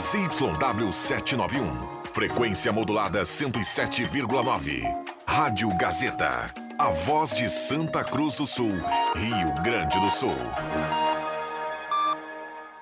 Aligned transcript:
ZYW 0.00 0.90
791. 0.90 1.70
Frequência 2.14 2.72
modulada 2.72 3.20
107,9. 3.20 4.82
Rádio 5.26 5.68
Gazeta. 5.76 6.54
A 6.78 6.88
voz 6.88 7.36
de 7.36 7.50
Santa 7.50 8.02
Cruz 8.02 8.36
do 8.36 8.46
Sul, 8.46 8.72
Rio 9.14 9.62
Grande 9.62 10.00
do 10.00 10.10
Sul. 10.10 10.34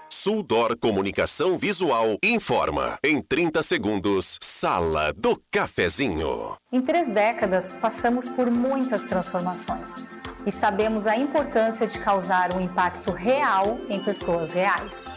Suldor 0.08 0.78
Comunicação 0.78 1.58
Visual 1.58 2.16
informa. 2.22 2.96
Em 3.02 3.20
30 3.20 3.64
segundos, 3.64 4.38
Sala 4.40 5.12
do 5.12 5.42
Cafezinho. 5.50 6.56
Em 6.72 6.80
três 6.80 7.10
décadas, 7.10 7.72
passamos 7.72 8.28
por 8.28 8.48
muitas 8.48 9.06
transformações 9.06 10.06
e 10.46 10.52
sabemos 10.52 11.08
a 11.08 11.16
importância 11.16 11.84
de 11.84 11.98
causar 11.98 12.54
um 12.54 12.60
impacto 12.60 13.10
real 13.10 13.76
em 13.88 13.98
pessoas 14.00 14.52
reais. 14.52 15.16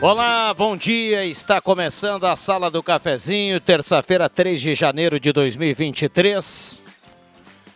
Olá, 0.00 0.54
bom 0.54 0.76
dia. 0.76 1.24
Está 1.24 1.60
começando 1.60 2.22
a 2.22 2.36
Sala 2.36 2.70
do 2.70 2.80
Cafezinho, 2.84 3.60
terça-feira, 3.60 4.28
3 4.28 4.60
de 4.60 4.72
janeiro 4.72 5.18
de 5.18 5.32
2023. 5.32 6.80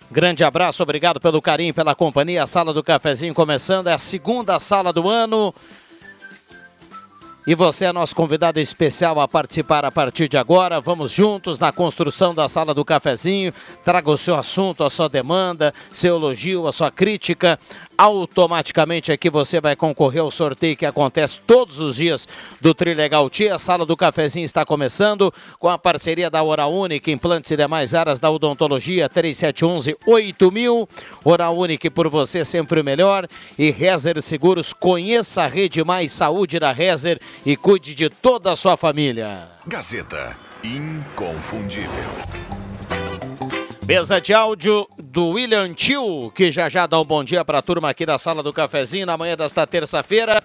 Grande 0.08 0.44
abraço, 0.44 0.84
obrigado 0.84 1.18
pelo 1.18 1.42
carinho, 1.42 1.74
pela 1.74 1.96
companhia. 1.96 2.44
A 2.44 2.46
Sala 2.46 2.72
do 2.72 2.80
Cafezinho 2.80 3.34
começando, 3.34 3.88
é 3.88 3.92
a 3.92 3.98
segunda 3.98 4.60
sala 4.60 4.92
do 4.92 5.08
ano. 5.08 5.52
E 7.44 7.56
você 7.56 7.86
é 7.86 7.92
nosso 7.92 8.14
convidado 8.14 8.60
especial 8.60 9.18
a 9.18 9.26
participar 9.26 9.84
a 9.84 9.90
partir 9.90 10.28
de 10.28 10.36
agora. 10.36 10.80
Vamos 10.80 11.10
juntos 11.10 11.58
na 11.58 11.72
construção 11.72 12.32
da 12.32 12.48
sala 12.48 12.72
do 12.72 12.84
cafezinho. 12.84 13.52
Traga 13.84 14.08
o 14.08 14.16
seu 14.16 14.36
assunto, 14.36 14.84
a 14.84 14.90
sua 14.90 15.08
demanda, 15.08 15.74
seu 15.92 16.14
elogio, 16.14 16.68
a 16.68 16.72
sua 16.72 16.92
crítica. 16.92 17.58
Automaticamente 18.02 19.12
aqui 19.12 19.30
você 19.30 19.60
vai 19.60 19.76
concorrer 19.76 20.22
ao 20.22 20.30
sorteio 20.32 20.76
que 20.76 20.84
acontece 20.84 21.38
todos 21.46 21.78
os 21.78 21.94
dias 21.94 22.26
do 22.60 22.74
Trilegal 22.74 23.30
Tia. 23.30 23.54
A 23.54 23.60
sala 23.60 23.86
do 23.86 23.96
cafezinho 23.96 24.44
está 24.44 24.64
começando 24.64 25.32
com 25.56 25.68
a 25.68 25.78
parceria 25.78 26.28
da 26.28 26.42
Hora 26.42 26.66
Única, 26.66 27.12
implantes 27.12 27.52
e 27.52 27.56
demais 27.56 27.94
áreas 27.94 28.18
da 28.18 28.28
odontologia 28.28 29.08
3711 29.08 29.96
8000. 30.04 30.88
Hora 31.24 31.50
Única 31.50 31.88
por 31.92 32.08
você 32.08 32.44
sempre 32.44 32.80
o 32.80 32.84
melhor. 32.84 33.28
E 33.56 33.70
Rezer 33.70 34.20
Seguros, 34.20 34.72
conheça 34.72 35.44
a 35.44 35.46
rede 35.46 35.84
mais 35.84 36.10
saúde 36.10 36.58
da 36.58 36.72
Rezer 36.72 37.20
e 37.46 37.56
cuide 37.56 37.94
de 37.94 38.10
toda 38.10 38.50
a 38.50 38.56
sua 38.56 38.76
família. 38.76 39.48
Gazeta 39.64 40.36
inconfundível. 40.64 42.71
Mesa 43.86 44.20
de 44.20 44.32
áudio 44.32 44.88
do 44.96 45.30
William 45.30 45.74
Tio, 45.74 46.30
que 46.34 46.50
já 46.52 46.68
já 46.68 46.86
dá 46.86 47.00
um 47.00 47.04
bom 47.04 47.24
dia 47.24 47.44
para 47.44 47.58
a 47.58 47.62
turma 47.62 47.90
aqui 47.90 48.06
da 48.06 48.16
sala 48.16 48.40
do 48.40 48.52
cafezinho 48.52 49.04
na 49.04 49.16
manhã 49.16 49.36
desta 49.36 49.66
terça-feira. 49.66 50.40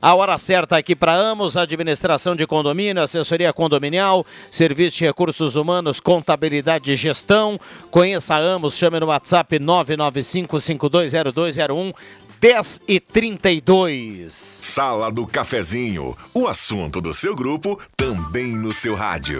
A 0.00 0.14
hora 0.14 0.38
certa 0.38 0.78
aqui 0.78 0.96
para 0.96 1.12
Amos, 1.12 1.58
administração 1.58 2.34
de 2.34 2.46
condomínio, 2.46 3.02
assessoria 3.02 3.52
condominial, 3.52 4.24
serviço 4.50 4.96
de 4.96 5.04
recursos 5.04 5.56
humanos, 5.56 6.00
contabilidade 6.00 6.90
e 6.90 6.96
gestão. 6.96 7.60
Conheça 7.90 8.34
a 8.34 8.38
Amos, 8.38 8.78
chame 8.78 8.98
no 8.98 9.08
WhatsApp 9.08 9.58
995520201. 9.58 11.92
10 12.40 12.80
e 12.88 12.98
32. 12.98 14.32
Sala 14.32 15.12
do 15.12 15.26
Cafezinho, 15.26 16.16
o 16.32 16.46
assunto 16.46 16.98
do 16.98 17.12
seu 17.12 17.36
grupo 17.36 17.78
também 17.94 18.56
no 18.56 18.72
seu 18.72 18.94
rádio. 18.94 19.38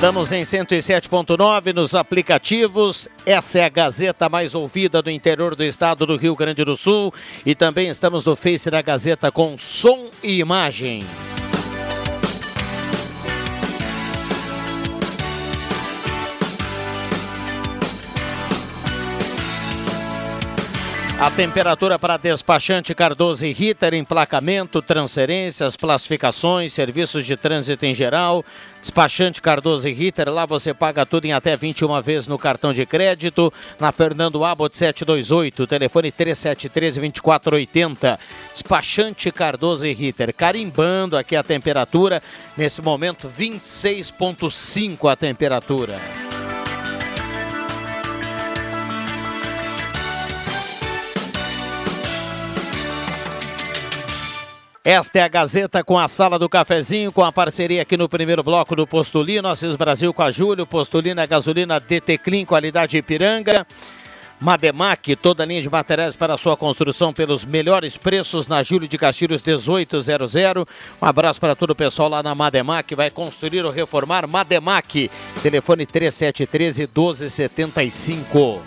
Estamos 0.00 0.32
em 0.32 0.40
107.9 0.40 1.74
nos 1.74 1.94
aplicativos. 1.94 3.06
Essa 3.26 3.58
é 3.58 3.64
a 3.66 3.68
Gazeta 3.68 4.30
mais 4.30 4.54
ouvida 4.54 5.02
do 5.02 5.10
interior 5.10 5.54
do 5.54 5.62
estado 5.62 6.06
do 6.06 6.16
Rio 6.16 6.34
Grande 6.34 6.64
do 6.64 6.74
Sul. 6.74 7.12
E 7.44 7.54
também 7.54 7.90
estamos 7.90 8.24
no 8.24 8.34
Face 8.34 8.70
da 8.70 8.80
Gazeta 8.80 9.30
com 9.30 9.58
som 9.58 10.08
e 10.22 10.38
imagem. 10.38 11.04
A 21.20 21.30
temperatura 21.30 21.98
para 21.98 22.16
despachante 22.16 22.94
Cardoso 22.94 23.44
e 23.44 23.52
Ritter, 23.52 23.92
emplacamento, 23.92 24.80
transferências, 24.80 25.76
classificações, 25.76 26.72
serviços 26.72 27.26
de 27.26 27.36
trânsito 27.36 27.84
em 27.84 27.92
geral. 27.92 28.42
Despachante 28.80 29.42
Cardoso 29.42 29.86
e 29.86 29.92
Ritter, 29.92 30.32
lá 30.32 30.46
você 30.46 30.72
paga 30.72 31.04
tudo 31.04 31.26
em 31.26 31.34
até 31.34 31.58
21 31.58 32.00
vezes 32.00 32.26
no 32.26 32.38
cartão 32.38 32.72
de 32.72 32.86
crédito. 32.86 33.52
Na 33.78 33.92
Fernando 33.92 34.42
Abbott 34.42 34.78
728, 34.78 35.66
telefone 35.66 36.10
3713-2480. 36.10 38.18
Despachante 38.54 39.30
Cardoso 39.30 39.86
e 39.86 39.92
Ritter, 39.92 40.34
carimbando 40.34 41.18
aqui 41.18 41.36
a 41.36 41.42
temperatura. 41.42 42.22
Nesse 42.56 42.80
momento, 42.80 43.30
26,5 43.38 45.12
a 45.12 45.16
temperatura. 45.16 46.00
Esta 54.82 55.18
é 55.18 55.22
a 55.22 55.28
Gazeta 55.28 55.84
com 55.84 55.98
a 55.98 56.08
Sala 56.08 56.38
do 56.38 56.48
Cafezinho, 56.48 57.12
com 57.12 57.22
a 57.22 57.30
parceria 57.30 57.82
aqui 57.82 57.98
no 57.98 58.08
primeiro 58.08 58.42
bloco 58.42 58.74
do 58.74 58.86
Postulino, 58.86 59.46
Assis 59.46 59.76
Brasil 59.76 60.14
com 60.14 60.22
a 60.22 60.30
Júlio, 60.30 60.66
Postulina 60.66 61.26
Gasolina 61.26 61.78
DT 61.78 62.16
Clean, 62.16 62.46
qualidade 62.46 62.96
Ipiranga. 62.96 63.66
Mademac, 64.40 65.14
toda 65.16 65.44
linha 65.44 65.60
de 65.60 65.68
materiais 65.68 66.16
para 66.16 66.34
sua 66.38 66.56
construção 66.56 67.12
pelos 67.12 67.44
melhores 67.44 67.98
preços 67.98 68.46
na 68.46 68.62
Júlio 68.62 68.88
de 68.88 68.96
Castilhos 68.96 69.42
1800. 69.42 70.34
Um 70.34 70.64
abraço 71.02 71.38
para 71.38 71.54
todo 71.54 71.72
o 71.72 71.76
pessoal 71.76 72.08
lá 72.08 72.22
na 72.22 72.34
Mademac, 72.34 72.94
vai 72.94 73.10
construir 73.10 73.62
ou 73.66 73.70
reformar 73.70 74.26
Mademac. 74.26 75.10
Telefone 75.42 75.84
3713 75.84 76.88
1275. 76.88 78.62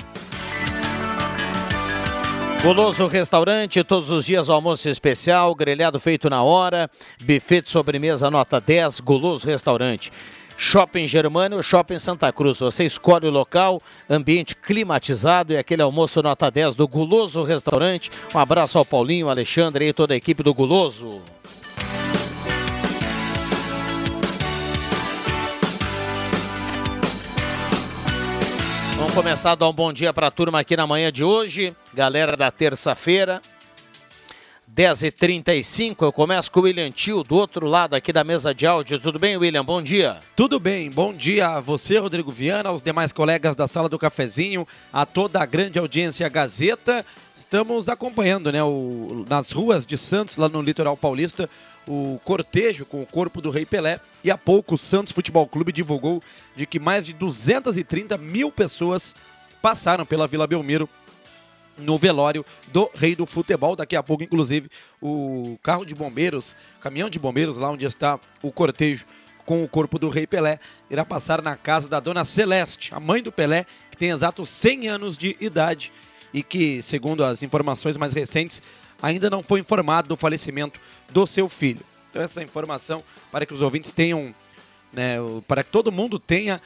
Goloso 2.63 3.07
Restaurante, 3.07 3.83
todos 3.83 4.09
os 4.09 4.25
dias 4.25 4.49
almoço 4.49 4.87
especial, 4.87 5.53
grelhado 5.53 5.99
feito 5.99 6.29
na 6.29 6.41
hora, 6.41 6.89
buffet 7.21 7.61
de 7.61 7.69
sobremesa 7.69 8.31
nota 8.31 8.61
10, 8.61 9.01
Goloso 9.01 9.45
Restaurante. 9.45 10.09
Shopping 10.55 11.05
Germânio, 11.05 11.61
Shopping 11.61 11.99
Santa 11.99 12.31
Cruz. 12.31 12.59
Você 12.59 12.85
escolhe 12.85 13.27
o 13.27 13.31
local, 13.31 13.81
ambiente 14.09 14.55
climatizado 14.55 15.51
e 15.51 15.57
aquele 15.57 15.81
almoço 15.81 16.23
nota 16.23 16.49
10 16.49 16.73
do 16.75 16.87
Guloso 16.87 17.43
Restaurante. 17.43 18.09
Um 18.33 18.39
abraço 18.39 18.77
ao 18.77 18.85
Paulinho, 18.85 19.27
Alexandre 19.27 19.89
e 19.89 19.91
toda 19.91 20.13
a 20.13 20.17
equipe 20.17 20.41
do 20.41 20.53
Guloso. 20.53 21.21
Vamos 29.03 29.15
começar 29.15 29.51
a 29.51 29.55
dar 29.55 29.67
um 29.67 29.73
bom 29.73 29.91
dia 29.91 30.13
para 30.13 30.27
a 30.27 30.31
turma 30.31 30.61
aqui 30.61 30.77
na 30.77 30.87
manhã 30.87 31.11
de 31.11 31.25
hoje. 31.25 31.75
Galera 31.93 32.37
da 32.37 32.49
terça-feira, 32.49 33.41
10h35. 34.73 35.97
Eu 36.03 36.11
começo 36.13 36.49
com 36.49 36.61
o 36.61 36.63
William 36.63 36.89
Tio, 36.89 37.21
do 37.21 37.35
outro 37.35 37.67
lado 37.67 37.95
aqui 37.95 38.13
da 38.13 38.23
mesa 38.23 38.55
de 38.55 38.65
áudio. 38.65 38.97
Tudo 39.01 39.19
bem, 39.19 39.35
William? 39.35 39.63
Bom 39.63 39.81
dia. 39.81 40.19
Tudo 40.37 40.57
bem. 40.57 40.89
Bom 40.89 41.13
dia 41.13 41.49
a 41.49 41.59
você, 41.59 41.97
Rodrigo 41.97 42.31
Viana, 42.31 42.69
aos 42.69 42.81
demais 42.81 43.11
colegas 43.11 43.57
da 43.57 43.67
Sala 43.67 43.89
do 43.89 43.99
Cafezinho, 43.99 44.65
a 44.91 45.05
toda 45.05 45.41
a 45.41 45.45
grande 45.45 45.77
audiência 45.77 46.29
Gazeta. 46.29 47.05
Estamos 47.35 47.89
acompanhando, 47.89 48.53
né, 48.53 48.63
o, 48.63 49.25
nas 49.27 49.51
ruas 49.51 49.85
de 49.85 49.97
Santos, 49.97 50.37
lá 50.37 50.47
no 50.47 50.61
litoral 50.61 50.95
paulista, 50.95 51.49
o 51.87 52.19
cortejo 52.23 52.85
com 52.85 53.01
o 53.01 53.05
corpo 53.05 53.41
do 53.41 53.49
Rei 53.49 53.65
Pelé. 53.65 53.99
E 54.23 54.31
há 54.31 54.37
pouco 54.37 54.75
o 54.75 54.77
Santos 54.77 55.13
Futebol 55.13 55.47
Clube 55.47 55.71
divulgou 55.71 56.21
de 56.55 56.65
que 56.65 56.79
mais 56.79 57.05
de 57.05 57.13
230 57.13 58.17
mil 58.17 58.51
pessoas 58.51 59.15
passaram 59.61 60.05
pela 60.05 60.27
Vila 60.27 60.47
Belmiro 60.47 60.89
no 61.77 61.97
velório 61.97 62.45
do 62.71 62.89
Rei 62.93 63.15
do 63.15 63.25
Futebol. 63.25 63.75
Daqui 63.75 63.95
a 63.95 64.03
pouco, 64.03 64.23
inclusive, 64.23 64.69
o 65.01 65.57
carro 65.61 65.85
de 65.85 65.95
bombeiros, 65.95 66.55
caminhão 66.79 67.09
de 67.09 67.19
bombeiros, 67.19 67.57
lá 67.57 67.69
onde 67.69 67.85
está 67.85 68.19
o 68.41 68.51
cortejo 68.51 69.05
com 69.45 69.63
o 69.63 69.67
corpo 69.67 69.99
do 69.99 70.09
Rei 70.09 70.25
Pelé, 70.25 70.59
irá 70.89 71.03
passar 71.03 71.41
na 71.41 71.57
casa 71.57 71.89
da 71.89 71.99
Dona 71.99 72.23
Celeste, 72.23 72.93
a 72.93 72.99
mãe 72.99 73.21
do 73.21 73.31
Pelé, 73.31 73.65
que 73.91 73.97
tem 73.97 74.11
exatos 74.11 74.47
100 74.49 74.87
anos 74.87 75.17
de 75.17 75.35
idade 75.39 75.91
e 76.33 76.41
que, 76.41 76.81
segundo 76.81 77.23
as 77.23 77.43
informações 77.43 77.97
mais 77.97 78.13
recentes, 78.13 78.61
ainda 79.03 79.29
não 79.29 79.43
foi 79.43 79.59
informado 79.59 80.07
do 80.07 80.15
falecimento 80.15 80.79
do 81.11 81.27
seu 81.27 81.49
filho. 81.49 81.81
Então 82.09 82.21
essa 82.21 82.41
informação 82.41 83.03
para 83.29 83.45
que 83.45 83.53
os 83.53 83.59
ouvintes 83.59 83.91
tenham, 83.91 84.33
né, 84.93 85.17
para 85.45 85.61
que 85.61 85.69
todo 85.69 85.91
mundo 85.91 86.17
tenha 86.17 86.61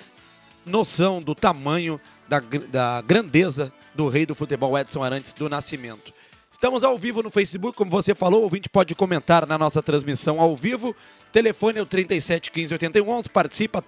noção 0.64 1.20
do 1.20 1.34
tamanho 1.34 2.00
da, 2.30 2.40
da 2.40 3.02
grandeza 3.02 3.74
do 3.96 4.08
rei 4.08 4.26
do 4.26 4.36
futebol 4.36 4.78
Edson 4.78 5.02
Arantes 5.02 5.34
do 5.34 5.50
Nascimento. 5.50 6.14
Estamos 6.52 6.84
ao 6.84 6.98
vivo 6.98 7.24
no 7.24 7.32
Facebook, 7.32 7.78
como 7.78 7.90
você 7.90 8.14
falou, 8.14 8.42
o 8.42 8.44
ouvinte 8.44 8.70
pode 8.70 8.94
comentar 8.94 9.48
na 9.48 9.58
nossa 9.58 9.82
transmissão 9.82 10.40
ao 10.40 10.56
vivo. 10.56 10.96
Telefone 11.32 11.80
é 11.80 11.82
o 11.82 11.86
37 11.86 12.52
15 12.52 12.74
81 12.74 13.10
11, 13.10 13.30
participa, 13.30 13.84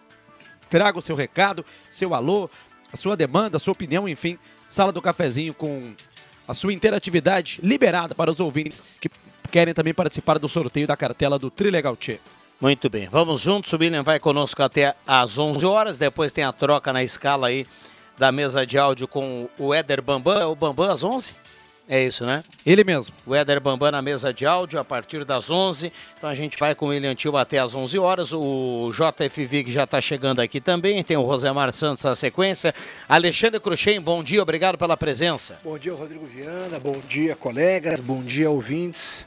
traga 0.70 0.98
o 0.98 1.02
seu 1.02 1.16
recado, 1.16 1.64
seu 1.92 2.16
alô, 2.16 2.50
a 2.92 2.98
sua 2.98 3.16
demanda, 3.16 3.58
a 3.58 3.60
sua 3.60 3.74
opinião, 3.74 4.08
enfim. 4.08 4.40
Sala 4.70 4.92
do 4.92 5.02
cafezinho 5.02 5.54
com 5.54 5.94
a 6.50 6.56
sua 6.56 6.74
interatividade 6.74 7.60
liberada 7.62 8.16
para 8.16 8.32
os 8.32 8.40
ouvintes 8.40 8.82
que 9.00 9.08
querem 9.52 9.72
também 9.72 9.94
participar 9.94 10.40
do 10.40 10.50
sorteio 10.50 10.88
da 10.88 10.98
cartela 10.98 11.38
do 11.38 11.52
Trilegal 11.52 11.96
Tchê. 11.96 12.20
Muito 12.60 12.90
bem, 12.90 13.08
vamos 13.08 13.42
juntos. 13.42 13.72
O 13.72 13.78
William 13.78 14.02
vai 14.02 14.20
conosco 14.20 14.64
até 14.64 14.96
às 15.06 15.38
11 15.38 15.64
horas. 15.64 16.00
Depois 16.00 16.32
tem 16.32 16.44
a 16.44 16.52
troca 16.52 16.92
na 16.92 17.04
escala 17.04 17.50
aí 17.50 17.68
da 18.18 18.32
mesa 18.32 18.66
de 18.66 18.80
áudio 18.80 19.08
com 19.08 19.48
o 19.60 19.72
Éder 19.76 20.02
Bambam. 20.02 20.42
É 20.42 20.46
o 20.46 20.56
Bambam 20.56 20.90
às 20.92 21.04
11? 21.04 21.36
É 21.92 22.06
isso, 22.06 22.24
né? 22.24 22.44
Ele 22.64 22.84
mesmo. 22.84 23.16
O 23.26 23.34
Éder 23.34 23.60
Bambam 23.60 23.90
na 23.90 24.00
mesa 24.00 24.32
de 24.32 24.46
áudio 24.46 24.80
a 24.80 24.86
partir 24.86 25.26
das 25.26 25.50
11. 25.50 25.92
Então 26.16 26.30
a 26.30 26.36
gente 26.36 26.56
vai 26.56 26.76
com 26.76 26.86
o 26.86 26.90
William 26.90 27.16
Tio 27.16 27.36
até 27.36 27.58
as 27.58 27.74
11 27.74 27.98
horas. 27.98 28.32
O 28.32 28.92
JF 28.94 29.44
Vig 29.48 29.72
já 29.72 29.86
está 29.86 30.00
chegando 30.00 30.40
aqui 30.40 30.62
também. 30.62 31.04
Tem 31.04 31.18
o 31.18 31.24
Rosemar 31.24 31.74
Santos 31.74 32.04
na 32.04 32.14
sequência. 32.14 32.76
Alexandre 33.08 33.60
Cruxem, 33.60 34.00
bom 34.00 34.24
dia, 34.24 34.40
obrigado 34.40 34.78
pela 34.78 34.96
presença. 34.96 35.60
Bom 35.64 35.80
dia, 35.80 35.92
Rodrigo 35.92 36.28
Viana. 36.28 36.80
Bom 36.80 37.02
dia, 37.08 37.36
colegas. 37.36 38.00
Bom 38.00 38.22
dia, 38.22 38.52
ouvintes. 38.52 39.26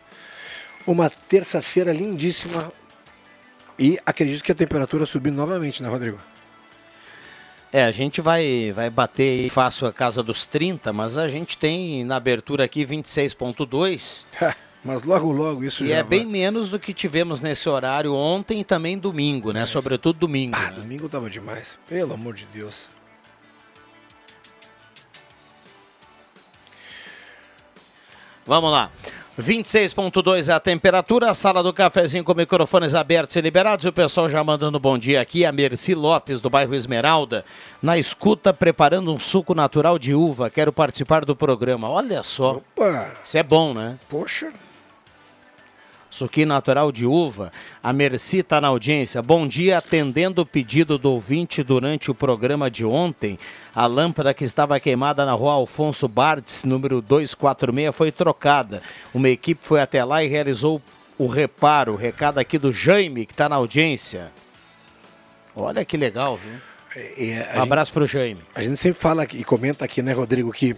Uma 0.86 1.10
terça-feira 1.10 1.92
lindíssima. 1.92 2.70
E 3.76 3.98
acredito 4.06 4.44
que 4.44 4.52
a 4.52 4.54
temperatura 4.54 5.04
subiu 5.04 5.32
novamente, 5.32 5.82
né, 5.82 5.88
Rodrigo? 5.88 6.20
É, 7.72 7.84
a 7.84 7.90
gente 7.90 8.20
vai, 8.20 8.70
vai 8.74 8.90
bater 8.90 9.48
fácil 9.48 9.86
a 9.86 9.92
casa 9.92 10.22
dos 10.22 10.44
30, 10.44 10.92
mas 10.92 11.16
a 11.16 11.26
gente 11.26 11.56
tem 11.56 12.04
na 12.04 12.16
abertura 12.16 12.64
aqui 12.64 12.84
26,2. 12.84 14.26
mas 14.84 15.02
logo, 15.04 15.32
logo 15.32 15.64
isso 15.64 15.82
e 15.82 15.90
é 15.90 16.02
vai. 16.02 16.19
bem 16.19 16.26
menos 16.26 16.69
do 16.69 16.78
que 16.78 16.92
tivemos 16.92 17.40
nesse 17.40 17.70
horário 17.70 18.14
ontem 18.14 18.60
e 18.60 18.64
também 18.64 18.98
domingo, 18.98 19.52
né? 19.52 19.64
Sobretudo 19.64 20.19
domingo. 20.19 20.54
Ah, 20.54 20.70
né? 20.70 20.72
domingo 20.72 21.08
tava 21.08 21.30
demais. 21.30 21.78
Pelo 21.88 22.12
amor 22.12 22.34
de 22.34 22.44
Deus. 22.52 22.86
Vamos 28.44 28.70
lá. 28.70 28.90
26.2 29.40 30.50
é 30.50 30.52
a 30.52 30.61
temperatura, 30.61 31.31
a 31.31 31.34
sala 31.34 31.62
do 31.62 31.73
cafezinho 31.73 32.23
com 32.23 32.34
microfones 32.34 32.94
abertos 32.94 33.34
e 33.37 33.40
liberados. 33.40 33.87
O 33.87 33.93
pessoal 33.93 34.29
já 34.29 34.44
mandando 34.44 34.79
bom 34.79 34.99
dia 34.99 35.23
aqui. 35.23 35.46
A 35.46 35.52
Merci 35.52 35.94
Lopes, 35.94 36.38
do 36.38 36.50
bairro 36.50 36.75
Esmeralda, 36.75 37.43
na 37.81 37.96
escuta, 37.96 38.52
preparando 38.52 39.12
um 39.12 39.19
suco 39.19 39.55
natural 39.55 39.99
de 39.99 40.14
uva. 40.14 40.50
Quero 40.50 40.70
participar 40.70 41.25
do 41.25 41.34
programa. 41.34 41.88
Olha 41.88 42.23
só. 42.23 42.56
Opa! 42.76 43.11
Isso 43.25 43.38
é 43.38 43.43
bom, 43.43 43.73
né? 43.73 43.99
Poxa. 44.11 44.52
Suquinho 46.12 46.48
natural 46.48 46.92
de 46.92 47.06
uva. 47.06 47.50
A 47.82 47.90
Merci 47.90 48.40
está 48.40 48.60
na 48.60 48.68
audiência. 48.68 49.22
Bom 49.22 49.48
dia, 49.48 49.78
atendendo 49.78 50.42
o 50.42 50.46
pedido 50.46 50.98
do 50.98 51.10
ouvinte 51.10 51.62
durante 51.62 52.10
o 52.10 52.14
programa 52.14 52.70
de 52.70 52.84
ontem. 52.84 53.38
A 53.74 53.86
lâmpada 53.86 54.34
que 54.34 54.44
estava 54.44 54.78
queimada 54.78 55.24
na 55.24 55.32
rua 55.32 55.54
Alfonso 55.54 56.06
Bartz, 56.06 56.64
número 56.64 57.00
246, 57.00 57.96
foi 57.96 58.12
trocada. 58.12 58.82
Uma 59.14 59.30
equipe 59.30 59.66
foi 59.66 59.80
até 59.80 60.04
lá 60.04 60.22
e 60.22 60.28
realizou 60.28 60.82
o 61.16 61.26
reparo. 61.26 61.96
Recado 61.96 62.36
aqui 62.36 62.58
do 62.58 62.70
Jaime, 62.70 63.24
que 63.24 63.32
está 63.32 63.48
na 63.48 63.56
audiência. 63.56 64.30
Olha 65.56 65.82
que 65.82 65.96
legal, 65.96 66.36
viu? 66.36 66.60
É, 66.94 67.54
é, 67.54 67.58
Um 67.58 67.62
abraço 67.62 67.90
para 67.90 68.02
o 68.02 68.06
Jaime. 68.06 68.42
A 68.54 68.62
gente 68.62 68.76
sempre 68.76 69.00
fala 69.00 69.24
e 69.32 69.42
comenta 69.44 69.86
aqui, 69.86 70.02
né, 70.02 70.12
Rodrigo, 70.12 70.52
que 70.52 70.76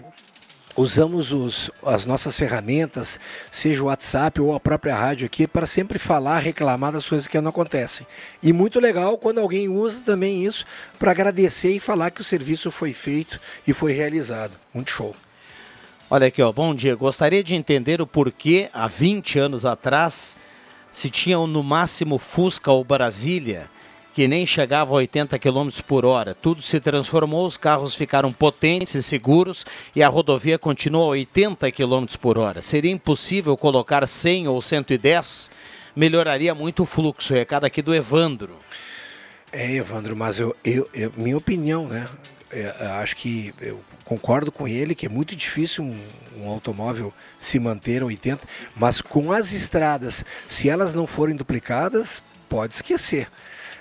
usamos 0.77 1.33
os, 1.33 1.71
as 1.85 2.05
nossas 2.05 2.37
ferramentas, 2.37 3.19
seja 3.51 3.83
o 3.83 3.87
WhatsApp 3.87 4.41
ou 4.41 4.55
a 4.55 4.61
própria 4.61 4.95
rádio 4.95 5.27
aqui, 5.27 5.47
para 5.47 5.67
sempre 5.67 5.99
falar, 5.99 6.39
reclamar 6.39 6.93
das 6.93 7.09
coisas 7.09 7.27
que 7.27 7.41
não 7.41 7.51
acontecem. 7.51 8.07
E 8.43 8.53
muito 8.53 8.81
legal 8.81 9.17
quando 9.17 9.39
alguém 9.39 9.69
usa 9.69 10.03
também 10.05 10.45
isso 10.45 10.67
para 10.99 11.11
agradecer 11.11 11.71
e 11.71 11.81
falar 11.81 12.11
que 12.11 12.21
o 12.21 12.25
serviço 12.25 12.71
foi 12.71 12.93
feito 12.93 13.41
e 13.67 13.73
foi 13.73 13.93
realizado. 13.93 14.53
Muito 14.73 14.91
show. 14.91 15.15
Olha 16.11 16.27
aqui, 16.27 16.43
ó. 16.43 16.53
Bom 16.53 16.75
dia. 16.75 16.95
Gostaria 16.95 17.43
de 17.43 17.55
entender 17.55 18.01
o 18.01 18.07
porquê, 18.07 18.69
há 18.73 18.87
20 18.87 19.39
anos 19.39 19.65
atrás, 19.65 20.37
se 20.91 21.09
tinham 21.11 21.47
no 21.47 21.63
máximo 21.63 22.19
Fusca 22.19 22.71
ou 22.71 22.85
Brasília, 22.85 23.71
que 24.15 24.29
nem 24.29 24.47
chegava 24.47 24.93
a 24.93 24.97
80 24.99 25.37
km 25.41 25.69
por 25.87 26.05
hora. 26.05 26.35
Tudo 26.35 26.63
se 26.63 26.79
transformou, 26.79 27.47
os 27.47 27.57
carros 27.57 27.97
ficaram 27.97 28.33
potentes 28.33 28.95
e 28.95 29.03
seguros 29.03 29.67
e 29.95 30.03
a 30.05 30.09
rodovia 30.09 30.57
continua 30.57 31.03
a 31.03 31.09
80 31.09 31.71
km 31.73 32.07
por 32.21 32.39
hora. 32.39 32.63
Seria 32.63 32.93
impossível 32.93 33.57
colocar 33.57 34.07
100 34.07 34.47
ou 34.47 34.63
110? 34.63 35.51
Melhoraria 35.97 36.55
muito 36.55 36.85
o 36.85 36.87
fluxo. 36.87 37.35
Recado 37.35 37.65
aqui 37.65 37.83
do 37.83 37.93
Evandro. 37.93 38.57
É, 39.53 39.73
Evandro, 39.73 40.15
mas 40.17 40.39
eu, 40.39 40.55
eu, 40.65 40.89
eu- 40.95 41.13
minha 41.17 41.37
opinião, 41.37 41.89
né? 41.89 42.07
É, 42.53 42.73
eu 42.81 42.91
acho 42.95 43.17
que 43.17 43.53
eu 43.61 43.81
concordo 44.05 44.53
com 44.53 44.69
ele 44.69 44.95
que 44.95 45.07
é 45.07 45.09
muito 45.09 45.35
difícil 45.35 45.83
um, 45.83 45.99
um 46.39 46.49
automóvel 46.49 47.13
se 47.37 47.59
manter 47.59 48.03
a 48.03 48.07
80, 48.07 48.47
mas 48.77 49.01
com 49.01 49.33
as 49.33 49.53
estradas, 49.53 50.25
se 50.49 50.69
elas 50.69 50.95
não 50.95 51.05
forem 51.07 51.35
duplicadas, 51.35 52.23
pode 52.49 52.75
esquecer. 52.75 53.27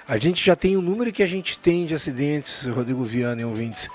A 0.08 0.18
gente 0.18 0.44
já 0.44 0.56
tem 0.56 0.76
o 0.76 0.82
número 0.82 1.12
que 1.12 1.24
a 1.24 1.28
gente 1.28 1.58
tem 1.58 1.86
de 1.86 1.96
acidentes, 1.96 2.66
Rodrigo 2.68 3.04
Viana 3.04 3.42
e 3.42 3.46
ouvintes. 3.46 3.90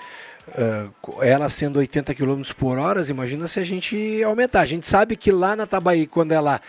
ah, 0.57 0.89
ela 1.21 1.49
sendo 1.51 1.79
80 1.79 2.15
km 2.15 2.43
por 2.57 2.79
hora, 2.79 3.03
imagina 3.09 3.47
se 3.47 3.61
a 3.61 3.65
gente 3.65 4.23
aumentar. 4.23 4.61
A 4.63 4.67
gente 4.67 4.87
sabe 4.87 5.17
que 5.17 5.31
lá 5.31 5.55
na 5.55 5.67
Tabaí, 5.67 6.07
quando 6.07 6.33
ela 6.33 6.61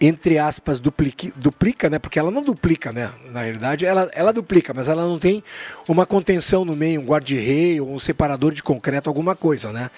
entre 0.00 0.38
aspas, 0.38 0.78
duplique, 0.78 1.32
duplica, 1.34 1.90
né? 1.90 1.98
Porque 1.98 2.18
ela 2.18 2.30
não 2.30 2.42
duplica, 2.42 2.92
né? 2.92 3.10
Na 3.32 3.42
realidade, 3.42 3.84
ela, 3.84 4.08
ela 4.14 4.32
duplica, 4.32 4.72
mas 4.72 4.88
ela 4.88 5.02
não 5.02 5.18
tem 5.18 5.42
uma 5.88 6.06
contenção 6.06 6.64
no 6.64 6.76
meio, 6.76 7.00
um 7.00 7.04
guarda-rei 7.04 7.80
ou 7.80 7.92
um 7.92 7.98
separador 7.98 8.52
de 8.52 8.62
concreto, 8.62 9.10
alguma 9.10 9.34
coisa, 9.34 9.72
né? 9.72 9.90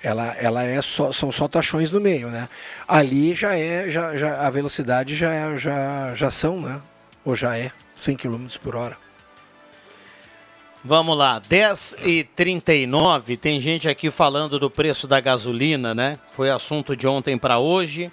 Ela, 0.00 0.32
ela 0.38 0.62
é 0.62 0.80
só, 0.80 1.10
são 1.10 1.32
só 1.32 1.48
tachões 1.48 1.90
no 1.90 2.00
meio, 2.00 2.28
né? 2.28 2.48
Ali 2.86 3.34
já 3.34 3.56
é, 3.56 3.90
já, 3.90 4.14
já, 4.14 4.46
a 4.46 4.50
velocidade 4.50 5.16
já, 5.16 5.32
é- 5.32 5.58
já, 5.58 6.14
já 6.14 6.30
são, 6.30 6.60
né? 6.60 6.80
Ou 7.24 7.34
já 7.34 7.58
é 7.58 7.72
100 7.98 8.16
km 8.16 8.46
por 8.62 8.76
hora. 8.76 8.96
Vamos 10.84 11.18
lá, 11.18 11.40
10 11.40 11.96
e 12.04 12.22
39 12.22 13.36
tem 13.36 13.60
gente 13.60 13.88
aqui 13.88 14.12
falando 14.12 14.60
do 14.60 14.70
preço 14.70 15.08
da 15.08 15.20
gasolina, 15.20 15.92
né? 15.92 16.18
Foi 16.30 16.50
assunto 16.50 16.96
de 16.96 17.06
ontem 17.06 17.36
para 17.36 17.58
hoje. 17.58 18.12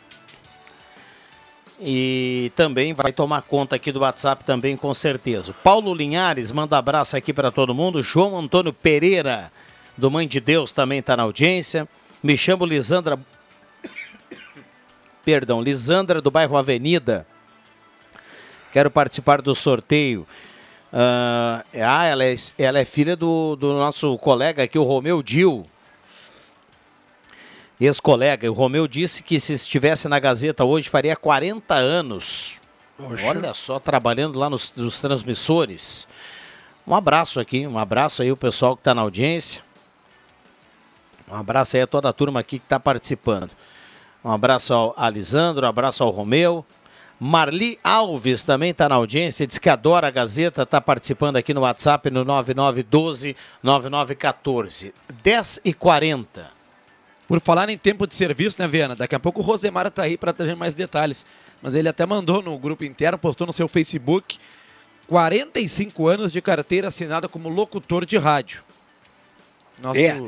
E 1.80 2.51
também 2.56 2.94
vai 2.94 3.13
tomar 3.13 3.44
conta 3.44 3.75
aqui 3.75 3.92
do 3.92 4.00
WhatsApp 4.00 4.44
também, 4.44 4.75
com 4.75 4.94
certeza. 4.94 5.54
Paulo 5.63 5.94
Linhares 5.94 6.51
manda 6.51 6.77
abraço 6.77 7.15
aqui 7.15 7.32
para 7.32 7.51
todo 7.51 7.75
mundo. 7.75 8.01
João 8.01 8.38
Antônio 8.39 8.74
Pereira, 8.74 9.51
do 9.96 10.10
Mãe 10.10 10.27
de 10.27 10.39
Deus, 10.39 10.72
também 10.72 11.00
está 11.00 11.15
na 11.15 11.24
audiência. 11.24 11.88
Me 12.24 12.36
chamo 12.36 12.65
Lisandra. 12.65 13.20
Perdão, 15.24 15.62
Lisandra, 15.62 16.20
do 16.20 16.32
bairro 16.32 16.58
Avenida. 16.58 17.27
Quero 18.75 18.91
participar 18.91 19.41
do 19.41 19.55
sorteio. 19.55 20.27
Ah, 20.91 21.63
ah, 21.75 22.05
ela, 22.08 22.25
é, 22.25 22.36
ela 22.58 22.77
é 22.77 22.84
filha 22.84 23.15
do, 23.15 23.55
do 23.55 23.72
nosso 23.72 24.17
colega 24.17 24.63
aqui, 24.63 24.77
o 24.77 24.84
Romeu 24.84 25.24
Dil. 25.24 25.65
Ex-colega. 27.79 28.51
O 28.51 28.53
Romeu 28.53 28.86
disse 28.86 29.24
que 29.24 29.39
se 29.39 29.53
estivesse 29.53 30.10
na 30.10 30.20
Gazeta 30.20 30.65
hoje 30.65 30.89
faria 30.89 31.15
40 31.15 31.74
anos. 31.74 32.58
Poxa. 32.98 33.25
Olha 33.25 33.53
só, 33.53 33.79
trabalhando 33.79 34.38
lá 34.38 34.50
nos, 34.50 34.74
nos 34.75 35.00
transmissores. 35.00 36.05
Um 36.86 36.94
abraço 36.94 37.39
aqui, 37.39 37.65
um 37.65 37.79
abraço 37.79 38.24
aí 38.24 38.29
o 38.29 38.36
pessoal 38.36 38.75
que 38.75 38.82
está 38.82 38.94
na 38.94 39.03
audiência. 39.03 39.63
Um 41.32 41.36
abraço 41.36 41.77
aí 41.77 41.82
a 41.82 41.88
toda 41.88 42.10
a 42.10 42.13
turma 42.13 42.41
aqui 42.41 42.60
que 42.60 42.65
está 42.65 42.77
participando. 42.77 43.51
Um 44.22 44.32
abraço 44.32 44.74
ao 44.74 44.94
Alisandro, 44.98 45.65
um 45.65 45.70
abraço 45.70 46.03
ao 46.03 46.10
Romeu. 46.10 46.65
Marli 47.19 47.77
Alves 47.84 48.43
também 48.43 48.69
está 48.72 48.88
na 48.89 48.95
audiência, 48.95 49.45
diz 49.48 49.57
que 49.57 49.69
adora 49.69 50.07
a 50.07 50.12
Gazeta, 50.12 50.63
está 50.63 50.81
participando 50.81 51.38
aqui 51.38 51.53
no 51.53 51.62
WhatsApp 51.62 52.12
no 52.12 52.25
9912-9914. 52.25 54.91
10 55.24 55.62
e 55.63 55.74
40. 55.74 56.53
Por 57.27 57.41
falar 57.41 57.69
em 57.69 57.77
tempo 57.77 58.05
de 58.05 58.15
serviço, 58.15 58.62
né, 58.62 58.67
Viana? 58.67 58.95
Daqui 58.95 59.15
a 59.15 59.19
pouco 59.19 59.39
o 59.39 59.43
Rosemar 59.43 59.88
está 59.88 60.03
aí 60.03 60.17
para 60.17 60.34
trazer 60.34 60.55
mais 60.55 60.75
detalhes. 60.75 61.25
Mas 61.62 61.74
ele 61.74 61.88
até 61.88 62.05
mandou 62.05 62.43
no 62.43 62.60
grupo 62.60 62.84
interno, 62.84 63.17
postou 63.17 63.48
no 63.48 63.53
seu 63.53 63.67
Facebook, 63.67 64.38
45 65.07 66.07
anos 66.07 66.31
de 66.31 66.39
carteira 66.41 66.89
assinada 66.89 67.27
como 67.27 67.50
locutor 67.50 68.05
de 68.05 68.17
rádio. 68.17 68.63
Nosso 69.81 70.00
É. 70.00 70.22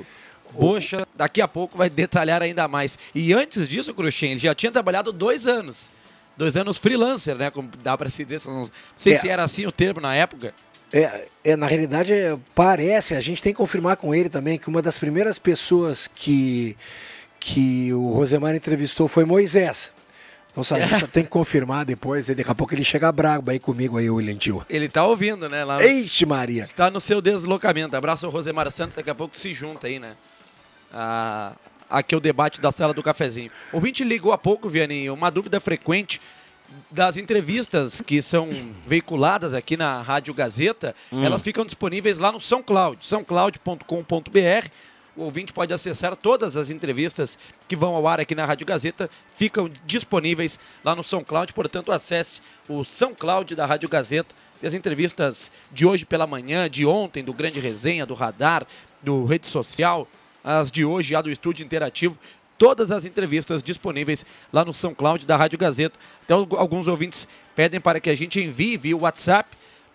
Bocha, 0.53 1.06
daqui 1.13 1.41
a 1.41 1.48
pouco 1.48 1.77
vai 1.77 1.89
detalhar 1.89 2.41
ainda 2.41 2.67
mais. 2.67 2.98
E 3.13 3.34
antes 3.34 3.67
disso, 3.67 3.94
Cruxem, 3.94 4.32
ele 4.32 4.39
já 4.39 4.56
tinha 4.56 4.72
trabalhado 4.72 5.12
dois 5.12 5.46
anos. 5.46 5.91
Dois 6.38 6.56
anos 6.56 6.77
freelancer, 6.77 7.36
né? 7.36 7.50
Como 7.50 7.70
dá 7.84 7.98
para 7.98 8.10
se 8.10 8.24
dizer. 8.24 8.48
Não 8.50 8.70
sei 8.98 9.13
É. 9.13 9.17
se 9.17 9.27
era 9.29 9.44
assim 9.44 9.65
o 9.65 9.72
termo 9.72 10.00
na 10.00 10.15
época. 10.15 10.53
É, 10.94 11.25
é, 11.44 11.56
na 11.56 11.67
realidade, 11.67 12.13
é, 12.13 12.38
parece, 12.56 13.15
a 13.15 13.20
gente 13.22 13.41
tem 13.41 13.51
que 13.51 13.58
confirmar 13.58 13.98
com 13.98 14.15
ele 14.15 14.29
também 14.29 14.58
que 14.58 14.70
uma 14.70 14.82
das 14.82 14.98
primeiras 14.98 15.38
pessoas 15.38 16.08
que, 16.08 16.77
que 17.39 17.91
o 17.91 18.12
Rosemar 18.12 18.56
entrevistou 18.56 19.08
foi 19.08 19.25
Moisés. 19.25 19.91
Então 20.51 20.63
só, 20.63 20.75
a 20.75 20.79
gente 20.79 20.98
só 21.01 21.08
tem 21.08 21.24
que 21.24 21.29
confirmar 21.29 21.84
depois, 21.84 22.29
e 22.29 22.36
daqui 22.36 22.50
a 22.50 22.56
pouco 22.56 22.74
ele 22.74 22.86
chega 22.86 23.12
brabo 23.12 23.51
aí 23.51 23.60
comigo, 23.60 23.98
aí, 23.98 24.10
o 24.10 24.15
William 24.15 24.38
Tio. 24.38 24.65
Ele 24.70 24.88
tá 24.88 25.06
ouvindo, 25.06 25.50
né? 25.50 25.65
Lá 25.65 25.84
Eixe 25.84 26.25
Maria! 26.25 26.63
Está 26.63 26.89
no 26.89 27.01
seu 27.01 27.22
deslocamento. 27.22 27.96
Abraço 27.98 28.25
ao 28.25 28.32
Rosemar 28.32 28.72
Santos, 28.72 28.96
daqui 28.96 29.10
a 29.10 29.15
pouco 29.15 29.36
se 29.36 29.53
junta 29.53 29.88
aí, 29.88 30.00
né? 30.00 30.13
Ah, 30.94 31.53
aqui 31.89 32.13
é 32.13 32.17
o 32.17 32.22
debate 32.22 32.62
da 32.62 32.72
sala 32.72 32.94
do 32.94 33.03
cafezinho. 33.03 33.51
O 33.72 33.77
ouvinte 33.77 34.03
ligou 34.03 34.32
há 34.32 34.38
pouco, 34.38 34.70
Vianney, 34.70 35.10
uma 35.10 35.29
dúvida 35.29 35.60
frequente 35.60 36.22
das 36.91 37.17
entrevistas 37.17 38.01
que 38.01 38.22
são 38.22 38.50
veiculadas 38.86 39.53
aqui 39.53 39.77
na 39.77 40.01
Rádio 40.01 40.34
Gazeta, 40.34 40.94
elas 41.12 41.41
ficam 41.41 41.65
disponíveis 41.65 42.17
lá 42.17 42.32
no 42.32 42.39
SoundCloud, 42.39 43.06
soundcloud.com.br. 43.06 44.70
O 45.15 45.24
ouvinte 45.24 45.51
pode 45.51 45.74
acessar 45.74 46.15
todas 46.15 46.56
as 46.56 46.70
entrevistas 46.70 47.39
que 47.67 47.75
vão 47.75 47.96
ao 47.96 48.08
ar 48.08 48.20
aqui 48.20 48.36
na 48.36 48.46
Rádio 48.46 48.67
Gazeta, 48.67 49.10
ficam 49.27 49.70
disponíveis 49.86 50.60
lá 50.84 50.96
no 50.96 51.03
SoundCloud, 51.03 51.53
portanto 51.53 51.91
acesse 51.91 52.41
o 52.67 52.84
SoundCloud 52.84 53.56
da 53.56 53.65
Rádio 53.65 53.89
Gazeta. 53.89 54.36
Tem 54.62 54.67
as 54.67 54.74
entrevistas 54.74 55.51
de 55.72 55.86
hoje 55.86 56.06
pela 56.06 56.27
manhã, 56.27 56.70
de 56.70 56.86
ontem, 56.86 57.24
do 57.24 57.34
Grande 57.34 57.60
Resenha, 57.60 58.06
do 58.06 58.13
Radar, 58.13 58.65
do 59.01 59.25
Rede 59.25 59.48
Social, 59.48 60.08
as 60.48 60.72
de 60.72 60.86
hoje 60.86 61.10
já 61.10 61.22
do 61.22 61.30
Estúdio 61.30 61.63
Interativo. 61.66 62.18
Todas 62.58 62.89
as 62.89 63.06
entrevistas 63.06 63.62
disponíveis 63.62 64.25
lá 64.51 64.63
no 64.66 64.74
SoundCloud 64.74 65.25
da 65.25 65.36
Rádio 65.36 65.60
Gazeta. 65.60 66.00
Até 66.24 66.34
al- 66.34 66.48
alguns 66.58 66.88
ouvintes 66.88 67.27
pedem 67.56 67.80
para 67.80 68.00
que 68.00 68.10
a 68.10 68.16
gente 68.16 68.42
envie 68.42 68.77
via 68.77 68.96
WhatsApp, 68.98 69.50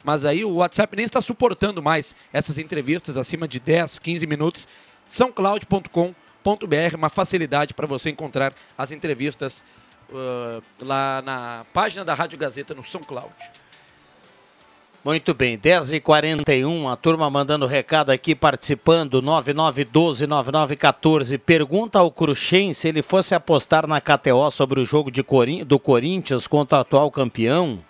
mas 0.05 0.25
aí 0.25 0.45
o 0.45 0.55
WhatsApp 0.57 0.95
nem 0.97 1.05
está 1.05 1.21
suportando 1.21 1.83
mais 1.83 2.15
essas 2.33 2.59
entrevistas 2.59 3.17
acima 3.17 3.49
de 3.49 3.59
10, 3.59 3.99
15 3.99 4.27
minutos. 4.27 4.69
soundcloud.com.br, 5.09 6.97
uma 6.97 7.09
facilidade 7.09 7.75
para 7.75 7.87
você 7.87 8.11
encontrar 8.11 8.53
as 8.77 8.91
entrevistas 8.91 9.65
uh, 10.11 10.63
lá 10.83 11.23
na 11.25 11.67
página 11.73 12.05
da 12.05 12.15
Rádio 12.15 12.39
Gazeta 12.39 12.75
no 12.75 12.85
SoundCloud. 12.85 13.33
Muito 15.05 15.35
bem, 15.35 15.59
10h41, 15.59 16.93
a 16.93 16.95
turma 16.95 17.29
mandando 17.29 17.67
recado 17.67 18.11
aqui, 18.11 18.37
participando, 18.37 19.21
9912-9914. 19.21 21.39
Pergunta 21.39 21.99
ao 21.99 22.09
Cruxem 22.09 22.73
se 22.73 22.87
ele 22.87 23.03
fosse 23.03 23.35
apostar 23.35 23.85
na 23.89 24.01
KTO 24.01 24.49
sobre 24.53 24.79
o 24.81 24.85
jogo 24.85 25.11
Corin- 25.25 25.65
do 25.65 25.77
Corinthians 25.77 26.47
contra 26.47 26.79
o 26.79 26.81
atual 26.83 27.11
campeão. 27.11 27.81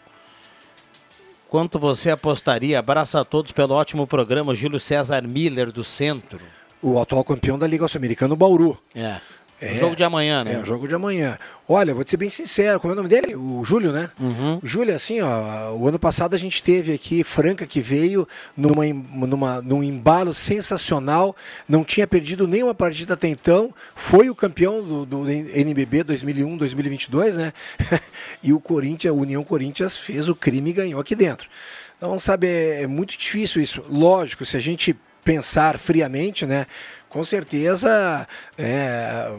Quanto 1.51 1.79
você 1.79 2.09
apostaria? 2.11 2.79
Abraço 2.79 3.19
a 3.19 3.27
todos 3.27 3.53
pelo 3.53 3.75
ótimo 3.75 4.07
programa, 4.07 4.55
Júlio 4.55 4.81
César 4.81 5.21
Miller, 5.21 5.71
do 5.71 5.85
Centro. 5.85 6.41
O 6.81 6.99
atual 6.99 7.23
campeão 7.25 7.59
da 7.59 7.67
Liga 7.67 7.87
Sul-Americana, 7.89 8.33
o 8.33 8.37
Bauru. 8.39 8.79
É. 8.95 9.21
É. 9.63 9.75
O 9.75 9.79
jogo 9.79 9.95
de 9.95 10.03
amanhã, 10.03 10.43
né? 10.43 10.55
É, 10.55 10.59
o 10.59 10.65
jogo 10.65 10.89
de 10.89 10.95
amanhã. 10.95 11.39
Olha, 11.69 11.95
vou 11.95 12.03
te 12.03 12.11
ser 12.11 12.17
bem 12.17 12.29
sincero, 12.29 12.81
como 12.81 12.93
é 12.93 12.95
o 12.95 12.97
nome 12.97 13.09
dele? 13.09 13.37
O 13.37 13.65
Júlio, 13.65 13.93
né? 13.93 14.11
Uhum. 14.21 14.59
Júlio, 14.61 14.93
assim, 14.93 15.21
ó, 15.21 15.73
o 15.73 15.87
ano 15.87 16.01
passado 16.01 16.35
a 16.35 16.39
gente 16.39 16.61
teve 16.61 16.93
aqui 16.93 17.23
Franca 17.23 17.65
que 17.65 17.81
veio 17.81 18.27
numa, 18.57 18.83
numa, 18.85 19.63
num 19.63 19.81
embalo 19.81 20.35
sensacional, 20.35 21.37
não 21.69 21.85
tinha 21.85 22.09
perdido 22.09 22.49
nenhuma 22.49 22.75
partida 22.75 23.15
até 23.15 23.29
então, 23.29 23.73
foi 23.95 24.29
o 24.29 24.35
campeão 24.35 24.83
do, 24.83 25.07
do 25.07 25.31
NBB 25.31 26.03
2001, 26.03 26.57
2022, 26.57 27.37
né? 27.37 27.53
e 28.43 28.53
o 28.53 28.59
Corinthians, 28.59 29.15
a 29.15 29.17
União 29.17 29.45
Corinthians 29.45 29.97
fez 29.97 30.29
o 30.29 30.35
crime 30.35 30.71
e 30.71 30.73
ganhou 30.73 31.01
aqui 31.01 31.15
dentro. 31.15 31.49
Então, 31.97 32.19
sabe, 32.19 32.49
é, 32.49 32.83
é 32.83 32.87
muito 32.89 33.17
difícil 33.17 33.63
isso. 33.63 33.85
Lógico, 33.89 34.45
se 34.45 34.57
a 34.57 34.61
gente 34.61 34.97
pensar 35.23 35.79
friamente, 35.79 36.45
né? 36.45 36.67
Com 37.13 37.23
certeza 37.27 38.27
é, 38.57 39.31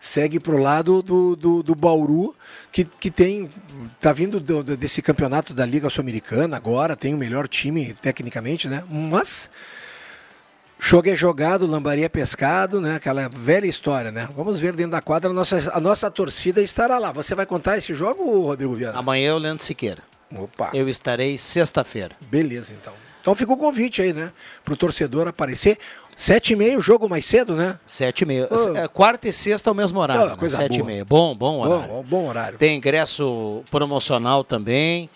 segue 0.00 0.38
para 0.38 0.54
o 0.54 0.58
lado 0.58 1.02
do, 1.02 1.34
do, 1.34 1.60
do 1.60 1.74
Bauru, 1.74 2.36
que, 2.70 2.84
que 2.84 3.10
tem. 3.10 3.50
Tá 4.00 4.12
vindo 4.12 4.38
do- 4.38 4.62
desse 4.62 5.02
campeonato 5.02 5.52
da 5.52 5.66
Liga 5.66 5.90
Sul-Americana 5.90 6.56
agora, 6.56 6.94
tem 6.96 7.12
o 7.14 7.18
melhor 7.18 7.48
time 7.48 7.92
tecnicamente, 7.94 8.68
né? 8.68 8.84
Mas 8.88 9.50
jogo 10.78 11.08
é 11.08 11.16
jogado, 11.16 11.66
lambaria 11.66 12.06
é 12.06 12.08
pescado, 12.08 12.80
né? 12.80 12.94
Aquela 12.94 13.28
velha 13.28 13.66
história, 13.66 14.12
né? 14.12 14.28
Vamos 14.36 14.60
ver 14.60 14.72
dentro 14.74 14.92
da 14.92 15.00
quadra, 15.02 15.28
a 15.28 15.32
nossa, 15.32 15.72
a 15.74 15.80
nossa 15.80 16.08
torcida 16.08 16.62
estará 16.62 16.96
lá. 16.96 17.10
Você 17.10 17.34
vai 17.34 17.44
contar 17.44 17.76
esse 17.76 17.92
jogo, 17.92 18.42
Rodrigo 18.42 18.76
Viana? 18.76 18.98
Amanhã 19.00 19.30
é 19.30 19.34
o 19.34 19.38
Leandro 19.38 19.64
Siqueira. 19.64 20.00
Opa! 20.32 20.70
Eu 20.72 20.88
estarei 20.88 21.36
sexta-feira. 21.36 22.14
Beleza, 22.30 22.72
então. 22.80 22.92
Então 23.20 23.34
fica 23.34 23.52
o 23.52 23.56
convite 23.56 24.00
aí, 24.00 24.12
né? 24.12 24.30
Pro 24.64 24.76
torcedor 24.76 25.26
aparecer. 25.26 25.78
Sete 26.18 26.54
e 26.54 26.56
meio, 26.56 26.80
jogo 26.80 27.08
mais 27.10 27.26
cedo, 27.26 27.54
né? 27.54 27.78
Sete 27.86 28.22
e 28.22 28.24
meia. 28.26 28.48
Ô. 28.50 28.76
É, 28.76 28.88
Quarta 28.88 29.28
e 29.28 29.32
sexta 29.32 29.68
é 29.68 29.72
o 29.72 29.74
mesmo 29.76 30.00
horário. 30.00 30.24
Ô, 30.24 30.28
né? 30.30 30.36
coisa 30.36 30.56
Sete 30.56 30.76
e 30.76 30.78
boa. 30.78 30.86
meia. 30.86 31.04
Bom, 31.04 31.34
bom 31.36 31.60
horário. 31.60 31.88
Bom, 31.94 32.02
bom 32.02 32.28
horário. 32.28 32.58
Tem 32.58 32.76
ingresso 32.76 33.62
promocional 33.70 34.42
também. 34.42 35.10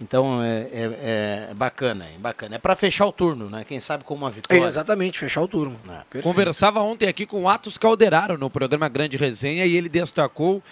Então 0.00 0.42
é, 0.42 0.60
é- 0.72 1.48
é 1.50 1.54
bacana, 1.54 2.04
é 2.06 2.18
bacana. 2.18 2.56
É 2.56 2.58
para 2.58 2.74
fechar 2.76 3.06
o 3.06 3.12
turno, 3.12 3.48
né? 3.50 3.64
Quem 3.66 3.80
sabe 3.80 4.02
com 4.04 4.14
uma 4.14 4.28
É, 4.28 4.30
vitória. 4.30 4.64
exatamente, 4.64 5.18
fechar 5.18 5.42
o 5.42 5.48
turno. 5.48 5.76
Perfeito. 5.86 6.22
Conversava 6.22 6.80
ontem 6.80 7.06
aqui 7.08 7.26
com 7.26 7.42
o 7.42 7.48
Atos 7.48 7.76
Calderaro 7.78 8.36
no 8.38 8.48
programa 8.50 8.88
Grande 8.88 9.16
Resenha 9.16 9.64
e 9.66 9.76
ele 9.76 9.88
destacou 9.90 10.62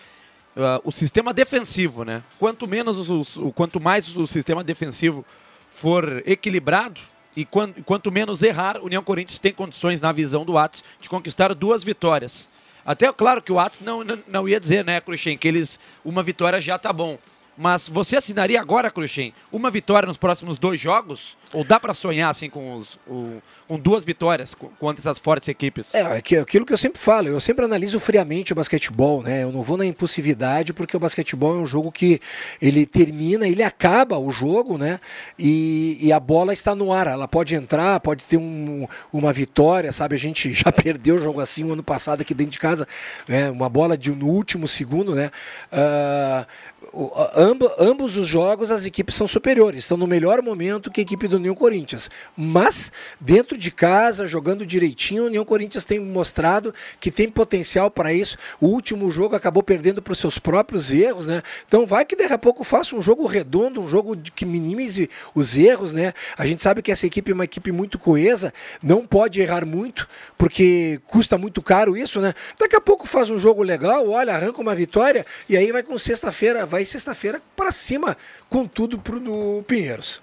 ah, 0.56 0.80
o 0.84 0.92
sistema 0.92 1.32
defensivo, 1.34 2.04
né? 2.04 2.22
Quanto 2.38 2.66
menos 2.68 2.96
os- 2.96 3.10
os- 3.10 3.36
o 3.36 3.50
quanto 3.52 3.80
mais 3.80 4.16
o 4.16 4.26
sistema 4.26 4.62
defensivo 4.62 5.24
for 5.70 6.22
equilibrado 6.26 7.00
e 7.36 7.44
quan- 7.44 7.72
quanto 7.84 8.12
menos 8.12 8.42
errar, 8.42 8.78
o 8.80 8.86
União 8.86 9.02
Corinthians 9.02 9.38
tem 9.38 9.52
condições 9.52 10.00
na 10.00 10.12
visão 10.12 10.44
do 10.44 10.56
Atos 10.56 10.84
de 11.00 11.08
conquistar 11.08 11.54
duas 11.54 11.82
vitórias. 11.82 12.48
Até 12.86 13.10
claro 13.12 13.40
que 13.40 13.52
o 13.52 13.58
Atos 13.58 13.80
não, 13.80 14.04
não, 14.04 14.18
não 14.28 14.48
ia 14.48 14.60
dizer, 14.60 14.84
né, 14.84 15.00
Cruxem, 15.00 15.38
que 15.38 15.48
eles 15.48 15.80
uma 16.04 16.22
vitória 16.22 16.60
já 16.60 16.78
tá 16.78 16.92
bom. 16.92 17.18
Mas 17.56 17.88
você 17.88 18.16
assinaria 18.16 18.60
agora, 18.60 18.90
Cruxem, 18.90 19.32
uma 19.52 19.70
vitória 19.70 20.06
nos 20.06 20.18
próximos 20.18 20.58
dois 20.58 20.80
jogos? 20.80 21.36
Ou 21.52 21.62
dá 21.62 21.78
para 21.78 21.94
sonhar 21.94 22.28
assim 22.30 22.50
com, 22.50 22.76
os, 22.76 22.98
o- 23.06 23.40
com 23.68 23.78
duas 23.78 24.04
vitórias 24.04 24.54
co- 24.56 24.72
contra 24.80 25.00
essas 25.00 25.20
fortes 25.20 25.48
equipes? 25.48 25.94
É, 25.94 26.00
é 26.00 26.40
aquilo 26.40 26.66
que 26.66 26.72
eu 26.72 26.78
sempre 26.78 27.00
falo, 27.00 27.28
eu 27.28 27.38
sempre 27.38 27.64
analiso 27.64 28.00
friamente 28.00 28.52
o 28.52 28.56
basquetebol, 28.56 29.22
né? 29.22 29.44
Eu 29.44 29.52
não 29.52 29.62
vou 29.62 29.76
na 29.76 29.86
impulsividade, 29.86 30.72
porque 30.72 30.96
o 30.96 31.00
basquetebol 31.00 31.56
é 31.56 31.60
um 31.60 31.66
jogo 31.66 31.92
que 31.92 32.20
ele 32.60 32.84
termina, 32.84 33.46
ele 33.46 33.62
acaba 33.62 34.18
o 34.18 34.32
jogo, 34.32 34.76
né? 34.76 34.98
E, 35.38 35.96
e 36.00 36.12
a 36.12 36.18
bola 36.18 36.52
está 36.52 36.74
no 36.74 36.92
ar, 36.92 37.06
ela 37.06 37.28
pode 37.28 37.54
entrar, 37.54 38.00
pode 38.00 38.24
ter 38.24 38.36
um- 38.36 38.88
uma 39.12 39.32
vitória, 39.32 39.92
sabe? 39.92 40.16
A 40.16 40.18
gente 40.18 40.52
já 40.52 40.72
perdeu 40.72 41.14
o 41.14 41.18
jogo 41.20 41.40
assim 41.40 41.62
o 41.62 41.72
ano 41.72 41.84
passado 41.84 42.20
aqui 42.22 42.34
dentro 42.34 42.52
de 42.52 42.58
casa, 42.58 42.86
né? 43.28 43.48
Uma 43.48 43.68
bola 43.68 43.96
de, 43.96 44.10
no 44.10 44.26
último 44.26 44.66
segundo, 44.66 45.14
né? 45.14 45.30
Ah, 45.70 46.46
o- 46.94 47.12
a- 47.14 47.32
amba- 47.36 47.74
ambos 47.78 48.16
os 48.16 48.26
jogos 48.26 48.70
as 48.70 48.84
equipes 48.84 49.14
são 49.14 49.26
superiores, 49.26 49.80
estão 49.80 49.96
no 49.96 50.06
melhor 50.06 50.40
momento 50.42 50.90
que 50.90 51.00
a 51.00 51.02
equipe 51.02 51.26
do 51.26 51.36
União 51.36 51.54
Corinthians. 51.54 52.08
Mas, 52.36 52.92
dentro 53.20 53.58
de 53.58 53.70
casa, 53.70 54.26
jogando 54.26 54.64
direitinho, 54.64 55.24
o 55.24 55.26
União 55.26 55.44
Corinthians 55.44 55.84
tem 55.84 55.98
mostrado 55.98 56.72
que 57.00 57.10
tem 57.10 57.28
potencial 57.28 57.90
para 57.90 58.12
isso. 58.12 58.36
O 58.60 58.66
último 58.66 59.10
jogo 59.10 59.34
acabou 59.34 59.62
perdendo 59.62 60.00
para 60.00 60.12
os 60.12 60.18
seus 60.18 60.38
próprios 60.38 60.92
erros, 60.92 61.26
né? 61.26 61.42
Então 61.66 61.84
vai 61.86 62.04
que 62.04 62.14
daqui 62.14 62.32
a 62.32 62.38
pouco 62.38 62.62
faça 62.62 62.94
um 62.94 63.02
jogo 63.02 63.26
redondo, 63.26 63.80
um 63.80 63.88
jogo 63.88 64.16
que 64.34 64.44
minimize 64.46 65.10
os 65.34 65.56
erros, 65.56 65.92
né? 65.92 66.12
A 66.38 66.46
gente 66.46 66.62
sabe 66.62 66.82
que 66.82 66.92
essa 66.92 67.06
equipe 67.06 67.30
é 67.30 67.34
uma 67.34 67.44
equipe 67.44 67.72
muito 67.72 67.98
coesa, 67.98 68.52
não 68.82 69.06
pode 69.06 69.40
errar 69.40 69.66
muito, 69.66 70.08
porque 70.38 71.00
custa 71.06 71.36
muito 71.36 71.60
caro 71.60 71.96
isso, 71.96 72.20
né? 72.20 72.34
Daqui 72.58 72.76
a 72.76 72.80
pouco 72.80 73.06
faz 73.06 73.30
um 73.30 73.38
jogo 73.38 73.62
legal, 73.62 74.08
olha, 74.08 74.34
arranca 74.34 74.60
uma 74.60 74.74
vitória 74.74 75.26
e 75.48 75.56
aí 75.56 75.72
vai 75.72 75.82
com 75.82 75.98
sexta-feira, 75.98 76.64
vai 76.64 76.83
sexta-feira 76.86 77.40
para 77.56 77.70
cima 77.72 78.16
com 78.48 78.66
tudo 78.66 78.98
pro 78.98 79.20
do 79.20 79.62
Pinheiros. 79.66 80.20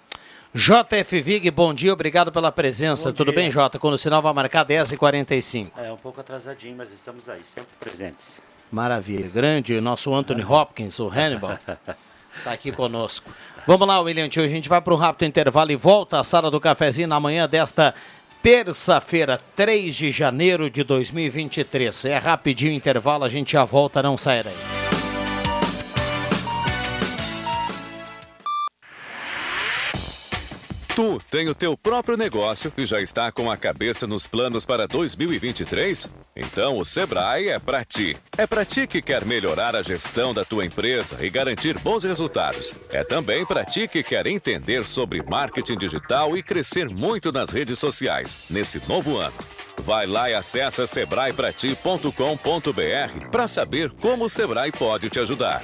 JF 0.53 1.21
Vig, 1.21 1.49
bom 1.49 1.73
dia, 1.73 1.93
obrigado 1.93 2.29
pela 2.29 2.51
presença. 2.51 3.09
Bom 3.09 3.15
Tudo 3.15 3.31
dia. 3.31 3.41
bem, 3.41 3.49
Jota? 3.49 3.79
Quando 3.79 3.93
o 3.93 3.97
sinal 3.97 4.21
vai 4.21 4.33
marcar 4.33 4.65
10h45. 4.65 5.71
É 5.77 5.91
um 5.93 5.95
pouco 5.95 6.19
atrasadinho, 6.19 6.75
mas 6.75 6.91
estamos 6.91 7.29
aí, 7.29 7.39
sempre 7.45 7.69
presentes. 7.79 8.41
Maravilha. 8.69 9.29
Grande, 9.29 9.79
nosso 9.79 10.13
Anthony 10.13 10.43
Hopkins, 10.43 10.99
o 10.99 11.07
Hannibal. 11.07 11.57
Está 12.37 12.51
aqui 12.51 12.69
conosco. 12.69 13.31
Vamos 13.65 13.87
lá, 13.87 14.01
William 14.01 14.27
Tio. 14.27 14.43
A 14.43 14.47
gente 14.49 14.67
vai 14.67 14.81
para 14.81 14.93
um 14.93 14.97
rápido 14.97 15.25
intervalo 15.27 15.71
e 15.71 15.77
volta 15.77 16.19
à 16.19 16.23
sala 16.23 16.51
do 16.51 16.59
cafezinho 16.59 17.07
na 17.07 17.19
manhã 17.19 17.47
desta 17.47 17.93
terça-feira, 18.43 19.39
3 19.55 19.95
de 19.95 20.11
janeiro 20.11 20.69
de 20.69 20.83
2023. 20.83 22.05
É 22.05 22.17
rapidinho 22.17 22.73
intervalo, 22.73 23.23
a 23.23 23.29
gente 23.29 23.53
já 23.53 23.63
volta, 23.63 24.03
não 24.03 24.17
sai 24.17 24.43
daí. 24.43 25.10
Tu 30.95 31.21
tem 31.31 31.47
o 31.47 31.55
teu 31.55 31.77
próprio 31.77 32.17
negócio 32.17 32.71
e 32.77 32.85
já 32.85 32.99
está 32.99 33.31
com 33.31 33.49
a 33.49 33.55
cabeça 33.55 34.05
nos 34.05 34.27
planos 34.27 34.65
para 34.65 34.85
2023? 34.85 36.09
Então 36.35 36.77
o 36.77 36.83
Sebrae 36.83 37.47
é 37.47 37.57
para 37.57 37.81
ti. 37.85 38.17
É 38.37 38.45
para 38.45 38.65
ti 38.65 38.85
que 38.85 39.01
quer 39.01 39.23
melhorar 39.23 39.73
a 39.73 39.81
gestão 39.81 40.33
da 40.33 40.43
tua 40.43 40.65
empresa 40.65 41.25
e 41.25 41.29
garantir 41.29 41.79
bons 41.79 42.03
resultados. 42.03 42.73
É 42.89 43.05
também 43.05 43.45
para 43.45 43.63
ti 43.63 43.87
que 43.87 44.03
quer 44.03 44.27
entender 44.27 44.85
sobre 44.85 45.23
marketing 45.23 45.77
digital 45.77 46.37
e 46.37 46.43
crescer 46.43 46.89
muito 46.89 47.31
nas 47.31 47.51
redes 47.51 47.79
sociais 47.79 48.39
nesse 48.49 48.81
novo 48.85 49.17
ano. 49.17 49.35
Vai 49.77 50.05
lá 50.05 50.29
e 50.29 50.33
acessa 50.33 50.85
sebraeprati.com.br 50.85 53.29
para 53.31 53.47
saber 53.47 53.91
como 53.91 54.25
o 54.25 54.29
Sebrae 54.29 54.73
pode 54.73 55.09
te 55.09 55.21
ajudar. 55.21 55.63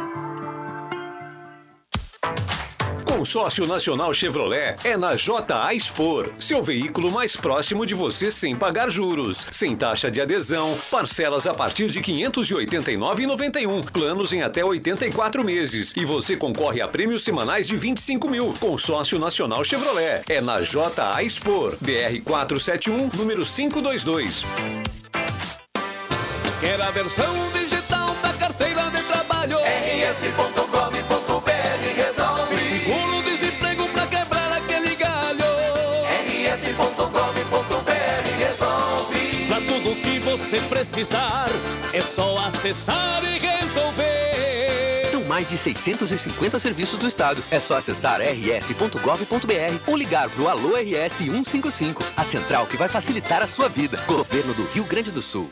Consórcio 3.21 3.67
Nacional 3.67 4.11
Chevrolet 4.15 4.77
é 4.83 4.97
na 4.97 5.13
JA 5.13 5.75
Expor, 5.75 6.31
seu 6.39 6.63
veículo 6.63 7.11
mais 7.11 7.35
próximo 7.35 7.85
de 7.85 7.93
você 7.93 8.31
sem 8.31 8.55
pagar 8.55 8.89
juros, 8.89 9.45
sem 9.51 9.75
taxa 9.75 10.09
de 10.09 10.19
adesão, 10.19 10.75
parcelas 10.89 11.45
a 11.45 11.53
partir 11.53 11.87
de 11.91 11.99
R$ 11.99 12.05
589,91, 12.31 13.91
planos 13.91 14.33
em 14.33 14.41
até 14.41 14.65
84 14.65 15.45
meses 15.45 15.93
e 15.95 16.03
você 16.03 16.35
concorre 16.35 16.81
a 16.81 16.87
prêmios 16.87 17.23
semanais 17.23 17.67
de 17.67 17.77
25 17.77 18.27
mil. 18.27 18.55
Consórcio 18.59 19.19
Nacional 19.19 19.63
Chevrolet 19.63 20.23
é 20.27 20.41
na 20.41 20.59
JA 20.61 21.21
Expor, 21.21 21.77
BR 21.79 22.23
471, 22.25 23.11
número 23.15 23.45
522. 23.45 24.43
Quer 26.59 26.81
a 26.81 26.89
versão 26.89 27.35
digital 27.53 28.15
da 28.15 28.33
carteira 28.33 28.89
de 28.89 29.03
trabalho? 29.03 29.57
rs.gov.br 29.59 30.50
você 40.31 40.61
precisar, 40.61 41.49
é 41.91 41.99
só 41.99 42.37
acessar 42.37 43.21
e 43.25 43.37
resolver. 43.37 45.05
São 45.05 45.25
mais 45.25 45.45
de 45.45 45.57
650 45.57 46.57
serviços 46.57 46.97
do 46.97 47.05
Estado. 47.05 47.43
É 47.51 47.59
só 47.59 47.75
acessar 47.75 48.21
rs.gov.br 48.21 49.81
ou 49.85 49.97
ligar 49.97 50.29
pro 50.29 50.47
Alô 50.47 50.77
RS 50.77 51.17
155, 51.17 52.01
a 52.15 52.23
central 52.23 52.65
que 52.65 52.77
vai 52.77 52.87
facilitar 52.87 53.41
a 53.41 53.47
sua 53.47 53.67
vida. 53.67 54.01
Governo 54.07 54.53
do 54.53 54.63
Rio 54.67 54.85
Grande 54.85 55.11
do 55.11 55.21
Sul. 55.21 55.51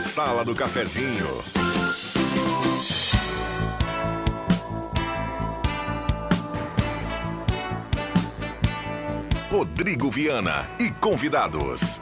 Sala 0.00 0.44
do 0.44 0.54
Cafezinho. 0.54 1.42
Rodrigo 9.50 10.08
Viana 10.08 10.68
e 10.78 10.92
convidados. 10.92 12.00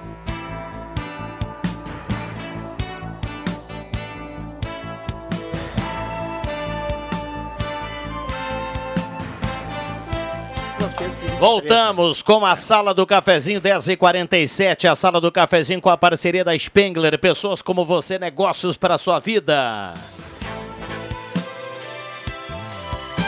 Voltamos 11.38 12.22
com 12.22 12.44
a 12.44 12.56
Sala 12.56 12.92
do 12.92 13.06
Cafezinho 13.06 13.60
10h47, 13.60 14.90
a 14.90 14.94
Sala 14.94 15.20
do 15.20 15.32
Cafezinho 15.32 15.80
com 15.80 15.90
a 15.90 15.96
parceria 15.96 16.44
da 16.44 16.58
Spengler, 16.58 17.18
pessoas 17.18 17.62
como 17.62 17.84
você, 17.84 18.18
negócios 18.18 18.76
para 18.76 18.98
sua 18.98 19.18
vida. 19.18 19.94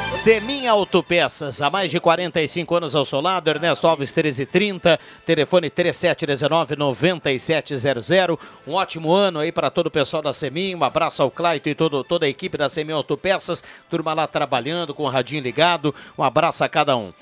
Semin 0.07 0.67
Autopeças, 0.69 1.61
há 1.61 1.69
mais 1.69 1.91
de 1.91 1.99
45 1.99 2.77
anos 2.77 2.95
ao 2.95 3.05
seu 3.05 3.21
lado, 3.21 3.49
Ernesto 3.49 3.89
Alves 3.89 4.13
1330, 4.13 5.01
telefone 5.25 5.69
3719-9700. 5.69 8.39
Um 8.67 8.75
ótimo 8.75 9.13
ano 9.13 9.41
aí 9.41 9.51
para 9.51 9.69
todo 9.69 9.89
o 9.89 9.91
pessoal 9.91 10.23
da 10.23 10.33
Semin, 10.33 10.77
um 10.77 10.85
abraço 10.85 11.25
ao 11.25 11.31
Claito 11.31 11.69
e 11.69 11.75
todo, 11.75 12.05
toda 12.05 12.25
a 12.25 12.29
equipe 12.29 12.57
da 12.57 12.69
Semin 12.69 12.93
Autopeças, 12.93 13.65
turma 13.91 14.15
lá 14.15 14.29
trabalhando 14.29 14.95
com 14.95 15.03
o 15.03 15.09
radinho 15.09 15.43
ligado, 15.43 15.93
um 16.17 16.23
abraço 16.23 16.63
a 16.63 16.69
cada 16.69 16.97
um. 16.97 17.13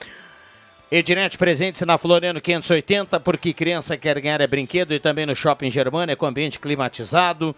Ednet 0.97 1.37
presentes 1.37 1.83
na 1.83 1.99
Floriano 1.99 2.41
580, 2.41 3.19
porque 3.19 3.53
criança 3.53 3.97
quer 3.97 4.21
ganhar 4.21 4.41
é 4.41 4.47
brinquedo 4.47 4.95
e 4.95 5.01
também 5.01 5.27
no 5.27 5.35
Shopping 5.35 5.69
Germânia 5.69 6.15
com 6.15 6.25
ambiente 6.25 6.61
climatizado. 6.61 7.53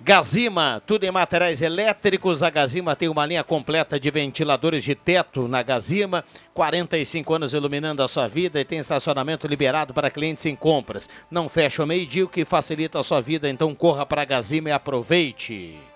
Gazima, 0.00 0.80
tudo 0.86 1.02
em 1.02 1.10
materiais 1.10 1.62
elétricos. 1.62 2.44
A 2.44 2.48
Gazima 2.48 2.94
tem 2.94 3.08
uma 3.08 3.26
linha 3.26 3.42
completa 3.42 3.98
de 3.98 4.08
ventiladores 4.08 4.84
de 4.84 4.94
teto 4.94 5.48
na 5.48 5.64
Gazima. 5.64 6.24
45 6.54 7.34
anos 7.34 7.54
iluminando 7.54 8.04
a 8.04 8.08
sua 8.08 8.28
vida 8.28 8.60
e 8.60 8.64
tem 8.64 8.78
estacionamento 8.78 9.48
liberado 9.48 9.92
para 9.92 10.12
clientes 10.12 10.46
em 10.46 10.54
compras. 10.54 11.08
Não 11.28 11.48
fecha 11.48 11.82
o 11.82 11.86
meio-dia, 11.88 12.24
o 12.24 12.28
que 12.28 12.44
facilita 12.44 13.00
a 13.00 13.02
sua 13.02 13.20
vida. 13.20 13.48
Então 13.48 13.74
corra 13.74 14.06
para 14.06 14.22
a 14.22 14.24
Gazima 14.24 14.68
e 14.68 14.72
aproveite. 14.72 15.89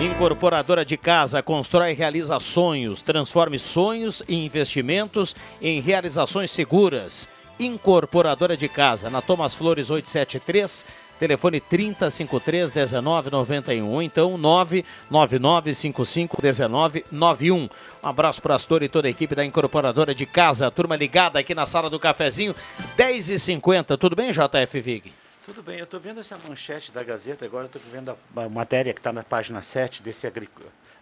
Incorporadora 0.00 0.84
de 0.84 0.96
casa 0.96 1.42
constrói 1.42 1.90
e 1.90 1.94
realiza 1.94 2.38
sonhos, 2.38 3.02
transforme 3.02 3.58
sonhos 3.58 4.22
e 4.28 4.36
investimentos 4.36 5.34
em 5.60 5.80
realizações 5.80 6.52
seguras. 6.52 7.28
Incorporadora 7.58 8.56
de 8.56 8.68
casa, 8.68 9.10
na 9.10 9.20
Thomas 9.20 9.54
Flores 9.54 9.90
873, 9.90 10.86
telefone 11.18 11.60
3053 11.60 12.72
1991, 12.74 13.88
ou 13.88 14.00
então 14.00 14.38
99955 14.38 16.36
1991. 16.40 17.56
Um 17.56 17.68
abraço 18.00 18.40
para 18.40 18.54
Astor 18.54 18.84
e 18.84 18.88
toda 18.88 19.08
a 19.08 19.10
equipe 19.10 19.34
da 19.34 19.44
Incorporadora 19.44 20.14
de 20.14 20.26
Casa, 20.26 20.70
turma 20.70 20.94
ligada 20.94 21.40
aqui 21.40 21.56
na 21.56 21.66
sala 21.66 21.90
do 21.90 21.98
cafezinho, 21.98 22.54
10h50. 22.96 23.98
Tudo 23.98 24.14
bem, 24.14 24.30
JF 24.30 24.80
Vig? 24.80 25.12
Tudo 25.48 25.62
bem, 25.62 25.78
eu 25.78 25.84
estou 25.84 25.98
vendo 25.98 26.20
essa 26.20 26.36
manchete 26.46 26.92
da 26.92 27.02
Gazeta, 27.02 27.42
agora 27.42 27.64
estou 27.64 27.80
vendo 27.90 28.10
a, 28.10 28.42
a, 28.42 28.48
matéria 28.50 28.92
que 28.92 29.00
está 29.00 29.10
na 29.10 29.22
página 29.22 29.62
7 29.62 30.02
desse 30.02 30.30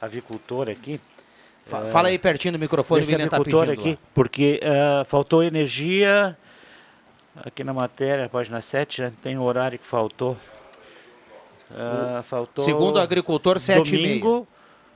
avicultor 0.00 0.70
aqui. 0.70 1.00
Fala, 1.64 1.86
uh, 1.86 1.88
fala 1.88 2.08
aí 2.08 2.16
pertinho 2.16 2.52
do 2.52 2.58
microfone, 2.60 3.00
desse 3.00 3.16
tá 3.16 3.24
agricultor 3.24 3.66
tá 3.66 3.72
aqui, 3.72 3.90
lá. 3.90 3.98
porque 4.14 4.60
uh, 4.62 5.04
faltou 5.06 5.42
energia, 5.42 6.38
aqui 7.34 7.64
na 7.64 7.74
matéria, 7.74 8.28
página 8.28 8.60
7, 8.60 8.98
já 8.98 9.10
tem 9.20 9.36
o 9.36 9.42
horário 9.42 9.80
que 9.80 9.86
faltou. 9.86 10.36
Uh, 11.68 12.22
faltou 12.22 12.64
Segundo 12.64 12.98
o 12.98 13.00
agricultor, 13.00 13.58
7 13.58 13.96
domingo, 13.96 14.46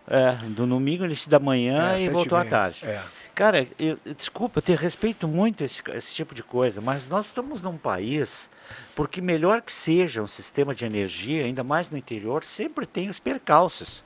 é, 0.06 0.30
do 0.46 0.64
domingo, 0.64 1.04
início 1.04 1.28
da 1.28 1.40
manhã 1.40 1.96
é, 1.96 2.02
e 2.02 2.08
voltou 2.08 2.38
à 2.38 2.44
tarde. 2.44 2.86
É. 2.86 3.02
Cara, 3.34 3.66
eu, 3.80 3.98
desculpa, 4.16 4.60
eu 4.60 4.62
te 4.62 4.76
respeito 4.76 5.26
muito 5.26 5.64
esse, 5.64 5.82
esse 5.92 6.14
tipo 6.14 6.36
de 6.36 6.44
coisa, 6.44 6.80
mas 6.80 7.08
nós 7.08 7.26
estamos 7.26 7.60
num 7.60 7.76
país 7.76 8.48
Porque 8.94 9.20
melhor 9.20 9.62
que 9.62 9.72
seja 9.72 10.22
um 10.22 10.26
sistema 10.26 10.74
de 10.74 10.84
energia, 10.84 11.44
ainda 11.44 11.62
mais 11.64 11.90
no 11.90 11.98
interior, 11.98 12.44
sempre 12.44 12.86
tem 12.86 13.08
os 13.08 13.18
percalços. 13.18 14.02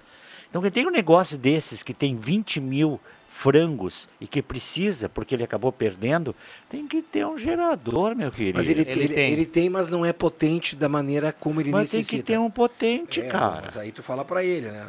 Então, 0.48 0.62
quem 0.62 0.70
tem 0.70 0.86
um 0.86 0.90
negócio 0.90 1.36
desses 1.36 1.82
que 1.82 1.92
tem 1.92 2.16
20 2.16 2.60
mil 2.60 3.00
frangos 3.28 4.06
e 4.20 4.26
que 4.28 4.40
precisa, 4.40 5.08
porque 5.08 5.34
ele 5.34 5.42
acabou 5.42 5.72
perdendo, 5.72 6.34
tem 6.68 6.86
que 6.86 7.02
ter 7.02 7.26
um 7.26 7.36
gerador, 7.36 8.14
meu 8.14 8.30
querido. 8.30 8.58
Mas 8.58 8.68
ele, 8.68 8.82
ele, 8.82 9.12
ele 9.12 9.44
tem. 9.44 9.68
mas 9.68 9.88
não 9.88 10.06
é 10.06 10.12
potente 10.12 10.76
da 10.76 10.88
maneira 10.88 11.32
como 11.32 11.60
ele 11.60 11.72
Mas 11.72 11.90
tem 11.90 11.98
necessita. 11.98 12.22
que 12.22 12.26
ter 12.32 12.38
um 12.38 12.48
potente, 12.48 13.20
É, 13.20 13.26
cara. 13.28 13.62
Mas 13.64 13.76
aí 13.76 13.90
tu 13.90 14.04
fala 14.04 14.24
pra 14.24 14.44
ele, 14.44 14.70
né? 14.70 14.88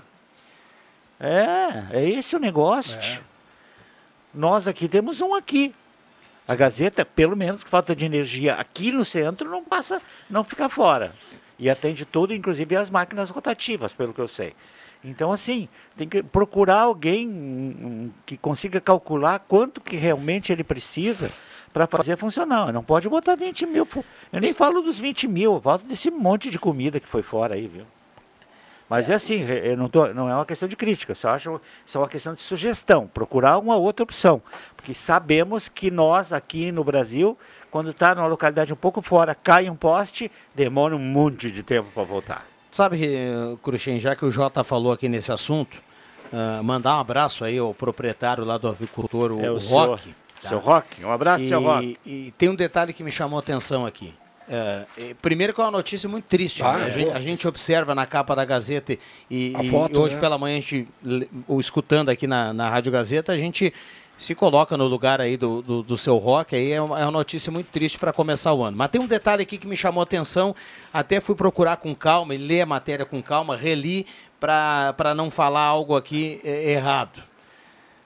É, 1.20 1.98
é 2.02 2.10
esse 2.10 2.36
o 2.36 2.40
negócio. 2.40 3.00
tio. 3.00 3.24
Nós 4.34 4.68
aqui 4.68 4.88
temos 4.88 5.22
um 5.22 5.34
aqui. 5.34 5.74
A 6.48 6.54
Gazeta, 6.54 7.04
pelo 7.04 7.36
menos 7.36 7.64
que 7.64 7.70
falta 7.70 7.96
de 7.96 8.06
energia 8.06 8.54
aqui 8.54 8.92
no 8.92 9.04
centro, 9.04 9.50
não 9.50 9.64
passa, 9.64 10.02
não 10.30 10.44
fica 10.44 10.70
fora. 10.70 11.14
E 11.58 11.70
atende 11.70 12.06
tudo, 12.06 12.34
inclusive 12.34 12.76
as 12.76 12.90
máquinas 12.90 13.30
rotativas, 13.30 13.94
pelo 13.94 14.14
que 14.14 14.22
eu 14.22 14.28
sei. 14.28 14.54
Então, 15.04 15.32
assim, 15.32 15.70
tem 15.96 16.08
que 16.08 16.22
procurar 16.22 16.82
alguém 16.82 18.12
que 18.26 18.38
consiga 18.38 18.82
calcular 18.82 19.40
quanto 19.40 19.82
que 19.82 19.96
realmente 19.96 20.52
ele 20.52 20.64
precisa 20.64 21.32
para 21.72 21.88
fazer 21.88 22.18
funcionar. 22.18 22.72
Não 22.72 22.84
pode 22.84 23.10
botar 23.10 23.36
20 23.36 23.66
mil. 23.66 23.88
Eu 24.32 24.42
nem 24.42 24.54
falo 24.54 24.82
dos 24.82 25.00
20 25.00 25.28
mil, 25.28 25.54
eu 25.56 25.62
falo 25.62 25.80
desse 25.80 26.10
monte 26.10 26.50
de 26.50 26.60
comida 26.60 27.00
que 27.00 27.08
foi 27.08 27.22
fora 27.22 27.56
aí, 27.56 27.68
viu? 27.68 27.86
Mas 28.90 29.10
é 29.10 29.16
assim, 29.16 29.42
eu 29.42 29.76
não, 29.76 29.90
tô, 29.90 30.08
não 30.14 30.30
é 30.30 30.36
uma 30.36 30.46
questão 30.46 30.68
de 30.70 30.76
crítica, 30.76 31.16
só 31.16 31.30
acho 31.30 31.60
só 31.86 32.00
uma 32.02 32.08
questão 32.08 32.36
de 32.36 32.42
sugestão, 32.42 33.08
procurar 33.12 33.58
uma 33.58 33.76
outra 33.76 34.04
opção. 34.04 34.42
Porque 34.76 34.94
sabemos 34.94 35.68
que 35.68 35.90
nós 35.90 36.32
aqui 36.32 36.72
no 36.72 36.84
Brasil, 36.84 37.36
quando 37.72 37.90
está 37.90 38.14
numa 38.14 38.28
localidade 38.28 38.72
um 38.72 38.76
pouco 38.76 39.02
fora, 39.02 39.34
cai 39.34 39.70
um 39.70 39.76
poste, 39.76 40.32
demora 40.54 40.96
um 40.96 41.00
monte 41.00 41.50
de 41.50 41.64
tempo 41.64 41.90
para 41.94 42.04
voltar. 42.04 42.46
Sabe, 42.72 43.00
Cruxem, 43.64 44.00
já 44.00 44.16
que 44.16 44.24
o 44.26 44.32
Jota 44.32 44.64
falou 44.64 44.92
aqui 44.92 45.10
nesse 45.10 45.32
assunto, 45.32 45.82
ah, 46.32 46.62
mandar 46.62 46.98
um 46.98 47.00
abraço 47.00 47.44
aí 47.44 47.58
ao 47.58 47.74
proprietário 47.74 48.44
lá 48.44 48.58
do 48.58 48.68
avicultor, 48.68 49.32
o, 49.32 49.44
É 49.44 49.50
o 49.50 49.60
senhor- 49.60 49.88
Rock. 49.90 50.14
seu 50.48 50.60
Rock, 50.60 51.04
um 51.04 51.12
abraço, 51.12 51.44
e, 51.44 51.48
seu 51.48 51.62
Rock. 51.62 51.98
E 52.06 52.32
tem 52.38 52.50
um 52.50 52.56
detalhe 52.56 52.94
que 52.94 53.04
me 53.04 53.12
chamou 53.12 53.38
a 53.38 53.42
atenção 53.42 53.84
aqui. 53.86 54.14
É, 54.48 54.86
primeiro 55.22 55.54
que 55.54 55.60
é 55.60 55.64
uma 55.64 55.72
notícia 55.72 56.08
muito 56.08 56.26
triste. 56.26 56.64
Ah, 56.64 56.78
né? 56.78 56.86
a, 56.86 56.88
é. 56.88 56.92
gente, 56.92 57.12
a 57.12 57.22
gente 57.22 57.48
observa 57.48 57.96
na 57.96 58.06
capa 58.06 58.36
da 58.36 58.46
Gazeta 58.46 58.94
e, 58.94 59.00
e 59.30 59.70
foto, 59.70 60.00
hoje 60.00 60.16
né? 60.16 60.22
pela 60.22 60.38
manhã, 60.38 60.58
a 60.58 60.62
gente, 60.62 60.88
o 61.48 61.60
escutando 61.60 62.10
aqui 62.10 62.28
na, 62.28 62.54
na 62.54 62.70
Rádio 62.70 62.92
Gazeta, 62.92 63.32
a 63.32 63.38
gente 63.38 63.74
se 64.18 64.34
coloca 64.34 64.78
no 64.78 64.86
lugar 64.86 65.20
aí 65.20 65.36
do, 65.36 65.62
do, 65.62 65.84
do 65.84 65.98
seu 65.98 66.18
rock, 66.18 66.56
aí 66.56 66.72
é 66.72 66.82
uma, 66.82 67.00
é 67.00 67.04
uma 67.04 67.12
notícia 67.12 67.52
muito 67.52 67.68
triste 67.68 67.98
para 67.98 68.14
começar 68.14 68.54
o 68.54 68.64
ano. 68.64 68.78
Mas 68.78 68.90
tem 68.90 69.02
um 69.02 69.08
detalhe 69.08 69.44
aqui 69.44 69.58
que 69.58 69.68
me 69.68 69.76
chamou 69.76 70.00
a 70.02 70.04
atenção, 70.04 70.56
até 70.94 71.20
fui 71.20 71.36
procurar 71.36 71.78
com 71.78 71.94
calma 71.94 72.34
e 72.34 72.38
ler 72.38 72.62
a 72.62 72.66
matéria 72.66 73.06
com 73.06 73.22
calma, 73.22 73.58
reli 73.58 74.06
para 74.40 75.14
não 75.16 75.30
falar 75.30 75.64
algo 75.64 75.96
aqui 75.96 76.40
eh, 76.44 76.72
errado. 76.72 77.22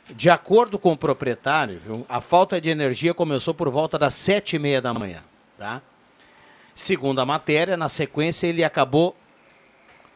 De 0.10 0.30
acordo 0.30 0.80
com 0.80 0.94
o 0.94 0.98
proprietário, 0.98 1.80
viu, 1.84 2.06
a 2.10 2.20
falta 2.20 2.60
de 2.60 2.70
energia 2.70 3.14
começou 3.14 3.54
por 3.54 3.70
volta 3.70 4.00
das 4.00 4.16
sete 4.16 4.56
e 4.56 4.60
meia 4.60 4.82
da 4.82 4.92
manhã. 4.94 5.24
Tá? 5.58 5.82
Segundo 6.80 7.20
a 7.20 7.26
matéria, 7.26 7.76
na 7.76 7.90
sequência 7.90 8.48
ele 8.48 8.64
acabou 8.64 9.14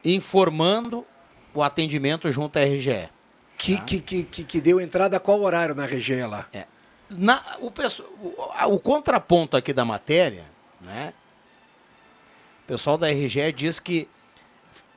informando 0.02 1.06
o 1.54 1.62
atendimento 1.62 2.32
junto 2.32 2.58
à 2.58 2.62
RGE. 2.63 3.10
Que, 3.58 3.82
que, 3.82 3.99
que, 3.99 4.23
que, 4.23 4.43
que 4.45 4.62
deu 4.62 4.80
entrada 4.80 5.17
a 5.17 5.19
qual 5.19 5.41
horário 5.41 5.76
na 5.76 5.86
região 5.86 6.30
lá? 6.30 6.47
É. 6.54 6.65
Na, 7.10 7.43
o, 7.60 7.67
o, 7.67 8.76
o 8.76 8.80
contraponto 8.80 9.58
aqui 9.58 9.73
da 9.73 9.84
matéria, 9.84 10.45
né? 10.80 11.13
O 12.63 12.67
pessoal 12.67 12.97
da 12.97 13.10
RGE 13.10 13.52
diz 13.52 13.78
que 13.78 14.08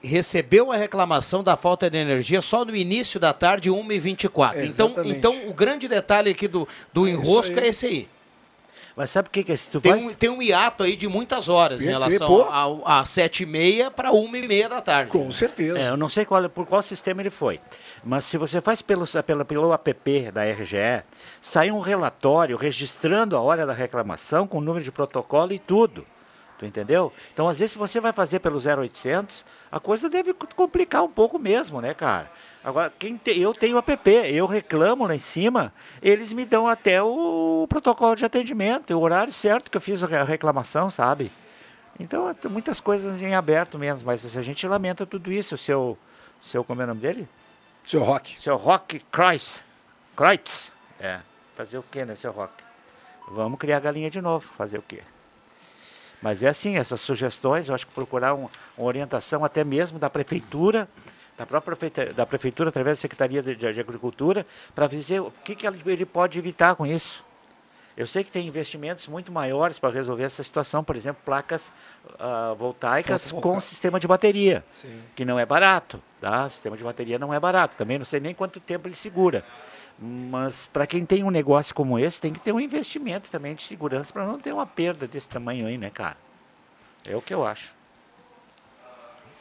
recebeu 0.01 0.71
a 0.71 0.77
reclamação 0.77 1.43
da 1.43 1.57
falta 1.57 1.91
de 1.91 1.99
energia 1.99 2.41
só 2.41 2.65
no 2.65 2.77
início 2.77 3.19
da 3.19 3.33
tarde, 3.33 3.73
1h24. 3.73 4.55
É, 4.55 4.67
então, 4.67 4.95
então, 5.05 5.49
o 5.49 5.53
grande 5.53 5.89
detalhe 5.89 6.31
aqui 6.31 6.47
do, 6.47 6.69
do 6.93 7.09
enrosco 7.09 7.59
é 7.59 7.67
esse 7.67 7.87
aí. 7.87 8.09
Mas 8.97 9.11
sabe 9.11 9.29
o 9.29 9.31
que, 9.31 9.45
que 9.45 9.53
é? 9.53 9.57
Se 9.57 9.71
tu 9.71 9.79
Tem 9.79 9.93
faz- 9.93 10.05
um, 10.05 10.15
tem 10.15 10.31
um 10.31 10.41
hiato 10.41 10.83
aí 10.83 10.97
de 10.97 11.07
muitas 11.07 11.51
horas 11.51 11.83
em 11.83 11.89
Perfeito, 11.89 12.09
relação 12.09 12.29
pô. 12.29 12.43
ao- 12.51 12.83
às 12.89 13.09
sete 13.11 13.43
e 13.43 13.47
meia 13.47 13.91
para 13.91 14.11
uma 14.11 14.39
e 14.39 14.49
meia 14.49 14.71
da 14.71 14.81
tarde. 14.81 15.11
Com 15.11 15.31
certeza. 15.31 15.79
É, 15.79 15.91
eu 15.91 15.99
não 15.99 16.09
sei 16.09 16.25
qual, 16.25 16.49
por 16.49 16.65
qual 16.67 16.81
sistema 16.83 17.21
ele 17.21 17.29
foi. 17.29 17.61
Mas 18.03 18.25
se 18.25 18.39
você 18.39 18.59
faz 18.61 18.81
pelo, 18.81 19.05
pelo, 19.23 19.45
pelo 19.45 19.73
app 19.75 20.31
da 20.33 20.45
RGE, 20.45 21.05
sai 21.43 21.71
um 21.71 21.81
relatório 21.81 22.57
registrando 22.57 23.37
a 23.37 23.41
hora 23.43 23.67
da 23.67 23.75
reclamação 23.75 24.47
com 24.47 24.59
o 24.59 24.63
número 24.63 24.83
de 24.83 24.91
protocolo 24.91 25.53
e 25.53 25.59
tudo. 25.59 26.07
Tu 26.59 26.65
entendeu? 26.65 27.13
Então, 27.35 27.47
às 27.51 27.59
vezes, 27.59 27.73
se 27.73 27.79
você 27.79 28.01
vai 28.01 28.15
fazer 28.15 28.39
pelo 28.39 28.59
0800, 28.59 29.45
a 29.71 29.79
coisa 29.79 30.09
deve 30.09 30.33
complicar 30.33 31.03
um 31.05 31.11
pouco 31.11 31.39
mesmo, 31.39 31.83
né, 31.83 31.93
cara? 31.93 32.31
Agora, 32.67 32.93
quem 32.99 33.17
te- 33.17 33.39
eu 33.41 33.55
tenho 33.55 33.79
app, 33.79 34.11
eu 34.11 34.45
reclamo 34.45 35.07
lá 35.07 35.15
em 35.15 35.21
cima, 35.21 35.73
eles 36.03 36.33
me 36.33 36.45
dão 36.45 36.67
até 36.67 37.01
o 37.01 37.65
protocolo 37.69 38.17
de 38.17 38.25
atendimento, 38.25 38.93
o 38.93 39.01
horário 39.01 39.33
certo 39.33 39.71
que 39.71 39.77
eu 39.77 39.81
fiz 39.81 40.03
a 40.03 40.07
re- 40.09 40.17
a 40.17 40.25
reclamação, 40.25 40.91
sabe? 40.91 41.31
Então, 42.01 42.29
é, 42.29 42.49
muitas 42.49 42.81
coisas 42.81 43.23
em 43.23 43.37
aberto 43.37 43.79
mesmo, 43.79 44.05
mas 44.05 44.37
a 44.37 44.43
gente 44.43 44.67
lamenta 44.67 45.07
tudo 45.07 45.31
isso. 45.33 45.55
O 45.55 45.59
seu, 45.59 45.97
seu 46.43 46.65
como 46.65 46.81
é 46.83 46.85
o 46.85 46.89
nome 46.89 47.01
dele? 47.01 47.29
Seu 47.87 48.03
Rock. 48.03 48.35
Seu 48.43 48.57
Rock 48.57 48.99
Kreis. 49.13 49.63
Kreitz. 50.17 50.73
É. 50.99 51.21
Fazer 51.55 51.79
o 51.79 51.85
quê, 51.89 52.05
né, 52.05 52.17
seu 52.17 52.33
Rock? 52.33 52.53
Vamos 53.31 53.61
criar 53.61 53.79
galinha 53.79 54.11
de 54.11 54.21
novo. 54.21 54.45
Fazer 54.59 54.79
o 54.79 54.83
quê? 54.83 55.03
Mas 56.21 56.43
é 56.43 56.49
assim, 56.49 56.77
essas 56.77 57.01
sugestões, 57.01 57.69
eu 57.69 57.77
acho 57.77 57.87
que 57.87 57.95
procurar 57.95 58.35
um- 58.35 58.49
uma 58.77 58.89
orientação 58.89 59.45
até 59.45 59.63
mesmo 59.63 60.01
da 60.01 60.11
prefeitura, 60.11 60.89
da 61.37 61.45
própria 61.47 61.77
prefeita- 61.77 62.13
da 62.13 62.25
prefeitura, 62.27 62.71
através 62.71 62.99
da 62.99 63.03
Secretaria 63.03 63.43
de, 63.43 63.55
de 63.55 63.81
Agricultura, 63.81 64.47
para 64.75 64.87
dizer 64.87 65.21
o 65.21 65.31
que, 65.45 65.55
que 65.55 65.67
ele 65.67 66.07
pode 66.07 66.39
evitar 66.39 66.75
com 66.75 66.87
isso. 66.87 67.25
Eu 67.97 68.07
sei 68.07 68.23
que 68.23 68.31
tem 68.31 68.47
investimentos 68.47 69.09
muito 69.09 69.33
maiores 69.33 69.79
para 69.79 69.89
resolver 69.91 70.25
essa 70.25 70.43
situação, 70.43 70.85
por 70.85 70.97
exemplo, 70.97 71.23
placas 71.25 71.73
ah, 72.19 72.55
voltaicas 72.59 73.33
com 73.33 73.59
sistema 73.59 73.99
de 73.99 74.07
bateria, 74.07 74.63
Sim. 74.71 75.01
que 75.15 75.25
não 75.25 75.39
é 75.39 75.47
barato, 75.47 76.03
tá? 76.21 76.45
O 76.45 76.51
sistema 76.51 76.77
de 76.77 76.85
bateria 76.85 77.19
não 77.19 77.33
é 77.33 77.41
barato, 77.41 77.75
também 77.79 77.97
não 77.97 78.05
sei 78.05 78.21
nem 78.21 78.35
quanto 78.35 78.61
tempo 78.61 78.87
ele 78.87 78.95
segura. 78.95 79.43
Mas 79.99 80.67
para 80.67 80.87
quem 80.87 81.07
tem 81.07 81.25
um 81.25 81.31
negócio 81.31 81.75
como 81.75 81.99
esse, 81.99 82.21
tem 82.21 82.35
que 82.35 82.41
ter 82.41 82.53
um 82.53 82.61
investimento 82.61 83.31
também 83.31 83.55
de 83.55 83.63
segurança 83.63 84.13
para 84.13 84.27
não 84.27 84.39
ter 84.39 84.53
uma 84.53 84.67
perda 84.67 85.07
desse 85.07 85.29
tamanho 85.29 85.67
aí, 85.67 85.79
né, 85.79 85.89
cara? 85.89 86.19
É 87.09 87.17
o 87.17 87.23
que 87.23 87.33
eu 87.33 87.47
acho. 87.47 87.76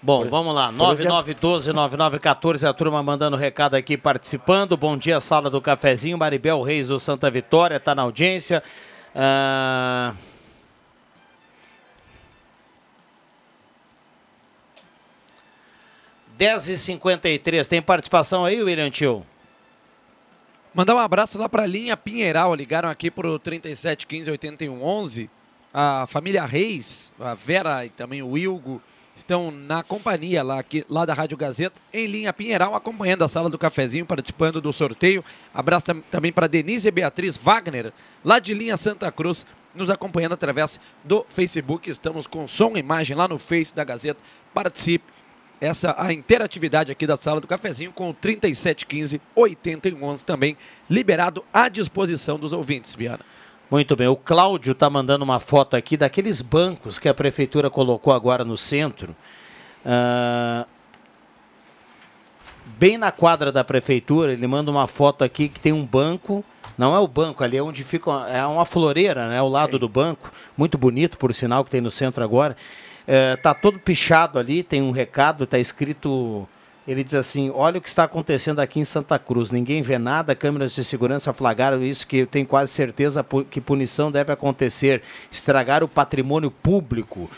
Bom, 0.06 0.30
vamos 0.30 0.54
lá. 0.54 0.72
por 0.72 0.94
exemplo- 0.94 1.12
9912-9914, 1.16 2.64
a 2.64 2.72
turma 2.74 3.02
mandando 3.02 3.36
recado 3.36 3.74
aqui, 3.74 3.98
participando. 3.98 4.78
Bom 4.78 4.96
dia, 4.96 5.20
sala 5.20 5.50
do 5.50 5.60
cafezinho. 5.60 6.16
Maribel 6.16 6.62
Reis 6.62 6.88
do 6.88 7.00
Santa 7.00 7.32
Vitória 7.32 7.78
está 7.78 7.96
na 7.96 8.04
audiência. 8.04 8.62
Ah, 9.16 10.14
Dez 16.38 16.68
e 16.68 16.78
53 16.78 17.68
tem 17.68 17.82
participação 17.82 18.44
aí, 18.46 18.62
William 18.62 18.90
Tio? 18.92 19.26
Mandar 20.74 20.94
um 20.94 21.00
abraço 21.00 21.40
lá 21.40 21.48
para 21.48 21.64
a 21.64 21.68
linha 21.68 21.96
Pinheiral. 21.96 22.54
Ligaram 22.54 22.90
aqui 22.90 23.10
pro 23.10 23.40
37 23.40 24.06
15 24.06 24.30
81 24.30 24.84
11. 24.84 25.30
A 25.74 26.06
família 26.08 26.46
Reis, 26.46 27.14
a 27.20 27.34
Vera 27.34 27.86
e 27.86 27.90
também 27.90 28.22
o 28.22 28.32
Wilgo 28.32 28.82
estão 29.16 29.50
na 29.52 29.82
companhia 29.84 30.44
lá, 30.44 30.60
aqui, 30.60 30.86
lá 30.90 31.06
da 31.06 31.14
Rádio 31.14 31.38
Gazeta, 31.38 31.80
em 31.94 32.06
linha 32.06 32.34
Pinheiral, 32.34 32.76
acompanhando 32.76 33.24
a 33.24 33.28
sala 33.28 33.50
do 33.50 33.58
cafezinho, 33.58 34.06
participando 34.06 34.60
do 34.60 34.74
sorteio. 34.74 35.24
Abraço 35.54 35.86
tam- 35.86 36.02
também 36.12 36.32
para 36.34 36.48
Denise 36.48 36.88
e 36.88 36.92
Beatriz 36.92 37.38
Wagner, 37.38 37.94
lá 38.24 38.40
de 38.40 38.54
linha 38.54 38.76
Santa 38.78 39.12
Cruz, 39.12 39.46
nos 39.74 39.90
acompanhando 39.90 40.34
através 40.34 40.80
do 41.04 41.26
Facebook. 41.30 41.90
Estamos 41.90 42.28
com 42.28 42.48
som 42.48 42.74
e 42.76 42.80
imagem 42.80 43.16
lá 43.16 43.28
no 43.28 43.38
Face 43.38 43.74
da 43.76 43.84
Gazeta. 43.84 44.20
Participe 44.54 45.06
essa 45.62 45.96
a 45.98 46.12
interatividade 46.12 46.92
aqui 46.92 47.08
da 47.08 47.16
sala 47.16 47.40
do 47.40 47.48
cafezinho 47.48 47.92
com 47.94 48.10
o 48.10 48.14
3715 48.14 49.22
8111 49.34 50.26
também 50.26 50.58
liberado 50.90 51.44
à 51.54 51.70
disposição 51.70 52.38
dos 52.38 52.52
ouvintes, 52.52 52.94
Viana. 52.94 53.22
Muito 53.70 53.96
bem, 53.96 54.08
o 54.08 54.16
Cláudio 54.16 54.74
está 54.74 54.90
mandando 54.90 55.24
uma 55.24 55.40
foto 55.40 55.76
aqui 55.76 55.98
daqueles 55.98 56.40
bancos 56.42 57.00
que 57.00 57.10
a 57.10 57.14
prefeitura 57.14 57.68
colocou 57.70 58.14
agora 58.14 58.46
no 58.46 58.56
centro. 58.56 59.16
Ah, 59.84 60.68
bem 62.78 62.98
na 62.98 63.12
quadra 63.12 63.52
da 63.52 63.64
prefeitura, 63.64 64.34
ele 64.34 64.46
manda 64.46 64.70
uma 64.70 64.86
foto 64.86 65.24
aqui 65.24 65.50
que 65.50 65.60
tem 65.60 65.74
um 65.74 65.84
banco. 65.84 66.46
Não 66.78 66.94
é 66.94 67.00
o 67.00 67.08
banco 67.08 67.44
ali, 67.44 67.58
é 67.58 67.64
onde 67.64 67.84
fica. 67.84 68.12
É 68.30 68.46
uma 68.46 68.66
floreira, 68.66 69.30
né? 69.30 69.40
Ao 69.40 69.50
lado 69.50 69.80
do 69.80 69.90
banco. 69.90 70.32
Muito 70.56 70.78
bonito, 70.78 71.18
por 71.18 71.34
sinal, 71.34 71.64
que 71.64 71.72
tem 71.72 71.82
no 71.82 71.90
centro 71.90 72.24
agora. 72.24 72.56
É, 73.08 73.36
tá 73.36 73.54
todo 73.54 73.80
pichado 73.80 74.38
ali, 74.38 74.62
tem 74.62 74.82
um 74.82 74.92
recado, 74.92 75.48
tá 75.48 75.58
escrito 75.58 76.48
Ele 76.88 77.04
diz 77.04 77.16
assim: 77.16 77.52
olha 77.54 77.80
o 77.80 77.82
que 77.82 77.90
está 77.90 78.04
acontecendo 78.04 78.60
aqui 78.60 78.80
em 78.80 78.84
Santa 78.84 79.18
Cruz. 79.18 79.50
Ninguém 79.50 79.82
vê 79.82 79.98
nada, 79.98 80.36
câmeras 80.36 80.74
de 80.76 80.84
segurança 80.84 81.34
flagraram 81.34 81.82
isso, 81.84 82.06
que 82.06 82.18
eu 82.18 82.28
tenho 82.28 82.46
quase 82.46 82.72
certeza 82.72 83.26
que 83.50 83.60
punição 83.60 84.12
deve 84.12 84.32
acontecer. 84.32 85.02
Estragar 85.32 85.84
o 85.84 85.88
patrimônio 85.88 86.52
público. 86.52 87.30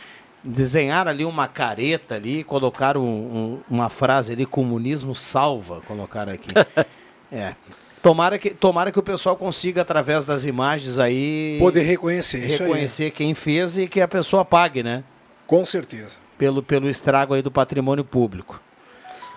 Desenhar 0.44 1.08
ali 1.08 1.26
uma 1.26 1.48
careta 1.48 2.16
ali, 2.16 2.44
colocar 2.44 2.96
um- 2.98 3.02
um- 3.02 3.60
uma 3.70 3.90
frase 3.90 4.34
ali, 4.34 4.46
comunismo 4.46 5.16
salva, 5.16 5.82
colocaram 5.88 6.32
aqui. 6.34 6.50
é. 7.32 7.56
Tomara 8.04 8.38
que, 8.38 8.52
tomara 8.52 8.92
que 8.92 9.00
o 9.00 9.04
pessoal 9.04 9.36
consiga, 9.36 9.82
através 9.82 10.24
das 10.26 10.46
imagens 10.46 11.00
aí. 11.00 11.58
Poder 11.60 11.82
reconhecer. 11.82 12.38
Reconhecer 12.46 13.12
quem 13.12 13.34
fez 13.34 13.78
e 13.78 13.88
que 13.88 14.00
a 14.00 14.08
pessoa 14.08 14.46
pague, 14.46 14.84
né? 14.84 15.04
Com 15.46 15.66
certeza. 15.66 16.12
Pelo, 16.38 16.62
pelo 16.62 16.88
estrago 16.88 17.34
aí 17.34 17.42
do 17.42 17.52
patrimônio 17.52 18.06
público. 18.06 18.62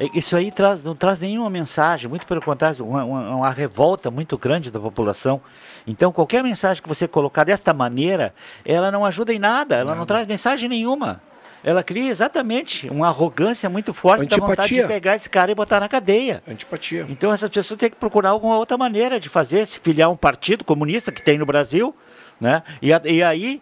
É, 0.01 0.09
Isso 0.15 0.35
aí 0.37 0.51
traz, 0.51 0.83
não 0.83 0.95
traz 0.97 1.19
nenhuma 1.21 1.51
mensagem, 1.51 2.09
muito 2.09 2.27
pelo 2.27 2.41
contrário, 2.41 2.85
uma, 2.87 3.05
uma- 3.05 3.37
uma 3.37 3.51
revolta 3.51 4.11
muito 4.11 4.37
grande 4.39 4.71
da 4.71 4.81
população. 4.81 5.41
Então, 5.87 6.11
qualquer 6.11 6.43
mensagem 6.43 6.83
que 6.83 6.89
você 6.89 7.07
colocar 7.07 7.45
desta 7.45 7.73
maneira, 7.75 8.35
ela 8.65 8.91
não 8.91 9.05
ajuda 9.05 9.33
em 9.33 9.39
nada, 9.39 9.77
ela 9.77 9.95
não 9.95 10.07
traz 10.07 10.27
mensagem 10.27 10.69
nenhuma. 10.69 11.21
Ela 11.63 11.83
cria 11.83 12.11
exatamente 12.11 12.89
uma 12.89 13.09
arrogância 13.09 13.69
muito 13.69 13.93
forte 13.93 14.25
da 14.25 14.37
vontade 14.39 14.69
de 14.69 14.75
Antipatia. 14.77 14.87
pegar 14.89 15.15
esse 15.17 15.29
cara 15.29 15.53
e 15.53 15.55
botar 15.55 15.79
na 15.79 15.91
cadeia. 15.91 16.43
Antipatia. 16.49 17.05
Então, 17.07 17.31
essas 17.35 17.51
pessoas 17.51 17.79
têm 17.79 17.91
que 17.91 17.97
procurar 17.97 18.31
alguma 18.31 18.57
outra 18.57 18.79
maneira 18.79 19.21
de 19.21 19.29
fazer, 19.29 19.67
se 19.67 19.79
filiar 19.79 20.09
a 20.09 20.11
um 20.11 20.17
partido 20.17 20.65
comunista 20.65 21.13
que 21.13 21.21
tem 21.23 21.37
no 21.37 21.45
Brasil. 21.45 21.95
Né? 22.41 22.63
E, 22.81 22.89
e 22.89 23.23
aí, 23.23 23.61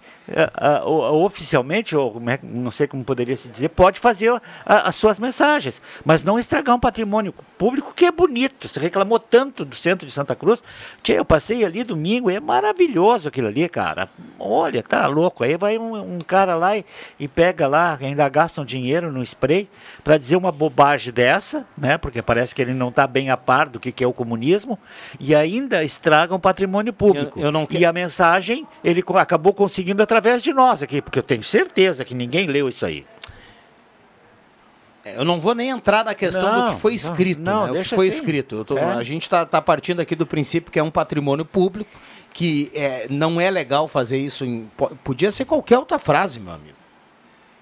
o- 0.84 1.24
oficialmente, 1.24 1.96
ou 1.96 2.22
é 2.28 2.36
que- 2.36 2.46
não 2.46 2.70
sei 2.70 2.86
como 2.86 3.02
poderia 3.04 3.34
se 3.36 3.48
dizer, 3.48 3.70
pode 3.70 3.98
fazer 3.98 4.40
as 4.64 4.94
suas 4.94 5.18
mensagens, 5.18 5.82
mas 6.04 6.22
não 6.22 6.38
estragar 6.38 6.76
um 6.76 6.78
patrimônio 6.78 7.34
público 7.56 7.92
que 7.94 8.04
é 8.04 8.12
bonito. 8.12 8.68
Você 8.68 8.78
reclamou 8.78 9.18
tanto 9.18 9.64
do 9.64 9.74
centro 9.74 10.06
de 10.06 10.12
Santa 10.12 10.36
Cruz. 10.36 10.62
Tchê, 11.02 11.14
eu 11.14 11.24
passei 11.24 11.64
ali 11.64 11.82
domingo, 11.82 12.30
é 12.30 12.38
maravilhoso 12.38 13.28
aquilo 13.28 13.48
ali, 13.48 13.68
cara. 13.68 14.08
Olha, 14.38 14.82
tá 14.82 15.06
louco. 15.08 15.42
Aí 15.42 15.56
vai 15.56 15.76
um, 15.76 16.14
um 16.14 16.18
cara 16.20 16.54
lá 16.54 16.76
e, 16.76 16.84
e 17.18 17.26
pega 17.26 17.66
lá, 17.66 17.98
ainda 18.00 18.28
gastam 18.28 18.64
dinheiro 18.64 19.10
no 19.10 19.22
spray 19.24 19.68
para 20.04 20.16
dizer 20.18 20.36
uma 20.36 20.52
bobagem 20.52 21.12
dessa, 21.12 21.66
né? 21.76 21.98
Porque 21.98 22.22
parece 22.22 22.54
que 22.54 22.62
ele 22.62 22.74
não 22.74 22.90
está 22.90 23.06
bem 23.08 23.30
a 23.30 23.36
par 23.36 23.68
do 23.68 23.80
que, 23.80 23.90
que 23.90 24.04
é 24.04 24.06
o 24.06 24.12
comunismo, 24.12 24.78
e 25.18 25.34
ainda 25.34 25.82
estragam 25.82 26.36
o 26.36 26.40
patrimônio 26.40 26.92
público. 26.92 27.40
Eu- 27.40 27.46
eu 27.46 27.52
não 27.52 27.66
E 27.70 27.84
a 27.84 27.92
mensagem 27.92 28.67
ele 28.84 29.02
acabou 29.16 29.52
conseguindo 29.52 30.02
através 30.02 30.42
de 30.42 30.52
nós 30.52 30.82
aqui, 30.82 31.00
porque 31.02 31.18
eu 31.18 31.22
tenho 31.22 31.42
certeza 31.42 32.04
que 32.04 32.14
ninguém 32.14 32.46
leu 32.46 32.68
isso 32.68 32.84
aí. 32.86 33.04
É, 35.04 35.16
Eu 35.16 35.24
não 35.24 35.38
vou 35.40 35.54
nem 35.54 35.70
entrar 35.70 36.04
na 36.04 36.14
questão 36.14 36.50
do 36.50 36.58
Não, 36.58 36.74
que 36.74 36.80
foi 36.80 36.92
não, 36.92 36.96
escrito, 36.96 37.40
não, 37.40 37.66
né? 37.66 37.80
O 37.80 37.82
que 37.82 37.88
foi 37.94 38.08
assim. 38.08 38.16
escrito. 38.16 38.64
Tô- 38.64 38.76
É. 38.78 38.84
A 38.84 39.02
gente 39.02 39.22
está 39.22 39.46
partindo 39.62 40.00
aqui 40.00 40.14
do 40.14 40.26
princípio 40.26 40.70
que 40.72 40.78
é 40.78 40.82
um 40.82 40.90
patrimônio 40.90 41.44
público, 41.44 41.90
que 42.32 42.70
é, 42.74 43.06
não 43.08 43.40
é 43.40 43.50
legal 43.50 43.88
fazer 43.88 44.18
isso 44.18 44.44
em. 44.44 44.70
po- 44.76 44.94
Podia 45.02 45.30
ser 45.30 45.44
qualquer 45.44 45.78
outra 45.78 45.98
frase, 45.98 46.38
meu 46.40 46.52
amigo. 46.54 46.76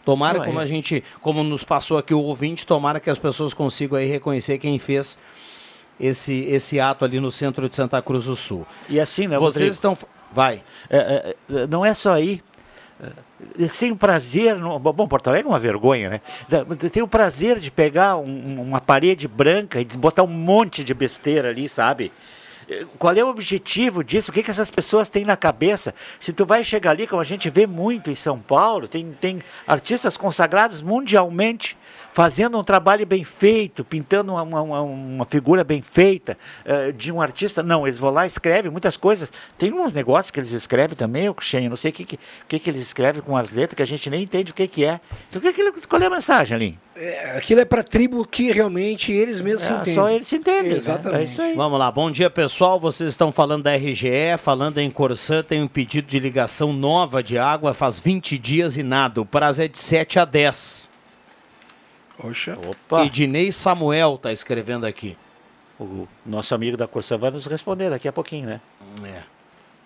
Tomara, 0.05 0.39
Não, 0.39 0.45
como 0.47 0.61
é. 0.61 0.63
a 0.63 0.67
gente, 0.67 1.03
como 1.21 1.43
nos 1.43 1.65
passou 1.65 1.99
aqui 1.99 2.15
o 2.15 2.21
ouvinte, 2.21 2.65
tomara 2.65 3.01
que 3.01 3.11
as 3.11 3.19
pessoas 3.19 3.53
consigam 3.53 3.99
aí 3.99 4.07
reconhecer 4.07 4.57
quem 4.59 4.79
fez 4.79 5.19
esse, 5.99 6.43
esse 6.45 6.79
ato 6.79 7.05
ali 7.05 7.19
no 7.19 7.33
centro 7.33 7.69
de 7.69 7.75
Santa 7.75 8.01
Cruz 8.01 8.25
do 8.27 8.37
Sul. 8.37 8.65
E 8.89 9.01
assim, 9.01 9.27
né, 9.27 9.37
Vocês 9.37 9.55
Rodrigo? 9.55 9.73
estão. 9.73 9.99
Vai. 10.33 10.63
É, 10.91 10.97
é, 10.99 11.37
é, 11.63 11.67
não 11.67 11.85
é 11.85 11.95
só 11.95 12.13
aí. 12.15 12.43
É, 13.59 13.69
Sem 13.69 13.93
o 13.93 13.97
prazer. 13.97 14.57
no- 14.57 14.79
bom, 14.79 15.07
Porto 15.07 15.29
Alegre 15.29 15.47
é 15.47 15.51
uma 15.53 15.59
vergonha, 15.61 16.09
né? 16.09 16.21
Tem 16.91 17.03
o 17.03 17.09
prazer 17.09 17.59
de 17.61 17.71
pegar 17.71 18.17
um- 18.17 18.61
uma 18.63 18.81
parede 18.81 19.29
branca 19.29 19.81
e 19.81 19.85
botar 19.85 20.23
um 20.23 20.27
monte 20.29 20.83
de 20.83 20.95
besteira 20.95 21.51
ali, 21.51 21.69
sabe? 21.69 22.11
É, 22.69 22.85
Qual 22.99 23.15
é 23.15 23.23
o 23.25 23.29
objetivo 23.29 24.03
disso? 24.03 24.31
O 24.31 24.35
que, 24.35 24.43
que 24.43 24.51
essas 24.51 24.71
pessoas 24.71 25.09
têm 25.09 25.25
na 25.25 25.37
cabeça? 25.37 25.95
Se 26.19 26.33
tu 26.33 26.45
vai 26.45 26.65
chegar 26.65 26.91
ali, 26.91 27.07
como 27.07 27.21
a 27.23 27.25
gente 27.25 27.49
vê 27.49 27.67
muito 27.67 28.11
em 28.11 28.15
São 28.15 28.39
Paulo, 28.41 28.89
tem, 28.89 29.17
tem 29.21 29.41
artistas 29.67 30.17
consagrados 30.17 30.81
mundialmente 30.83 31.77
fazendo 32.13 32.59
um 32.59 32.65
trabalho 32.65 33.05
bem 33.05 33.23
feito, 33.25 33.85
pintando 33.85 34.33
uma, 34.33 34.43
uma- 34.43 34.81
uma 34.81 35.25
figura 35.27 35.63
bem 35.63 35.83
feita 35.83 36.37
eh, 36.65 36.91
de 36.91 37.13
um 37.13 37.21
artista. 37.21 37.63
Não, 37.63 37.87
eles 37.87 37.99
vão 37.99 38.11
lá 38.11 38.25
e 38.25 38.27
escrevem 38.27 38.71
muitas 38.71 38.97
coisas. 38.97 39.31
Tem 39.59 39.71
uns 39.73 39.93
negócios 39.93 40.31
que 40.31 40.41
eles 40.41 40.53
escrevem 40.53 40.97
também, 40.97 41.27
eu 41.27 41.37
Xen, 41.39 41.69
não 41.69 41.77
sei 41.77 41.91
o 41.91 41.95
que, 41.95 42.05
que, 42.07 42.15
o 42.17 42.19
que, 42.49 42.59
que 42.59 42.71
eles 42.71 42.83
escrevem 42.83 43.21
com 43.21 43.37
as 43.37 43.51
letras, 43.53 43.77
que 43.77 43.83
a 43.83 43.87
gente 43.87 44.09
nem 44.09 44.23
entende 44.23 44.51
o 44.51 44.55
que, 44.55 44.67
que 44.67 44.83
é. 44.85 44.99
Então, 45.29 45.41
o 45.41 45.43
que 45.43 45.53
que 45.53 45.61
ele- 45.61 45.73
qual 45.87 46.01
é 46.01 46.07
a 46.07 46.11
mensagem 46.11 46.55
ali? 46.55 46.79
É, 46.99 47.37
aquilo 47.37 47.61
é 47.61 47.67
para 47.67 47.83
tribo 47.83 48.27
que 48.27 48.51
realmente 48.51 49.13
eles 49.13 49.43
mesmos 49.43 49.65
se 49.65 49.71
É, 49.71 49.77
entendem. 49.77 49.95
só 49.95 50.09
eles 50.09 50.27
se 50.27 50.37
entendem. 50.37 50.71
né? 50.73 50.77
Exatamente. 50.79 51.21
É 51.21 51.25
isso 51.25 51.43
aí. 51.43 51.55
Vamos 51.55 51.79
lá, 51.79 51.93
bom 51.93 52.11
dia 52.11 52.31
pessoal. 52.31 52.56
Vocês 52.81 53.13
estão 53.13 53.31
falando 53.31 53.65
da 53.65 53.75
RGE, 53.77 54.39
falando 54.39 54.79
em 54.79 54.91
Corsã, 54.91 55.43
tem 55.43 55.63
um 55.63 55.69
pedido 55.69 56.07
de 56.09 56.19
ligação 56.19 56.73
nova 56.73 57.23
de 57.23 57.39
água 57.39 57.75
faz 57.75 57.99
20 57.99 58.39
dias 58.39 58.77
e 58.79 58.83
nada. 58.83 59.21
O 59.21 59.27
prazo 59.27 59.63
é 59.63 59.69
de 59.69 59.77
7 59.79 60.19
a 60.19 60.25
10. 60.25 60.89
Oxa. 62.19 62.59
Opa. 62.67 63.05
Ednei 63.05 63.53
Samuel 63.53 64.17
tá 64.17 64.33
escrevendo 64.33 64.87
aqui. 64.87 65.17
O 65.79 66.09
nosso 66.25 66.55
amigo 66.55 66.77
da 66.77 66.89
Corsã 66.89 67.19
vai 67.19 67.31
nos 67.31 67.45
responder 67.45 67.91
daqui 67.91 68.09
a 68.09 68.13
pouquinho, 68.13 68.47
né? 68.47 68.61
É. 69.05 69.23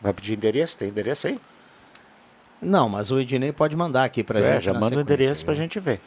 Vai 0.00 0.12
pedir 0.12 0.34
endereço? 0.34 0.78
Tem 0.78 0.88
endereço 0.88 1.26
aí? 1.26 1.40
Não, 2.62 2.88
mas 2.88 3.10
o 3.10 3.18
Ednei 3.18 3.52
pode 3.52 3.74
mandar 3.74 4.04
aqui 4.04 4.22
pra 4.22 4.38
É, 4.38 4.52
gente. 4.54 4.64
já 4.66 4.72
manda 4.74 4.96
o 4.96 5.00
endereço 5.00 5.44
pra 5.44 5.54
viu? 5.54 5.62
gente 5.62 5.80
ver. 5.80 6.00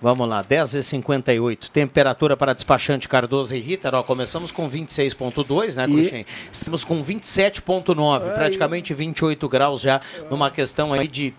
Vamos 0.00 0.28
lá, 0.28 0.44
10h58. 0.44 1.70
Temperatura 1.70 2.36
para 2.36 2.52
despachante 2.52 3.08
Cardoso 3.08 3.56
e 3.56 3.60
Ritter. 3.60 3.94
Ó, 3.94 4.02
começamos 4.02 4.50
com 4.50 4.68
26,2, 4.68 5.74
né, 5.74 5.84
E- 5.88 5.92
Cruxem? 5.92 6.26
Estamos 6.52 6.84
com 6.84 7.02
27,9, 7.02 8.24
Aí. 8.28 8.34
praticamente 8.34 8.92
28 8.92 9.48
graus 9.48 9.80
já, 9.80 10.00
numa 10.30 10.50
questão 10.50 10.92
aí 10.92 11.08
de. 11.08 11.32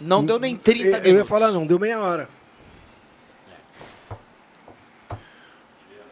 Não 0.00 0.24
deu 0.24 0.40
nem 0.40 0.56
30 0.56 0.80
Eu, 0.80 0.90
minutos. 0.90 1.06
eu 1.10 1.16
ia 1.18 1.24
falar, 1.24 1.52
não, 1.52 1.64
deu 1.66 1.78
meia 1.78 2.00
hora. 2.00 2.28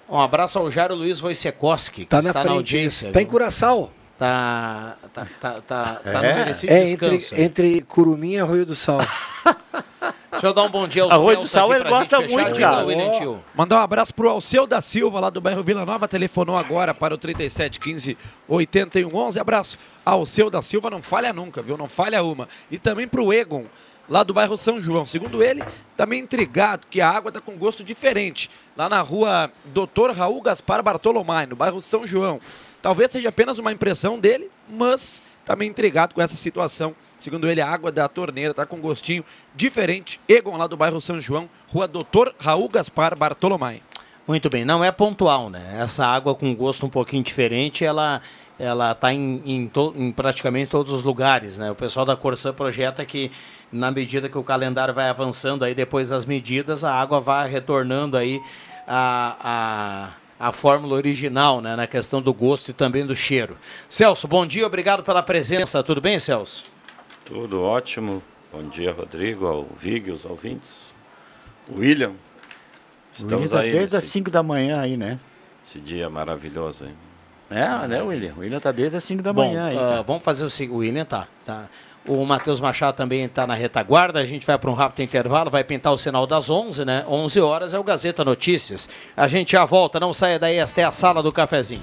Um 0.09 0.21
abraço 0.21 0.59
ao 0.59 0.71
Jairo 0.71 0.95
Luiz 0.95 1.21
Wojciechowski, 1.21 2.03
que 2.03 2.07
Tá 2.07 2.21
na 2.23 2.29
está 2.29 2.41
na 2.41 2.45
frente. 2.45 2.57
audiência. 2.57 3.11
Tá 3.13 3.23
em? 3.23 3.27
Curaçao. 3.27 3.91
Tá, 4.19 4.97
tá, 5.13 5.27
tá, 5.41 5.51
tá, 5.67 5.95
tá 5.95 6.11
É? 6.11 6.13
no 6.33 6.39
merecido 6.39 6.73
É 6.73 6.85
descanso. 6.85 7.35
entre, 7.35 7.43
entre 7.43 7.81
Curumim 7.83 8.33
e 8.35 8.39
Arroio 8.39 8.65
do 8.67 8.77
Sal. 8.77 9.01
Deixa 10.33 10.47
eu 10.47 10.55
dar 10.55 10.63
um 10.63 10.71
bom 10.71 10.89
dia 10.89 11.03
ao 11.03 11.11
Arroz 11.11 11.41
do 11.41 11.47
Sal 11.47 11.75
ele 11.75 11.85
gosta 11.85 12.19
muito, 12.23 12.59
cara. 12.59 12.87
Tio. 13.19 13.45
Mandar 13.55 13.77
um 13.77 13.83
abraço 13.83 14.15
pro 14.15 14.31
Alceu 14.31 14.67
da 14.67 14.81
Silva, 14.81 15.21
lá 15.21 15.29
do 15.29 15.43
bairro 15.43 15.63
Vila 15.63 15.85
Nova, 15.85 16.09
telefonou 16.09 16.57
agora 16.57 16.95
para 16.95 17.15
o 17.15 17.19
3715 17.19 18.17
8111. 18.49 19.39
Abraço. 19.39 19.79
Alceu 20.05 20.49
da 20.49 20.63
Silva 20.63 20.89
não 20.89 21.03
falha 21.03 21.35
nunca, 21.35 21.63
viu? 21.63 21.77
Não 21.77 21.87
falha 21.87 22.23
uma. 22.23 22.49
E 22.71 22.79
também 22.79 23.07
pro 23.07 23.31
Egon, 23.31 23.67
lá 24.09 24.23
do 24.23 24.33
bairro 24.33 24.57
São 24.57 24.81
João. 24.81 25.05
Segundo 25.05 25.43
ele, 25.43 25.63
também 25.99 26.21
intrigado 26.21 26.87
que 26.89 27.03
a 27.03 27.11
água 27.11 27.31
tá 27.31 27.41
com 27.41 27.53
gosto 27.53 27.85
diferente. 27.85 28.49
Lá 28.75 28.89
na 28.89 29.03
rua 29.03 29.51
Dr. 29.67 30.13
Raul 30.17 30.41
Gaspar 30.41 30.83
Bartolomai, 30.83 31.45
no 31.45 31.57
bairro 31.57 31.81
São 31.83 32.07
João. 32.07 32.41
Talvez 32.81 33.11
seja 33.11 33.29
apenas 33.29 33.59
uma 33.59 33.71
impressão 33.71 34.19
dele, 34.19 34.51
mas 34.67 35.21
também 35.45 35.69
intrigado 35.69 36.15
com 36.15 36.23
essa 36.23 36.37
situação. 36.37 36.95
Segundo 37.23 37.49
ele, 37.49 37.61
a 37.61 37.69
água 37.69 37.93
da 37.93 38.09
torneira 38.09 38.53
tá 38.53 38.67
com 38.67 38.81
gostinho 38.81 39.25
diferente. 39.55 40.19
Egon, 40.29 40.57
lá 40.57 40.67
do 40.67 40.77
bairro 40.77 41.01
São 41.01 41.21
João, 41.21 41.49
rua 41.69 41.87
Dr. 41.87 42.31
Raul 42.37 42.69
Gaspar 42.69 43.17
Bartolomai. 43.17 43.81
Muito 44.27 44.51
bem, 44.51 44.65
não 44.65 44.83
é 44.83 44.91
pontual, 44.91 45.49
né? 45.49 45.79
Essa 45.81 46.05
água 46.05 46.35
com 46.35 46.53
gosto 46.53 46.85
um 46.85 46.89
pouquinho 46.89 47.23
diferente, 47.23 47.85
ela 47.85 48.21
ela 48.59 48.91
está 48.91 49.15
em, 49.15 49.41
em, 49.47 49.71
em 49.95 50.11
praticamente 50.11 50.69
todos 50.71 50.93
os 50.93 51.05
lugares, 51.05 51.59
né? 51.59 51.71
O 51.71 51.77
pessoal 51.77 52.05
da 52.05 52.17
Corsã 52.17 52.53
projeta 52.53 53.05
que 53.05 53.31
na 53.71 53.93
medida 53.93 54.29
que 54.29 54.37
o 54.37 54.43
calendário 54.43 54.93
vai 54.93 55.09
avançando 55.09 55.65
aí 55.65 55.77
depois 55.77 56.09
das 56.09 56.27
medidas, 56.27 56.83
a 56.83 56.93
água 56.93 57.21
vai 57.21 57.49
retornando 57.49 58.17
aí 58.17 58.43
a, 58.85 60.11
a, 60.41 60.49
a 60.49 60.51
fórmula 60.51 60.97
original, 60.97 61.61
né? 61.61 61.77
Na 61.77 61.87
questão 61.87 62.21
do 62.21 62.35
gosto 62.35 62.71
e 62.71 62.73
também 62.73 63.07
do 63.07 63.15
cheiro. 63.15 63.57
Celso, 63.89 64.27
bom 64.27 64.45
dia, 64.45 64.67
obrigado 64.67 65.05
pela 65.05 65.23
presença. 65.23 65.85
Tudo 65.85 66.01
bem, 66.01 66.19
Celso? 66.19 66.73
Tudo 67.33 67.63
ótimo. 67.63 68.23
Bom 68.53 68.63
dia, 68.65 68.93
Rodrigo, 68.93 69.47
ao 69.47 69.67
Vig, 69.75 70.11
os 70.11 70.27
ouvintes. 70.27 70.95
William, 71.75 71.79
O 71.79 71.81
William 71.81 72.15
estamos 73.11 73.51
tá 73.51 73.61
aí 73.61 73.73
desde 73.73 73.97
as 73.97 74.03
nesse 74.03 74.13
5 74.13 74.31
da 74.31 74.43
manhã 74.43 74.81
aí, 74.81 74.99
né? 74.99 75.19
esse 75.65 75.81
dia 75.81 76.11
maravilhoso. 76.11 76.85
Hein? 76.85 76.95
É, 77.51 77.89
né, 77.89 78.03
William? 78.03 78.35
O 78.37 78.41
William 78.41 78.61
tá 78.61 78.71
desde 78.71 78.99
as 78.99 79.05
5 79.05 79.23
da 79.23 79.33
Bom, 79.33 79.47
manhã 79.47 79.65
aí. 79.65 79.77
ah, 79.79 79.81
cara. 79.81 80.03
vamos 80.03 80.23
fazer 80.23 80.45
o 80.45 80.51
seguinte, 80.51 80.75
o 80.75 80.79
William 80.81 81.07
tá, 81.07 81.27
tá. 81.47 81.69
O 82.07 82.23
Matheus 82.27 82.61
Machado 82.61 82.97
também 82.97 83.25
está 83.25 83.47
na 83.47 83.55
retaguarda. 83.55 84.19
A 84.19 84.27
gente 84.27 84.47
vai 84.47 84.59
para 84.59 84.69
um 84.71 84.75
rápido 84.75 85.03
intervalo, 85.03 85.51
vai 85.51 85.65
pintar 85.65 85.95
o 85.95 85.99
sinal 85.99 86.27
das 86.27 86.51
11, 86.51 86.85
né? 86.85 87.03
11 87.09 87.41
horas 87.41 87.73
é 87.73 87.79
o 87.79 87.85
Gazeta 87.85 88.23
Notícias. 88.25 88.91
A 89.17 89.27
gente 89.27 89.53
já 89.53 89.65
volta, 89.65 89.99
não 89.99 90.13
saia 90.13 90.39
daí, 90.39 90.57
esta 90.57 90.83
é 90.83 90.85
a 90.85 90.93
sala 90.93 91.23
do 91.23 91.33
cafezinho. 91.33 91.83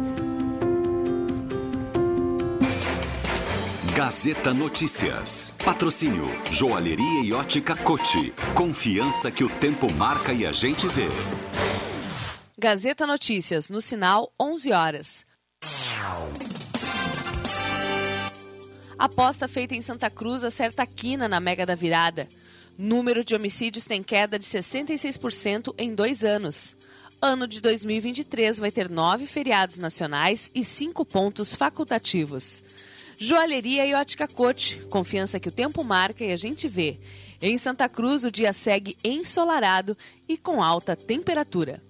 Gazeta 4.03 4.51
Notícias. 4.51 5.53
Patrocínio 5.63 6.23
Joalheria 6.49 7.23
e 7.23 7.33
Ótica 7.33 7.75
Cote. 7.75 8.33
Confiança 8.55 9.29
que 9.29 9.43
o 9.43 9.49
tempo 9.59 9.93
marca 9.93 10.33
e 10.33 10.43
a 10.43 10.51
gente 10.51 10.87
vê. 10.87 11.05
Gazeta 12.57 13.05
Notícias, 13.05 13.69
no 13.69 13.79
sinal 13.79 14.33
11 14.41 14.71
horas. 14.71 15.23
Aposta 18.97 19.47
feita 19.47 19.75
em 19.75 19.83
Santa 19.83 20.09
Cruz 20.09 20.43
acerta 20.43 20.81
a 20.81 20.87
quina 20.87 21.29
na 21.29 21.39
Mega 21.39 21.63
da 21.63 21.75
Virada. 21.75 22.27
Número 22.75 23.23
de 23.23 23.35
homicídios 23.35 23.85
tem 23.85 24.01
queda 24.01 24.39
de 24.39 24.45
66% 24.45 25.75
em 25.77 25.93
dois 25.93 26.25
anos. 26.25 26.75
Ano 27.21 27.47
de 27.47 27.61
2023 27.61 28.57
vai 28.57 28.71
ter 28.71 28.89
nove 28.89 29.27
feriados 29.27 29.77
nacionais 29.77 30.49
e 30.55 30.65
cinco 30.65 31.05
pontos 31.05 31.55
facultativos. 31.55 32.63
Joalheria 33.23 33.85
e 33.85 33.93
ótica 33.93 34.27
Cote. 34.27 34.77
Confiança 34.89 35.39
que 35.39 35.47
o 35.47 35.51
tempo 35.51 35.83
marca 35.83 36.25
e 36.25 36.31
a 36.31 36.35
gente 36.35 36.67
vê. 36.67 36.97
Em 37.39 37.55
Santa 37.55 37.87
Cruz, 37.87 38.23
o 38.23 38.31
dia 38.31 38.51
segue 38.51 38.97
ensolarado 39.03 39.95
e 40.27 40.35
com 40.35 40.63
alta 40.63 40.95
temperatura. 40.95 41.83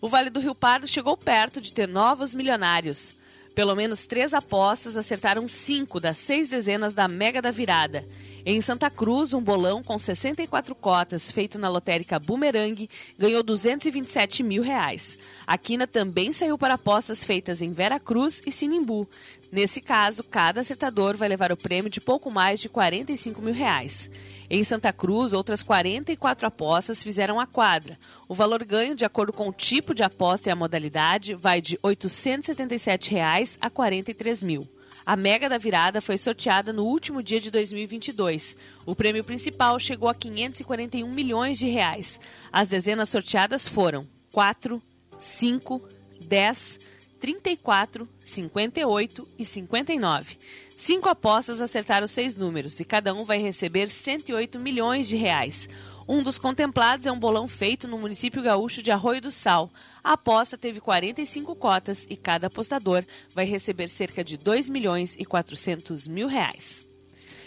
O 0.00 0.08
Vale 0.08 0.30
do 0.30 0.40
Rio 0.40 0.54
Pardo 0.54 0.88
chegou 0.88 1.14
perto 1.14 1.60
de 1.60 1.74
ter 1.74 1.86
novos 1.86 2.32
milionários. 2.32 3.12
Pelo 3.54 3.76
menos 3.76 4.06
três 4.06 4.32
apostas 4.32 4.96
acertaram 4.96 5.46
cinco 5.46 6.00
das 6.00 6.16
seis 6.16 6.48
dezenas 6.48 6.94
da 6.94 7.06
Mega 7.06 7.42
da 7.42 7.50
Virada. 7.50 8.02
Em 8.44 8.60
Santa 8.60 8.90
Cruz, 8.90 9.32
um 9.32 9.40
bolão 9.40 9.84
com 9.84 9.96
64 9.96 10.74
cotas, 10.74 11.30
feito 11.30 11.60
na 11.60 11.68
lotérica 11.68 12.18
Boomerang, 12.18 12.90
ganhou 13.16 13.40
227 13.40 14.42
mil 14.42 14.64
reais. 14.64 15.16
A 15.46 15.56
quina 15.56 15.86
também 15.86 16.32
saiu 16.32 16.58
para 16.58 16.74
apostas 16.74 17.22
feitas 17.22 17.62
em 17.62 17.72
Vera 17.72 18.00
Cruz 18.00 18.42
e 18.44 18.50
Sinimbu. 18.50 19.08
Nesse 19.52 19.80
caso, 19.80 20.24
cada 20.24 20.60
acertador 20.60 21.16
vai 21.16 21.28
levar 21.28 21.52
o 21.52 21.56
prêmio 21.56 21.88
de 21.88 22.00
pouco 22.00 22.32
mais 22.32 22.58
de 22.58 22.68
45 22.68 23.40
mil 23.40 23.54
reais. 23.54 24.10
Em 24.50 24.64
Santa 24.64 24.92
Cruz, 24.92 25.32
outras 25.32 25.62
44 25.62 26.44
apostas 26.44 27.00
fizeram 27.00 27.38
a 27.38 27.46
quadra. 27.46 27.96
O 28.28 28.34
valor 28.34 28.64
ganho, 28.64 28.96
de 28.96 29.04
acordo 29.04 29.32
com 29.32 29.48
o 29.48 29.52
tipo 29.52 29.94
de 29.94 30.02
aposta 30.02 30.48
e 30.48 30.52
a 30.52 30.56
modalidade, 30.56 31.36
vai 31.36 31.60
de 31.60 31.78
877 31.80 33.12
reais 33.12 33.56
a 33.60 33.70
43 33.70 34.42
mil. 34.42 34.68
A 35.04 35.16
Mega 35.16 35.48
da 35.48 35.58
Virada 35.58 36.00
foi 36.00 36.16
sorteada 36.16 36.72
no 36.72 36.84
último 36.84 37.22
dia 37.22 37.40
de 37.40 37.50
2022. 37.50 38.56
O 38.86 38.94
prêmio 38.94 39.24
principal 39.24 39.78
chegou 39.78 40.08
a 40.08 40.14
541 40.14 41.08
milhões 41.08 41.58
de 41.58 41.66
reais. 41.66 42.20
As 42.52 42.68
dezenas 42.68 43.08
sorteadas 43.08 43.66
foram 43.66 44.06
4, 44.30 44.80
5, 45.20 45.82
10, 46.20 46.78
34, 47.20 48.08
58 48.20 49.28
e 49.38 49.44
59. 49.44 50.38
Cinco 50.70 51.08
apostas 51.08 51.60
acertaram 51.60 52.08
seis 52.08 52.36
números 52.36 52.80
e 52.80 52.84
cada 52.84 53.14
um 53.14 53.24
vai 53.24 53.38
receber 53.38 53.88
108 53.88 54.58
milhões 54.58 55.06
de 55.06 55.14
reais. 55.14 55.68
Um 56.08 56.22
dos 56.22 56.38
contemplados 56.38 57.06
é 57.06 57.12
um 57.12 57.18
bolão 57.18 57.46
feito 57.46 57.86
no 57.86 57.98
município 57.98 58.42
gaúcho 58.42 58.82
de 58.82 58.90
Arroio 58.90 59.20
do 59.20 59.30
Sal. 59.30 59.70
A 60.02 60.12
aposta 60.14 60.58
teve 60.58 60.80
45 60.80 61.54
cotas 61.54 62.06
e 62.10 62.16
cada 62.16 62.48
apostador 62.48 63.04
vai 63.34 63.44
receber 63.44 63.88
cerca 63.88 64.24
de 64.24 64.36
2 64.36 64.68
milhões 64.68 65.16
e 65.18 65.24
400 65.24 66.08
mil 66.08 66.26
reais. 66.26 66.88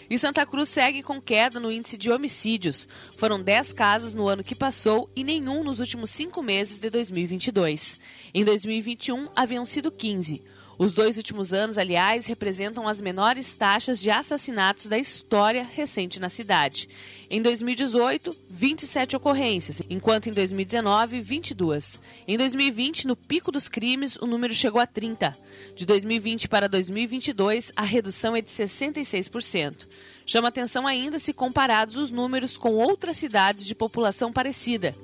E 0.08 0.18
Santa 0.18 0.46
Cruz 0.46 0.68
segue 0.68 1.02
com 1.02 1.20
queda 1.20 1.58
no 1.58 1.70
índice 1.70 1.96
de 1.96 2.10
homicídios. 2.10 2.88
Foram 3.16 3.42
10 3.42 3.72
casos 3.72 4.14
no 4.14 4.28
ano 4.28 4.44
que 4.44 4.54
passou 4.54 5.10
e 5.16 5.24
nenhum 5.24 5.64
nos 5.64 5.80
últimos 5.80 6.10
cinco 6.10 6.42
meses 6.42 6.78
de 6.78 6.88
2022. 6.88 7.98
Em 8.32 8.44
2021, 8.44 9.28
haviam 9.34 9.66
sido 9.66 9.90
15. 9.90 10.42
Os 10.78 10.92
dois 10.92 11.16
últimos 11.16 11.54
anos, 11.54 11.78
aliás, 11.78 12.26
representam 12.26 12.86
as 12.86 13.00
menores 13.00 13.54
taxas 13.54 13.98
de 13.98 14.10
assassinatos 14.10 14.86
da 14.86 14.98
história 14.98 15.64
recente 15.64 16.20
na 16.20 16.28
cidade. 16.28 16.86
Em 17.30 17.40
2018, 17.40 18.36
27 18.50 19.16
ocorrências, 19.16 19.80
enquanto 19.88 20.28
em 20.28 20.32
2019, 20.32 21.20
22. 21.20 21.98
Em 22.28 22.36
2020, 22.36 23.06
no 23.06 23.16
pico 23.16 23.50
dos 23.50 23.68
crimes, 23.68 24.16
o 24.16 24.26
número 24.26 24.54
chegou 24.54 24.80
a 24.80 24.86
30. 24.86 25.34
De 25.74 25.86
2020 25.86 26.46
para 26.46 26.68
2022, 26.68 27.72
a 27.74 27.82
redução 27.82 28.36
é 28.36 28.42
de 28.42 28.50
66%. 28.50 29.88
Chama 30.26 30.48
atenção 30.48 30.86
ainda 30.86 31.18
se 31.18 31.32
comparados 31.32 31.96
os 31.96 32.10
números 32.10 32.58
com 32.58 32.74
outras 32.74 33.16
cidades 33.16 33.64
de 33.64 33.74
população 33.74 34.32
parecida. 34.32 34.94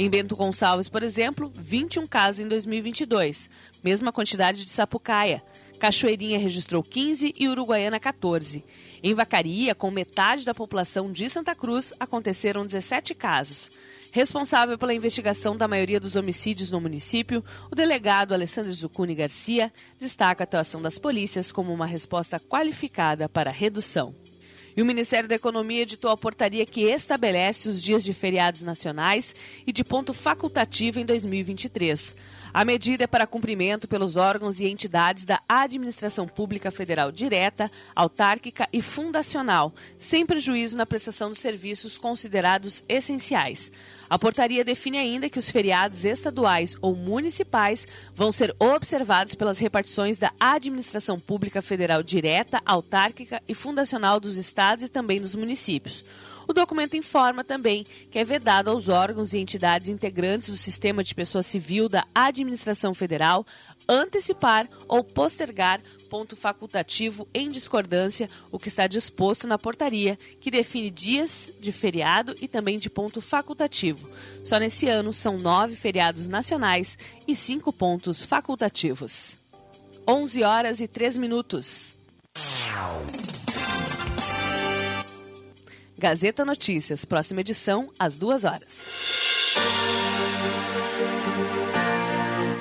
Em 0.00 0.08
Bento 0.08 0.36
Gonçalves, 0.36 0.88
por 0.88 1.02
exemplo, 1.02 1.50
21 1.52 2.06
casos 2.06 2.38
em 2.38 2.46
2022, 2.46 3.50
mesma 3.82 4.12
quantidade 4.12 4.64
de 4.64 4.70
Sapucaia. 4.70 5.42
Cachoeirinha 5.80 6.38
registrou 6.38 6.84
15 6.84 7.34
e 7.36 7.48
Uruguaiana 7.48 7.98
14. 7.98 8.64
Em 9.02 9.12
Vacaria, 9.12 9.74
com 9.74 9.90
metade 9.90 10.44
da 10.44 10.54
população 10.54 11.10
de 11.10 11.28
Santa 11.28 11.52
Cruz, 11.52 11.92
aconteceram 11.98 12.64
17 12.64 13.12
casos. 13.12 13.72
Responsável 14.12 14.78
pela 14.78 14.94
investigação 14.94 15.56
da 15.56 15.66
maioria 15.66 15.98
dos 15.98 16.14
homicídios 16.14 16.70
no 16.70 16.80
município, 16.80 17.44
o 17.68 17.74
delegado 17.74 18.32
Alessandro 18.32 18.72
Zucuni 18.72 19.16
Garcia 19.16 19.72
destaca 19.98 20.44
a 20.44 20.46
atuação 20.46 20.80
das 20.80 20.96
polícias 20.96 21.50
como 21.50 21.74
uma 21.74 21.86
resposta 21.86 22.38
qualificada 22.38 23.28
para 23.28 23.50
a 23.50 23.52
redução. 23.52 24.14
E 24.78 24.82
o 24.82 24.86
Ministério 24.86 25.28
da 25.28 25.34
Economia 25.34 25.82
editou 25.82 26.08
a 26.08 26.16
portaria 26.16 26.64
que 26.64 26.82
estabelece 26.82 27.68
os 27.68 27.82
dias 27.82 28.04
de 28.04 28.14
feriados 28.14 28.62
nacionais 28.62 29.34
e 29.66 29.72
de 29.72 29.82
ponto 29.82 30.14
facultativo 30.14 31.00
em 31.00 31.04
2023. 31.04 32.14
A 32.52 32.64
medida 32.64 33.04
é 33.04 33.06
para 33.06 33.26
cumprimento 33.26 33.86
pelos 33.86 34.16
órgãos 34.16 34.58
e 34.58 34.66
entidades 34.66 35.24
da 35.24 35.40
administração 35.48 36.26
pública 36.26 36.70
federal 36.70 37.12
direta, 37.12 37.70
autárquica 37.94 38.68
e 38.72 38.80
fundacional, 38.80 39.72
sem 39.98 40.24
prejuízo 40.24 40.76
na 40.76 40.86
prestação 40.86 41.28
dos 41.28 41.40
serviços 41.40 41.98
considerados 41.98 42.82
essenciais. 42.88 43.70
A 44.08 44.18
portaria 44.18 44.64
define 44.64 44.98
ainda 44.98 45.28
que 45.28 45.38
os 45.38 45.50
feriados 45.50 46.04
estaduais 46.04 46.76
ou 46.80 46.96
municipais 46.96 47.86
vão 48.14 48.32
ser 48.32 48.54
observados 48.58 49.34
pelas 49.34 49.58
repartições 49.58 50.16
da 50.16 50.32
administração 50.40 51.18
pública 51.18 51.60
federal 51.60 52.02
direta, 52.02 52.62
autárquica 52.64 53.42
e 53.46 53.54
fundacional 53.54 54.18
dos 54.18 54.36
estados 54.36 54.84
e 54.84 54.88
também 54.88 55.20
dos 55.20 55.34
municípios. 55.34 56.04
O 56.48 56.54
documento 56.54 56.96
informa 56.96 57.44
também 57.44 57.84
que 58.10 58.18
é 58.18 58.24
vedado 58.24 58.70
aos 58.70 58.88
órgãos 58.88 59.34
e 59.34 59.38
entidades 59.38 59.88
integrantes 59.88 60.48
do 60.48 60.56
sistema 60.56 61.04
de 61.04 61.14
pessoa 61.14 61.42
civil 61.42 61.90
da 61.90 62.04
administração 62.14 62.94
federal 62.94 63.46
antecipar 63.86 64.66
ou 64.88 65.04
postergar 65.04 65.78
ponto 66.08 66.34
facultativo 66.34 67.28
em 67.34 67.50
discordância 67.50 68.30
o 68.50 68.58
que 68.58 68.68
está 68.68 68.86
disposto 68.86 69.46
na 69.46 69.58
portaria, 69.58 70.18
que 70.40 70.50
define 70.50 70.90
dias 70.90 71.50
de 71.60 71.70
feriado 71.70 72.34
e 72.40 72.48
também 72.48 72.78
de 72.78 72.88
ponto 72.88 73.20
facultativo. 73.20 74.08
Só 74.42 74.58
nesse 74.58 74.88
ano 74.88 75.12
são 75.12 75.36
nove 75.36 75.76
feriados 75.76 76.26
nacionais 76.26 76.96
e 77.26 77.36
cinco 77.36 77.70
pontos 77.72 78.24
facultativos. 78.24 79.36
11 80.08 80.42
horas 80.42 80.80
e 80.80 80.88
3 80.88 81.18
minutos. 81.18 81.94
Gazeta 85.98 86.44
Notícias, 86.44 87.04
próxima 87.04 87.40
edição, 87.40 87.88
às 87.98 88.16
duas 88.16 88.44
horas. 88.44 88.88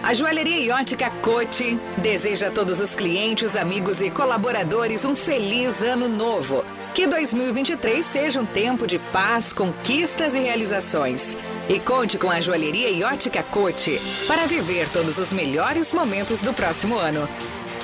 A 0.03 0.13
Joalheria 0.13 0.59
e 0.59 0.71
Ótica 0.71 1.11
Cote 1.21 1.79
deseja 2.01 2.47
a 2.47 2.51
todos 2.51 2.79
os 2.79 2.95
clientes, 2.95 3.55
amigos 3.55 4.01
e 4.01 4.09
colaboradores 4.09 5.05
um 5.05 5.15
feliz 5.15 5.83
ano 5.83 6.09
novo. 6.09 6.65
Que 6.95 7.05
2023 7.05 8.03
seja 8.03 8.41
um 8.41 8.45
tempo 8.45 8.87
de 8.87 8.97
paz, 8.97 9.53
conquistas 9.53 10.33
e 10.33 10.39
realizações. 10.39 11.37
E 11.69 11.79
conte 11.79 12.17
com 12.17 12.31
a 12.31 12.41
Joalheria 12.41 12.89
e 12.89 13.03
Ótica 13.03 13.43
Cote 13.43 14.01
para 14.25 14.47
viver 14.47 14.89
todos 14.89 15.19
os 15.19 15.31
melhores 15.31 15.93
momentos 15.93 16.41
do 16.41 16.55
próximo 16.55 16.97
ano. 16.97 17.29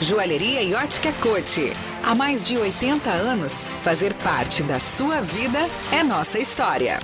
Joalheria 0.01 0.63
e 0.63 0.73
Ótica 0.73 1.13
Cote. 1.13 1.71
Há 2.05 2.13
mais 2.13 2.43
de 2.43 2.57
80 2.57 3.09
anos, 3.09 3.69
fazer 3.81 4.13
parte 4.15 4.61
da 4.61 4.77
sua 4.77 5.21
vida 5.21 5.59
é 5.89 6.03
nossa 6.03 6.37
história. 6.37 6.99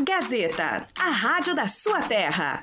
Gazeta, 0.00 0.88
a 0.98 1.10
rádio 1.10 1.54
da 1.54 1.68
sua 1.68 2.00
terra. 2.00 2.62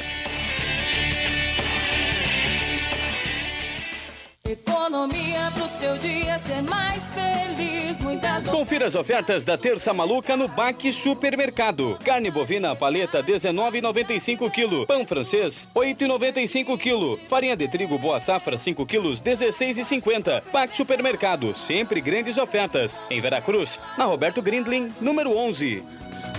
Economia 4.48 5.52
pro 5.56 5.68
seu 5.80 5.98
dia 5.98 6.38
ser 6.38 6.62
mais 6.62 7.02
feliz. 7.14 7.98
Muitas 7.98 8.48
Confira 8.48 8.86
as 8.86 8.94
ofertas 8.94 9.44
da 9.44 9.58
Terça 9.58 9.92
Maluca 9.92 10.38
no 10.38 10.48
Baque 10.48 10.94
Supermercado. 10.94 11.98
Carne 12.06 12.30
bovina 12.30 12.76
paleta 12.76 13.24
19,95 13.24 14.52
kg. 14.52 14.86
Pão 14.86 15.08
francês 15.08 15.68
8,95 15.76 16.78
kg. 16.78 17.28
Farinha 17.28 17.58
de 17.58 17.68
trigo 17.68 17.98
boa 17.98 18.20
safra 18.20 18.56
5 18.56 18.86
kg 18.86 19.00
16,50. 19.20 20.44
Baque 20.54 20.78
Supermercado, 20.78 21.56
sempre 21.56 22.00
grandes 22.00 22.38
ofertas. 22.38 23.02
Em 23.10 23.20
Veracruz, 23.20 23.80
na 23.98 24.06
Roberto 24.06 24.44
Grindlin, 24.44 24.94
número 25.02 25.36
11. 25.36 25.84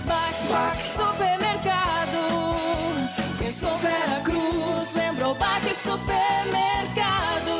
Baque, 0.05 0.47
Baque 0.49 0.83
Supermercado. 0.93 1.44
Pensou 3.45 3.77
Vera 3.77 4.21
Cruz, 4.21 4.95
lembrou 4.95 5.35
Baque 5.35 5.69
Supermercado. 5.75 7.51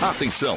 Atenção! 0.00 0.56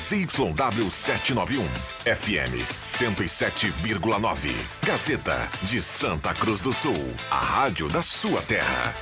ZYW 0.00 0.90
791, 0.90 1.68
FM 2.06 2.64
107,9. 2.82 4.50
Gazeta 4.82 5.46
de 5.62 5.82
Santa 5.82 6.32
Cruz 6.32 6.62
do 6.62 6.72
Sul, 6.72 7.14
a 7.30 7.38
rádio 7.38 7.86
da 7.86 8.00
sua 8.00 8.40
terra. 8.40 8.94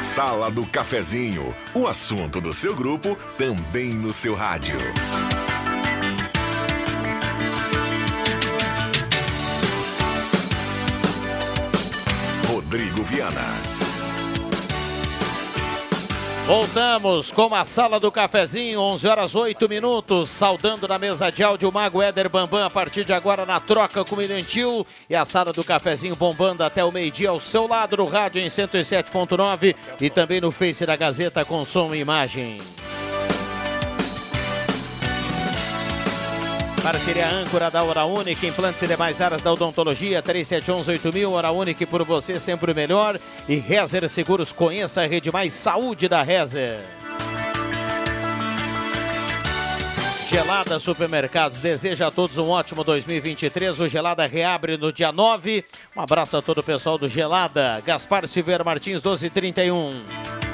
Sala 0.00 0.50
do 0.50 0.66
Cafezinho, 0.66 1.54
o 1.74 1.86
assunto 1.86 2.40
do 2.40 2.54
seu 2.54 2.74
grupo 2.74 3.18
também 3.36 3.92
no 3.92 4.14
seu 4.14 4.34
rádio. 4.34 4.78
Rodrigo 12.46 13.04
Viana. 13.04 13.77
Voltamos 16.48 17.30
com 17.30 17.54
a 17.54 17.62
sala 17.62 18.00
do 18.00 18.10
cafezinho, 18.10 18.80
11 18.80 19.06
horas 19.06 19.34
8 19.34 19.68
minutos, 19.68 20.30
saudando 20.30 20.88
na 20.88 20.98
mesa 20.98 21.28
de 21.28 21.42
áudio 21.42 21.68
o 21.68 21.72
Mago 21.72 22.00
Éder 22.00 22.26
Bambam 22.30 22.64
a 22.64 22.70
partir 22.70 23.04
de 23.04 23.12
agora 23.12 23.44
na 23.44 23.60
troca 23.60 24.02
com 24.02 24.14
o 24.14 24.18
Milentil 24.18 24.86
e 25.10 25.14
a 25.14 25.26
sala 25.26 25.52
do 25.52 25.62
cafezinho 25.62 26.16
bombando 26.16 26.64
até 26.64 26.82
o 26.82 26.90
meio-dia 26.90 27.28
ao 27.28 27.38
seu 27.38 27.66
lado 27.66 27.98
no 27.98 28.06
rádio 28.06 28.40
em 28.40 28.46
107.9 28.46 29.76
e 30.00 30.08
também 30.08 30.40
no 30.40 30.50
Face 30.50 30.86
da 30.86 30.96
Gazeta 30.96 31.44
com 31.44 31.66
som 31.66 31.94
e 31.94 31.98
imagem. 31.98 32.56
Parceria 36.90 37.28
âncora 37.28 37.70
da 37.70 37.82
Hora 37.82 38.06
Única, 38.06 38.46
implantes 38.46 38.80
e 38.80 38.86
demais 38.86 39.20
áreas 39.20 39.42
da 39.42 39.52
odontologia, 39.52 40.22
3711-8000, 40.22 41.30
Hora 41.32 41.50
Única 41.50 41.86
por 41.86 42.02
você 42.02 42.40
sempre 42.40 42.72
o 42.72 42.74
melhor. 42.74 43.20
E 43.46 43.56
Rezer 43.56 44.08
Seguros, 44.08 44.54
conheça 44.54 45.02
a 45.02 45.06
rede 45.06 45.30
mais 45.30 45.52
saúde 45.52 46.08
da 46.08 46.22
Rezer. 46.22 46.80
Gelada 50.30 50.78
Supermercados 50.78 51.58
deseja 51.58 52.06
a 52.06 52.10
todos 52.10 52.38
um 52.38 52.48
ótimo 52.48 52.82
2023. 52.82 53.80
O 53.80 53.86
Gelada 53.86 54.26
reabre 54.26 54.78
no 54.78 54.90
dia 54.90 55.12
9. 55.12 55.66
Um 55.94 56.00
abraço 56.00 56.38
a 56.38 56.42
todo 56.42 56.58
o 56.58 56.62
pessoal 56.62 56.96
do 56.96 57.06
Gelada. 57.06 57.82
Gaspar 57.84 58.26
Silveira 58.26 58.64
Martins, 58.64 59.02
1231. 59.02 60.47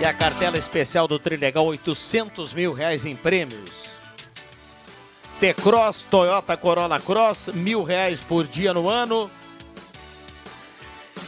E 0.00 0.04
a 0.04 0.12
cartela 0.12 0.56
especial 0.56 1.08
do 1.08 1.18
Trilegal, 1.18 1.66
800 1.66 2.54
mil 2.54 2.72
reais 2.72 3.04
em 3.04 3.16
prêmios. 3.16 3.98
T-Cross, 5.40 6.06
Toyota 6.08 6.56
Corolla 6.56 7.00
Cross, 7.00 7.50
mil 7.52 7.82
reais 7.82 8.20
por 8.20 8.46
dia 8.46 8.72
no 8.72 8.88
ano. 8.88 9.30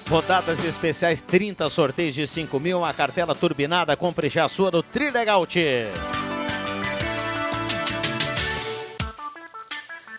Rodadas 0.09 0.65
especiais, 0.65 1.21
30 1.21 1.69
sorteios 1.69 2.15
de 2.15 2.27
5 2.27 2.59
mil, 2.61 2.79
uma 2.79 2.93
cartela 2.93 3.35
turbinada, 3.35 3.97
compre 3.97 4.29
já 4.29 4.45
a 4.45 4.49
sua 4.49 4.71
no 4.71 4.83
Trilegaut. 4.83 5.59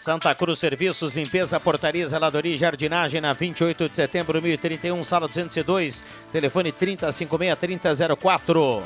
Santa 0.02 0.34
Cruz 0.34 0.58
Serviços, 0.58 1.14
Limpeza, 1.14 1.60
Portaria, 1.60 2.08
Zeladoria 2.08 2.56
e 2.56 2.58
Jardinagem 2.58 3.22
na 3.22 3.34
28 3.34 3.88
de 3.88 3.96
setembro, 3.96 4.42
1031, 4.42 5.04
sala 5.04 5.28
202, 5.28 6.04
telefone 6.32 6.72
3056-3004. 6.72 8.82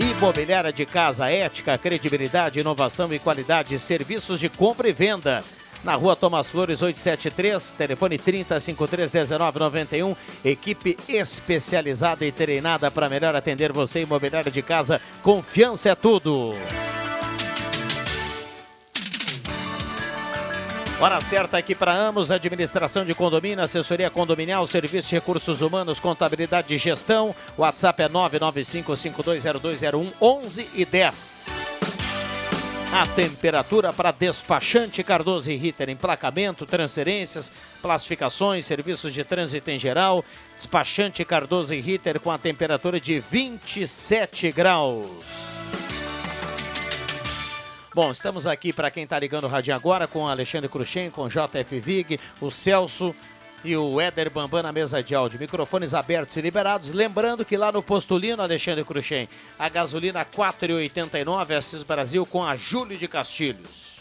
Imobiliária 0.00 0.72
de 0.72 0.84
casa, 0.84 1.30
ética, 1.30 1.78
credibilidade, 1.78 2.58
inovação 2.58 3.14
e 3.14 3.20
qualidade, 3.20 3.78
serviços 3.78 4.40
de 4.40 4.48
compra 4.48 4.88
e 4.88 4.92
venda. 4.92 5.44
Na 5.84 5.94
rua 5.94 6.16
Thomas 6.16 6.48
Flores 6.48 6.82
873, 6.82 7.76
telefone 7.78 8.18
3053-1991, 8.18 10.16
equipe 10.44 10.96
especializada 11.08 12.26
e 12.26 12.32
treinada 12.32 12.90
para 12.90 13.08
melhor 13.08 13.36
atender 13.36 13.72
você, 13.72 14.02
imobiliária 14.02 14.50
de 14.50 14.60
casa, 14.60 15.00
confiança 15.22 15.90
é 15.90 15.94
tudo. 15.94 16.52
Hora 20.98 21.20
certa 21.20 21.58
aqui 21.58 21.74
para 21.74 21.92
Amos, 21.92 22.30
administração 22.30 23.04
de 23.04 23.14
condomínio, 23.14 23.62
assessoria 23.62 24.08
condominial, 24.08 24.66
serviço 24.66 25.10
de 25.10 25.16
recursos 25.16 25.60
humanos, 25.60 26.00
contabilidade 26.00 26.74
e 26.74 26.78
gestão. 26.78 27.34
WhatsApp 27.58 28.04
é 28.04 28.08
995-520201, 28.08 30.10
11 30.18 30.70
e 30.74 30.86
10. 30.86 31.48
A 32.94 33.06
temperatura 33.08 33.92
para 33.92 34.10
despachante 34.10 35.04
Cardoso 35.04 35.50
e 35.50 35.56
Ritter, 35.56 35.90
emplacamento, 35.90 36.64
transferências, 36.64 37.52
classificações, 37.82 38.64
serviços 38.64 39.12
de 39.12 39.22
trânsito 39.22 39.70
em 39.70 39.78
geral. 39.78 40.24
Despachante 40.56 41.22
Cardoso 41.26 41.74
e 41.74 41.80
Ritter 41.82 42.18
com 42.18 42.30
a 42.30 42.38
temperatura 42.38 42.98
de 42.98 43.18
27 43.18 44.50
graus. 44.50 45.10
Bom, 47.96 48.12
estamos 48.12 48.46
aqui 48.46 48.74
para 48.74 48.90
quem 48.90 49.04
está 49.04 49.18
ligando 49.18 49.44
o 49.44 49.48
rádio 49.48 49.74
agora 49.74 50.06
com 50.06 50.28
Alexandre 50.28 50.68
Cruxem, 50.68 51.10
com 51.10 51.26
JF 51.30 51.80
Vig, 51.80 52.20
o 52.42 52.50
Celso 52.50 53.14
e 53.64 53.74
o 53.74 53.98
Éder 53.98 54.28
Bambam 54.30 54.62
na 54.62 54.70
mesa 54.70 55.02
de 55.02 55.14
áudio. 55.14 55.40
Microfones 55.40 55.94
abertos 55.94 56.36
e 56.36 56.42
liberados. 56.42 56.90
Lembrando 56.90 57.42
que 57.42 57.56
lá 57.56 57.72
no 57.72 57.82
Postulino, 57.82 58.42
Alexandre 58.42 58.84
Cruxem, 58.84 59.26
a 59.58 59.70
gasolina 59.70 60.26
4,89, 60.26 61.56
Assis 61.56 61.82
Brasil 61.82 62.26
com 62.26 62.44
a 62.44 62.54
Júlio 62.54 62.98
de 62.98 63.08
Castilhos. 63.08 64.00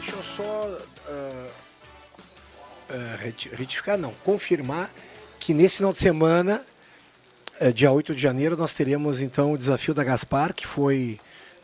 Deixa 0.00 0.16
eu 0.16 0.22
só 0.22 0.78
ah, 2.88 3.16
reti- 3.18 3.50
retificar, 3.50 3.98
não, 3.98 4.14
confirmar 4.24 4.90
que 5.38 5.52
nesse 5.52 5.76
final 5.76 5.92
de 5.92 5.98
semana, 5.98 6.64
eh, 7.60 7.70
dia 7.72 7.92
8 7.92 8.14
de 8.14 8.22
janeiro, 8.22 8.56
nós 8.56 8.72
teremos 8.74 9.20
então 9.20 9.52
o 9.52 9.58
desafio 9.58 9.92
da 9.92 10.02
Gaspar, 10.02 10.54
que 10.54 10.66
foi 10.66 11.20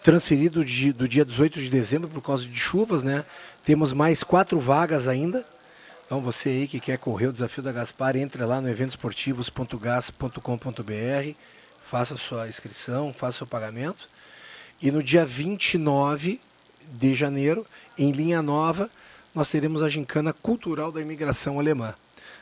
transferido 0.09 0.65
de- 0.65 0.91
do 0.91 1.07
dia 1.07 1.23
18 1.23 1.61
de 1.61 1.69
dezembro 1.69 2.09
por 2.09 2.23
causa 2.23 2.47
de 2.47 2.59
chuvas, 2.59 3.03
né? 3.03 3.27
Temos 3.63 3.93
mais 3.93 4.23
quatro 4.23 4.59
vagas 4.59 5.07
ainda. 5.07 5.47
Então 6.07 6.23
você 6.23 6.49
aí 6.49 6.67
que 6.67 6.81
quer 6.81 6.97
correr 6.97 7.27
o 7.27 7.33
desafio 7.33 7.63
da 7.63 7.71
Gaspar, 7.71 8.17
entre 8.17 8.43
lá 8.43 8.59
no 8.59 8.71
eventosportivos.gas.com.br, 8.71 11.35
faça 11.85 12.17
sua 12.17 12.49
inscrição, 12.49 13.13
faça 13.13 13.37
seu 13.37 13.47
pagamento. 13.47 14.09
E 14.81 14.91
no 14.91 15.03
dia 15.03 15.27
29 15.27 16.41
de 16.91 17.13
janeiro, 17.13 17.67
em 17.99 18.11
linha 18.11 18.41
nova, 18.41 18.89
nós 19.35 19.51
teremos 19.51 19.83
a 19.83 19.91
gincana 19.91 20.33
cultural 20.33 20.91
da 20.91 21.03
imigração 21.03 21.59
alemã. 21.59 21.95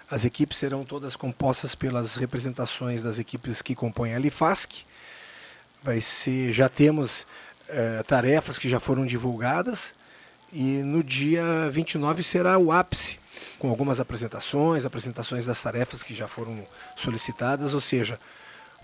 As 0.09 0.25
equipes 0.25 0.59
serão 0.59 0.85
todas 0.85 1.17
compostas 1.17 1.75
pelas 1.75 2.15
representações 2.15 3.03
das 3.03 3.19
equipes 3.19 3.61
que 3.61 3.75
compõem 3.75 4.15
a 4.15 4.21
Lifasc. 4.21 4.85
Vai 5.83 6.01
ser, 6.01 6.53
já 6.53 6.69
temos 6.69 7.27
eh, 7.69 8.03
tarefas 8.07 8.59
que 8.59 8.69
já 8.69 8.79
foram 8.79 9.05
divulgadas 9.05 9.95
e 10.53 10.83
no 10.83 11.03
dia 11.03 11.69
29 11.71 12.23
será 12.23 12.59
o 12.59 12.73
ápice, 12.73 13.19
com 13.59 13.69
algumas 13.69 14.01
apresentações, 14.01 14.85
apresentações 14.85 15.47
das 15.47 15.63
tarefas 15.63 16.03
que 16.03 16.15
já 16.15 16.29
foram 16.29 16.67
solicitadas, 16.95 17.75
ou 17.75 17.81
seja, 17.81 18.19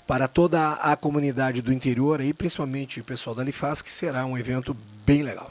para 0.07 0.27
toda 0.27 0.73
a 0.73 0.97
comunidade 0.97 1.63
do 1.63 1.73
interior, 1.73 2.21
aí, 2.21 2.35
principalmente 2.35 3.01
o 3.01 3.05
pessoal 3.05 3.35
da 3.35 3.45
Lifasc, 3.45 3.89
será 3.89 4.27
um 4.27 4.37
evento 4.37 4.77
bem 5.07 5.23
legal. 5.23 5.51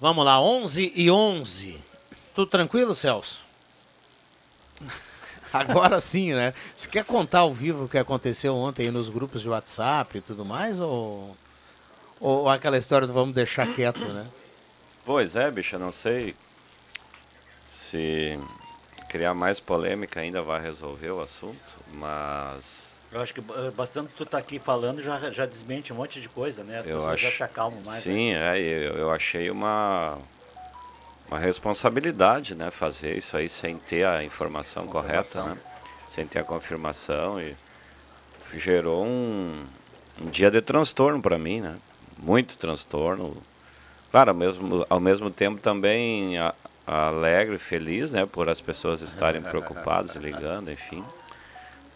Vamos 0.00 0.24
lá, 0.24 0.40
11 0.40 0.92
e 0.94 1.10
11. 1.10 1.78
Tudo 2.34 2.50
tranquilo, 2.50 2.94
Celso? 2.94 3.40
Agora 5.54 6.00
sim, 6.00 6.32
né? 6.34 6.52
Você 6.74 6.88
quer 6.88 7.04
contar 7.04 7.40
ao 7.40 7.52
vivo 7.52 7.84
o 7.84 7.88
que 7.88 7.96
aconteceu 7.96 8.54
ontem 8.56 8.86
aí 8.86 8.90
nos 8.90 9.08
grupos 9.08 9.40
de 9.42 9.48
WhatsApp 9.48 10.18
e 10.18 10.20
tudo 10.20 10.44
mais? 10.44 10.80
Ou, 10.80 11.36
ou 12.20 12.48
aquela 12.48 12.76
história 12.76 13.06
do 13.06 13.12
vamos 13.12 13.34
deixar 13.34 13.66
quieto, 13.72 14.00
né? 14.08 14.26
Pois 15.04 15.36
é, 15.36 15.50
bicho, 15.50 15.76
eu 15.76 15.80
não 15.80 15.92
sei 15.92 16.34
se 17.64 18.38
criar 19.08 19.34
mais 19.34 19.60
polêmica 19.60 20.20
ainda 20.20 20.42
vai 20.42 20.60
resolver 20.60 21.10
o 21.10 21.20
assunto, 21.20 21.78
mas 21.92 22.92
Eu 23.12 23.20
acho 23.20 23.32
que 23.32 23.40
eh, 23.40 23.70
bastante 23.70 24.10
tu 24.16 24.26
tá 24.26 24.38
aqui 24.38 24.58
falando 24.58 25.00
já, 25.00 25.30
já 25.30 25.46
desmente 25.46 25.92
um 25.92 25.96
monte 25.96 26.20
de 26.20 26.28
coisa, 26.28 26.64
né? 26.64 26.80
As 26.80 26.86
eu 26.86 26.96
pessoas 26.96 27.14
acho. 27.14 27.24
já 27.26 27.30
se 27.30 27.42
acalmam 27.44 27.80
mais. 27.84 28.04
né? 28.04 28.12
Sim, 28.12 28.32
é, 28.34 28.58
eu, 28.58 28.94
eu 28.94 29.10
achei 29.12 29.50
uma 29.50 30.18
uma 31.28 31.38
responsabilidade, 31.38 32.54
né, 32.54 32.70
fazer 32.70 33.16
isso 33.16 33.36
aí 33.36 33.48
sem 33.48 33.76
ter 33.78 34.04
a 34.06 34.22
informação 34.22 34.86
correta, 34.86 35.42
né? 35.44 35.56
Sem 36.08 36.26
ter 36.26 36.38
a 36.40 36.44
confirmação 36.44 37.40
e 37.40 37.56
gerou 38.56 39.04
um, 39.04 39.64
um 40.20 40.26
dia 40.30 40.50
de 40.50 40.60
transtorno 40.60 41.20
para 41.20 41.38
mim, 41.38 41.60
né? 41.60 41.76
Muito 42.18 42.56
transtorno. 42.56 43.36
Claro, 44.10 44.30
ao 44.30 44.36
mesmo, 44.36 44.86
ao 44.88 45.00
mesmo 45.00 45.30
tempo 45.30 45.60
também 45.60 46.38
a- 46.38 46.54
alegre, 46.86 47.58
feliz, 47.58 48.12
né, 48.12 48.26
por 48.26 48.48
as 48.48 48.60
pessoas 48.60 49.00
estarem 49.00 49.40
preocupadas 49.50 50.14
ligando, 50.16 50.70
enfim. 50.70 51.02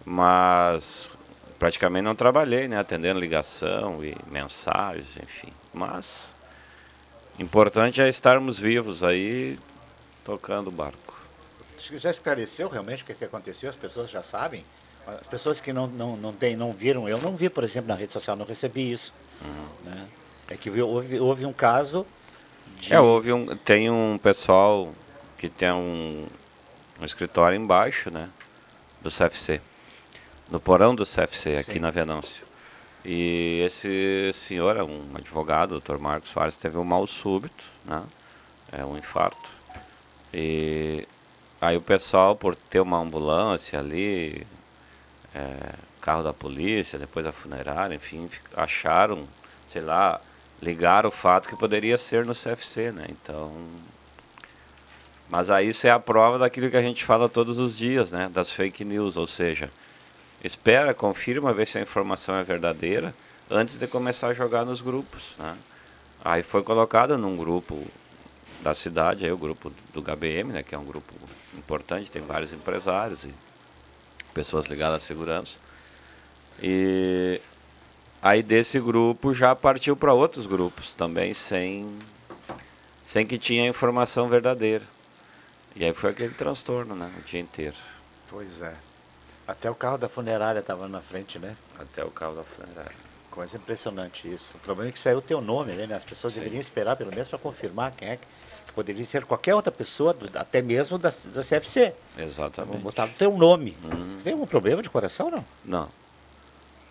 Mas 0.05 1.11
praticamente 1.59 2.05
não 2.05 2.15
trabalhei, 2.15 2.67
né, 2.67 2.79
atendendo 2.79 3.21
ligação 3.21 4.03
e 4.03 4.17
mensagens, 4.31 5.17
enfim. 5.23 5.53
Mas 5.73 6.33
importante 7.39 8.01
é 8.01 8.09
estarmos 8.09 8.59
vivos 8.59 9.03
aí 9.03 9.59
tocando 10.25 10.69
o 10.69 10.71
barco. 10.71 11.19
Já 11.79 12.11
esclareceu 12.11 12.69
realmente 12.69 13.03
o 13.03 13.07
que, 13.07 13.15
que 13.15 13.25
aconteceu, 13.25 13.71
as 13.71 13.77
pessoas 13.77 14.11
já 14.11 14.23
sabem. 14.23 14.65
As 15.07 15.27
pessoas 15.27 15.61
que 15.61 15.73
não, 15.73 15.87
não, 15.87 16.17
não, 16.17 16.33
tem, 16.33 16.55
não 16.55 16.73
viram, 16.73 17.09
eu 17.09 17.19
não 17.19 17.35
vi, 17.35 17.49
por 17.49 17.65
exemplo, 17.65 17.89
na 17.89 17.95
rede 17.95 18.13
social, 18.13 18.37
não 18.37 18.45
recebi 18.45 18.93
isso. 18.93 19.15
né? 19.85 20.07
É 20.49 20.57
que 20.57 20.69
houve, 20.81 21.19
houve 21.19 21.47
um 21.47 21.53
caso 21.53 22.07
de. 22.79 22.93
É, 22.93 23.01
houve 23.01 23.33
um, 23.33 23.57
tem 23.57 23.91
um 23.91 24.19
pessoal 24.19 24.93
que 25.37 25.49
tem 25.49 25.71
um, 25.71 26.27
um 27.01 27.05
escritório 27.05 27.57
embaixo, 27.57 28.11
né, 28.11 28.29
do 29.01 29.11
CFC, 29.11 29.61
no 30.51 30.59
porão 30.59 30.95
do 30.95 31.05
CFC, 31.05 31.57
aqui 31.57 31.79
na 31.79 31.91
Venâncio. 31.91 32.48
E 33.11 33.63
esse 33.65 34.31
senhor, 34.35 34.77
é 34.77 34.83
um 34.83 35.03
advogado, 35.15 35.77
o 35.77 35.81
Dr. 35.81 35.97
Marcos 35.97 36.29
Soares, 36.29 36.59
teve 36.59 36.77
um 36.77 36.85
mal 36.85 37.07
súbito, 37.07 37.65
né, 37.83 38.03
é 38.71 38.85
um 38.85 38.99
infarto. 38.99 39.51
E 40.31 41.09
aí 41.59 41.75
o 41.75 41.81
pessoal, 41.81 42.37
por 42.37 42.55
ter 42.55 42.81
uma 42.81 42.99
ambulância 42.99 43.79
ali, 43.79 44.47
é, 45.35 45.73
carro 46.03 46.23
da 46.23 46.35
polícia, 46.35 46.99
depois 46.99 47.25
a 47.25 47.33
funerária, 47.33 47.95
enfim, 47.95 48.29
fi- 48.29 48.43
acharam, 48.55 49.27
sei 49.67 49.81
lá, 49.81 50.21
ligaram 50.61 51.09
o 51.09 51.13
fato 51.13 51.49
que 51.49 51.57
poderia 51.57 51.97
ser 51.97 52.27
no 52.27 52.35
CFC, 52.35 52.93
né? 52.93 53.07
Então. 53.09 53.51
Mas 55.31 55.49
aí 55.51 55.71
isso 55.71 55.87
é 55.87 55.91
a 55.91 55.99
prova 55.99 56.39
daquilo 56.39 56.71
que 56.71 56.77
a 56.77 56.83
gente 56.83 57.07
fala 57.07 57.27
todos 57.27 57.59
os 57.59 57.75
dias, 57.75 58.13
né? 58.13 58.29
Das 58.31 58.51
fake 58.51 58.85
news, 58.85 59.17
ou 59.17 59.27
seja, 59.27 59.71
espera, 60.43 60.95
confirma, 60.95 61.53
vê 61.53 61.67
se 61.67 61.79
a 61.79 61.83
informação 61.83 62.35
é 62.37 62.45
verdadeira 62.45 63.15
antes 63.51 63.77
de 63.77 63.87
começar 63.87 64.29
a 64.29 64.35
jogar 64.35 64.65
nos 64.65 64.81
grupos, 64.81 65.35
né? 65.39 65.57
Aí 66.25 66.43
foi 66.43 66.63
colocado 66.63 67.17
num 67.17 67.37
grupo 67.37 67.87
da 68.61 68.75
cidade, 68.75 69.25
aí 69.25 69.33
o 69.33 69.39
grupo 69.39 69.73
do 69.93 70.03
HBM, 70.03 70.53
né, 70.53 70.63
que 70.63 70.75
é 70.75 70.79
um 70.79 70.85
grupo 70.85 71.15
importante, 71.57 72.11
tem 72.11 72.23
vários 72.23 72.53
empresários 72.53 73.25
e 73.25 73.33
pessoas 74.35 74.67
ligadas 74.67 75.03
à 75.03 75.07
segurança. 75.07 75.61
E 76.61 77.41
aí 78.21 78.43
desse 78.43 78.81
grupo 78.81 79.33
já 79.33 79.55
partiu 79.55 79.97
para 79.97 80.13
outros 80.13 80.45
grupos 80.45 80.93
também 80.93 81.33
sem 81.33 81.97
sem 83.05 83.25
que 83.25 83.39
tinha 83.39 83.67
informação 83.67 84.29
verdadeira. 84.29 84.85
E 85.75 85.85
aí 85.85 85.95
foi 85.95 86.11
aquele 86.11 86.35
transtorno, 86.35 86.95
né, 86.95 87.11
o 87.17 87.25
dia 87.25 87.41
inteiro. 87.41 87.77
Pois 88.29 88.61
é. 88.61 88.88
Até 89.49 89.71
o 89.71 89.75
carro 89.75 89.97
da 89.97 90.11
funerária 90.11 90.61
estava 90.61 90.87
na 90.87 91.01
frente, 91.01 91.39
né? 91.39 91.57
Até 91.79 92.05
o 92.05 92.11
carro 92.11 92.35
da 92.35 92.45
funerária. 92.45 92.93
Coisa 93.31 93.57
impressionante 93.57 94.31
isso. 94.31 94.55
O 94.57 94.61
problema 94.61 94.91
é 94.91 94.93
que 94.93 94.99
saiu 94.99 95.19
o 95.19 95.23
teu 95.23 95.41
nome 95.41 95.73
né? 95.73 95.95
As 95.95 96.05
pessoas 96.05 96.35
Sim. 96.35 96.41
deveriam 96.41 96.61
esperar 96.61 96.97
pelo 96.97 97.11
menos 97.11 97.29
para 97.29 97.39
confirmar 97.39 97.93
quem 97.93 98.11
é 98.11 98.17
que 98.17 98.27
poderia 98.75 99.05
ser 99.05 99.25
qualquer 99.25 99.55
outra 99.55 99.73
pessoa, 99.73 100.15
até 100.35 100.61
mesmo 100.61 100.99
da, 100.99 101.09
da 101.09 101.43
CFC. 101.43 101.95
Exatamente. 102.17 102.83
Botar 102.83 103.07
o 103.07 103.13
teu 103.13 103.37
nome. 103.37 103.77
Uhum. 103.83 104.19
Tem 104.23 104.35
algum 104.35 104.47
problema 104.47 104.83
de 104.83 104.91
coração, 104.91 105.31
não? 105.31 105.45
Não. 105.65 105.89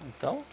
Então, 0.01 0.43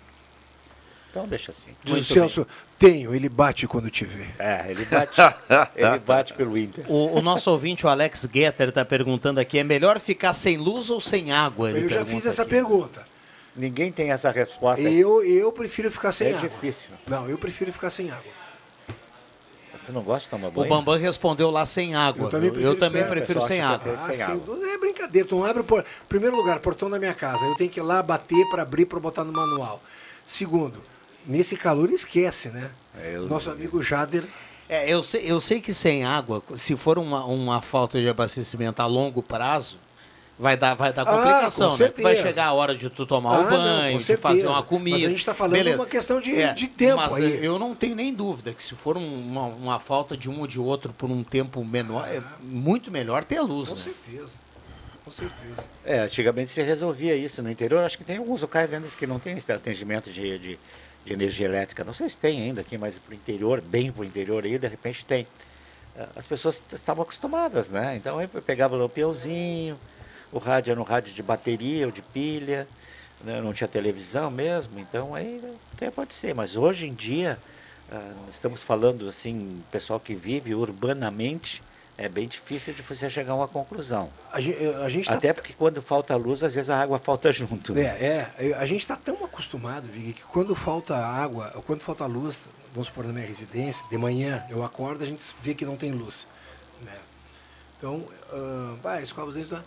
então 1.15 1.29
deixa 1.29 1.53
assim. 1.53 1.71
Diz 1.85 1.97
o 1.97 2.05
Celso, 2.05 2.47
tenho, 2.77 3.15
ele 3.15 3.29
bate 3.29 3.69
quando 3.69 3.89
te 3.89 4.05
vê. 4.05 4.27
É, 4.39 4.67
ele 4.69 4.85
bate, 4.87 5.13
ele 5.77 5.99
bate 6.01 6.35
pelo 6.35 6.59
Inter. 6.59 6.85
O, 6.91 7.19
o 7.19 7.23
nosso 7.23 7.51
ouvinte, 7.53 7.87
o 7.87 7.89
Alex 7.89 8.29
Getter, 8.33 8.71
está 8.71 8.85
perguntando 8.85 9.39
aqui: 9.39 9.59
é 9.59 9.65
melhor 9.65 10.01
ficar 10.01 10.33
sem 10.33 10.57
luz 10.57 10.91
ou 10.91 11.01
sem 11.01 11.31
água? 11.31 11.71
Ele 11.71 11.85
Eu 11.85 11.89
já 11.89 12.05
fiz 12.05 12.27
essa 12.27 12.43
aqui. 12.43 12.51
pergunta. 12.51 13.05
Ninguém 13.55 13.93
tem 13.93 14.11
essa 14.11 14.33
resposta. 14.33 14.83
Eu, 14.83 15.25
eu 15.25 15.53
prefiro 15.53 15.89
ficar 15.89 16.11
sem 16.11 16.29
É 16.29 16.35
água. 16.35 16.49
difícil. 16.49 16.91
Não, 17.07 17.29
eu 17.29 17.39
prefiro 17.39 17.73
ficar 17.73 17.91
sem 17.91 18.11
água. 18.11 18.33
Tu 19.85 19.93
não 19.93 20.03
gosta 20.03 20.25
de 20.25 20.31
tomar 20.31 20.49
O 20.49 20.51
banho? 20.51 20.69
Bambam 20.69 20.99
respondeu 20.99 21.51
lá 21.51 21.65
sem 21.67 21.95
água. 21.95 22.25
Eu 22.27 22.31
também 22.31 22.51
viu? 22.51 22.61
Eu 22.61 22.75
prefiro, 22.75 22.81
também 22.81 23.03
é, 23.03 23.05
prefiro 23.05 23.43
sem 23.43 23.61
água. 23.61 23.95
que 23.97 24.03
Ah, 24.03 24.07
sem 24.07 24.15
sim, 24.17 24.23
água. 24.23 24.59
É 24.67 24.79
brincadeira. 24.79 25.29
Tu 25.29 25.37
não 25.37 25.45
abre 25.45 25.61
o 25.61 25.65
por... 25.65 25.85
Primeiro 26.09 26.35
lugar, 26.35 26.59
portão 26.61 26.89
da 26.91 26.99
minha 26.99 27.13
casa. 27.15 27.45
Eu 27.45 27.55
tenho 27.55 27.69
que 27.71 27.79
ir 27.79 27.83
lá 27.83 28.03
bater 28.03 28.49
para 28.51 28.63
abrir 28.63 28.87
para 28.87 28.99
botar 28.99 29.25
no 29.25 29.33
manual. 29.33 29.83
Segundo, 30.27 30.83
nesse 31.27 31.57
calor 31.57 31.91
esquece, 31.91 32.49
né? 32.49 32.71
eu- 33.13 33.27
Nosso 33.27 33.51
amigo 33.51 33.81
Jader. 33.83 34.25
É, 34.69 34.89
eu, 34.89 35.03
sei, 35.03 35.31
eu 35.31 35.41
sei 35.41 35.61
que 35.61 35.75
sem 35.75 36.05
água, 36.05 36.43
se 36.57 36.77
for 36.77 36.99
uma, 36.99 37.25
uma 37.27 37.61
falta 37.61 38.01
de 38.01 38.09
abastecimento 38.09 38.81
a 38.81 38.87
longo 38.87 39.23
prazo, 39.23 39.77
vai 40.39 40.57
dar, 40.57 40.75
vai 40.75 40.91
dar 40.93 41.03
Ah, 41.03 41.05
complicação, 41.05 41.71
com 41.71 41.77
né? 41.77 41.89
Porque 41.89 42.03
Vai 42.03 42.17
chegar 42.17 42.47
a 42.47 42.53
hora 42.55 42.75
de 42.75 42.89
tu 42.89 43.05
tomar 43.05 43.37
Ah, 43.37 43.41
o 43.41 43.43
não, 43.43 43.51
banho, 43.51 43.99
com 43.99 44.05
de 44.05 44.17
fazer 44.17 44.47
uma 44.47 44.63
comida. 44.63 44.97
Mas 44.97 45.07
a 45.07 45.11
gente 45.11 45.27
tá 45.27 45.35
falando 45.35 45.53
Beleza. 45.53 45.77
uma 45.77 45.87
questão 45.87 46.19
de- 46.21 46.41
É, 46.41 46.53
de 46.55 46.67
tempo 46.67 46.97
Mas 46.97 47.15
aí. 47.17 47.45
eu 47.45 47.59
não 47.59 47.75
tenho 47.75 47.95
nem 47.95 48.13
dúvida 48.13 48.55
que 48.55 48.65
se 48.65 48.75
for 48.75 48.97
um- 48.97 49.29
uma, 49.31 49.43
uma 49.45 49.79
falta 49.79 50.17
de 50.17 50.31
um 50.31 50.41
ou 50.41 50.47
de 50.47 50.59
outro 50.59 50.95
por 50.95 51.11
um 51.11 51.23
tempo 51.23 51.63
menor, 51.63 52.09
é 52.09 52.23
muito 52.43 52.91
melhor 52.91 53.23
ter 53.23 53.41
luz. 53.43 53.69
Com 53.69 53.75
né? 53.75 53.81
certeza. 53.83 54.33
Com 55.05 55.11
certeza. 55.11 55.69
É, 55.85 55.99
antigamente 56.01 56.51
se 56.51 56.63
resolvia 56.63 57.15
isso 57.15 57.43
no 57.43 57.51
interior. 57.51 57.85
Acho 57.85 57.99
que 57.99 58.05
tem 58.05 58.17
alguns 58.17 58.41
locais 58.41 58.73
ainda 58.73 58.89
que 58.89 59.07
não 59.07 59.19
tem 59.19 59.37
esse 59.37 59.53
atendimento 59.53 60.11
de, 60.11 60.39
de, 60.39 60.59
de 61.05 61.13
energia 61.13 61.47
elétrica. 61.47 61.85
Não 61.85 61.93
sei 61.93 62.09
se 62.09 62.19
tem 62.19 62.43
ainda 62.43 62.61
aqui, 62.61 62.79
mas 62.79 62.99
pro 62.99 63.15
interior, 63.15 63.61
bem 63.61 63.93
pro 63.93 64.05
interior 64.05 64.45
aí, 64.45 64.59
de 64.59 64.67
repente 64.67 65.05
tem. 65.05 65.27
Ah, 65.97 66.09
As 66.17 66.27
pessoas 66.27 66.65
estavam 66.73 67.03
acostumadas, 67.03 67.71
né? 67.71 67.97
Então 67.97 68.19
aí 68.19 68.27
pegava 68.27 68.75
o 68.75 68.79
lampiãozinho, 68.79 69.79
o 70.33 70.39
rádio 70.39 70.73
era 70.73 70.81
um 70.81 70.85
rádio 70.85 71.13
de 71.13 71.23
bateria 71.23 71.87
ou 71.87 71.93
de 71.93 72.03
pilha, 72.03 72.67
né? 73.23 73.41
não 73.41 73.53
tinha 73.53 73.69
televisão 73.69 74.31
mesmo, 74.31 74.79
então 74.79 75.15
aí 75.15 75.41
até 75.75 75.91
pode 75.91 76.15
ser. 76.15 76.35
Mas 76.35 76.57
hoje 76.57 76.87
em 76.87 76.95
dia, 76.95 77.39
ah, 77.93 78.13
estamos 78.31 78.63
falando 78.63 79.07
assim, 79.09 79.63
pessoal 79.71 80.01
que 80.01 80.15
vive 80.15 80.55
urbanamente, 80.55 81.63
é 81.97 82.09
bem 82.09 82.27
difícil 82.27 82.75
de 82.75 82.83
você 82.83 83.09
chegar 83.09 83.33
a 83.33 83.37
uma 83.37 83.49
conclusão. 83.49 84.11
A 84.33 84.41
gente, 84.41 84.59
a 84.83 84.89
gente 84.89 85.07
tá- 85.09 85.15
Até 85.15 85.33
porque 85.33 85.53
quando 85.53 85.81
falta 85.81 86.17
luz, 86.17 86.43
às 86.43 86.55
vezes 86.55 86.69
a 86.71 86.81
água 86.81 86.99
falta 86.99 87.31
junto. 87.33 87.73
né? 87.73 87.83
É, 87.83 88.31
é, 88.39 88.55
a 88.55 88.67
gente 88.67 88.81
está 88.81 88.97
tão 88.97 89.25
acostumado, 89.25 89.87
Vig, 89.87 90.13
que 90.15 90.23
quando 90.23 90.55
falta 90.55 90.97
água, 90.97 91.53
ou 91.55 91.63
quando 91.63 91.83
falta 91.83 92.05
luz, 92.07 92.47
vamos 92.73 92.89
supor 92.89 93.05
na 93.05 93.13
minha 93.13 93.27
residência, 93.27 93.87
de 93.89 93.97
manhã 93.97 94.45
eu 94.51 94.65
acordo, 94.65 95.05
a 95.05 95.07
gente 95.07 95.25
vê 95.43 95.55
que 95.55 95.65
não 95.65 95.77
tem 95.77 95.93
luz. 95.93 96.27
Né? 96.83 96.97
Então, 97.79 98.05
ah, 98.33 98.77
ah, 98.85 99.01
escova 99.03 99.29
os 99.29 99.35
dentes. 99.35 99.51
tá? 99.51 99.63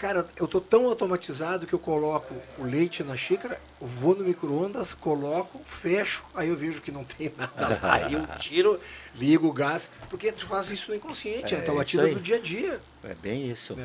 Cara, 0.00 0.26
eu 0.38 0.48
tô 0.48 0.62
tão 0.62 0.86
automatizado 0.86 1.66
que 1.66 1.74
eu 1.74 1.78
coloco 1.78 2.34
o 2.58 2.64
leite 2.64 3.04
na 3.04 3.16
xícara, 3.18 3.60
vou 3.78 4.16
no 4.16 4.24
micro-ondas, 4.24 4.94
coloco, 4.94 5.60
fecho, 5.66 6.24
aí 6.34 6.48
eu 6.48 6.56
vejo 6.56 6.80
que 6.80 6.90
não 6.90 7.04
tem 7.04 7.30
nada 7.36 7.78
lá, 7.82 7.94
aí 7.96 8.14
eu 8.14 8.26
tiro, 8.38 8.80
ligo 9.14 9.46
o 9.46 9.52
gás, 9.52 9.90
porque 10.08 10.32
tu 10.32 10.46
faz 10.46 10.70
isso 10.70 10.90
no 10.90 10.96
inconsciente, 10.96 11.54
é, 11.54 11.58
É, 11.58 11.60
a 11.60 11.64
tua 11.64 11.74
batida 11.74 12.08
do 12.08 12.18
dia 12.18 12.36
a 12.36 12.40
dia. 12.40 12.80
É 13.04 13.14
bem 13.14 13.50
isso. 13.50 13.76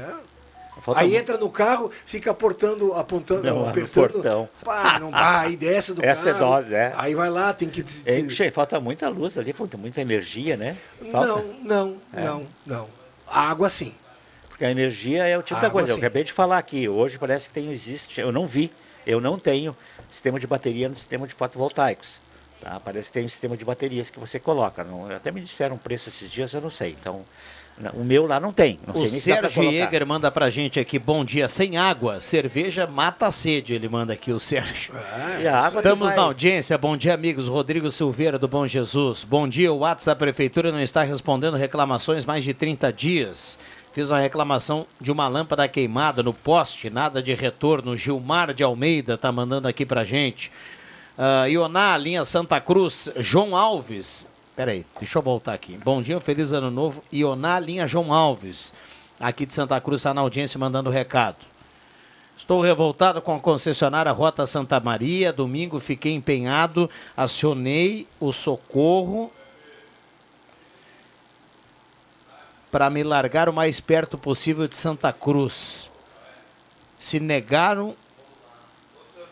Falta 0.82 1.02
aí 1.02 1.18
entra 1.18 1.38
no 1.38 1.50
carro, 1.50 1.92
fica 2.06 2.32
aportando, 2.32 2.94
apontando, 2.94 3.44
Não, 3.44 3.68
apertando. 3.68 4.12
portão. 4.14 4.50
Pá, 4.64 4.98
não 5.00 5.12
dá, 5.12 5.40
aí 5.42 5.58
desce 5.58 5.94
do 5.94 6.04
Essa 6.04 6.30
é 6.30 6.34
carro. 6.34 6.46
dose, 6.46 6.74
é. 6.74 6.94
Aí 6.96 7.14
vai 7.16 7.30
lá, 7.30 7.54
tem 7.54 7.68
que. 7.70 7.84
É, 8.06 8.30
che- 8.30 8.52
falta 8.52 8.80
muita 8.80 9.08
luz 9.10 9.38
ali, 9.38 9.52
falta 9.54 9.78
muita 9.78 10.00
energia, 10.02 10.56
né? 10.58 10.78
Falta. 11.12 11.28
Não, 11.28 11.44
não, 11.64 11.98
É. 12.14 12.24
não, 12.26 12.48
não. 12.66 12.90
Água 13.28 13.70
sim. 13.70 13.96
Porque 14.56 14.64
a 14.64 14.72
energia 14.72 15.26
é 15.26 15.38
o 15.38 15.44
tipo 15.44 15.60
da 15.60 15.68
Água, 15.68 15.82
coisa. 15.82 15.92
Eu 15.92 15.98
acabei 15.98 16.24
de 16.24 16.32
falar 16.32 16.58
aqui. 16.58 16.88
Hoje 16.88 17.20
parece 17.20 17.50
que 17.50 17.56
tem, 17.56 17.74
existe. 17.74 18.22
Eu 18.22 18.32
não 18.32 18.48
vi. 18.48 18.72
Eu 19.06 19.20
não 19.20 19.38
tenho 19.38 19.76
sistema 20.10 20.40
de 20.40 20.48
bateria 20.48 20.88
no 20.88 20.96
sistema 20.96 21.28
de 21.28 21.34
fotovoltaicos. 21.34 22.22
Tá? 22.62 22.80
Parece 22.80 23.10
que 23.10 23.16
tem 23.16 23.26
um 23.26 23.30
sistema 23.30 23.58
de 23.58 23.66
baterias 23.66 24.10
que 24.10 24.18
você 24.18 24.40
coloca. 24.40 24.82
Não, 24.86 25.12
até 25.12 25.30
me 25.30 25.42
disseram 25.42 25.76
um 25.76 25.78
preço 25.78 26.08
esses 26.08 26.32
dias, 26.32 26.54
eu 26.54 26.62
não 26.62 26.70
sei. 26.70 26.96
Então, 26.98 27.26
o 27.94 28.06
meu 28.06 28.26
lá 28.26 28.40
não 28.40 28.54
tem. 28.54 28.80
Não 28.88 28.96
O 28.96 29.10
Sérgio. 29.10 29.64
Jäger 29.72 30.06
manda 30.06 30.32
pra 30.32 30.50
gente 30.50 30.80
aqui, 30.80 30.98
bom 30.98 31.26
dia, 31.26 31.50
sem 31.50 31.78
água, 31.78 32.22
cerveja 32.22 32.88
mata 32.88 33.28
a 33.28 33.32
sede, 33.32 33.74
ele 33.74 33.90
manda 33.90 34.14
aqui 34.14 34.32
o 34.32 34.40
Sérgio. 34.40 34.94
A 35.46 35.58
água 35.58 35.72
que 35.72 35.78
Estamos 35.78 36.08
vai- 36.08 36.16
na 36.16 36.22
audiência, 36.24 36.78
bom 36.78 36.96
dia 36.96 37.14
amigos, 37.14 37.50
Rodrigo 37.50 37.92
Silveira 37.92 38.40
do 38.40 38.48
Bom 38.48 38.66
Jesus. 38.66 39.26
Bom 39.26 39.48
dia, 39.50 39.74
o 39.74 39.80
WhatsApp 39.80 40.18
da 40.18 40.26
Prefeitura 40.26 40.72
não 40.72 40.82
está 40.82 41.04
respondendo 41.04 41.58
reclamações 41.58 42.24
mais 42.24 42.46
de 42.46 42.54
30 42.54 42.92
dias. 42.94 43.60
Fiz 43.96 44.12
uma 44.12 44.20
reclamação 44.20 44.86
de 45.00 45.10
uma 45.10 45.26
lâmpada 45.30 45.66
queimada 45.70 46.22
no 46.22 46.34
poste, 46.34 46.90
nada 46.90 47.24
de 47.24 47.34
retorno. 47.34 47.96
Gilmar 47.96 48.54
de 48.54 48.62
Almeida 48.62 49.18
tá 49.18 49.32
mandando 49.32 49.70
aqui 49.70 49.86
pra 49.86 50.04
gente. 50.04 50.52
Uh, 51.18 51.48
Ioná, 51.48 51.96
linha 51.96 52.26
Santa 52.26 52.60
Cruz, 52.60 53.10
João 53.16 53.56
Alves. 53.56 54.28
Peraí, 54.54 54.86
deixa 55.00 55.18
eu 55.18 55.22
voltar 55.22 55.54
aqui. 55.54 55.80
Bom 55.82 56.02
dia, 56.02 56.20
feliz 56.20 56.52
ano 56.52 56.70
novo. 56.70 57.02
Ioná, 57.10 57.58
linha 57.58 57.88
João 57.88 58.12
Alves. 58.12 58.74
Aqui 59.18 59.46
de 59.46 59.56
Santa 59.56 59.80
Cruz, 59.80 60.02
está 60.02 60.14
na 60.14 60.20
audiência 60.20 60.60
mandando 60.60 60.90
recado. 60.90 61.38
Estou 62.36 62.60
revoltado 62.60 63.22
com 63.22 63.34
a 63.34 63.40
concessionária 63.40 64.12
Rota 64.12 64.46
Santa 64.46 64.78
Maria. 64.78 65.32
Domingo 65.32 65.80
fiquei 65.80 66.12
empenhado, 66.12 66.90
acionei 67.16 68.06
o 68.20 68.34
socorro 68.34 69.32
para 72.76 72.90
me 72.90 73.04
largar 73.04 73.48
o 73.48 73.54
mais 73.54 73.80
perto 73.80 74.18
possível 74.18 74.68
de 74.68 74.76
Santa 74.76 75.14
Cruz. 75.14 75.90
Se 77.00 77.22
negaram, 77.22 77.96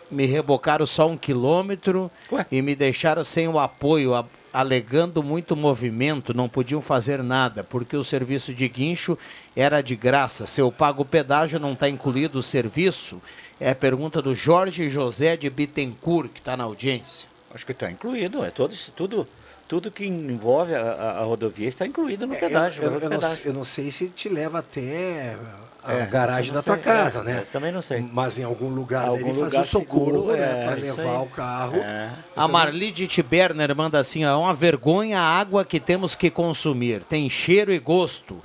me 0.09 0.25
rebocaram 0.25 0.87
só 0.87 1.09
um 1.09 1.17
quilômetro 1.17 2.09
e 2.49 2.61
me 2.61 2.73
deixaram 2.73 3.21
sem 3.21 3.45
o 3.49 3.59
apoio, 3.59 4.15
a- 4.15 4.23
alegando 4.53 5.21
muito 5.21 5.57
movimento, 5.57 6.33
não 6.33 6.47
podiam 6.47 6.81
fazer 6.81 7.21
nada, 7.21 7.65
porque 7.65 7.97
o 7.97 8.03
serviço 8.03 8.53
de 8.53 8.65
guincho 8.69 9.17
era 9.53 9.81
de 9.81 9.97
graça. 9.97 10.47
Se 10.47 10.61
eu 10.61 10.71
pago 10.71 11.01
o 11.01 11.05
pedágio, 11.05 11.59
não 11.59 11.73
está 11.73 11.89
incluído 11.89 12.39
o 12.39 12.41
serviço? 12.41 13.21
É 13.59 13.71
a 13.71 13.75
pergunta 13.75 14.21
do 14.21 14.33
Jorge 14.33 14.89
José 14.89 15.35
de 15.35 15.49
Bittencourt, 15.49 16.29
que 16.31 16.39
está 16.39 16.55
na 16.55 16.63
audiência. 16.63 17.27
Acho 17.53 17.65
que 17.65 17.73
está 17.73 17.91
incluído. 17.91 18.41
É 18.45 18.51
todo, 18.51 18.73
isso- 18.73 18.93
tudo, 18.93 19.27
tudo 19.73 19.89
que 19.89 20.05
envolve 20.05 20.75
a, 20.75 20.81
a- 20.81 21.19
a 21.21 21.23
rodovia 21.23 21.67
está 21.67 21.83
incluído 21.87 22.27
no 22.27 22.35
É, 22.35 22.37
pedágio. 22.37 22.83
eu, 22.83 22.91
eu, 22.93 22.99
eu 22.99 23.09
não, 23.09 23.19
eu 23.45 23.53
não 23.53 23.63
sei 23.63 23.89
se 23.91 24.05
te 24.07 24.29
leva 24.29 24.59
até 24.59 25.35
a 25.83 25.93
É, 25.93 26.05
garagem 26.05 26.53
da 26.53 26.61
tua 26.61 26.75
sei, 26.75 26.83
casa, 26.83 27.21
é, 27.21 27.23
né? 27.23 27.43
também 27.51 27.71
não 27.71 27.81
sei. 27.81 28.07
Mas 28.13 28.37
em 28.37 28.43
algum 28.43 28.69
lugar 28.69 29.07
Algum 29.07 29.29
fazer 29.29 29.41
lugar 29.41 29.61
o 29.63 29.65
socorro, 29.65 30.05
seguro, 30.11 30.37
né? 30.37 30.61
é, 30.61 30.65
para 30.67 30.75
levar 30.75 31.01
aí. 31.17 31.23
o 31.23 31.25
carro. 31.25 31.77
É. 31.77 32.11
A 32.35 32.47
Marli 32.47 32.91
de 32.91 33.07
Tiberner 33.07 33.75
manda 33.75 33.97
assim: 33.97 34.23
é 34.23 34.31
uma 34.31 34.53
vergonha 34.53 35.19
a 35.19 35.23
água 35.39 35.65
que 35.65 35.79
temos 35.79 36.13
que 36.13 36.29
consumir. 36.29 37.01
Tem 37.09 37.27
cheiro 37.27 37.73
e 37.73 37.79
gosto. 37.79 38.39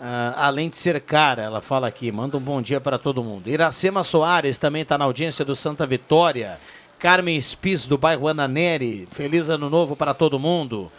Ah, 0.00 0.34
além 0.46 0.70
de 0.70 0.78
ser 0.78 0.98
cara, 1.02 1.42
ela 1.42 1.60
fala 1.60 1.86
aqui. 1.88 2.10
Manda 2.10 2.38
um 2.38 2.40
bom 2.40 2.62
dia 2.62 2.80
para 2.80 2.96
todo 2.96 3.22
mundo. 3.22 3.48
Iracema 3.48 4.02
Soares 4.02 4.56
também 4.56 4.80
está 4.80 4.96
na 4.96 5.04
audiência 5.04 5.44
do 5.44 5.54
Santa 5.54 5.86
Vitória. 5.86 6.58
Carmen 6.98 7.38
Spis, 7.40 7.84
do 7.84 7.98
bairro 7.98 8.26
Ananeri. 8.26 9.06
Feliz 9.10 9.50
ano 9.50 9.68
novo 9.68 9.94
para 9.94 10.14
todo 10.14 10.38
mundo. 10.38 10.90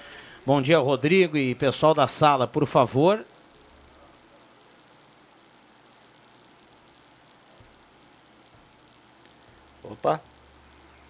Bom 0.45 0.61
dia, 0.61 0.77
Rodrigo 0.77 1.35
e 1.35 1.55
pessoal 1.55 1.93
da 1.93 2.07
sala, 2.07 2.47
por 2.47 2.65
favor. 2.65 3.25
Opa. 9.83 10.21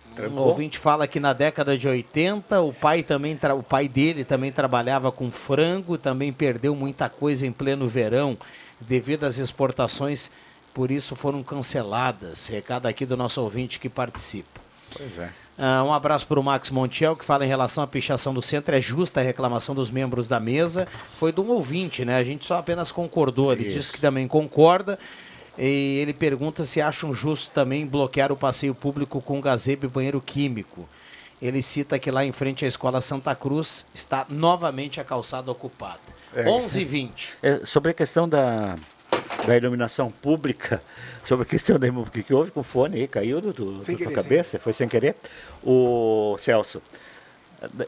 Um 0.09 0.15
Trancou? 0.15 0.47
ouvinte 0.47 0.79
fala 0.79 1.05
que 1.05 1.19
na 1.19 1.33
década 1.33 1.77
de 1.77 1.87
80 1.87 2.61
o 2.61 2.73
pai 2.73 3.03
também 3.03 3.37
o 3.55 3.61
pai 3.61 3.87
dele 3.87 4.23
também 4.23 4.51
trabalhava 4.51 5.11
com 5.11 5.29
frango, 5.29 5.97
também 5.97 6.31
perdeu 6.31 6.73
muita 6.73 7.09
coisa 7.09 7.45
em 7.45 7.51
pleno 7.51 7.87
verão 7.87 8.37
devido 8.79 9.25
às 9.25 9.37
exportações, 9.37 10.31
por 10.73 10.91
isso 10.91 11.15
foram 11.15 11.43
canceladas. 11.43 12.47
Recado 12.47 12.87
aqui 12.87 13.05
do 13.05 13.17
nosso 13.17 13.41
ouvinte 13.41 13.79
que 13.79 13.89
participa. 13.89 14.66
Pois 14.95 15.17
é. 15.17 15.29
Ah, 15.57 15.83
um 15.83 15.91
abraço 15.91 16.27
para 16.27 16.39
o 16.39 16.43
Max 16.43 16.69
Montiel, 16.69 17.15
que 17.15 17.25
fala 17.25 17.43
em 17.43 17.47
relação 17.47 17.83
à 17.83 17.87
pichação 17.87 18.33
do 18.33 18.41
centro. 18.41 18.75
É 18.75 18.79
justa 18.79 19.19
a 19.19 19.23
reclamação 19.23 19.73
dos 19.73 19.89
membros 19.89 20.27
da 20.27 20.39
mesa. 20.39 20.87
Foi 21.15 21.31
de 21.31 21.41
um 21.41 21.49
ouvinte, 21.49 22.05
né? 22.05 22.15
A 22.17 22.23
gente 22.23 22.45
só 22.45 22.59
apenas 22.59 22.91
concordou. 22.91 23.51
Ele 23.51 23.65
disse 23.65 23.91
que 23.91 23.99
também 23.99 24.27
concorda. 24.27 24.99
E 25.57 25.97
ele 25.99 26.13
pergunta 26.13 26.63
se 26.63 26.79
acham 26.79 27.11
justo 27.11 27.49
também 27.51 27.87
bloquear 27.87 28.31
o 28.31 28.37
passeio 28.37 28.75
público 28.75 29.19
com 29.19 29.41
gazebo 29.41 29.85
e 29.85 29.89
banheiro 29.89 30.21
químico. 30.21 30.87
Ele 31.41 31.61
cita 31.63 31.97
que 31.97 32.11
lá 32.11 32.23
em 32.23 32.31
frente 32.31 32.63
à 32.63 32.67
escola 32.67 33.01
Santa 33.01 33.33
Cruz 33.35 33.85
está 33.93 34.25
novamente 34.29 35.01
a 35.01 35.03
calçada 35.03 35.51
ocupada. 35.51 35.99
É. 36.35 36.47
11 36.47 36.81
h 36.81 36.89
20 36.89 37.33
É, 37.41 37.65
sobre 37.65 37.91
a 37.91 37.93
questão 37.93 38.27
da, 38.29 38.75
da 39.45 39.57
iluminação 39.57 40.11
pública, 40.11 40.81
sobre 41.21 41.43
a 41.43 41.49
questão 41.49 41.77
da 41.79 41.87
o 41.87 42.09
que, 42.09 42.33
houve 42.33 42.51
com 42.51 42.59
o 42.59 42.63
fone 42.63 42.97
aí, 42.97 43.07
caiu 43.07 43.41
do, 43.41 43.53
do, 43.53 43.77
da 43.77 43.83
tua 43.83 44.11
cabeça, 44.11 44.59
foi 44.59 44.73
sem 44.73 44.87
querer. 44.87 45.15
O 45.63 46.35
Celso, 46.39 46.81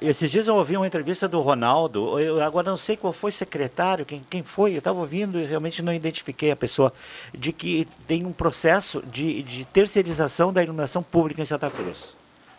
esses 0.01 0.31
dias 0.31 0.47
eu 0.47 0.55
ouvi 0.55 0.75
uma 0.75 0.87
entrevista 0.87 1.27
do 1.27 1.39
Ronaldo, 1.41 2.19
eu 2.19 2.41
agora 2.41 2.71
não 2.71 2.77
sei 2.77 2.97
qual 2.97 3.13
foi 3.13 3.29
o 3.29 3.33
secretário, 3.33 4.05
quem, 4.05 4.25
quem 4.27 4.41
foi, 4.41 4.73
eu 4.73 4.79
estava 4.79 4.99
ouvindo 4.99 5.39
e 5.39 5.45
realmente 5.45 5.83
não 5.83 5.93
identifiquei 5.93 6.49
a 6.49 6.55
pessoa, 6.55 6.91
de 7.37 7.53
que 7.53 7.87
tem 8.07 8.25
um 8.25 8.31
processo 8.31 9.03
de, 9.11 9.43
de 9.43 9.65
terceirização 9.65 10.51
da 10.51 10.63
iluminação 10.63 11.03
pública 11.03 11.41
em 11.41 11.45
Santa 11.45 11.69
Cruz. 11.69 12.15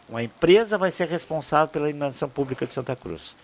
Uma 0.09 0.23
empresa 0.23 0.79
vai 0.79 0.91
ser 0.91 1.09
responsável 1.09 1.69
pela 1.69 1.89
iluminação 1.89 2.29
pública 2.29 2.67
de 2.67 2.73
Santa 2.73 2.95
Cruz. 2.95 3.35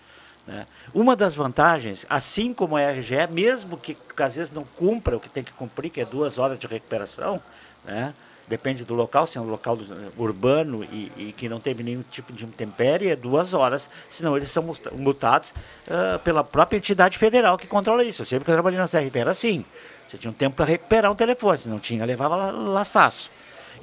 Né? 0.47 0.65
Uma 0.93 1.15
das 1.15 1.35
vantagens, 1.35 2.05
assim 2.09 2.53
como 2.53 2.77
a 2.77 2.81
RGE, 2.91 3.27
mesmo 3.29 3.77
que, 3.77 3.93
que 3.95 4.23
às 4.23 4.35
vezes 4.35 4.51
não 4.51 4.63
cumpra 4.63 5.17
o 5.17 5.19
que 5.19 5.29
tem 5.29 5.43
que 5.43 5.51
cumprir, 5.51 5.89
que 5.89 5.99
é 6.01 6.05
duas 6.05 6.37
horas 6.37 6.57
de 6.57 6.65
recuperação, 6.67 7.41
né? 7.85 8.13
depende 8.47 8.85
do 8.85 8.93
local, 8.93 9.27
se 9.27 9.37
é 9.37 9.41
um 9.41 9.49
local 9.49 9.75
do- 9.75 10.13
urbano 10.17 10.81
e, 10.85 11.11
e 11.17 11.33
que 11.35 11.49
não 11.49 11.59
teve 11.59 11.83
nenhum 11.83 12.01
tipo 12.01 12.31
de 12.31 12.45
intempérie, 12.45 13.09
é 13.09 13.15
duas 13.17 13.53
horas, 13.53 13.89
senão 14.09 14.37
eles 14.37 14.49
são 14.49 14.63
multa- 14.63 14.89
multados 14.91 15.53
ah, 15.85 16.17
pela 16.23 16.45
própria 16.45 16.77
entidade 16.77 17.17
federal 17.17 17.57
que 17.57 17.67
controla 17.67 18.05
isso. 18.05 18.21
Eu 18.21 18.25
sempre 18.25 18.45
que 18.45 18.51
eu 18.51 18.55
trabalhei 18.55 18.79
na 18.79 18.87
CRT 18.87 19.19
era 19.19 19.31
assim. 19.31 19.65
Você 20.07 20.17
tinha 20.17 20.31
um 20.31 20.33
tempo 20.33 20.55
para 20.55 20.63
recuperar 20.65 21.11
um 21.11 21.15
telefone, 21.15 21.57
se 21.57 21.67
não 21.67 21.77
tinha, 21.77 22.05
levava 22.05 22.37
la- 22.37 22.51
laçaço. 22.51 23.29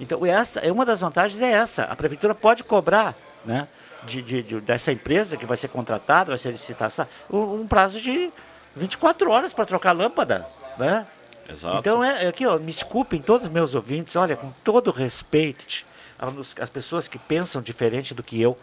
Então, 0.00 0.24
essa, 0.24 0.62
uma 0.72 0.86
das 0.86 1.02
vantagens 1.02 1.42
é 1.42 1.50
essa. 1.52 1.82
A 1.84 1.94
prefeitura 1.94 2.34
pode 2.34 2.64
cobrar 2.64 3.14
né, 3.44 3.68
de, 4.06 4.22
de- 4.22 4.42
de- 4.42 4.60
dessa 4.60 4.92
empresa 4.92 5.36
que 5.36 5.46
vai 5.46 5.56
ser 5.56 5.68
contratada, 5.68 6.30
vai 6.30 6.38
ser 6.38 6.50
licitada, 6.50 7.08
um, 7.30 7.60
um 7.62 7.66
prazo 7.66 8.00
de 8.00 8.30
24 8.76 9.30
horas 9.30 9.52
para 9.52 9.66
trocar 9.66 9.90
a 9.90 9.92
lâmpada. 9.92 10.46
Né? 10.78 11.06
Exato. 11.48 11.78
Então, 11.78 12.02
é, 12.02 12.24
é 12.24 12.28
aqui, 12.28 12.46
ó, 12.46 12.58
me 12.58 12.72
desculpem 12.72 13.20
todos 13.20 13.46
os 13.46 13.52
meus 13.52 13.74
ouvintes, 13.74 14.16
olha, 14.16 14.36
com 14.36 14.48
todo 14.64 14.90
respeito 14.90 15.84
às 16.60 16.70
pessoas 16.70 17.06
que 17.08 17.18
pensam 17.18 17.60
diferente 17.60 18.14
do 18.14 18.22
que 18.22 18.40
eu, 18.40 18.56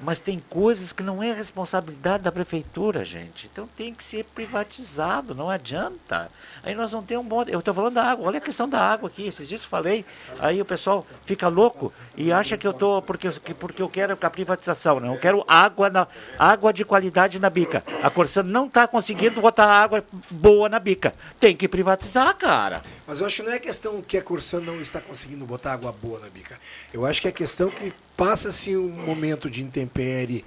mas 0.00 0.20
tem 0.20 0.38
coisas 0.50 0.92
que 0.92 1.02
não 1.02 1.22
é 1.22 1.32
responsabilidade 1.32 2.22
da 2.22 2.32
prefeitura, 2.32 3.04
gente. 3.04 3.48
Então 3.52 3.68
tem 3.76 3.92
que 3.94 4.02
ser 4.04 4.24
privatizado, 4.34 5.34
não 5.34 5.48
adianta. 5.50 6.30
Aí 6.62 6.74
nós 6.74 6.90
vamos 6.90 7.06
ter 7.06 7.16
um 7.18 7.24
bom. 7.24 7.42
Eu 7.46 7.58
estou 7.60 7.72
falando 7.74 7.94
da 7.94 8.04
água, 8.04 8.26
olha 8.28 8.38
a 8.38 8.40
questão 8.40 8.68
da 8.68 8.80
água 8.80 9.08
aqui, 9.08 9.26
esses 9.26 9.48
dias 9.48 9.64
falei, 9.64 10.04
aí 10.38 10.60
o 10.60 10.64
pessoal 10.64 11.06
fica 11.24 11.48
louco 11.48 11.92
e 12.16 12.32
acha 12.32 12.56
que 12.56 12.66
eu 12.66 12.72
estou 12.72 13.00
porque, 13.02 13.30
que- 13.30 13.54
porque 13.54 13.80
eu 13.82 13.88
quero 13.88 14.16
a 14.20 14.30
privatização, 14.30 15.00
não. 15.00 15.14
Eu 15.14 15.20
quero 15.20 15.44
água, 15.46 15.88
na, 15.88 16.06
água 16.38 16.72
de 16.72 16.84
qualidade 16.84 17.38
na 17.38 17.48
bica. 17.50 17.82
A 18.02 18.10
Corsã 18.10 18.42
não 18.42 18.66
está 18.66 18.86
conseguindo 18.86 19.40
botar 19.40 19.66
água 19.66 20.04
boa 20.30 20.68
na 20.68 20.78
bica. 20.78 21.14
Tem 21.40 21.56
que 21.56 21.68
privatizar, 21.68 22.34
cara. 22.36 22.82
Mas 23.06 23.20
eu 23.20 23.26
acho 23.26 23.36
que 23.36 23.42
não 23.48 23.52
é 23.54 23.58
questão 23.58 24.02
que 24.02 24.16
a 24.18 24.22
Corsã 24.22 24.60
não 24.60 24.80
está 24.80 25.00
conseguindo 25.00 25.46
botar 25.46 25.72
água 25.72 25.92
boa 25.92 26.20
na 26.20 26.28
bica. 26.28 26.58
Eu 26.92 27.06
acho 27.06 27.20
que 27.22 27.28
é 27.28 27.32
questão 27.32 27.70
que 27.70 27.92
passa-se 28.18 28.76
um 28.76 28.88
momento 28.88 29.48
de 29.48 29.62
intempérie 29.62 30.44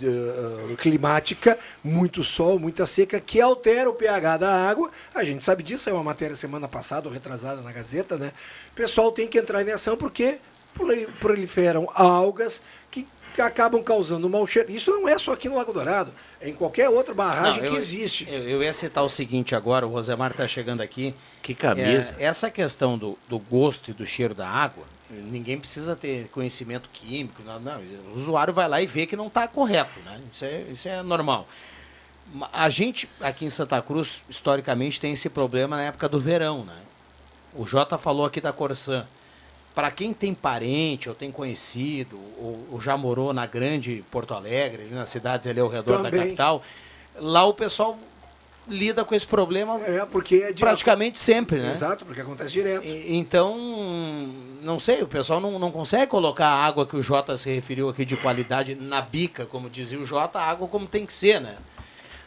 eh, 0.00 0.74
climática, 0.78 1.58
muito 1.82 2.22
sol, 2.22 2.60
muita 2.60 2.86
seca, 2.86 3.18
que 3.20 3.40
altera 3.40 3.90
o 3.90 3.94
pH 3.94 4.36
da 4.36 4.68
água. 4.70 4.88
A 5.12 5.24
gente 5.24 5.42
sabe 5.42 5.64
disso, 5.64 5.90
é 5.90 5.92
uma 5.92 6.04
matéria 6.04 6.36
semana 6.36 6.68
passada, 6.68 7.08
ou 7.08 7.12
retrasada 7.12 7.60
na 7.60 7.72
Gazeta, 7.72 8.16
né? 8.16 8.32
O 8.72 8.76
pessoal 8.76 9.10
tem 9.10 9.26
que 9.26 9.36
entrar 9.36 9.66
em 9.66 9.70
ação 9.72 9.96
porque 9.96 10.38
proli- 10.72 11.08
proliferam 11.20 11.90
algas 11.92 12.62
que 12.90 13.06
que 13.34 13.42
acabam 13.42 13.80
causando 13.84 14.28
mau 14.28 14.44
cheiro. 14.48 14.68
Isso 14.72 14.90
não 14.90 15.08
é 15.08 15.16
só 15.16 15.32
aqui 15.32 15.48
no 15.48 15.54
Lago 15.56 15.72
Dourado, 15.72 16.12
é 16.40 16.48
em 16.48 16.54
qualquer 16.54 16.88
outra 16.88 17.14
barragem 17.14 17.62
Não, 17.62 17.68
que 17.68 17.74
eu- 17.74 17.78
existe. 17.78 18.26
Eu, 18.28 18.42
eu 18.48 18.62
ia 18.64 18.72
citar 18.72 19.04
o 19.04 19.08
seguinte 19.08 19.54
agora, 19.54 19.86
o 19.86 19.90
Rosemar 19.90 20.32
está 20.32 20.48
chegando 20.48 20.80
aqui. 20.80 21.14
Que 21.40 21.54
camisa. 21.54 22.16
É, 22.18 22.24
essa 22.24 22.50
questão 22.50 22.98
do, 22.98 23.16
do 23.28 23.38
gosto 23.38 23.92
e 23.92 23.94
do 23.94 24.04
cheiro 24.04 24.34
da 24.34 24.48
água, 24.48 24.84
ninguém 25.10 25.58
precisa 25.58 25.96
ter 25.96 26.28
conhecimento 26.28 26.88
químico, 26.92 27.42
não, 27.42 27.58
não, 27.58 27.80
o 28.12 28.16
usuário 28.16 28.52
vai 28.52 28.68
lá 28.68 28.80
e 28.82 28.86
vê 28.86 29.06
que 29.06 29.16
não 29.16 29.28
está 29.28 29.48
correto, 29.48 29.98
né? 30.00 30.20
Isso 30.32 30.44
é, 30.44 30.60
isso 30.70 30.88
é 30.88 31.02
normal. 31.02 31.48
Ma- 32.32 32.50
A 32.52 32.68
gente, 32.68 33.08
aqui 33.20 33.44
em 33.44 33.48
Santa 33.48 33.80
Cruz, 33.80 34.22
historicamente, 34.28 35.00
tem 35.00 35.12
esse 35.12 35.28
problema 35.30 35.76
na 35.76 35.82
época 35.84 36.08
do 36.08 36.20
verão, 36.20 36.64
né? 36.64 36.76
O 37.54 37.66
Jota 37.66 37.96
falou 37.96 38.26
aqui 38.26 38.40
da 38.40 38.52
Corsã. 38.52 39.06
Para 39.74 39.90
quem 39.90 40.12
tem 40.12 40.34
parente 40.34 41.08
ou 41.08 41.14
tem 41.14 41.30
conhecido 41.30 42.18
ou, 42.36 42.66
ou 42.72 42.80
já 42.80 42.96
morou 42.96 43.32
na 43.32 43.46
grande 43.46 44.04
Porto 44.10 44.34
Alegre, 44.34 44.82
ali 44.82 44.90
nas 44.90 45.08
cidades 45.08 45.46
ali 45.46 45.60
ao 45.60 45.68
redor 45.68 45.98
da 45.98 46.10
Também. 46.10 46.20
capital, 46.20 46.62
lá 47.14 47.44
o 47.44 47.54
pessoal 47.54 47.96
lida 48.68 49.04
com 49.04 49.14
esse 49.14 49.26
problema 49.26 49.80
É, 49.86 50.04
porque 50.04 50.36
é 50.36 50.52
de- 50.52 50.60
praticamente 50.60 51.18
sempre, 51.18 51.58
né? 51.60 51.70
Exato, 51.72 52.04
porque 52.04 52.20
acontece 52.20 52.50
direto. 52.52 52.84
E- 52.84 53.16
Então, 53.16 53.56
não 54.62 54.78
sei, 54.78 55.02
o 55.02 55.06
pessoal 55.08 55.40
não, 55.40 55.58
não 55.58 55.70
consegue 55.70 56.06
colocar 56.06 56.46
a 56.48 56.64
água 56.66 56.86
que 56.86 56.96
o 56.96 57.02
Jota 57.02 57.36
se 57.36 57.50
referiu 57.54 57.88
aqui 57.88 58.04
de 58.04 58.16
qualidade 58.16 58.74
na 58.74 59.00
bica, 59.00 59.46
como 59.46 59.68
dizia 59.70 59.98
o 59.98 60.06
Jota, 60.06 60.38
a 60.38 60.44
água 60.46 60.68
como 60.68 60.86
tem 60.86 61.04
que 61.06 61.12
ser, 61.12 61.40
né? 61.40 61.56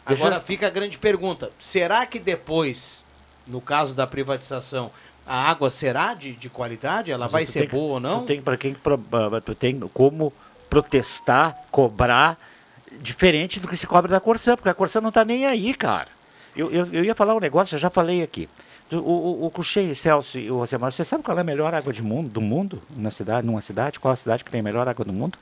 Deixa 0.06 0.22
Agora 0.24 0.36
eu- 0.36 0.42
fica 0.42 0.66
a 0.66 0.70
grande 0.70 0.98
pergunta: 0.98 1.50
será 1.58 2.04
que 2.06 2.18
depois, 2.18 3.04
no 3.46 3.60
caso 3.60 3.94
da 3.94 4.06
privatização, 4.06 4.90
a 5.24 5.48
água 5.48 5.70
será 5.70 6.14
de, 6.14 6.32
de 6.32 6.48
qualidade? 6.50 7.12
Ela 7.12 7.26
Mas 7.26 7.32
vai 7.32 7.46
ser 7.46 7.60
tem- 7.60 7.68
boa 7.68 7.94
ou 7.94 8.00
não? 8.00 8.22
Tu 8.22 8.26
tem 8.26 8.42
para 8.42 8.56
quem 8.56 8.74
ah, 8.84 9.40
tu 9.40 9.54
tem 9.54 9.78
como 9.94 10.32
protestar, 10.68 11.56
cobrar 11.70 12.36
diferente 13.00 13.60
do 13.60 13.68
que 13.68 13.76
se 13.76 13.86
cobra 13.86 14.10
da 14.10 14.20
Corsã, 14.20 14.56
porque 14.56 14.68
a 14.68 14.74
Corsã 14.74 15.00
não 15.00 15.08
está 15.10 15.24
nem 15.24 15.46
aí, 15.46 15.72
cara. 15.74 16.08
Eu, 16.54 16.70
eu, 16.70 16.86
eu 16.92 17.04
ia 17.04 17.14
falar 17.14 17.34
um 17.34 17.40
negócio, 17.40 17.74
eu 17.74 17.78
já 17.78 17.90
falei 17.90 18.22
aqui. 18.22 18.48
O, 18.90 18.96
o, 18.96 19.46
o 19.46 19.50
Cuxê, 19.50 19.94
Celso 19.94 20.38
e 20.38 20.50
o 20.50 20.58
Rosemar, 20.58 20.92
você 20.92 21.04
sabe 21.04 21.22
qual 21.22 21.36
é 21.38 21.40
a 21.40 21.44
melhor 21.44 21.72
água 21.72 21.92
de 21.92 22.02
mundo, 22.02 22.28
do 22.28 22.40
mundo 22.40 22.82
na 22.94 23.10
cidade, 23.10 23.46
numa 23.46 23.62
cidade? 23.62 23.98
Qual 23.98 24.12
a 24.12 24.16
cidade 24.16 24.44
que 24.44 24.50
tem 24.50 24.60
a 24.60 24.62
melhor 24.62 24.86
água 24.86 25.04
do 25.04 25.12
mundo? 25.12 25.38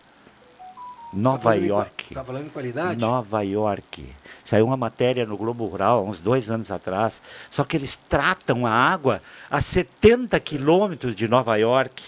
Nova 1.12 1.50
Tá 1.50 1.54
York. 1.54 2.14
Tá 2.14 2.22
falando 2.22 2.46
em 2.46 2.50
qualidade? 2.50 3.00
Nova 3.00 3.42
York. 3.42 4.14
Saiu 4.44 4.66
uma 4.66 4.76
matéria 4.76 5.26
no 5.26 5.36
Globo 5.36 5.66
Rural, 5.66 6.06
uns 6.06 6.20
dois 6.20 6.50
anos 6.50 6.70
atrás. 6.70 7.20
Só 7.50 7.64
que 7.64 7.76
eles 7.76 7.96
tratam 8.08 8.64
a 8.64 8.70
água 8.70 9.20
a 9.50 9.60
70 9.60 10.38
quilômetros 10.38 11.16
de 11.16 11.26
Nova 11.26 11.56
York, 11.56 12.00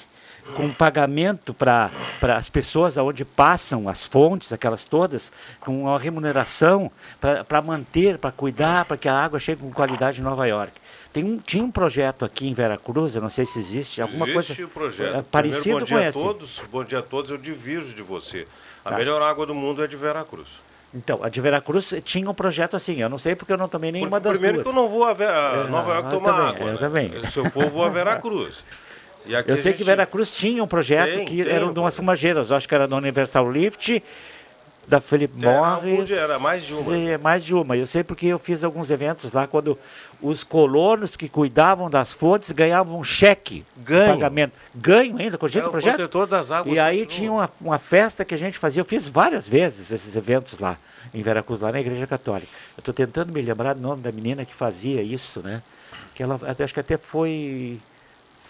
com 0.56 0.70
pagamento 0.72 1.54
para 1.54 1.90
as 2.36 2.48
pessoas 2.48 2.98
aonde 2.98 3.24
passam 3.24 3.88
as 3.88 4.06
fontes, 4.06 4.52
aquelas 4.52 4.84
todas, 4.84 5.30
com 5.60 5.82
uma 5.82 5.98
remuneração 5.98 6.90
para 7.48 7.62
manter, 7.62 8.18
para 8.18 8.30
cuidar, 8.32 8.84
para 8.84 8.96
que 8.96 9.08
a 9.08 9.14
água 9.14 9.38
chegue 9.38 9.62
com 9.62 9.70
qualidade 9.72 10.20
em 10.20 10.24
Nova 10.24 10.46
York. 10.46 10.72
Tem 11.12 11.24
um, 11.24 11.38
tinha 11.38 11.62
um 11.62 11.70
projeto 11.70 12.24
aqui 12.24 12.48
em 12.48 12.54
Veracruz, 12.54 13.14
eu 13.14 13.20
não 13.22 13.28
sei 13.30 13.44
se 13.46 13.58
existe, 13.58 14.00
alguma 14.00 14.26
Existe 14.28 14.54
coisa 14.56 14.64
o 14.64 14.68
projeto. 14.68 15.16
é, 15.16 15.22
parecido 15.22 15.76
Primeiro, 15.76 15.86
bom 15.86 16.00
dia 16.00 16.08
a 16.08 16.12
todos. 16.12 16.62
Bom 16.72 16.84
dia 16.84 16.98
a 17.00 17.02
todos. 17.02 17.30
Eu 17.30 17.36
divirjo 17.38 17.94
de 17.94 18.02
você. 18.02 18.46
A 18.84 18.90
Tá. 18.90 18.96
melhor 18.96 19.20
água 19.22 19.44
do 19.46 19.54
mundo 19.54 19.84
é 19.84 19.86
de 19.86 19.94
Veracruz. 19.96 20.48
Então, 20.94 21.22
a 21.22 21.28
de 21.28 21.40
Veracruz 21.40 21.92
tinha 22.04 22.28
um 22.28 22.34
projeto 22.34 22.76
assim, 22.76 23.00
eu 23.00 23.08
não 23.08 23.16
sei 23.18 23.34
porque 23.36 23.52
eu 23.52 23.56
não 23.56 23.68
tomei 23.68 23.92
nenhuma 23.92 24.18
das 24.20 24.32
Primeiro 24.32 24.56
duas. 24.58 24.64
que 24.66 24.70
eu 24.70 24.82
não 24.82 24.88
vou 24.88 25.04
a, 25.04 25.10
É, 25.12 25.64
Nova 25.68 25.94
York 25.94 26.10
tomar 26.10 26.24
também, 26.32 26.48
água. 26.48 26.66
eu 26.66 26.72
né? 26.72 26.78
também. 26.78 27.24
Se 27.26 27.38
eu 27.38 27.44
for, 27.50 27.68
vou 27.70 27.84
a 27.84 27.88
Veracruz. 27.90 28.64
Eu 29.26 29.56
sei 29.56 29.72
que 29.72 29.78
gente- 29.78 29.84
Veracruz 29.84 30.30
tinha 30.30 30.62
um 30.62 30.66
projeto 30.66 31.14
Tem, 31.16 31.24
que 31.26 31.44
tem 31.44 31.52
era 31.52 31.72
de 31.72 31.78
umas 31.78 31.94
fumageiras, 31.94 32.50
acho 32.50 32.68
que 32.68 32.74
era 32.74 32.88
da 32.88 32.96
Universal 32.96 33.50
Lift, 33.50 34.02
da 34.84 35.00
Era 35.00 35.28
Morris. 35.80 36.10
era 36.10 36.38
mais 36.40 36.64
de 36.66 36.74
uma. 36.74 36.96
É, 36.96 37.16
mais 37.16 37.44
de 37.44 37.54
uma. 37.54 37.76
Eu 37.76 37.86
sei 37.86 38.02
porque 38.02 38.26
eu 38.26 38.38
fiz 38.38 38.64
alguns 38.64 38.90
eventos 38.90 39.32
lá 39.32 39.46
quando 39.46 39.78
os 40.20 40.42
colonos 40.42 41.14
que 41.16 41.28
cuidavam 41.28 41.88
das 41.88 42.12
fontes 42.12 42.50
ganhavam 42.50 42.98
um 42.98 43.04
cheque 43.04 43.64
Ganho. 43.76 44.06
de 44.06 44.12
pagamento. 44.14 44.52
Ganho 44.74 45.16
ainda, 45.18 45.38
com 45.38 45.46
É 45.46 45.50
o 45.64 45.68
o 45.68 45.70
projeto? 45.70 45.94
protetor 45.94 46.26
das 46.26 46.50
águas. 46.50 46.74
E 46.74 46.80
aí 46.80 47.06
tinha 47.06 47.30
uma, 47.30 47.48
uma 47.60 47.78
festa 47.78 48.24
que 48.24 48.34
a 48.34 48.36
gente 48.38 48.58
fazia, 48.58 48.80
eu 48.80 48.84
fiz 48.84 49.06
várias 49.06 49.46
vezes 49.46 49.92
esses 49.92 50.16
eventos 50.16 50.58
lá, 50.58 50.76
em 51.14 51.22
Veracruz, 51.22 51.60
lá 51.60 51.70
na 51.70 51.78
Igreja 51.80 52.06
Católica. 52.08 52.48
Eu 52.76 52.80
estou 52.80 52.92
tentando 52.92 53.32
me 53.32 53.40
lembrar 53.40 53.74
do 53.74 53.80
nome 53.80 54.02
da 54.02 54.10
menina 54.10 54.44
que 54.44 54.52
fazia 54.54 55.00
isso, 55.00 55.40
né? 55.40 55.62
Que 56.12 56.24
ela, 56.24 56.40
acho 56.58 56.74
que 56.74 56.80
até 56.80 56.98
foi, 56.98 57.78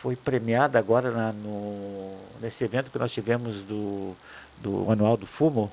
foi 0.03 0.17
premiada 0.17 0.81
agora 0.81 1.13
na- 1.13 1.33
no, 1.33 2.17
nesse 2.41 2.65
evento 2.65 2.91
que 2.91 2.99
nós 2.99 3.13
tivemos 3.13 3.63
do, 3.63 4.17
do 4.61 4.91
Anual 4.91 5.17
do 5.17 5.29
Fumo. 5.29 5.71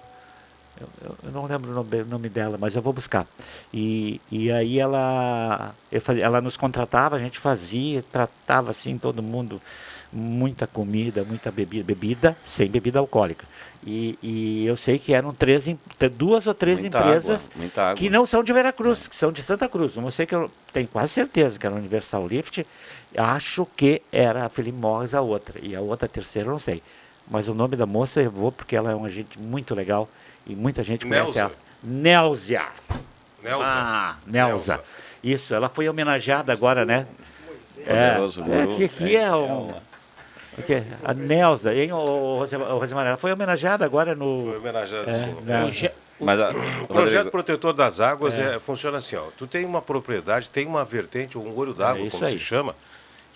Eu, 0.80 0.88
eu- 1.23 1.32
não 1.32 1.45
lembro 1.47 1.71
o 1.71 1.73
nome, 1.73 2.03
nome 2.03 2.30
dela, 2.30 2.55
mas 2.57 2.75
eu 2.75 2.82
vou 2.82 2.93
buscar. 2.93 3.25
E, 3.73 4.21
e 4.32 4.51
aí 4.51 4.77
ela, 4.80 5.73
eu 5.91 6.01
ela 6.21 6.39
nos 6.41 6.55
contratava, 6.55 7.15
a 7.15 7.19
gente 7.19 7.39
fazia, 7.39 8.03
tratava 8.03 8.69
assim 8.69 8.99
todo 8.99 9.21
mundo, 9.23 9.59
muita 10.12 10.66
comida, 10.66 11.24
muita 11.24 11.51
bebida, 11.51 11.84
bebida 11.84 12.38
sem 12.43 12.70
bebida 12.70 12.99
alcoólica. 12.99 13.45
E, 13.86 14.18
e 14.22 14.66
eu 14.66 14.76
sei 14.76 14.99
que 14.99 15.14
eram 15.14 15.34
três, 15.34 15.68
duas 16.18 16.47
ou 16.47 16.53
três 16.53 16.82
Muita 16.82 16.97
empresas 16.97 17.45
água, 17.45 17.57
muita 17.57 17.82
água. 17.84 17.95
que 17.95 18.10
não 18.10 18.26
são 18.26 18.43
de 18.43 18.51
Veracruz, 18.51 19.07
que 19.07 19.16
são 19.16 19.32
de 19.32 19.41
Santa 19.41 19.70
Cruz. 19.70 19.95
Uma 19.95 20.07
eu 20.07 20.12
sei 20.12 20.26
que 20.26 20.36
eu 20.36 20.51
tenho 20.74 20.88
quase 20.88 21.14
certeza 21.14 21.57
que 21.57 21.66
era 21.66 21.76
Universal 21.76 22.28
Lift, 22.28 22.66
acho 23.16 23.68
que 23.76 24.01
era 24.12 24.45
a 24.45 24.49
Philip 24.49 24.78
Morris 24.78 25.14
a 25.14 25.22
outra, 25.22 25.60
e 25.62 25.76
a 25.76 25.82
outra 25.82 26.07
a 26.07 26.10
terceira 26.10 26.47
eu 26.47 26.51
não 26.53 26.60
sei. 26.60 26.82
Mas 27.30 27.47
o 27.47 27.53
nome 27.53 27.76
da 27.76 27.86
moça 27.86 28.22
eu 28.22 28.32
vou 28.32 28.51
porque 28.51 28.76
ela 28.76 28.91
é 28.91 28.95
uma 28.95 29.10
gente 29.10 29.39
muito 29.39 29.76
legal 29.76 30.10
e 30.45 30.55
muita 30.55 30.84
gente 30.84 31.05
conhece 31.05 31.26
Nelza. 31.26 31.39
ela. 31.39 31.51
Nelza. 31.84 33.70
Ah, 33.70 34.18
Nelza. 34.26 34.82
Isso, 35.24 35.53
ela 35.53 35.70
foi 35.70 35.88
homenageada 35.88 36.51
agora, 36.51 36.86
né? 36.86 37.05
Poderoso 37.86 38.43
é, 38.43 38.64
é, 38.64 38.76
que, 38.76 38.88
que 38.89 39.16
é 39.16 39.34
um... 39.34 39.74
o 40.60 40.64
que 40.64 40.74
é? 40.74 40.84
A 41.03 41.14
Nelza, 41.14 41.74
hein, 41.74 41.91
o, 41.91 41.97
o 41.97 42.38
Rosemar, 42.78 43.05
ela 43.05 43.18
foi 43.18 43.32
homenageada 43.32 43.84
agora 43.86 44.16
no... 44.16 44.43
Foi 44.47 44.57
homenageada, 44.57 45.10
É, 45.10 45.14
sim. 45.14 45.36
na- 45.45 45.70
Mas 46.20 46.39
a- 46.39 46.49
O 46.84 46.88
projeto 46.88 47.16
Rodrigo- 47.16 47.32
protetor 47.32 47.74
das 47.74 47.99
águas 48.01 48.38
É. 48.38 48.55
é, 48.55 48.60
funciona 48.60 48.97
assim, 48.97 49.16
ó. 49.16 49.28
Tu 49.38 49.47
tem 49.47 49.66
uma 49.66 49.82
propriedade, 49.82 50.49
tem 50.49 50.66
uma 50.68 50.84
vertente, 50.84 51.38
um 51.38 51.55
olho 51.57 51.74
d'água, 51.74 52.05
É 52.05 52.10
como 52.10 52.26
aí. 52.26 52.34
se 52.34 52.39
chama, 52.39 52.76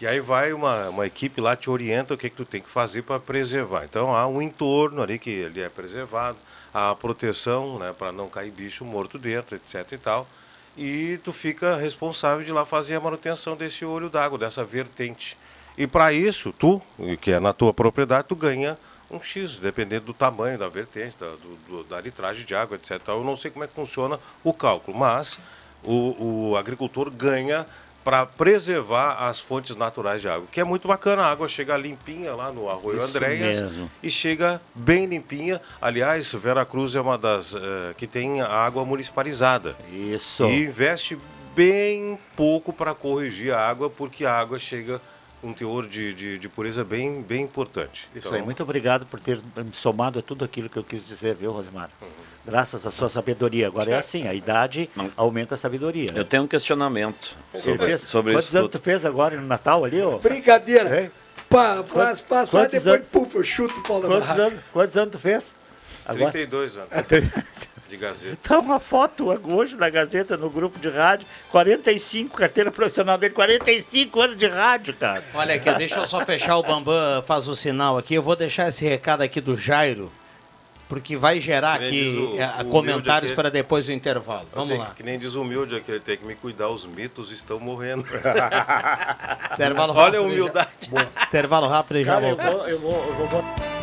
e 0.02 0.06
aí 0.08 0.20
vai 0.20 0.52
uma, 0.52 0.90
uma 0.90 1.06
equipe 1.08 1.40
lá 1.40 1.56
te 1.56 1.70
orienta 1.70 2.14
o 2.14 2.18
que, 2.18 2.30
que 2.30 2.36
tu 2.36 2.44
tem 2.44 2.62
que 2.62 2.70
fazer 2.70 3.04
para 3.04 3.20
preservar. 3.22 3.86
Então 3.86 4.14
há 4.16 4.28
um 4.28 4.42
entorno 4.42 5.02
ali 5.02 5.18
que 5.18 5.30
ele 5.30 5.62
é 5.62 5.70
preservado, 5.70 6.38
há 6.74 6.90
a 6.92 6.96
proteção, 6.96 7.80
né, 7.80 7.94
para 7.98 8.12
não 8.12 8.28
cair 8.28 8.52
bicho 8.52 8.84
morto 8.84 9.18
dentro, 9.18 9.56
etc 9.56 9.90
e 9.94 9.98
tal. 9.98 10.28
E 10.76 11.20
tu 11.24 11.32
fica 11.32 11.76
responsável 11.78 12.44
de 12.44 12.52
lá 12.52 12.66
fazer 12.66 12.96
a 12.96 13.00
manutenção 13.00 13.56
desse 13.56 13.86
olho 13.86 14.10
d'água, 14.10 14.38
dessa 14.40 14.66
vertente. 14.66 15.38
E 15.78 15.88
para 15.88 16.14
isso, 16.14 16.54
tu, 16.58 16.82
que 17.22 17.32
é 17.32 17.40
na 17.40 17.54
tua 17.54 17.74
propriedade, 17.74 18.28
tu 18.28 18.36
ganha 18.36 18.78
um 19.10 19.22
X, 19.22 19.60
dependendo 19.60 20.06
do 20.06 20.14
tamanho 20.14 20.58
da 20.58 20.68
vertente, 20.70 21.16
da, 21.20 21.32
do- 21.32 21.58
do- 21.68 21.84
da 21.84 22.00
litragem 22.02 22.46
de 22.46 22.56
água, 22.56 22.76
etc. 22.76 23.00
Eu 23.10 23.24
não 23.24 23.36
sei 23.38 23.52
como 23.52 23.64
é 23.64 23.68
que 23.68 23.74
funciona 23.76 24.20
o 24.44 24.54
cálculo, 24.54 24.98
mas 24.98 25.40
o, 25.84 26.50
o 26.52 26.58
agricultor 26.58 27.10
ganha 27.12 27.66
para 28.04 28.26
preservar 28.26 29.28
as 29.30 29.40
fontes 29.40 29.76
naturais 29.78 30.22
de 30.22 30.28
água, 30.28 30.46
que 30.52 30.60
é 30.60 30.64
muito 30.64 30.88
bacana. 30.88 31.24
A 31.24 31.32
água 31.32 31.48
chega 31.48 31.78
limpinha 31.78 32.36
lá 32.36 32.52
no 32.52 32.70
Arroio 32.70 32.98
Isso 32.98 33.06
Andréas 33.08 33.62
mesmo. 33.62 33.90
e 34.02 34.12
chega 34.12 34.62
bem 34.76 35.06
limpinha. 35.06 35.62
Aliás, 35.82 36.32
Vera 36.34 36.66
Cruz 36.66 36.96
é 36.96 37.02
uma 37.02 37.18
das 37.18 37.56
eh, 37.56 37.94
que 37.96 38.06
tem 38.06 38.42
a 38.42 38.48
água 38.50 38.84
municipalizada. 38.84 39.76
Isso. 39.92 40.44
E 40.46 40.64
investe 40.66 41.18
bem 41.56 42.20
pouco 42.36 42.74
para 42.74 42.94
corrigir 42.94 43.54
a 43.54 43.60
água, 43.70 43.90
porque 43.90 44.26
a 44.26 44.34
água 44.38 44.60
chega 44.60 45.00
um 45.44 45.54
teor 45.54 45.86
de, 45.88 46.14
de, 46.14 46.38
de 46.40 46.50
pureza 46.50 46.84
bem, 46.84 47.22
bem 47.22 47.44
importante. 47.44 48.08
Isso 48.16 48.28
Então, 48.28 48.34
aí, 48.34 48.42
muito 48.42 48.64
obrigado 48.64 49.06
por 49.06 49.20
ter 49.20 49.40
me 49.58 49.74
somado 49.74 50.20
a 50.20 50.22
tudo 50.22 50.46
aquilo 50.46 50.70
que 50.70 50.78
eu 50.78 50.84
quis 50.84 51.06
dizer, 51.06 51.36
viu, 51.36 51.52
Rosemar? 51.52 51.90
Graças 52.46 52.86
à 52.86 52.92
sua 52.92 53.10
sabedoria. 53.10 53.68
Agora 53.68 53.92
é 53.92 53.96
assim, 53.98 54.28
a 54.28 54.34
idade 54.34 54.90
aumenta 55.16 55.56
a 55.56 55.58
sabedoria. 55.58 56.12
né? 56.14 56.20
Eu 56.20 56.26
tenho 56.26 56.44
um 56.44 56.48
questionamento 56.48 57.36
sobre, 57.56 57.78
fez- 57.86 58.02
sobre 58.02 58.34
Quantos 58.34 58.48
isso 58.48 58.58
anos 58.58 58.72
tudo. 58.72 58.80
tu 58.82 58.84
fez 58.84 59.06
agora 59.06 59.36
no 59.36 59.48
Natal 59.48 59.84
ali, 59.86 60.02
ó? 60.02 60.18
Brincadeira. 60.18 61.12
Pá, 61.50 61.84
faz, 61.84 62.20
faz, 62.22 62.22
faz, 62.22 62.50
Quantos 62.50 62.84
depois 62.84 62.96
anos? 62.96 63.08
puf, 63.10 63.36
eu 63.36 63.44
chuto 63.44 63.80
o 63.80 63.84
pau 63.84 64.02
da 64.02 64.08
Quantos 64.08 64.30
anos, 64.40 64.60
quantos 64.74 64.98
anos 64.98 65.12
tu 65.12 65.20
fez? 65.20 65.56
32 66.06 66.78
anos 66.78 66.90
de 67.96 68.02
Gazeta. 68.02 68.38
Tá 68.42 68.60
uma 68.60 68.80
foto 68.80 69.28
hoje 69.54 69.76
na 69.76 69.90
Gazeta, 69.90 70.36
no 70.38 70.50
grupo 70.50 70.80
de 70.80 70.90
rádio, 70.90 71.26
45, 71.52 72.36
carteira 72.38 72.72
profissional 72.72 73.18
dele, 73.18 73.34
45 73.34 74.22
anos 74.22 74.38
de 74.38 74.48
rádio, 74.48 74.94
cara. 74.94 75.24
Olha 75.34 75.56
aqui, 75.56 75.72
deixa 75.76 76.00
eu 76.00 76.06
só 76.08 76.26
fechar 76.26 76.58
o 76.58 76.64
Bambam, 76.64 77.22
faz 77.24 77.48
o 77.48 77.56
sinal 77.56 77.98
aqui. 77.98 78.14
Eu 78.16 78.24
vou 78.24 78.36
deixar 78.36 78.68
esse 78.68 78.86
recado 78.86 79.22
aqui 79.22 79.40
do 79.42 79.56
Jairo, 79.56 80.12
porque 80.90 81.16
vai 81.16 81.40
gerar 81.42 81.76
aqui 81.76 82.34
o- 82.36 82.40
eh, 82.40 82.62
o 82.62 82.66
comentários 82.66 83.32
aqui. 83.32 83.36
para 83.36 83.50
depois 83.50 83.86
do 83.88 83.92
intervalo. 83.92 84.44
Eu 84.52 84.56
Vamos 84.56 84.70
tenho 84.70 84.82
lá. 84.82 84.88
que- 84.90 84.96
Que 84.96 85.04
nem 85.04 85.18
diz 85.18 85.34
o 85.36 85.42
humilde 85.42 85.76
aqui, 85.76 85.90
ele 85.92 86.00
tem 86.00 86.18
que 86.18 86.26
me 86.26 86.36
cuidar, 86.36 86.70
os 86.70 86.86
mitos 86.86 87.32
estão 87.32 87.60
morrendo. 87.60 88.04
Intervalo 89.54 89.94
Olha 89.94 90.02
a 90.02 90.06
rápido, 90.06 90.24
humildade. 90.24 90.70
Intervalo 91.28 91.68
rápido 91.68 91.98
e 92.00 92.04
já 92.04 92.14
Cara, 92.16 92.28
eu 92.28 92.36
voltamos. 92.36 92.58
vou, 92.62 92.70
eu 92.70 92.80
vou, 92.80 93.06
eu 93.08 93.14
vou 93.16 93.28
botar- 93.28 93.83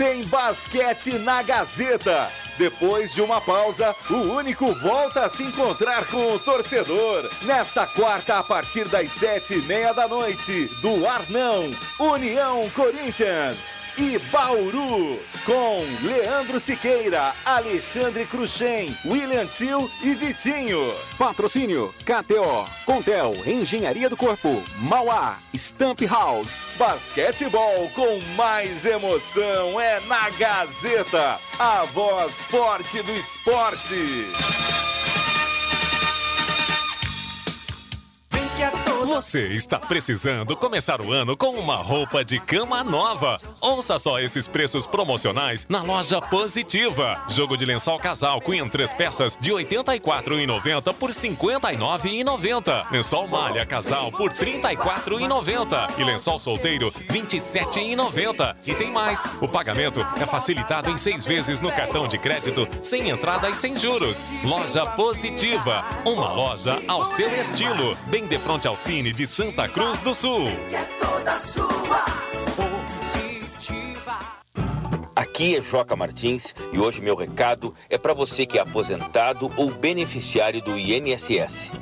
Tem 0.00 0.24
basquete 0.24 1.18
na 1.18 1.42
Gazeta. 1.42 2.30
Depois 2.60 3.14
de 3.14 3.22
uma 3.22 3.40
pausa, 3.40 3.96
o 4.10 4.34
único 4.34 4.70
volta 4.74 5.24
a 5.24 5.30
se 5.30 5.42
encontrar 5.42 6.04
com 6.08 6.34
o 6.34 6.38
torcedor. 6.38 7.26
Nesta 7.44 7.86
quarta, 7.86 8.38
a 8.38 8.42
partir 8.42 8.86
das 8.86 9.10
sete 9.12 9.54
e 9.54 9.62
meia 9.62 9.94
da 9.94 10.06
noite, 10.06 10.70
do 10.82 11.06
Arnão, 11.06 11.74
União 11.98 12.68
Corinthians 12.74 13.78
e 13.96 14.18
Bauru. 14.30 15.18
Com 15.46 15.82
Leandro 16.02 16.60
Siqueira, 16.60 17.32
Alexandre 17.46 18.26
Cruxem, 18.26 18.94
William 19.06 19.46
Tio 19.46 19.90
e 20.02 20.12
Vitinho. 20.12 20.94
Patrocínio 21.16 21.94
KTO, 22.04 22.68
Contel, 22.84 23.34
Engenharia 23.46 24.10
do 24.10 24.18
Corpo, 24.18 24.62
Mauá, 24.76 25.38
Stamp 25.54 26.02
House. 26.02 26.60
Basquetebol 26.76 27.90
com 27.94 28.20
mais 28.36 28.84
emoção 28.84 29.80
é 29.80 29.98
na 30.00 30.28
Gazeta, 30.38 31.38
a 31.62 31.84
voz 31.84 32.42
forte 32.44 33.02
do 33.02 33.12
esporte. 33.12 34.32
Você 39.10 39.48
está 39.48 39.76
precisando 39.76 40.56
começar 40.56 41.00
o 41.00 41.10
ano 41.10 41.36
com 41.36 41.48
uma 41.56 41.74
roupa 41.74 42.24
de 42.24 42.38
cama 42.38 42.84
nova? 42.84 43.40
Ouça 43.60 43.98
só 43.98 44.20
esses 44.20 44.46
preços 44.46 44.86
promocionais 44.86 45.66
na 45.68 45.82
loja 45.82 46.22
Positiva. 46.22 47.20
Jogo 47.28 47.56
de 47.56 47.64
lençol 47.64 47.98
casal 47.98 48.40
Queen 48.40 48.68
três 48.68 48.94
peças 48.94 49.36
de 49.40 49.52
R$ 49.52 49.64
84,90 49.64 50.94
por 50.94 51.10
R$ 51.10 51.16
59,90. 51.16 52.92
Lençol 52.92 53.26
malha 53.26 53.66
casal 53.66 54.12
por 54.12 54.30
R$ 54.30 54.60
34,90 54.60 55.98
e 55.98 56.04
lençol 56.04 56.38
solteiro 56.38 56.92
R$ 57.10 57.20
27,90. 57.20 58.56
E 58.64 58.74
tem 58.76 58.92
mais, 58.92 59.26
o 59.40 59.48
pagamento 59.48 60.06
é 60.22 60.24
facilitado 60.24 60.88
em 60.88 60.96
seis 60.96 61.24
vezes 61.24 61.58
no 61.58 61.72
cartão 61.72 62.06
de 62.06 62.16
crédito, 62.16 62.68
sem 62.80 63.10
entrada 63.10 63.50
e 63.50 63.56
sem 63.56 63.76
juros. 63.76 64.24
Loja 64.44 64.86
Positiva, 64.86 65.84
uma 66.06 66.32
loja 66.32 66.80
ao 66.86 67.04
seu 67.04 67.28
estilo, 67.34 67.98
bem 68.06 68.28
de 68.28 68.38
frente 68.38 68.68
ao 68.68 68.76
Cine 69.00 69.14
de 69.14 69.26
Santa 69.26 69.66
Cruz 69.66 69.98
do 70.00 70.12
Sul. 70.12 70.48
Aqui 75.16 75.56
é 75.56 75.62
Joca 75.62 75.96
Martins 75.96 76.54
e 76.70 76.78
hoje 76.78 77.00
meu 77.00 77.16
recado 77.16 77.74
é 77.88 77.96
para 77.96 78.12
você 78.12 78.44
que 78.44 78.58
é 78.58 78.60
aposentado 78.60 79.50
ou 79.56 79.70
beneficiário 79.70 80.60
do 80.60 80.78
INSS. 80.78 81.72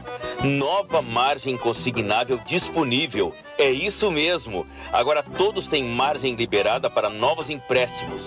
Nova 0.44 1.02
margem 1.02 1.56
consignável 1.56 2.38
disponível. 2.46 3.34
É 3.58 3.68
isso 3.68 4.12
mesmo. 4.12 4.64
Agora 4.92 5.20
todos 5.20 5.66
têm 5.66 5.82
margem 5.82 6.36
liberada 6.36 6.88
para 6.88 7.10
novos 7.10 7.50
empréstimos. 7.50 8.26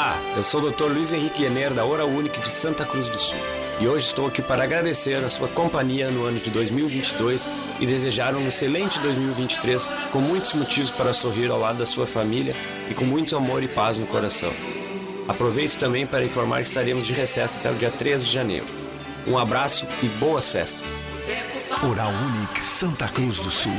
Olá, 0.00 0.18
eu 0.34 0.42
sou 0.42 0.62
o 0.62 0.70
Dr. 0.70 0.84
Luiz 0.84 1.12
Henrique 1.12 1.44
Ener 1.44 1.74
da 1.74 1.84
Hora 1.84 2.06
Única 2.06 2.40
de 2.40 2.48
Santa 2.48 2.86
Cruz 2.86 3.06
do 3.06 3.20
Sul. 3.20 3.38
E 3.78 3.86
hoje 3.86 4.06
estou 4.06 4.28
aqui 4.28 4.40
para 4.40 4.64
agradecer 4.64 5.22
a 5.22 5.28
sua 5.28 5.46
companhia 5.46 6.10
no 6.10 6.24
ano 6.24 6.38
de 6.38 6.48
2022 6.48 7.46
e 7.78 7.84
desejar 7.84 8.34
um 8.34 8.48
excelente 8.48 8.98
2023 8.98 9.86
com 10.10 10.22
muitos 10.22 10.54
motivos 10.54 10.90
para 10.90 11.12
sorrir 11.12 11.50
ao 11.50 11.58
lado 11.58 11.80
da 11.80 11.84
sua 11.84 12.06
família 12.06 12.56
e 12.88 12.94
com 12.94 13.04
muito 13.04 13.36
amor 13.36 13.62
e 13.62 13.68
paz 13.68 13.98
no 13.98 14.06
coração. 14.06 14.50
Aproveito 15.28 15.76
também 15.76 16.06
para 16.06 16.24
informar 16.24 16.62
que 16.62 16.68
estaremos 16.68 17.06
de 17.06 17.12
recesso 17.12 17.58
até 17.58 17.70
o 17.70 17.74
dia 17.74 17.90
13 17.90 18.24
de 18.24 18.32
janeiro. 18.32 18.66
Um 19.26 19.36
abraço 19.36 19.86
e 20.02 20.08
boas 20.08 20.50
festas. 20.50 21.04
Oral 21.86 22.10
Unique 22.10 22.64
Santa 22.64 23.06
Cruz 23.06 23.38
do 23.38 23.50
Sul. 23.50 23.70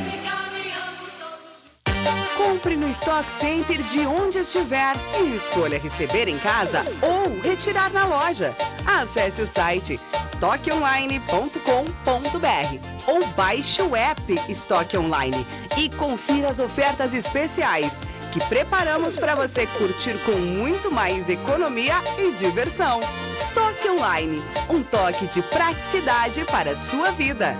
Compre 2.37 2.75
no 2.75 2.89
Stock 2.89 3.31
Center 3.31 3.81
de 3.83 4.05
onde 4.05 4.39
estiver 4.39 4.95
e 5.19 5.35
escolha 5.35 5.79
receber 5.79 6.27
em 6.27 6.37
casa 6.37 6.83
ou 7.01 7.39
retirar 7.41 7.91
na 7.91 8.05
loja. 8.05 8.53
Acesse 8.85 9.41
o 9.41 9.47
site 9.47 9.99
estoqueonline.com.br 10.25 13.07
ou 13.07 13.25
baixe 13.27 13.81
o 13.81 13.95
app 13.95 14.21
Estoque 14.49 14.97
Online 14.97 15.45
e 15.77 15.89
confira 15.89 16.49
as 16.49 16.59
ofertas 16.59 17.13
especiais 17.13 18.03
que 18.31 18.39
preparamos 18.45 19.17
para 19.17 19.35
você 19.35 19.67
curtir 19.67 20.17
com 20.23 20.31
muito 20.31 20.91
mais 20.91 21.29
economia 21.29 21.95
e 22.17 22.31
diversão. 22.33 22.99
Estoque 23.33 23.89
Online, 23.89 24.41
um 24.69 24.81
toque 24.81 25.27
de 25.27 25.41
praticidade 25.41 26.45
para 26.45 26.71
a 26.71 26.75
sua 26.75 27.11
vida. 27.11 27.57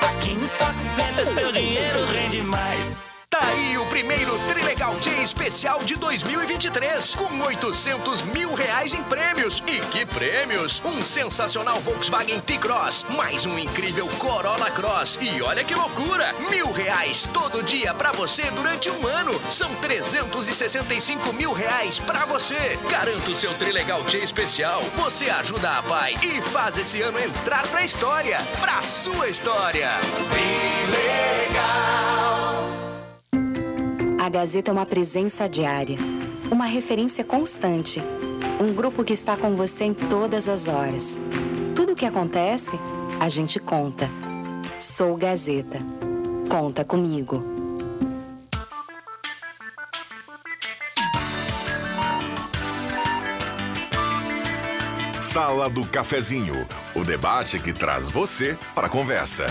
Aqui 0.00 0.34
no 0.34 0.44
Stock 0.44 0.74
Center 0.78 1.34
seu 1.34 1.52
dinheiro 1.52 2.04
rende 2.06 2.42
mais. 2.42 2.98
Tá 3.34 3.44
aí 3.48 3.76
o 3.76 3.84
primeiro 3.86 4.38
Trilegal 4.46 4.94
Day 5.00 5.20
especial 5.20 5.82
de 5.82 5.96
2023, 5.96 7.16
com 7.16 7.40
800 7.40 8.22
mil 8.22 8.54
reais 8.54 8.94
em 8.94 9.02
prêmios. 9.02 9.60
E 9.66 9.80
que 9.86 10.06
prêmios! 10.06 10.80
Um 10.84 11.04
sensacional 11.04 11.80
Volkswagen 11.80 12.38
T-Cross, 12.38 13.06
mais 13.10 13.44
um 13.44 13.58
incrível 13.58 14.06
Corolla 14.20 14.70
Cross. 14.70 15.18
E 15.20 15.42
olha 15.42 15.64
que 15.64 15.74
loucura! 15.74 16.32
Mil 16.48 16.70
reais 16.70 17.26
todo 17.32 17.60
dia 17.64 17.92
pra 17.92 18.12
você 18.12 18.44
durante 18.52 18.88
um 18.88 19.04
ano. 19.04 19.32
São 19.50 19.74
365 19.80 21.32
mil 21.32 21.52
reais 21.52 21.98
pra 21.98 22.24
você. 22.26 22.78
Garanta 22.88 23.32
o 23.32 23.34
seu 23.34 23.52
Trilegal 23.54 24.04
Day 24.04 24.22
especial. 24.22 24.80
Você 24.98 25.28
ajuda 25.28 25.78
a 25.78 25.82
pai 25.82 26.14
e 26.22 26.40
faz 26.40 26.78
esse 26.78 27.02
ano 27.02 27.18
entrar 27.18 27.66
pra 27.66 27.84
história. 27.84 28.38
Pra 28.60 28.80
sua 28.80 29.26
história. 29.26 29.90
A 34.24 34.28
Gazeta 34.30 34.70
é 34.70 34.72
uma 34.72 34.86
presença 34.86 35.46
diária, 35.46 35.98
uma 36.50 36.64
referência 36.64 37.22
constante, 37.22 38.02
um 38.58 38.72
grupo 38.72 39.04
que 39.04 39.12
está 39.12 39.36
com 39.36 39.54
você 39.54 39.84
em 39.84 39.92
todas 39.92 40.48
as 40.48 40.66
horas. 40.66 41.20
Tudo 41.76 41.92
o 41.92 41.94
que 41.94 42.06
acontece, 42.06 42.80
a 43.20 43.28
gente 43.28 43.60
conta. 43.60 44.08
Sou 44.80 45.14
Gazeta. 45.14 45.78
Conta 46.48 46.86
comigo. 46.86 47.44
Sala 55.20 55.68
do 55.68 55.86
Cafezinho, 55.86 56.66
o 56.94 57.04
debate 57.04 57.58
que 57.58 57.74
traz 57.74 58.08
você 58.10 58.56
para 58.74 58.86
a 58.86 58.90
conversa. 58.90 59.44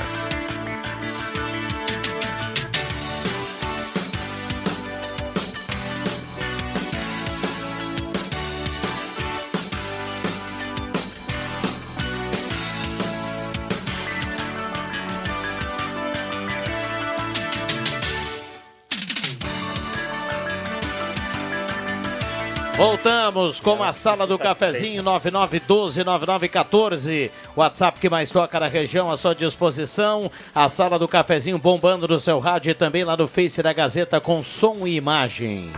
Voltamos 22.86 23.62
com 23.62 23.82
a 23.82 23.94
sala 23.94 24.28
do 24.28 24.38
cafezinho 24.38 25.02
9912-9914. 25.04 27.32
WhatsApp 27.56 27.98
que 27.98 28.10
mais 28.10 28.30
toca 28.30 28.60
na 28.60 28.68
região 28.68 29.10
à 29.10 29.16
sua 29.16 29.34
disposição. 29.34 30.30
A 30.54 30.68
sala 30.68 31.00
do 31.00 31.08
cafezinho 31.08 31.58
bombando 31.58 32.10
no 32.10 32.20
seu 32.20 32.40
rádio 32.40 32.72
e 32.72 32.74
também 32.74 33.06
lá 33.06 33.16
no 33.16 33.26
Face 33.26 33.64
da 33.64 33.72
Gazeta 33.72 34.20
com 34.20 34.44
som 34.44 34.86
e 34.86 34.98
imagem. 34.98 35.72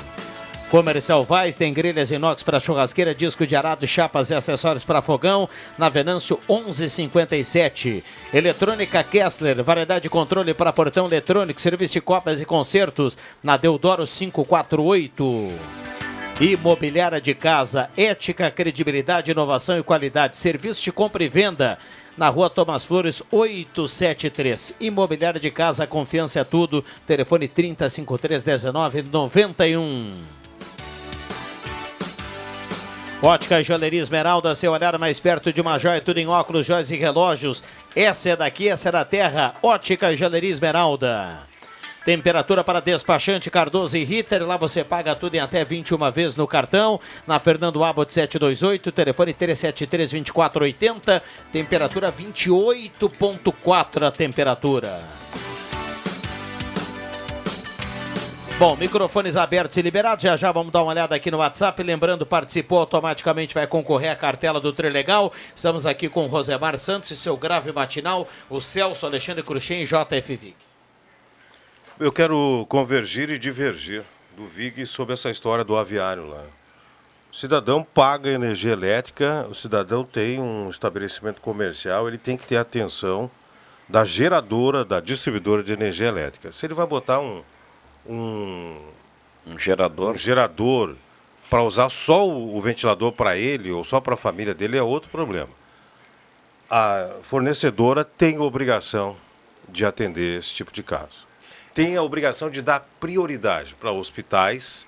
Comercial 0.71 1.23
Vaz 1.23 1.55
tem 1.55 1.71
grelhas 1.71 2.09
inox 2.09 2.41
para 2.41 2.59
churrasqueira, 2.59 3.13
disco 3.13 3.45
de 3.45 3.55
arado, 3.55 3.85
chapas 3.85 4.31
e 4.31 4.33
acessórios 4.33 4.83
para 4.83 5.03
fogão. 5.03 5.47
Na 5.77 5.89
Venâncio 5.89 6.39
1157. 6.49 8.03
Eletrônica 8.33 9.03
Kessler, 9.03 9.63
variedade 9.63 10.01
de 10.01 10.09
controle 10.09 10.55
para 10.55 10.73
portão 10.73 11.05
eletrônico, 11.05 11.61
serviço 11.61 11.93
de 11.93 12.01
cópias 12.01 12.41
e 12.41 12.45
concertos. 12.45 13.15
Na 13.43 13.57
Deodoro 13.57 14.07
548. 14.07 15.85
Imobiliária 16.39 17.19
de 17.21 17.33
casa, 17.33 17.89
ética, 17.95 18.51
credibilidade, 18.51 19.31
inovação 19.31 19.79
e 19.79 19.83
qualidade. 19.83 20.36
Serviço 20.36 20.83
de 20.83 20.91
compra 20.91 21.23
e 21.23 21.29
venda. 21.29 21.77
Na 22.17 22.27
rua 22.27 22.49
Thomas 22.49 22.83
Flores, 22.83 23.23
873. 23.31 24.75
Imobiliária 24.81 25.39
de 25.39 25.49
casa, 25.49 25.88
confiança 25.88 26.41
é 26.41 26.43
tudo. 26.43 26.83
Telefone 27.07 27.47
30531991. 27.47 30.13
Ótica 33.21 33.63
Joalheria 33.63 34.01
Esmeralda, 34.01 34.53
seu 34.55 34.73
olhar 34.73 34.97
mais 34.97 35.21
perto 35.21 35.53
de 35.53 35.61
uma 35.61 35.79
joia, 35.79 36.01
tudo 36.01 36.17
em 36.17 36.27
óculos, 36.27 36.65
joias 36.65 36.91
e 36.91 36.97
relógios. 36.97 37.63
Essa 37.95 38.31
é 38.31 38.36
daqui, 38.36 38.67
essa 38.67 38.89
é 38.89 38.91
da 38.91 39.05
terra. 39.05 39.55
Ótica 39.63 40.13
Joalheria 40.17 40.51
Esmeralda. 40.51 41.54
Temperatura 42.05 42.63
para 42.63 42.79
despachante 42.79 43.49
Cardoso 43.49 43.97
e 43.97 44.03
Ritter. 44.03 44.45
Lá 44.45 44.57
você 44.57 44.83
paga 44.83 45.15
tudo 45.15 45.33
em 45.33 45.39
até 45.39 45.65
21 45.65 46.11
vezes 46.11 46.35
no 46.35 46.45
cartão. 46.45 46.99
Na 47.25 47.39
Fernando 47.39 47.83
Abbott 47.83 48.13
728, 48.13 48.91
telefone 48.91 49.33
373-2480. 49.33 51.19
Temperatura 51.51 52.11
28,4 52.11 54.03
a 54.05 54.11
temperatura. 54.11 55.03
Bom, 58.59 58.75
microfones 58.75 59.35
abertos 59.35 59.75
e 59.75 59.81
liberados. 59.81 60.21
Já 60.21 60.37
já 60.37 60.51
vamos 60.51 60.71
dar 60.71 60.83
uma 60.83 60.91
olhada 60.91 61.15
aqui 61.15 61.31
no 61.31 61.39
WhatsApp. 61.39 61.81
Lembrando, 61.81 62.23
participou 62.23 62.77
automaticamente, 62.77 63.55
vai 63.55 63.65
concorrer 63.65 64.11
à 64.11 64.15
cartela 64.15 64.61
do 64.61 64.71
Trilegal. 64.71 65.33
Estamos 65.55 65.87
aqui 65.87 66.07
com 66.07 66.25
o 66.25 66.27
Rosemar 66.27 66.77
Santos 66.77 67.09
e 67.09 67.15
seu 67.15 67.35
grave 67.35 67.71
matinal, 67.71 68.27
o 68.47 68.61
Celso 68.61 69.07
Alexandre 69.07 69.41
Cruxem 69.41 69.81
e 69.81 69.85
JFV. 69.85 70.64
Eu 71.97 72.11
quero 72.11 72.65
convergir 72.67 73.29
e 73.29 73.37
divergir 73.37 74.03
do 74.35 74.45
VIG 74.45 74.85
sobre 74.85 75.13
essa 75.13 75.29
história 75.29 75.63
do 75.63 75.77
aviário 75.77 76.27
lá. 76.27 76.43
O 77.31 77.35
cidadão 77.35 77.85
paga 77.85 78.29
energia 78.29 78.73
elétrica, 78.73 79.47
o 79.49 79.55
cidadão 79.55 80.03
tem 80.03 80.37
um 80.37 80.69
estabelecimento 80.69 81.39
comercial, 81.39 82.05
ele 82.05 82.17
tem 82.17 82.35
que 82.35 82.45
ter 82.45 82.57
atenção 82.57 83.31
da 83.87 84.03
geradora, 84.03 84.83
da 84.83 84.99
distribuidora 84.99 85.63
de 85.63 85.71
energia 85.71 86.07
elétrica. 86.07 86.51
Se 86.51 86.65
ele 86.65 86.73
vai 86.73 86.85
botar 86.85 87.21
um, 87.21 87.41
um, 88.05 88.77
um 89.47 89.57
gerador, 89.57 90.15
um 90.15 90.17
gerador 90.17 90.97
para 91.49 91.63
usar 91.63 91.87
só 91.87 92.27
o, 92.27 92.57
o 92.57 92.59
ventilador 92.59 93.13
para 93.13 93.37
ele 93.37 93.71
ou 93.71 93.85
só 93.85 94.01
para 94.01 94.15
a 94.15 94.17
família 94.17 94.53
dele 94.53 94.77
é 94.77 94.83
outro 94.83 95.09
problema. 95.09 95.51
A 96.69 97.19
fornecedora 97.23 98.03
tem 98.03 98.37
obrigação 98.37 99.15
de 99.69 99.85
atender 99.85 100.39
esse 100.39 100.53
tipo 100.53 100.73
de 100.73 100.83
caso 100.83 101.25
tem 101.76 101.97
a 101.97 102.01
obrigação 102.01 102.49
de 102.49 102.61
dar 102.61 102.80
prioridade 102.99 103.76
para 103.76 103.91
hospitais, 103.91 104.88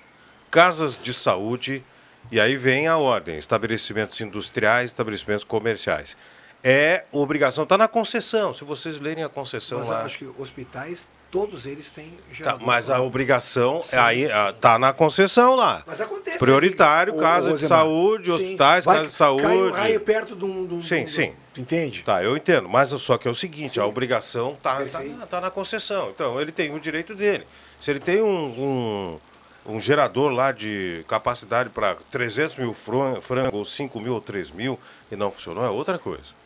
casas 0.50 0.98
de 1.00 1.12
saúde, 1.12 1.84
e 2.32 2.40
aí 2.40 2.56
vem 2.56 2.88
a 2.88 2.96
ordem: 2.96 3.38
estabelecimentos 3.38 4.20
industriais, 4.20 4.90
estabelecimentos 4.90 5.44
comerciais. 5.44 6.16
É 6.64 7.04
obrigação, 7.12 7.62
está 7.62 7.78
na 7.78 7.86
concessão. 7.86 8.52
Se 8.52 8.64
vocês 8.64 8.98
lerem 8.98 9.22
a 9.22 9.28
concessão 9.28 9.78
Mas 9.78 9.88
lá. 9.88 10.02
acho 10.02 10.18
que 10.18 10.26
hospitais, 10.38 11.08
todos 11.30 11.66
eles 11.66 11.90
têm 11.90 12.06
Tá, 12.10 12.22
gerador. 12.32 12.66
mas 12.66 12.88
a 12.90 13.00
obrigação 13.00 13.82
Sim, 13.82 13.96
é 13.96 13.98
aí 13.98 14.22
está 14.50 14.78
na 14.78 14.92
concessão 14.92 15.54
lá. 15.54 15.82
Mas 15.86 16.00
acontece. 16.00 16.38
Prioritário, 16.38 17.14
né, 17.14 17.20
casa 17.22 17.46
de 17.48 17.52
Rosemar? 17.52 17.78
saúde, 17.78 18.24
Sim. 18.26 18.32
hospitais, 18.32 18.84
Vai 18.84 18.96
casa 18.98 19.08
de 19.08 19.14
saúde. 19.14 19.42
Cai 19.42 19.56
um 19.56 19.70
raio 19.72 20.00
perto 20.00 20.34
de 20.36 20.44
um. 20.44 20.66
de 20.66 20.74
um- 20.74 20.82
Sim, 20.82 21.04
de 21.04 21.10
um- 21.10 21.14
sim. 21.14 21.32
Tu 21.54 21.60
entende? 21.60 22.02
Tá, 22.02 22.22
eu 22.22 22.36
entendo. 22.36 22.68
Mas 22.68 22.88
só 22.90 23.18
que 23.18 23.26
é 23.28 23.30
o 23.30 23.34
seguinte, 23.34 23.78
a 23.80 23.86
obrigação 23.86 24.56
tá, 24.62 24.84
tá, 24.86 25.00
na- 25.02 25.26
tá 25.26 25.40
na 25.40 25.50
concessão. 25.50 26.10
Então, 26.10 26.40
ele 26.40 26.52
tem 26.52 26.74
o 26.74 26.80
direito 26.80 27.14
dele. 27.14 27.46
Se 27.80 27.90
ele 27.90 28.00
tem 28.00 28.22
um, 28.22 29.18
um, 29.66 29.74
um 29.74 29.80
gerador 29.80 30.30
lá 30.30 30.50
de 30.52 31.04
capacidade 31.08 31.68
para 31.70 31.96
300 32.10 32.56
mil 32.56 32.72
fran- 32.72 33.20
frangos, 33.20 33.52
ou 33.54 33.64
5 33.64 34.00
mil 34.00 34.14
ou 34.14 34.20
3 34.20 34.50
mil, 34.50 34.78
e 35.10 35.16
não 35.16 35.30
funcionou, 35.30 35.64
é 35.64 35.68
outra 35.68 35.98
coisa. 35.98 36.38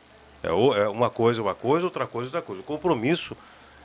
É, 0.42 0.50
o- 0.50 0.74
é 0.74 0.88
uma 0.88 1.08
coisa 1.08 1.40
uma 1.40 1.54
coisa, 1.54 1.86
outra 1.86 2.06
coisa 2.06 2.28
outra 2.28 2.42
coisa. 2.42 2.60
O 2.60 2.64
compromisso 2.64 3.36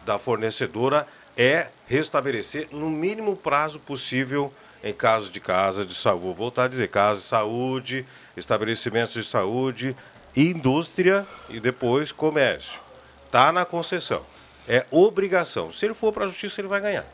da 0.08 0.18
fornecedora 0.18 1.06
é 1.36 1.68
restabelecer 1.86 2.70
no 2.72 2.90
mínimo 2.90 3.36
prazo 3.36 3.78
possível 3.78 4.52
em 4.82 4.94
caso 4.94 5.30
de 5.30 5.40
casa 5.42 5.86
de 5.86 5.94
saúde. 5.94 6.26
Vou 6.26 6.34
voltar 6.34 6.64
a 6.64 6.68
dizer, 6.68 6.88
casa 6.88 7.20
de 7.20 7.28
saúde, 7.28 8.06
estabelecimentos 8.38 9.14
de 9.14 9.24
saúde, 9.24 9.96
indústria 10.36 11.28
e 11.50 11.60
depois 11.60 12.12
comércio. 12.14 12.80
Está 13.26 13.52
na 13.52 13.66
concessão. 13.66 14.26
É 14.68 14.86
obrigação. 14.90 15.72
Se 15.72 15.86
ele 15.86 15.94
for 15.94 16.14
para 16.14 16.26
a 16.26 16.28
justiça, 16.30 16.62
ele 16.62 16.70
vai 16.70 16.80
ganhar. 16.80 17.06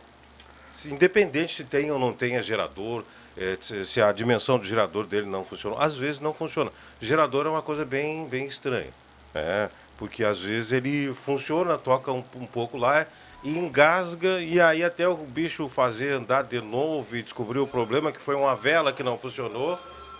Independente 0.85 1.55
se 1.55 1.63
tem 1.63 1.91
ou 1.91 1.97
não 1.97 2.13
tenha 2.13 2.43
gerador, 2.43 3.03
eh, 3.35 3.57
se 3.59 4.01
a 4.01 4.11
dimensão 4.11 4.59
do 4.59 4.65
gerador 4.65 5.05
dele 5.07 5.25
não 5.25 5.43
funcionou. 5.43 5.79
Às 5.79 5.95
vezes 5.95 6.19
não 6.19 6.33
funciona. 6.33 6.71
Gerador 7.01 7.47
é 7.47 7.49
uma 7.49 7.61
coisa 7.61 7.85
bem, 7.85 8.27
bem 8.27 8.45
estranha. 8.45 8.93
né? 9.33 9.69
Porque 9.97 10.23
às 10.23 10.41
vezes 10.41 10.71
ele 10.71 11.13
funciona, 11.13 11.77
toca 11.77 12.11
um, 12.11 12.23
um 12.35 12.45
pouco 12.45 12.77
lá 12.77 13.05
e 13.43 13.57
engasga, 13.57 14.41
e 14.41 14.59
aí 14.59 14.83
até 14.83 15.07
o 15.07 15.15
bicho 15.17 15.67
fazer 15.67 16.13
andar 16.13 16.43
de 16.43 16.61
novo 16.61 17.15
e 17.15 17.21
descobrir 17.21 17.59
o 17.59 17.67
problema, 17.67 18.11
que 18.11 18.19
foi 18.19 18.35
uma 18.35 18.55
vela 18.55 18.93
que 18.93 19.03
não 19.03 19.17
funcionou, 19.17 19.77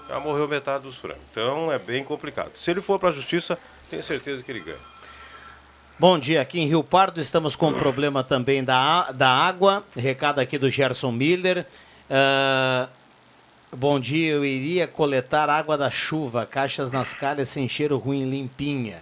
já 0.08 0.20
morreu 0.20 0.48
metade 0.48 0.84
dos 0.84 0.98
frangos. 0.98 1.24
Então 1.32 1.72
é 1.72 1.80
bem 1.80 2.04
complicado. 2.04 2.52
Se 2.58 2.70
ele 2.70 2.82
for 2.82 3.00
para 3.00 3.10
a 3.10 3.12
justiça, 3.14 3.58
tenho 3.90 4.04
certeza 4.04 4.44
que 4.44 4.52
ele 4.52 4.60
ganha. 4.60 4.94
Bom 5.98 6.18
dia, 6.20 6.42
aqui 6.42 6.60
em 6.60 6.68
Rio 6.68 6.84
Pardo 6.84 7.22
estamos 7.22 7.56
com 7.56 7.70
um 7.70 7.74
problema 7.74 8.24
também 8.24 8.64
da, 8.64 9.12
da 9.12 9.30
água. 9.30 9.86
Recado 9.96 10.40
aqui 10.40 10.58
do 10.58 10.70
Gerson 10.70 11.12
Miller. 11.12 11.66
Ah, 12.10 12.90
bom 13.72 14.00
dia, 14.00 14.34
eu 14.34 14.44
iria 14.44 14.86
coletar 14.88 15.50
água 15.50 15.78
da 15.78 15.90
chuva, 15.90 16.46
caixas 16.46 16.92
nas 16.92 17.14
calhas 17.14 17.48
sem 17.48 17.68
cheiro 17.68 17.98
ruim, 17.98 18.30
limpinha. 18.30 19.02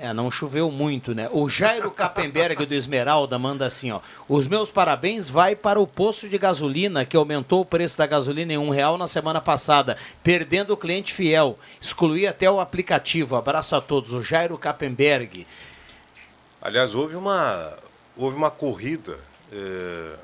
É, 0.00 0.12
não 0.12 0.30
choveu 0.30 0.70
muito, 0.70 1.14
né? 1.14 1.28
O 1.32 1.48
Jairo 1.48 1.90
Kappenberg 1.90 2.64
do 2.64 2.72
Esmeralda 2.74 3.36
manda 3.38 3.66
assim, 3.66 3.90
ó. 3.90 4.00
Os 4.28 4.46
meus 4.46 4.70
parabéns 4.70 5.28
vai 5.28 5.56
para 5.56 5.80
o 5.80 5.86
posto 5.86 6.28
de 6.28 6.38
gasolina, 6.38 7.04
que 7.04 7.16
aumentou 7.16 7.62
o 7.62 7.64
preço 7.64 7.98
da 7.98 8.06
gasolina 8.06 8.52
em 8.52 8.58
um 8.58 8.70
real 8.70 8.96
na 8.96 9.08
semana 9.08 9.40
passada, 9.40 9.96
perdendo 10.22 10.72
o 10.72 10.76
cliente 10.76 11.12
fiel. 11.12 11.58
Excluí 11.80 12.26
até 12.26 12.48
o 12.50 12.60
aplicativo. 12.60 13.34
Abraço 13.34 13.74
a 13.74 13.80
todos. 13.80 14.14
O 14.14 14.22
Jairo 14.22 14.56
Kappenberg. 14.56 15.46
Aliás, 16.62 16.94
houve 16.94 17.16
uma, 17.16 17.76
houve 18.16 18.36
uma 18.36 18.50
corrida, 18.50 19.18
eh, 19.52 20.16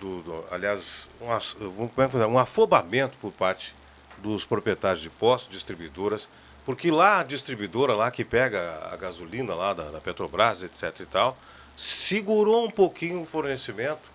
do, 0.00 0.22
do- 0.22 0.44
aliás, 0.50 1.08
um, 1.20 1.88
como 1.88 2.06
é 2.06 2.08
que 2.08 2.16
um 2.16 2.38
afobamento 2.38 3.16
por 3.20 3.32
parte 3.32 3.74
dos 4.18 4.44
proprietários 4.44 5.02
de 5.02 5.10
postos, 5.10 5.50
distribuidoras, 5.52 6.28
porque 6.66 6.90
lá 6.90 7.20
a 7.20 7.22
distribuidora 7.22 7.94
lá 7.94 8.10
que 8.10 8.24
pega 8.24 8.88
a 8.92 8.96
gasolina 8.96 9.54
lá 9.54 9.72
da, 9.72 9.84
da 9.84 10.00
Petrobras, 10.00 10.64
etc 10.64 11.00
e 11.00 11.06
tal, 11.06 11.38
segurou 11.76 12.66
um 12.66 12.70
pouquinho 12.70 13.22
o 13.22 13.24
fornecimento, 13.24 14.10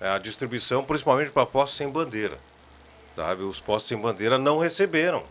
eh, 0.00 0.08
a 0.08 0.18
distribuição, 0.18 0.82
principalmente 0.82 1.30
para 1.30 1.46
postos 1.46 1.78
sem 1.78 1.88
bandeira. 1.88 2.40
Sabe? 3.14 3.44
Os 3.44 3.60
postos 3.60 3.88
sem 3.88 3.96
bandeira 3.96 4.36
não 4.36 4.58
receberam 4.58 5.22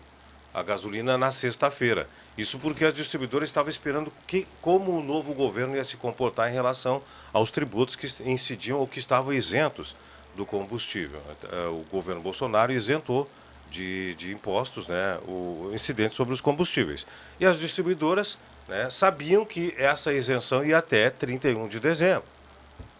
a 0.53 0.63
gasolina 0.63 1.17
na 1.17 1.29
sexta-feira. 1.29 2.07
Isso 2.37 2.57
porque 2.57 2.85
as 2.85 2.95
distribuidoras 2.95 3.49
estavam 3.49 3.69
esperando 3.69 4.11
que, 4.25 4.47
como 4.61 4.97
o 4.97 5.03
novo 5.03 5.33
governo 5.33 5.75
ia 5.75 5.83
se 5.83 5.97
comportar 5.97 6.49
em 6.49 6.53
relação 6.53 7.01
aos 7.33 7.51
tributos 7.51 7.97
que 7.97 8.07
incidiam 8.23 8.79
ou 8.79 8.87
que 8.87 8.99
estavam 8.99 9.33
isentos 9.33 9.93
do 10.37 10.45
combustível. 10.45 11.19
Eh, 11.51 11.67
O 11.67 11.83
governo 11.91 12.21
Bolsonaro 12.21 12.71
isentou 12.71 13.29
de, 13.73 14.13
de 14.13 14.31
impostos 14.31 14.87
né, 14.87 15.19
o 15.27 15.71
incidente 15.73 16.15
sobre 16.15 16.33
os 16.33 16.39
combustíveis. 16.39 17.05
E 17.39 17.45
as 17.45 17.59
distribuidoras 17.59 18.37
né, 18.67 18.87
sabiam 18.91 19.43
que 19.43 19.73
essa 19.77 20.13
isenção 20.13 20.63
ia 20.63 20.77
até 20.77 21.09
31 21.09 21.67
de 21.67 21.79
dezembro. 21.79 22.23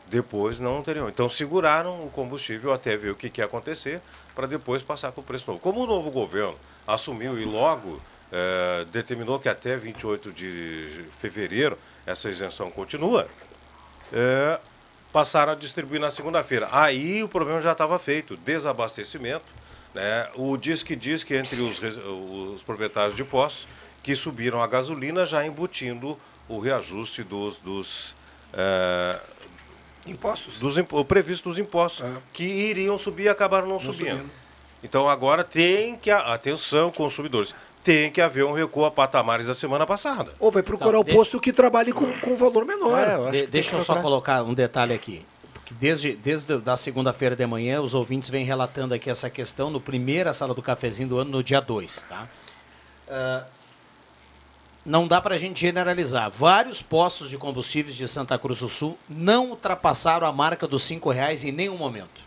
Depois 0.09 0.59
não 0.59 0.81
teriam. 0.81 1.07
Então 1.07 1.29
seguraram 1.29 2.05
o 2.05 2.09
combustível 2.09 2.73
até 2.73 2.97
ver 2.97 3.11
o 3.11 3.15
que, 3.15 3.29
que 3.29 3.39
ia 3.39 3.45
acontecer, 3.45 4.01
para 4.35 4.47
depois 4.47 4.81
passar 4.81 5.11
com 5.11 5.21
o 5.21 5.23
preço 5.23 5.49
novo. 5.49 5.61
Como 5.61 5.81
o 5.81 5.87
novo 5.87 6.09
governo 6.09 6.57
assumiu 6.87 7.39
e 7.39 7.45
logo 7.45 8.01
eh, 8.31 8.85
determinou 8.91 9.39
que 9.39 9.47
até 9.47 9.77
28 9.77 10.31
de 10.31 11.05
fevereiro 11.19 11.77
essa 12.05 12.29
isenção 12.29 12.69
continua, 12.71 13.27
eh, 14.11 14.59
passaram 15.11 15.53
a 15.53 15.55
distribuir 15.55 16.01
na 16.01 16.09
segunda-feira. 16.09 16.67
Aí 16.71 17.23
o 17.23 17.29
problema 17.29 17.61
já 17.61 17.71
estava 17.71 17.97
feito, 17.99 18.35
desabastecimento. 18.35 19.45
Né? 19.93 20.27
O 20.35 20.57
diz 20.57 20.81
que 20.83 20.95
diz 20.95 21.23
que 21.23 21.35
entre 21.35 21.61
os, 21.61 21.79
os 22.55 22.63
proprietários 22.63 23.15
de 23.15 23.23
postos 23.23 23.67
que 24.01 24.15
subiram 24.15 24.61
a 24.61 24.67
gasolina 24.67 25.25
já 25.25 25.45
embutindo 25.45 26.17
o 26.49 26.59
reajuste 26.59 27.23
dos, 27.23 27.57
dos 27.57 28.15
eh, 28.53 29.19
Impostos? 30.05 30.59
Dos 30.59 30.77
o 30.77 31.05
previsto 31.05 31.47
dos 31.47 31.57
impostos, 31.57 32.03
que 32.33 32.43
iriam 32.43 32.97
subir 32.97 33.23
e 33.23 33.29
acabaram 33.29 33.67
não, 33.67 33.79
subindo. 33.79 34.29
Então 34.83 35.07
agora 35.07 35.45
tem 35.45 35.95
que, 35.95 36.11
a- 36.11 36.33
atenção, 36.33 36.91
consumidores, 36.91 37.55
tem 37.85 38.11
que 38.11 38.19
haver 38.19 38.43
um 38.43 38.51
recuo 38.51 38.83
a 38.83 38.91
patamares 38.91 39.47
da 39.47 39.53
semana 39.53 39.87
passada. 39.87 40.33
Ou 40.39 40.51
vai 40.51 40.61
procurar 40.61 40.91
Não, 40.91 40.99
o 40.99 41.03
deixa- 41.05 41.17
posto 41.17 41.39
que 41.39 41.53
trabalhe 41.53 41.93
com, 41.93 42.11
com 42.19 42.35
valor 42.35 42.65
menor. 42.65 43.31
De- 43.31 43.47
deixa 43.47 43.77
eu 43.77 43.81
só 43.81 43.95
colocar 44.01 44.43
um 44.43 44.53
detalhe 44.53 44.93
aqui. 44.93 45.25
Porque 45.63 45.73
desde, 45.73 46.13
desde 46.15 46.57
da 46.57 46.75
segunda-feira 46.75 47.35
de 47.37 47.45
manhã, 47.47 47.81
os 47.81 47.93
ouvintes 47.93 48.29
vêm 48.29 48.43
relatando 48.43 48.93
aqui 48.93 49.09
essa 49.09 49.29
questão 49.29 49.69
no 49.69 49.79
primeira 49.79 50.33
sala 50.33 50.53
do 50.53 50.61
cafezinho 50.61 51.07
do 51.07 51.17
ano, 51.17 51.31
no 51.31 51.41
dia 51.41 51.61
2, 51.61 52.03
tá? 52.03 52.27
Ah, 53.07 53.45
não 54.85 55.07
dá 55.07 55.21
para 55.21 55.35
a 55.35 55.37
gente 55.37 55.61
generalizar. 55.61 56.29
Vários 56.29 56.81
postos 56.81 57.29
de 57.29 57.37
combustíveis 57.37 57.95
de 57.95 58.05
Santa 58.09 58.37
Cruz 58.37 58.59
do 58.59 58.67
Sul 58.67 58.97
não 59.07 59.51
ultrapassaram 59.51 60.27
a 60.27 60.33
marca 60.33 60.67
dos 60.67 60.89
R$ 60.89 60.97
5,00 60.97 61.45
em 61.45 61.51
nenhum 61.53 61.77
momento. 61.77 62.21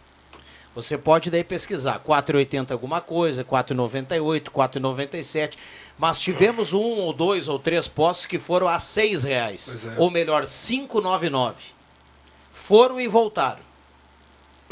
Você 0.74 0.96
pode 0.96 1.30
daí 1.30 1.44
pesquisar, 1.44 2.00
4,80 2.00 2.70
alguma 2.70 3.00
coisa, 3.00 3.44
4,98, 3.44 4.44
4,97, 4.50 5.56
mas 5.98 6.20
tivemos 6.20 6.72
um 6.72 6.78
ou 6.78 7.12
dois 7.12 7.48
ou 7.48 7.58
três 7.58 7.88
postos 7.88 8.26
que 8.26 8.38
foram 8.38 8.68
a 8.68 8.78
6 8.78 9.22
reais, 9.22 9.86
é. 9.86 9.94
ou 9.98 10.10
melhor, 10.10 10.44
5,99. 10.44 11.75
Foram 12.66 13.00
e 13.00 13.06
voltaram 13.06 13.60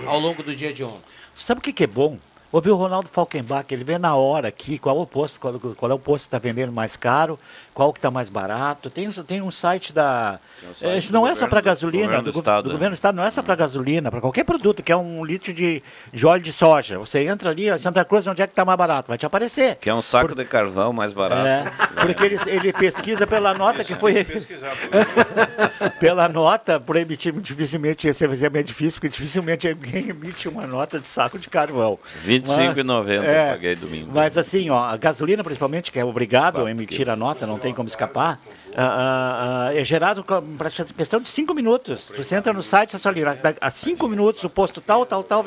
ao 0.05 0.19
longo 0.19 0.43
do 0.43 0.53
dia 0.53 0.73
de 0.73 0.83
ontem. 0.83 1.15
Sabe 1.33 1.61
o 1.61 1.63
que, 1.63 1.85
é 1.85 1.87
bom? 1.87 2.19
Ouvi 2.55 2.71
o 2.71 2.77
Ronaldo 2.77 3.09
Falkenbach, 3.09 3.67
ele 3.75 3.83
vê 3.83 3.99
na 3.99 4.15
hora 4.15 4.47
aqui 4.47 4.79
qual 4.79 4.97
é 4.97 5.01
o 5.01 5.07
posto, 5.09 5.41
qual, 5.41 5.59
qual 5.59 5.91
é 5.91 5.95
o 5.95 5.99
posto 5.99 6.23
que 6.23 6.29
está 6.29 6.39
vendendo 6.39 6.71
mais 6.71 6.97
caro, 6.97 7.37
qual 7.75 7.93
que 7.93 7.99
está 7.99 8.13
mais 8.13 8.29
barato. 8.29 8.89
Tem, 8.91 9.11
tem 9.11 9.43
um 9.43 9.51
site 9.51 9.93
da. 9.93 10.39
Tem 10.61 10.71
um 10.71 10.75
site 10.75 10.93
Eh, 10.93 10.99
isso 10.99 11.09
do 11.11 11.15
não 11.15 11.27
é 11.27 11.35
só 11.35 11.49
para 11.49 11.61
do- 11.61 11.65
gasolina, 11.65 12.05
governo 12.05 12.23
do 12.25 12.33
go- 12.33 12.39
estado, 12.39 12.63
do 12.63 12.69
né? 12.69 12.73
governo 12.75 12.93
do 12.93 12.95
estado, 12.95 13.17
não 13.17 13.25
é 13.25 13.31
só 13.33 13.43
para 13.43 13.57
gasolina, 13.57 14.09
para 14.09 14.21
qualquer 14.21 14.45
produto, 14.45 14.85
que 14.85 14.93
é 14.93 14.97
um 14.97 15.25
litro 15.25 15.53
de, 15.53 15.83
de 16.13 16.27
óleo 16.27 16.43
de 16.45 16.53
soja. 16.53 16.97
Você 17.01 17.27
entra 17.27 17.51
ali, 17.51 17.69
ó, 17.73 17.77
Santa 17.77 18.05
Cruz, 18.05 18.25
onde 18.29 18.41
é 18.41 18.47
que 18.47 18.53
está 18.53 18.65
mais 18.65 18.79
barato? 18.79 19.09
Vai 19.09 19.19
te 19.19 19.27
aparecer. 19.27 19.75
Que 19.81 19.91
é 19.91 19.95
um 19.95 20.01
saco 20.01 20.33
de 20.33 20.45
carvão 20.45 20.93
mais 20.93 21.13
barato. 21.13 21.49
É, 21.49 21.65
porque 22.03 22.23
ele, 22.25 22.37
ele 22.47 22.73
pesquisa 22.73 23.27
pela 23.27 23.53
nota 23.59 23.83
que 23.83 23.97
foi. 23.97 24.25
pela 25.99 26.29
nota, 26.29 26.79
por 26.79 26.95
emitir 26.95 27.33
dificilmente, 27.33 28.07
esse 28.07 28.25
é 28.25 28.49
meio 28.51 28.65
difícil, 28.65 29.01
porque 29.01 29.09
dificilmente 29.13 29.69
alguém 29.69 30.11
emite 30.11 30.49
uma 30.49 30.67
nota 30.69 31.01
de 31.01 31.07
saco 31.09 31.37
de 31.37 31.49
carvão. 31.51 31.99
R$ 32.25 32.44
25,90 32.45 33.13
eu 33.15 33.51
paguei 33.53 33.75
domingo. 33.77 34.11
Mas 34.13 34.37
assim, 34.39 34.71
ó, 34.71 34.79
a 34.85 34.97
gasolina 34.97 35.43
principalmente, 35.43 35.91
que 35.91 35.99
é 35.99 36.05
obrigado 36.05 36.65
a 36.65 36.71
emitir 36.71 37.09
a 37.11 37.17
nota, 37.17 37.47
não 37.47 37.59
tem 37.59 37.73
como 37.75 37.89
escapar, 37.89 38.41
ah, 38.77 39.69
ah, 39.71 39.75
é 39.75 39.83
gerado 39.85 40.23
com 40.23 40.41
pra 40.57 40.71
questão 40.71 41.21
de 41.21 41.29
cinco 41.29 41.55
minutos. 41.55 42.11
Você 42.17 42.37
entra 42.37 42.53
no 42.53 42.63
site, 42.63 42.91
você 42.93 42.99
só 42.99 43.11
liga, 43.11 43.39
há 43.61 43.71
cinco 43.71 44.07
minutos 44.09 44.43
o 44.45 44.51
posto 44.51 44.81
tal, 44.81 45.05
tal, 45.07 45.23
tal. 45.25 45.45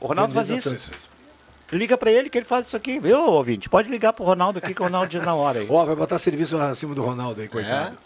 O 0.00 0.06
Ronaldo 0.06 0.32
faz 0.32 0.50
isso. 0.50 0.76
Liga 1.70 1.98
pra 1.98 2.10
ele 2.10 2.30
que 2.30 2.38
ele 2.38 2.46
faz 2.46 2.66
isso 2.66 2.76
aqui, 2.76 2.98
viu, 2.98 3.18
ouvinte? 3.22 3.68
Pode 3.68 3.90
ligar 3.90 4.12
pro 4.14 4.24
Ronaldo 4.24 4.58
aqui 4.58 4.72
que 4.72 4.80
o 4.80 4.84
Ronaldo 4.84 5.08
diz 5.10 5.22
na 5.22 5.34
hora 5.34 5.58
aí. 5.60 5.66
Ó, 5.68 5.84
vai 5.84 5.94
botar 5.94 6.16
serviço 6.18 6.56
acima 6.56 6.94
do 6.94 7.02
Ronaldo 7.02 7.40
aí, 7.42 7.48
coitado. 7.48 7.98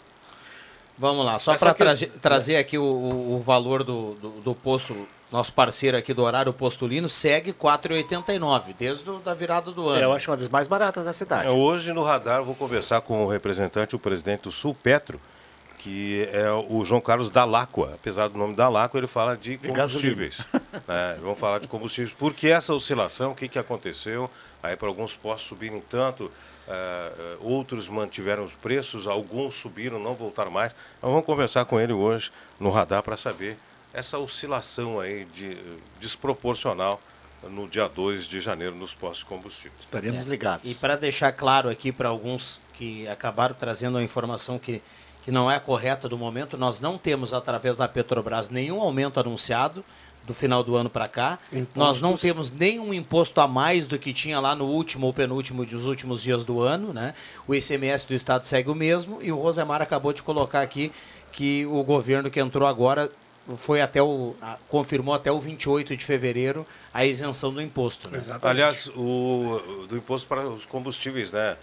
Vamos 0.97 1.25
lá, 1.25 1.39
só 1.39 1.57
para 1.57 1.73
que- 1.73 2.05
trazer 2.07 2.57
aqui 2.57 2.77
o, 2.77 2.83
o- 2.83 3.35
o 3.35 3.39
valor 3.39 3.83
do, 3.83 4.13
do, 4.15 4.29
do 4.41 4.53
posto, 4.55 5.07
nosso 5.33 5.51
parceiro 5.51 5.97
aqui 5.97 6.13
do 6.13 6.21
horário 6.21 6.53
postulino, 6.53 7.09
segue 7.09 7.51
4,89, 7.51 8.75
desde 8.77 9.09
o, 9.09 9.17
da 9.17 9.33
virada 9.33 9.71
do 9.71 9.89
ano. 9.89 9.99
É, 9.99 10.03
eu 10.03 10.13
acho 10.13 10.29
uma 10.29 10.37
das 10.37 10.47
mais 10.47 10.67
baratas 10.67 11.05
da 11.05 11.11
cidade. 11.11 11.47
É, 11.47 11.49
hoje 11.49 11.91
no 11.91 12.03
radar 12.03 12.37
eu 12.37 12.45
vou 12.45 12.53
conversar 12.53 13.01
com 13.01 13.25
o 13.25 13.27
representante, 13.27 13.95
o 13.95 13.99
presidente 13.99 14.43
do 14.43 14.51
Sul 14.51 14.75
Petro, 14.75 15.19
que 15.79 16.29
é 16.31 16.51
o 16.51 16.85
João 16.85 17.01
Carlos 17.01 17.31
Dalacqua. 17.31 17.93
Apesar 17.95 18.27
do 18.27 18.37
nome 18.37 18.53
Dalacqua, 18.53 18.99
ele 18.99 19.07
fala 19.07 19.35
de 19.35 19.57
combustíveis. 19.57 20.37
né? 20.87 21.17
Vamos 21.19 21.39
falar 21.39 21.57
de 21.57 21.67
combustíveis. 21.67 22.15
Porque 22.17 22.49
essa 22.49 22.71
oscilação, 22.75 23.31
o 23.31 23.35
que, 23.35 23.47
que 23.49 23.57
aconteceu? 23.57 24.29
Aí 24.61 24.77
para 24.77 24.87
alguns 24.87 25.15
postos 25.15 25.47
subirem 25.47 25.81
tanto, 25.89 26.31
eh, 26.67 27.37
outros 27.41 27.89
mantiveram 27.89 28.45
os 28.45 28.53
preços, 28.53 29.07
alguns 29.07 29.55
subiram, 29.55 29.97
não 29.97 30.13
voltaram 30.13 30.51
mais. 30.51 30.75
Então 30.99 31.09
vamos 31.09 31.25
conversar 31.25 31.65
com 31.65 31.81
ele 31.81 31.91
hoje 31.91 32.31
no 32.59 32.69
radar 32.69 33.01
para 33.01 33.17
saber 33.17 33.57
essa 33.93 34.17
oscilação 34.17 34.99
aí 34.99 35.25
de, 35.25 35.57
desproporcional 35.99 36.99
no 37.43 37.67
dia 37.67 37.87
2 37.87 38.25
de 38.25 38.39
janeiro 38.39 38.73
nos 38.75 38.93
postos 38.93 39.19
de 39.19 39.25
combustível. 39.25 39.77
Estaremos 39.79 40.25
É. 40.25 40.29
ligados. 40.29 40.69
E 40.69 40.73
para 40.73 40.95
deixar 40.95 41.31
claro 41.33 41.69
aqui 41.69 41.91
para 41.91 42.09
alguns 42.09 42.59
que 42.73 43.07
acabaram 43.07 43.53
trazendo 43.53 43.95
uma 43.95 44.03
informação 44.03 44.57
que, 44.57 44.81
que 45.23 45.31
não 45.31 45.51
é 45.51 45.59
correta 45.59 46.07
do 46.07 46.17
momento, 46.17 46.57
nós 46.57 46.79
não 46.79 46.97
temos, 46.97 47.33
através 47.33 47.75
da 47.75 47.87
Petrobras, 47.87 48.49
nenhum 48.49 48.79
aumento 48.81 49.19
anunciado 49.19 49.83
do 50.25 50.33
final 50.33 50.63
do 50.63 50.73
ano 50.77 50.89
para 50.89 51.05
cá. 51.09 51.37
Nós 51.75 51.99
não 51.99 52.15
temos 52.15 52.49
nenhum 52.49 52.93
imposto 52.93 53.41
a 53.41 53.47
mais 53.47 53.85
do 53.85 53.99
que 53.99 54.13
tinha 54.13 54.39
lá 54.39 54.55
no 54.55 54.65
último 54.67 55.05
ou 55.07 55.13
penúltimo 55.13 55.65
dos 55.65 55.85
últimos 55.85 56.23
dias 56.23 56.45
do 56.45 56.61
ano. 56.61 56.93
Né? 56.93 57.13
O 57.45 57.53
ICMS 57.53 58.07
do 58.07 58.13
Estado 58.13 58.45
segue 58.45 58.69
o 58.69 58.75
mesmo 58.75 59.21
e 59.21 59.33
o 59.33 59.37
Rosemar 59.37 59.81
acabou 59.81 60.13
de 60.13 60.23
colocar 60.23 60.61
aqui 60.61 60.93
que 61.33 61.65
o 61.65 61.83
governo 61.83 62.31
que 62.31 62.39
entrou 62.39 62.65
agora 62.65 63.11
foi 63.57 63.81
até 63.81 64.01
o. 64.01 64.35
a- 64.41 64.57
confirmou 64.69 65.13
até 65.13 65.31
o 65.31 65.39
28 65.39 65.95
de 65.97 66.03
fevereiro 66.05 66.65
a 66.93 67.05
isenção 67.05 67.53
do 67.53 67.61
imposto. 67.61 68.09
Né? 68.09 68.21
Aliás, 68.41 68.87
o, 68.95 69.85
do 69.89 69.97
imposto 69.97 70.27
para 70.27 70.47
os 70.47 70.65
combustíveis, 70.65 71.31
né? 71.33 71.57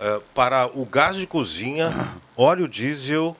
Eh, 0.00 0.20
para 0.34 0.66
o 0.74 0.84
gás 0.84 1.16
de 1.16 1.26
cozinha, 1.26 2.14
óleo 2.36 2.66
diesel, 2.68 3.36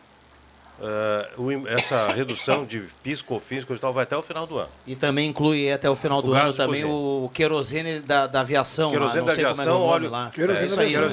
o 1.38 1.50
im- 1.50 1.66
essa 1.68 2.12
redução 2.12 2.64
de 2.66 2.80
PIS, 3.02 3.22
COFINS, 3.22 3.64
coisa 3.64 3.78
e 3.78 3.80
tal, 3.80 3.92
vai 3.94 4.02
até 4.02 4.16
o 4.16 4.22
final 4.22 4.46
do 4.46 4.58
ano. 4.58 4.68
E 4.86 4.94
também 4.94 5.28
inclui 5.28 5.72
até 5.72 5.88
o 5.88 5.96
final 5.96 6.18
O 6.18 6.22
do 6.22 6.32
gás 6.32 6.44
ano 6.48 6.52
também 6.54 6.82
cozinha. 6.82 6.94
o 6.94 7.30
querosene 7.32 8.00
da, 8.00 8.26
da 8.26 8.40
aviação. 8.40 8.90
Querosene 8.90 9.24
da 9.26 9.32
é 9.32 9.34
aviação, 9.34 9.80
o 9.80 9.84
óleo, 9.84 10.10
lá. 10.10 10.30
querosene, 10.34 10.66
É 10.66 10.68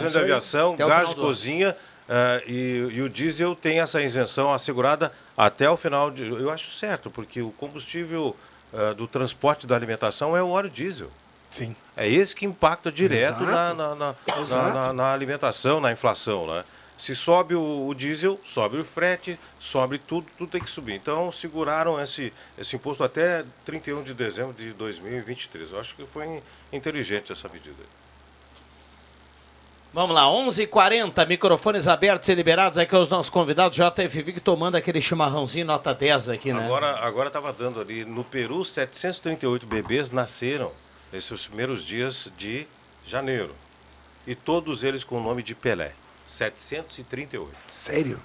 da, 0.09 0.19
aviação, 0.19 0.73
Até 0.73 0.85
o 0.85 0.89
gás 0.89 1.09
de 1.09 1.15
do 1.15 1.21
ano. 1.21 1.29
Eh, 2.09 2.43
e, 2.47 2.87
e 2.93 3.01
o 3.01 3.09
diesel 3.09 3.55
tem 3.55 3.79
essa 3.79 4.01
isenção 4.01 4.53
assegurada 4.53 5.11
até 5.37 5.69
o 5.69 5.77
final 5.77 6.11
de. 6.11 6.23
Eu 6.27 6.49
acho 6.49 6.71
certo, 6.71 7.09
porque 7.09 7.41
o 7.41 7.51
combustível 7.51 8.35
eh, 8.73 8.93
do 8.93 9.07
transporte 9.07 9.65
da 9.67 9.75
alimentação 9.75 10.35
é 10.35 10.41
o 10.43 10.49
óleo 10.49 10.69
diesel. 10.69 11.09
Sim. 11.51 11.75
É 11.95 12.09
esse 12.09 12.35
que 12.35 12.45
impacta 12.45 12.91
direto 12.91 13.43
na, 13.43 13.73
na, 13.73 13.95
na, 13.95 14.15
na- 14.73 14.93
na 14.93 15.13
alimentação, 15.13 15.79
na 15.79 15.91
inflação, 15.91 16.47
né? 16.47 16.63
Se 16.97 17.15
sobe 17.15 17.53
o, 17.55 17.87
o 17.87 17.93
diesel, 17.93 18.39
sobe 18.45 18.77
o 18.77 18.85
frete, 18.85 19.37
sobe 19.59 19.97
tudo, 19.97 20.25
tudo 20.37 20.49
tem 20.49 20.61
que 20.61 20.69
subir. 20.69 20.93
Então 20.93 21.31
seguraram 21.31 21.99
esse, 22.01 22.31
esse 22.57 22.75
imposto 22.75 23.03
até 23.03 23.43
31 23.65 24.03
de 24.03 24.13
dezembro 24.13 24.53
de 24.53 24.71
2023. 24.73 25.71
Eu 25.73 25.79
acho 25.79 25.95
que 25.95 26.05
foi 26.07 26.41
inteligente 26.71 27.31
essa 27.31 27.49
medida. 27.49 27.83
Vamos 29.93 30.15
lá, 30.15 30.23
11:40 30.23 30.63
h 30.63 30.67
40 30.67 31.25
microfones 31.27 31.87
abertos 31.87 32.27
e 32.27 32.33
liberados 32.33 32.79
aqui 32.79 32.95
aos 32.95 33.09
nossos 33.09 33.29
convidados. 33.29 33.77
JFV 33.77 34.39
tomando 34.39 34.75
aquele 34.75 34.99
chimarrãozinho 34.99 35.67
nota 35.67 35.93
10 35.93 36.29
aqui, 36.29 36.51
né? 36.51 36.65
Agora 36.65 36.97
agora 36.97 37.27
estava 37.27 37.53
dando 37.53 37.79
ali 37.79 38.03
no 38.03 38.23
Peru 38.23 38.65
738 38.65 39.67
bebês 39.67 40.09
nasceram 40.09 40.71
nesses 41.11 41.45
primeiros 41.45 41.85
dias 41.85 42.31
de 42.35 42.65
janeiro 43.05 43.53
e 44.25 44.33
todos 44.33 44.83
eles 44.83 45.03
com 45.03 45.19
o 45.19 45.23
nome 45.23 45.43
de 45.43 45.53
Pelé. 45.53 45.93
738. 46.25 47.55
Sério? 47.67 48.19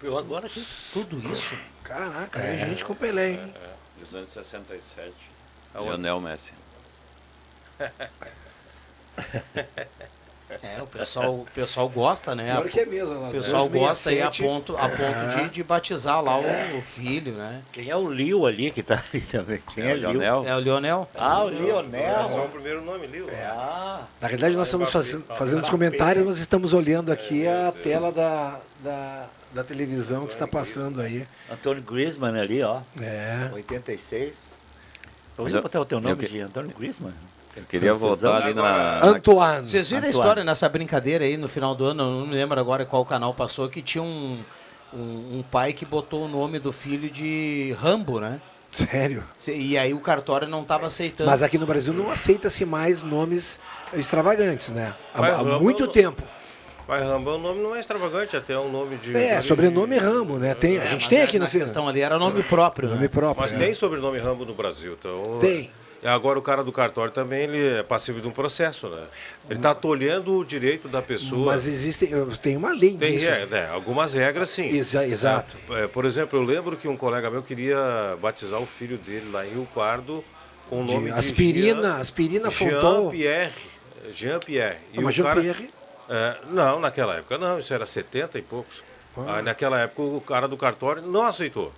Eu 0.00 0.16
agora 0.16 0.46
aqui 0.46 0.64
tudo 0.92 1.18
isso. 1.32 1.58
Caraca, 1.82 2.38
é, 2.38 2.56
gente 2.56 2.84
com 2.84 2.94
Pelé, 2.94 3.30
hein? 3.30 3.52
É, 3.56 3.70
267. 3.98 5.12
Aonde? 5.74 5.90
Lionel 5.90 6.20
Messi. 6.20 6.54
É, 10.62 10.80
o 10.80 10.86
pessoal, 10.86 11.34
o 11.34 11.46
pessoal 11.54 11.88
gosta, 11.90 12.34
né? 12.34 12.52
Pior 12.52 12.68
que 12.70 12.80
é 12.80 12.86
mesmo, 12.86 13.20
lá, 13.20 13.28
O 13.28 13.30
pessoal 13.32 13.68
gosta 13.68 14.08
aí 14.08 14.22
a 14.22 14.28
267. 14.30 14.42
ponto, 14.42 14.76
a 14.78 14.88
ponto 14.88 15.36
de, 15.42 15.48
de 15.50 15.62
batizar 15.62 16.22
lá 16.24 16.38
o, 16.38 16.78
o 16.78 16.80
filho, 16.82 17.34
né? 17.34 17.60
Quem 17.70 17.90
é 17.90 17.94
o 17.96 18.10
Lio 18.10 18.46
ali 18.46 18.70
que 18.70 18.82
tá 18.82 19.02
ali 19.12 19.20
também? 19.22 19.60
Quem 19.74 19.84
é, 19.84 19.90
É 19.90 19.92
o 19.92 19.96
Lio? 19.98 20.10
Lionel. 20.12 20.44
É 20.46 20.54
o 20.56 20.58
Lionel. 20.58 21.08
Ah, 21.14 21.44
o 21.44 21.50
Lionel. 21.50 22.00
É 22.20 22.24
só 22.24 22.46
o 22.46 22.48
primeiro 22.48 22.82
nome, 22.82 23.06
Lio. 23.06 23.26
Ah, 23.30 24.04
Na 24.18 24.26
realidade, 24.26 24.56
nós 24.56 24.68
estamos 24.68 24.90
fazendo, 24.90 25.24
fazendo 25.34 25.62
os 25.62 25.68
comentários, 25.68 26.24
mas 26.24 26.38
estamos 26.38 26.72
olhando 26.72 27.12
aqui 27.12 27.46
a 27.46 27.70
tela 27.82 28.10
da, 28.10 28.58
da, 28.82 29.26
da 29.52 29.62
televisão 29.62 30.24
que 30.24 30.32
está 30.32 30.48
passando 30.48 31.02
aí. 31.02 31.28
Antônio 31.52 31.82
Griezmann 31.82 32.40
ali, 32.40 32.62
ó. 32.62 32.80
É. 32.98 33.50
86. 33.52 34.38
Eu 35.36 35.44
Mas 35.44 35.52
vou 35.52 35.58
eu- 35.58 35.62
botar 35.62 35.78
o 35.80 35.84
teu 35.84 36.00
nome 36.00 36.24
eu 36.24 36.28
de 36.28 36.40
Antônio 36.40 36.74
Griezmann. 36.74 37.12
Eu 37.58 37.64
queria 37.68 37.94
voltar 37.94 38.42
ali 38.42 38.54
na. 38.54 39.00
Antoine. 39.04 39.66
Vocês 39.66 39.88
viram 39.90 40.04
a 40.04 40.08
Antoine. 40.08 40.18
história 40.20 40.44
nessa 40.44 40.68
brincadeira 40.68 41.24
aí 41.24 41.36
no 41.36 41.48
final 41.48 41.74
do 41.74 41.84
ano? 41.84 42.02
Eu 42.02 42.10
não 42.20 42.26
me 42.26 42.34
lembro 42.34 42.58
agora 42.58 42.84
qual 42.86 43.04
canal 43.04 43.34
passou, 43.34 43.68
que 43.68 43.82
tinha 43.82 44.02
um, 44.02 44.42
um, 44.92 45.38
um 45.38 45.44
pai 45.50 45.72
que 45.72 45.84
botou 45.84 46.24
o 46.24 46.28
nome 46.28 46.58
do 46.58 46.72
filho 46.72 47.10
de 47.10 47.74
Rambo, 47.80 48.20
né? 48.20 48.40
Sério? 48.70 49.24
E 49.46 49.78
aí 49.78 49.94
o 49.94 50.00
cartório 50.00 50.46
não 50.46 50.62
estava 50.62 50.86
aceitando. 50.86 51.30
Mas 51.30 51.42
aqui 51.42 51.56
no 51.56 51.66
Brasil 51.66 51.94
não 51.94 52.10
aceita-se 52.10 52.64
mais 52.64 53.02
nomes 53.02 53.58
extravagantes, 53.94 54.70
né? 54.70 54.94
Há, 55.14 55.20
Vai, 55.20 55.30
há 55.30 55.36
Rambo- 55.36 55.60
muito 55.60 55.88
tempo. 55.88 56.22
Mas 56.86 57.02
Rambo, 57.02 57.34
o 57.34 57.38
nome 57.38 57.62
não 57.62 57.76
é 57.76 57.80
extravagante, 57.80 58.34
até 58.36 58.54
é 58.54 58.58
um 58.58 58.70
nome 58.70 58.96
de. 58.96 59.14
É, 59.14 59.40
de- 59.40 59.46
sobrenome 59.46 59.98
Rambo, 59.98 60.38
né? 60.38 60.54
Tem, 60.54 60.78
a 60.78 60.86
gente 60.86 61.00
mas 61.02 61.08
tem 61.08 61.18
é, 61.18 61.24
aqui 61.24 61.38
na 61.38 61.44
na 61.44 61.50
questão 61.50 61.86
ali 61.88 62.00
era 62.00 62.18
nome 62.18 62.42
próprio. 62.42 62.88
Nome 62.88 63.02
né? 63.02 63.08
próprio. 63.08 63.42
Mas 63.42 63.52
é. 63.52 63.58
tem 63.58 63.74
sobrenome 63.74 64.18
Rambo 64.18 64.46
no 64.46 64.54
Brasil, 64.54 64.96
então. 64.98 65.38
Tem. 65.38 65.70
E 66.02 66.06
agora 66.06 66.38
o 66.38 66.42
cara 66.42 66.62
do 66.62 66.70
cartório 66.70 67.12
também 67.12 67.42
ele 67.42 67.78
é 67.78 67.82
passivo 67.82 68.20
de 68.20 68.28
um 68.28 68.30
processo, 68.30 68.88
né? 68.88 69.06
Ele 69.50 69.58
está 69.58 69.74
tolhendo 69.74 70.36
o 70.38 70.44
direito 70.44 70.86
da 70.88 71.02
pessoa. 71.02 71.46
Mas 71.52 71.66
existe, 71.66 72.08
tem 72.40 72.56
uma 72.56 72.70
lei 72.72 72.96
Tem 72.96 73.12
disso. 73.16 73.26
é, 73.28 73.46
né, 73.46 73.68
algumas 73.68 74.12
regras, 74.12 74.48
sim. 74.50 74.66
Exa- 74.66 75.04
exato. 75.06 75.56
É, 75.70 75.84
é, 75.84 75.88
por 75.88 76.04
exemplo, 76.04 76.38
eu 76.38 76.42
lembro 76.44 76.76
que 76.76 76.86
um 76.86 76.96
colega 76.96 77.28
meu 77.30 77.42
queria 77.42 78.16
batizar 78.22 78.60
o 78.60 78.66
filho 78.66 78.96
dele 78.96 79.28
lá 79.32 79.44
em 79.44 79.50
Rio 79.50 79.66
Pardo 79.74 80.22
com 80.70 80.82
o 80.84 80.86
De 80.86 80.94
nome 80.94 81.10
de 81.12 81.18
aspirina, 81.18 81.82
Jean, 81.82 81.96
aspirina 81.96 82.50
Fonton. 82.50 83.02
Jean-Pierre. 83.10 83.52
Jean-Pierre. 84.12 84.78
Ah, 84.96 85.00
mas 85.00 85.18
o 85.18 85.22
cara- 85.24 85.42
Jean-Pierre? 85.42 85.70
É, 86.08 86.36
não, 86.50 86.78
naquela 86.80 87.16
época 87.16 87.36
não, 87.38 87.58
isso 87.58 87.74
era 87.74 87.86
70 87.86 88.38
e 88.38 88.42
poucos. 88.42 88.82
Ah. 89.16 89.36
Aí 89.38 89.42
naquela 89.42 89.80
época 89.80 90.02
o 90.02 90.20
cara 90.20 90.46
do 90.46 90.56
cartório 90.56 91.02
não 91.02 91.22
aceitou. 91.24 91.72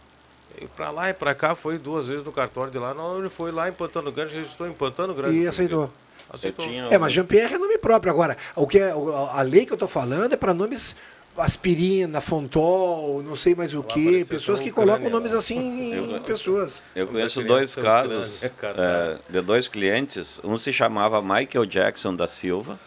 E 0.61 0.66
pra 0.66 0.91
lá 0.91 1.09
e 1.09 1.15
pra 1.15 1.35
cá 1.35 1.55
foi 1.55 1.78
duas 1.78 2.07
vezes 2.07 2.23
no 2.24 2.31
cartório 2.32 2.70
de 2.70 2.78
lá. 2.78 2.93
Não, 2.93 3.19
ele 3.19 3.31
foi 3.31 3.51
lá 3.51 3.69
em 3.69 3.73
Pantano 3.73 4.12
Grande, 4.12 4.35
registrou 4.35 4.69
em 4.69 4.73
Pantano 4.73 5.15
Grande. 5.15 5.37
E 5.39 5.47
aceitou. 5.49 5.91
Aceitou. 6.32 6.66
É, 6.91 6.99
mas 6.99 7.12
Jean-Pierre 7.12 7.55
é 7.55 7.59
nome 7.59 7.78
próprio. 7.78 8.12
Agora, 8.12 8.37
o 8.55 8.66
que 8.66 8.78
é, 8.78 8.93
a 9.32 9.43
lei 9.43 9.65
que 9.65 9.73
eu 9.73 9.77
tô 9.77 9.89
falando 9.89 10.35
é 10.35 10.37
para 10.37 10.53
nomes 10.55 10.95
aspirina, 11.37 12.20
Fontol, 12.20 13.23
não 13.23 13.35
sei 13.35 13.55
mais 13.55 13.74
o 13.74 13.82
que. 13.82 14.24
Pessoas 14.27 14.61
que 14.61 14.70
colocam 14.70 15.09
nomes 15.11 15.32
né? 15.32 15.39
assim 15.39 15.57
em 15.59 15.95
Eu- 15.95 16.20
pessoas. 16.20 16.82
Eu 16.95 17.07
conheço 17.07 17.43
dois 17.43 17.74
casos 17.74 18.43
ucrânia, 18.43 18.82
é, 19.28 19.32
de 19.32 19.41
dois 19.41 19.66
clientes. 19.69 20.41
Um 20.45 20.59
se 20.59 20.73
chamava 20.73 21.23
Michael 21.23 21.65
Jackson 21.66 22.15
da 22.15 22.28
Silva. 22.28 22.78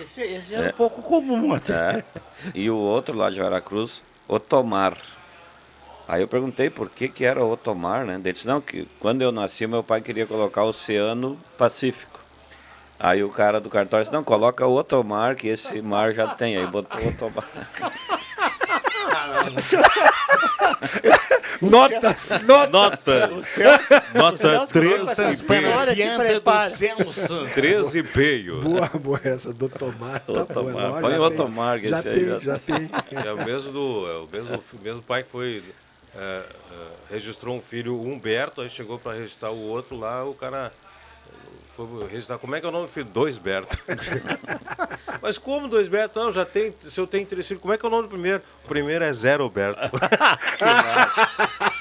Esse, 0.00 0.20
esse 0.22 0.54
é, 0.54 0.68
um 0.68 0.72
pouco 0.72 1.02
comum 1.02 1.52
até. 1.52 1.98
É, 1.98 2.04
e 2.54 2.70
o 2.70 2.76
outro 2.76 3.16
lá 3.16 3.28
de 3.28 3.40
Veracruz, 3.40 4.04
Otomar. 4.28 4.96
Aí 6.08 6.22
eu 6.22 6.28
perguntei 6.28 6.70
por 6.70 6.88
que, 6.88 7.08
que 7.08 7.24
era 7.24 7.44
Otomar, 7.44 8.04
né? 8.04 8.14
Ele 8.14 8.32
disse, 8.32 8.46
não, 8.46 8.60
que 8.60 8.86
quando 9.00 9.22
eu 9.22 9.32
nasci, 9.32 9.66
meu 9.66 9.82
pai 9.82 10.00
queria 10.00 10.26
colocar 10.26 10.62
Oceano 10.64 11.38
Pacífico. 11.58 12.20
Aí 12.98 13.22
o 13.24 13.28
cara 13.28 13.60
do 13.60 13.68
cartório 13.68 14.04
disse, 14.04 14.12
não, 14.14 14.22
coloca 14.24 14.64
o 14.66 14.74
Otomar, 14.76 15.34
que 15.36 15.48
esse 15.48 15.82
mar 15.82 16.12
já 16.12 16.28
tem. 16.28 16.56
Aí 16.56 16.66
botou 16.66 17.00
Otomar. 17.08 17.44
Notas, 21.60 22.42
notas. 22.42 22.70
Nota. 23.06 23.30
Nota 24.14 24.34
o 24.34 24.36
Celso 24.36 24.72
três 24.72 25.00
com 25.00 25.10
essa 25.10 25.28
e 25.28 25.30
história, 25.32 25.94
te 25.94 26.02
Pianta 26.02 26.22
do 26.24 26.28
prepara. 26.28 26.68
Celso. 26.68 27.46
13 27.54 27.98
e 27.98 28.18
meio. 28.18 28.60
Boa, 28.60 28.88
boa 28.88 29.20
essa 29.24 29.52
do 29.54 29.68
Tomar. 29.68 30.20
Tá 30.20 30.32
Otomar. 30.32 31.00
Põe 31.00 31.18
Otomar, 31.18 31.80
que 31.80 31.88
Já 31.88 31.98
esse 31.98 32.08
aí 32.08 32.14
tem, 32.14 32.28
já- 32.28 32.38
já 32.40 32.58
tem. 32.58 32.90
É 33.24 33.32
o 33.32 33.44
mesmo, 33.44 33.72
do, 33.72 34.06
é 34.10 34.16
o 34.18 34.28
mesmo, 34.30 34.62
o 34.74 34.82
mesmo 34.82 35.02
pai 35.02 35.22
que 35.22 35.30
foi. 35.30 35.62
É, 36.16 36.44
é, 36.72 36.86
registrou 37.10 37.56
um 37.56 37.60
filho 37.60 38.00
Humberto, 38.00 38.60
aí 38.60 38.70
chegou 38.70 38.98
para 38.98 39.12
registrar 39.12 39.50
o 39.50 39.60
outro 39.68 39.96
lá, 39.96 40.24
o 40.24 40.34
cara 40.34 40.72
foi 41.76 42.08
registrar. 42.08 42.38
Como 42.38 42.54
é 42.54 42.60
que 42.60 42.66
é 42.66 42.68
o 42.68 42.72
nome 42.72 42.86
do 42.86 42.92
filho? 42.92 43.06
Dois 43.06 43.36
Berto. 43.36 43.78
Mas 45.20 45.36
como 45.36 45.68
dois 45.68 45.88
Berto? 45.88 46.18
Não, 46.18 46.32
já 46.32 46.46
tem. 46.46 46.74
Se 46.90 46.98
eu 46.98 47.06
tenho 47.06 47.26
três 47.26 47.46
filhos, 47.46 47.60
como 47.60 47.74
é 47.74 47.78
que 47.78 47.84
é 47.84 47.88
o 47.88 47.90
nome 47.90 48.04
do 48.04 48.08
primeiro? 48.08 48.42
O 48.64 48.68
primeiro 48.68 49.04
é 49.04 49.12
Zero 49.12 49.48
Berto. 49.50 49.80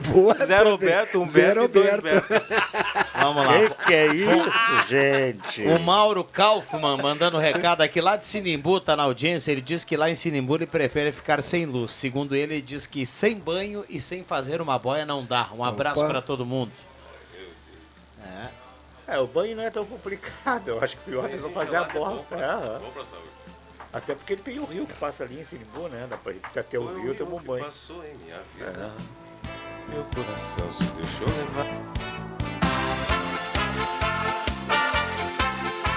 Boa 0.00 0.34
Zero 0.46 0.78
também. 0.78 0.94
Berto, 0.94 1.20
um 1.20 1.26
Zero 1.26 1.64
e 1.64 1.68
dois. 1.68 1.90
Vamos 3.14 3.46
lá. 3.46 3.52
Que 3.70 3.86
que 3.86 3.94
é 3.94 4.06
isso, 4.14 4.88
gente? 4.88 5.62
O 5.62 5.80
Mauro 5.80 6.22
Kaufmann 6.22 6.98
mandando 6.98 7.38
recado 7.38 7.82
aqui 7.82 8.00
lá 8.00 8.16
de 8.16 8.26
Sinimbu, 8.26 8.80
tá 8.80 8.94
na 8.96 9.04
audiência. 9.04 9.52
Ele 9.52 9.60
diz 9.60 9.84
que 9.84 9.96
lá 9.96 10.10
em 10.10 10.14
Sinimbu 10.14 10.56
ele 10.56 10.66
prefere 10.66 11.10
ficar 11.12 11.42
sem 11.42 11.66
luz. 11.66 11.92
Segundo 11.92 12.34
ele, 12.34 12.54
ele 12.54 12.62
diz 12.62 12.86
que 12.86 13.04
sem 13.06 13.36
banho 13.36 13.84
e 13.88 14.00
sem 14.00 14.22
fazer 14.22 14.60
uma 14.60 14.78
boia 14.78 15.06
não 15.06 15.24
dá. 15.24 15.48
Um 15.56 15.64
abraço 15.64 16.04
para 16.06 16.20
todo 16.20 16.44
mundo. 16.44 16.72
É. 18.22 19.14
É, 19.14 19.18
o 19.20 19.26
banho 19.26 19.56
não 19.56 19.62
é 19.62 19.70
tão 19.70 19.84
complicado. 19.84 20.68
Eu 20.68 20.82
acho 20.82 20.96
que 20.96 21.02
o 21.02 21.12
pior 21.12 21.30
é 21.30 21.36
não 21.36 21.50
fazer 21.50 21.76
a 21.76 21.84
borra. 21.84 22.22
É, 22.32 22.44
aham. 22.44 22.78
Bom 22.80 22.90
pra 22.90 23.04
saúde. 23.04 23.28
Até 23.92 24.14
porque 24.14 24.32
ele 24.34 24.42
tem 24.42 24.58
o 24.58 24.64
rio 24.64 24.84
que 24.84 24.92
passa 24.94 25.24
ali 25.24 25.40
em 25.40 25.44
Sinimbu, 25.44 25.88
né? 25.88 26.06
Dá 26.10 26.16
pra 26.16 26.32
ir 26.32 26.40
até 26.54 26.78
o 26.78 26.86
rio 27.00 27.14
e 27.14 27.16
tomar 27.16 27.36
um 27.36 27.40
banho. 27.40 27.64
passou 27.64 28.04
em 28.04 28.14
minha 28.16 28.40
vida. 28.54 28.92
É. 29.12 29.25
Meu 29.88 30.04
coração 30.14 30.72
se 30.72 30.84
deixou 30.96 31.28
levar. 31.28 32.35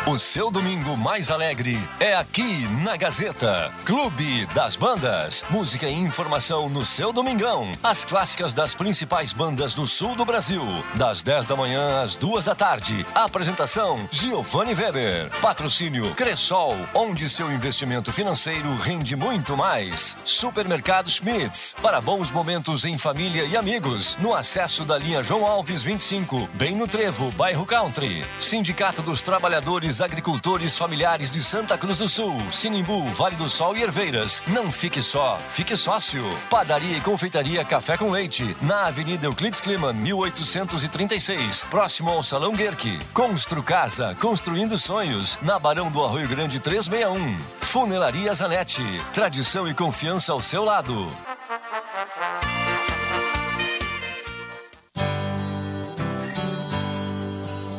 O 0.10 0.18
seu 0.18 0.50
domingo 0.50 0.98
mais 0.98 1.30
alegre 1.30 1.78
é 2.00 2.16
aqui 2.16 2.68
na 2.84 2.98
Gazeta. 2.98 3.72
Clube 3.86 4.48
das 4.56 4.76
Bandas. 4.76 5.46
Música 5.52 5.86
e 5.88 5.94
informação 5.94 6.68
no 6.68 6.84
seu 6.84 7.14
domingão. 7.14 7.72
As 7.84 8.04
clássicas 8.04 8.52
das 8.56 8.74
principais 8.74 9.34
bandas 9.34 9.76
do 9.76 9.86
sul 9.86 10.16
do 10.16 10.26
Brasil. 10.26 10.64
Das 10.96 11.22
10 11.22 11.46
da 11.46 11.56
manhã 11.56 12.02
às 12.02 12.16
2 12.16 12.46
da 12.46 12.56
tarde. 12.56 13.06
Apresentação: 13.14 14.10
Giovanni 14.10 14.74
Weber. 14.74 15.30
Patrocínio: 15.42 16.16
Cressol, 16.16 16.76
onde 16.96 17.30
seu 17.30 17.52
investimento 17.52 18.12
financeiro 18.12 18.76
rende 18.78 19.16
muito 19.16 19.56
mais. 19.56 20.18
Supermercado 20.26 21.08
Schmitz. 21.08 21.76
Para 21.84 22.02
bons 22.02 22.32
momentos 22.32 22.84
em 22.84 22.98
família 22.98 23.44
e 23.44 23.56
amigos. 23.56 24.18
No 24.20 24.34
acesso 24.34 24.84
da 24.84 24.98
linha 24.98 25.22
João 25.22 25.46
Alves 25.46 25.84
25, 25.84 26.50
bem 26.56 26.76
no 26.76 26.88
Trevo, 26.88 27.30
bairro 27.34 27.64
Country. 27.64 28.26
Sindicato 28.40 29.04
dos 29.04 29.22
Trabalhadores 29.22 29.99
Agricultores 30.02 30.78
Familiares 30.78 31.32
de 31.32 31.42
Santa 31.42 31.78
Cruz 31.78 31.98
do 31.98 32.08
Sul, 32.08 32.40
Sinimbu, 32.52 33.08
Vale 33.10 33.36
do 33.36 33.50
Sol 33.50 33.76
e 33.76 33.84
Herveiras. 33.84 34.42
Não 34.48 34.72
fique 34.72 35.02
só, 35.02 35.38
fique 35.50 35.76
sócio. 35.76 36.24
Padaria 36.50 36.98
e 36.98 37.02
Confeitaria 37.02 37.64
Café 37.66 37.98
com 37.98 38.12
Leite, 38.12 38.56
na 38.62 38.88
Avenida 38.88 39.26
Euclides 39.26 39.60
Kliman, 39.60 39.94
1836, 39.94 41.66
próximo 41.70 42.10
ao 42.10 42.24
Salão 42.24 42.54
Guerque. 42.54 43.00
Constru 43.14 43.64
Casa, 43.64 44.16
construindo 44.20 44.78
sonhos, 44.78 45.38
na 45.42 45.58
Barão 45.58 45.90
do 45.90 46.04
Arroio 46.04 46.28
Grande 46.28 46.60
361. 46.60 47.38
Funelaria 47.62 48.34
Zanetti, 48.34 48.84
tradição 49.14 49.68
e 49.68 49.74
confiança 49.74 50.34
ao 50.34 50.42
seu 50.42 50.64
lado. 50.64 51.12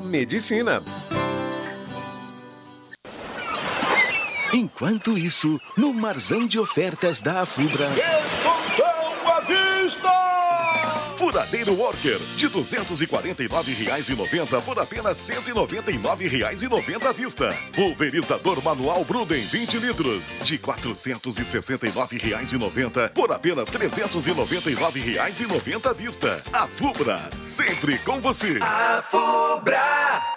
medicina. 0.00 0.82
Enquanto 4.52 5.18
isso, 5.18 5.60
no 5.76 5.92
marzão 5.92 6.46
de 6.46 6.58
ofertas 6.58 7.20
da 7.20 7.42
Afubra. 7.42 7.88
Descontão 7.90 9.36
à 9.36 9.40
vista! 9.40 10.45
Furadeiro 11.26 11.74
Worker, 11.74 12.20
de 12.36 12.46
R$ 12.46 12.52
249,90 12.52 14.62
por 14.62 14.78
apenas 14.78 15.28
R$ 15.28 15.34
199,90 15.34 17.04
à 17.04 17.12
vista. 17.12 17.48
Pulverizador 17.74 18.62
manual 18.62 19.04
Bruden 19.04 19.44
20 19.44 19.78
litros, 19.78 20.38
de 20.44 20.54
R$ 20.54 20.60
469,90 20.60 23.08
por 23.08 23.32
apenas 23.32 23.68
R$ 23.70 23.88
399,90 23.88 25.90
à 25.90 25.92
vista. 25.92 26.40
A 26.52 26.68
Fubra, 26.68 27.28
sempre 27.40 27.98
com 27.98 28.20
você. 28.20 28.60
A 28.60 29.02
Fubra! 29.02 30.36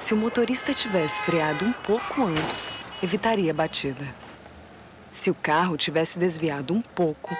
Se 0.00 0.14
o 0.14 0.16
motorista 0.16 0.72
tivesse 0.72 1.20
freado 1.20 1.62
um 1.62 1.72
pouco 1.74 2.22
antes, 2.22 2.70
evitaria 3.02 3.50
a 3.50 3.54
batida. 3.54 4.08
Se 5.12 5.30
o 5.30 5.34
carro 5.34 5.76
tivesse 5.76 6.18
desviado 6.18 6.72
um 6.72 6.80
pouco, 6.80 7.36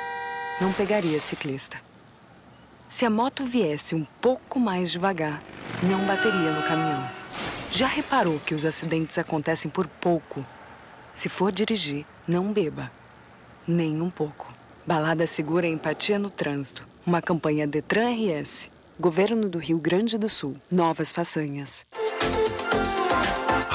não 0.61 0.71
pegaria 0.71 1.19
ciclista. 1.19 1.81
Se 2.87 3.07
a 3.07 3.11
moto 3.11 3.47
viesse 3.47 3.95
um 3.95 4.05
pouco 4.21 4.61
mais 4.61 4.93
devagar, 4.93 5.43
não 5.83 6.05
bateria 6.05 6.53
no 6.53 6.63
caminhão. 6.63 7.11
Já 7.73 7.87
reparou 7.87 8.39
que 8.41 8.55
os 8.55 8.67
acidentes 8.67 9.17
acontecem 9.17 9.71
por 9.71 9.87
pouco? 9.87 10.45
Se 11.15 11.31
for 11.31 11.51
dirigir, 11.51 12.05
não 12.29 12.53
beba. 12.53 12.93
Nem 13.67 14.03
um 14.03 14.11
pouco. 14.11 14.53
Balada 14.87 15.27
Segura 15.27 15.67
Empatia 15.67 16.19
no 16.19 16.29
Trânsito. 16.29 16.87
Uma 17.07 17.23
campanha 17.23 17.67
Detran 17.67 18.11
RS. 18.11 18.71
Governo 18.99 19.49
do 19.49 19.59
Rio 19.59 19.79
Grande 19.79 20.19
do 20.19 20.29
Sul. 20.29 20.57
Novas 20.71 21.11
façanhas. 21.11 21.87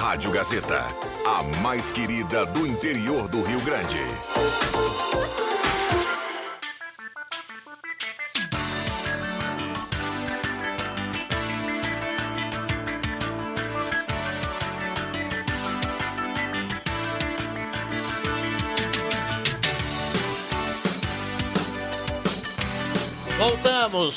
Rádio 0.05 0.29
Gazeta, 0.29 0.85
a 1.25 1.41
mais 1.61 1.91
querida 1.91 2.45
do 2.45 2.67
interior 2.67 3.27
do 3.27 3.41
Rio 3.41 3.59
Grande. 3.61 3.97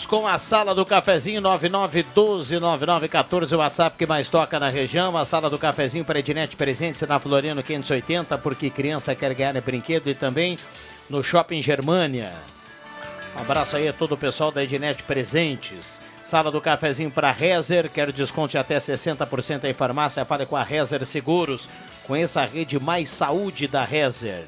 Com 0.07 0.27
a 0.27 0.37
sala 0.37 0.75
do 0.75 0.85
cafezinho 0.85 1.41
99129914, 1.41 3.55
o 3.55 3.59
WhatsApp 3.59 3.97
que 3.97 4.07
mais 4.07 4.29
toca 4.29 4.61
na 4.61 4.69
região. 4.69 5.17
A 5.17 5.25
sala 5.25 5.49
do 5.49 5.59
cafezinho 5.59 6.05
para 6.05 6.19
Ednet 6.19 6.55
presentes 6.57 7.01
na 7.03 7.19
Floriano 7.19 7.63
580, 7.63 8.37
porque 8.39 8.69
criança 8.69 9.15
quer 9.15 9.33
ganhar 9.33 9.59
brinquedo 9.63 10.09
e 10.09 10.15
também 10.15 10.59
no 11.09 11.25
Shopping 11.25 11.63
Germânia. 11.63 12.31
Um 13.37 13.41
abraço 13.41 13.77
aí 13.77 13.89
a 13.89 13.93
todo 13.93 14.13
o 14.13 14.19
pessoal 14.19 14.53
da 14.53 14.63
Ednet 14.63 15.03
Presentes. 15.05 16.03
Sala 16.23 16.51
do 16.51 16.61
cafezinho 16.61 17.11
para 17.11 17.33
Rezer, 17.33 17.91
quero 17.91 18.13
desconto 18.13 18.51
de 18.51 18.59
até 18.59 18.77
60% 18.77 19.65
em 19.65 19.73
farmácia. 19.73 20.27
Fale 20.27 20.45
com 20.45 20.57
a 20.57 20.63
Rezer 20.63 21.07
Seguros. 21.07 21.67
Conheça 22.07 22.43
a 22.43 22.45
rede 22.45 22.79
Mais 22.79 23.09
Saúde 23.09 23.67
da 23.67 23.85
Rezer. 23.85 24.45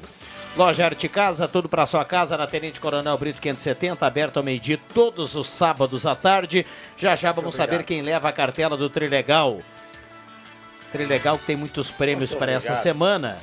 Loja 0.57 0.83
Arte 0.83 1.07
Casa, 1.07 1.47
tudo 1.47 1.69
para 1.69 1.85
sua 1.85 2.03
casa 2.03 2.37
na 2.37 2.45
Tenente 2.45 2.77
Coronel 2.77 3.17
Brito 3.17 3.39
570, 3.41 4.05
aberto 4.05 4.37
ao 4.37 4.43
meio-dia 4.43 4.77
todos 4.93 5.33
os 5.35 5.49
sábados 5.49 6.05
à 6.05 6.13
tarde. 6.13 6.65
Já 6.97 7.15
já 7.15 7.31
vamos 7.31 7.55
saber 7.55 7.83
quem 7.83 8.01
leva 8.01 8.27
a 8.27 8.33
cartela 8.33 8.75
do 8.75 8.89
Trilegal. 8.89 9.61
Trilegal 10.91 11.37
que 11.37 11.45
tem 11.45 11.55
muitos 11.55 11.89
prêmios 11.89 12.35
para 12.35 12.51
essa 12.51 12.75
semana. 12.75 13.37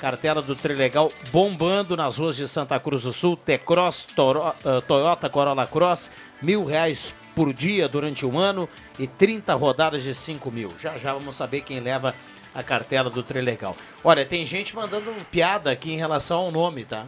Cartela 0.00 0.40
do 0.40 0.56
Trilegal 0.56 1.12
bombando 1.30 1.98
nas 1.98 2.16
ruas 2.16 2.34
de 2.34 2.48
Santa 2.48 2.80
Cruz 2.80 3.02
do 3.02 3.12
Sul. 3.12 3.36
T-Cross, 3.36 4.06
eh, 4.16 4.80
Toyota 4.88 5.28
Corolla 5.28 5.66
Cross, 5.66 6.10
mil 6.40 6.64
reais 6.64 7.14
por 7.34 7.52
dia 7.52 7.86
durante 7.88 8.24
um 8.24 8.38
ano 8.38 8.66
e 8.98 9.06
30 9.06 9.52
rodadas 9.54 10.02
de 10.02 10.14
5 10.14 10.50
mil. 10.50 10.72
Já 10.80 10.96
já 10.96 11.12
vamos 11.12 11.36
saber 11.36 11.60
quem 11.60 11.80
leva 11.80 12.10
a 12.10 12.33
cartela 12.62 13.10
do 13.10 13.22
Trilegal. 13.22 13.76
Olha, 14.02 14.24
tem 14.24 14.46
gente 14.46 14.74
mandando 14.76 15.12
piada 15.30 15.70
aqui 15.70 15.92
em 15.92 15.96
relação 15.96 16.38
ao 16.38 16.50
nome, 16.50 16.84
tá? 16.84 17.06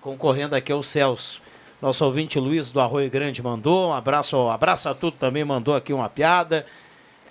Concorrendo 0.00 0.54
aqui 0.54 0.72
é 0.72 0.74
o 0.74 0.82
Celso. 0.82 1.40
Nosso 1.80 2.04
ouvinte 2.04 2.38
Luiz 2.38 2.70
do 2.70 2.80
Arroio 2.80 3.10
Grande 3.10 3.42
mandou. 3.42 3.90
Um 3.90 3.92
abraço, 3.92 4.48
abraço 4.48 4.88
a 4.88 4.94
tudo 4.94 5.16
também 5.18 5.44
mandou 5.44 5.74
aqui 5.74 5.92
uma 5.92 6.08
piada. 6.08 6.64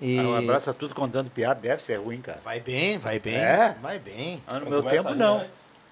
E... 0.01 0.19
Ah, 0.19 0.23
um 0.23 0.35
abraço 0.35 0.69
a 0.69 0.73
tudo 0.73 0.93
contando 0.93 1.29
piada, 1.29 1.59
deve 1.59 1.81
ser 1.81 1.95
ruim, 1.95 2.21
cara. 2.21 2.39
Vai 2.43 2.59
bem, 2.59 2.97
vai 2.97 3.17
bem. 3.17 3.35
É? 3.35 3.75
Vai 3.81 3.97
bem. 3.97 4.43
Ah, 4.45 4.59
no 4.59 4.69
meu 4.69 4.83
tempo, 4.83 5.15
não. 5.15 5.45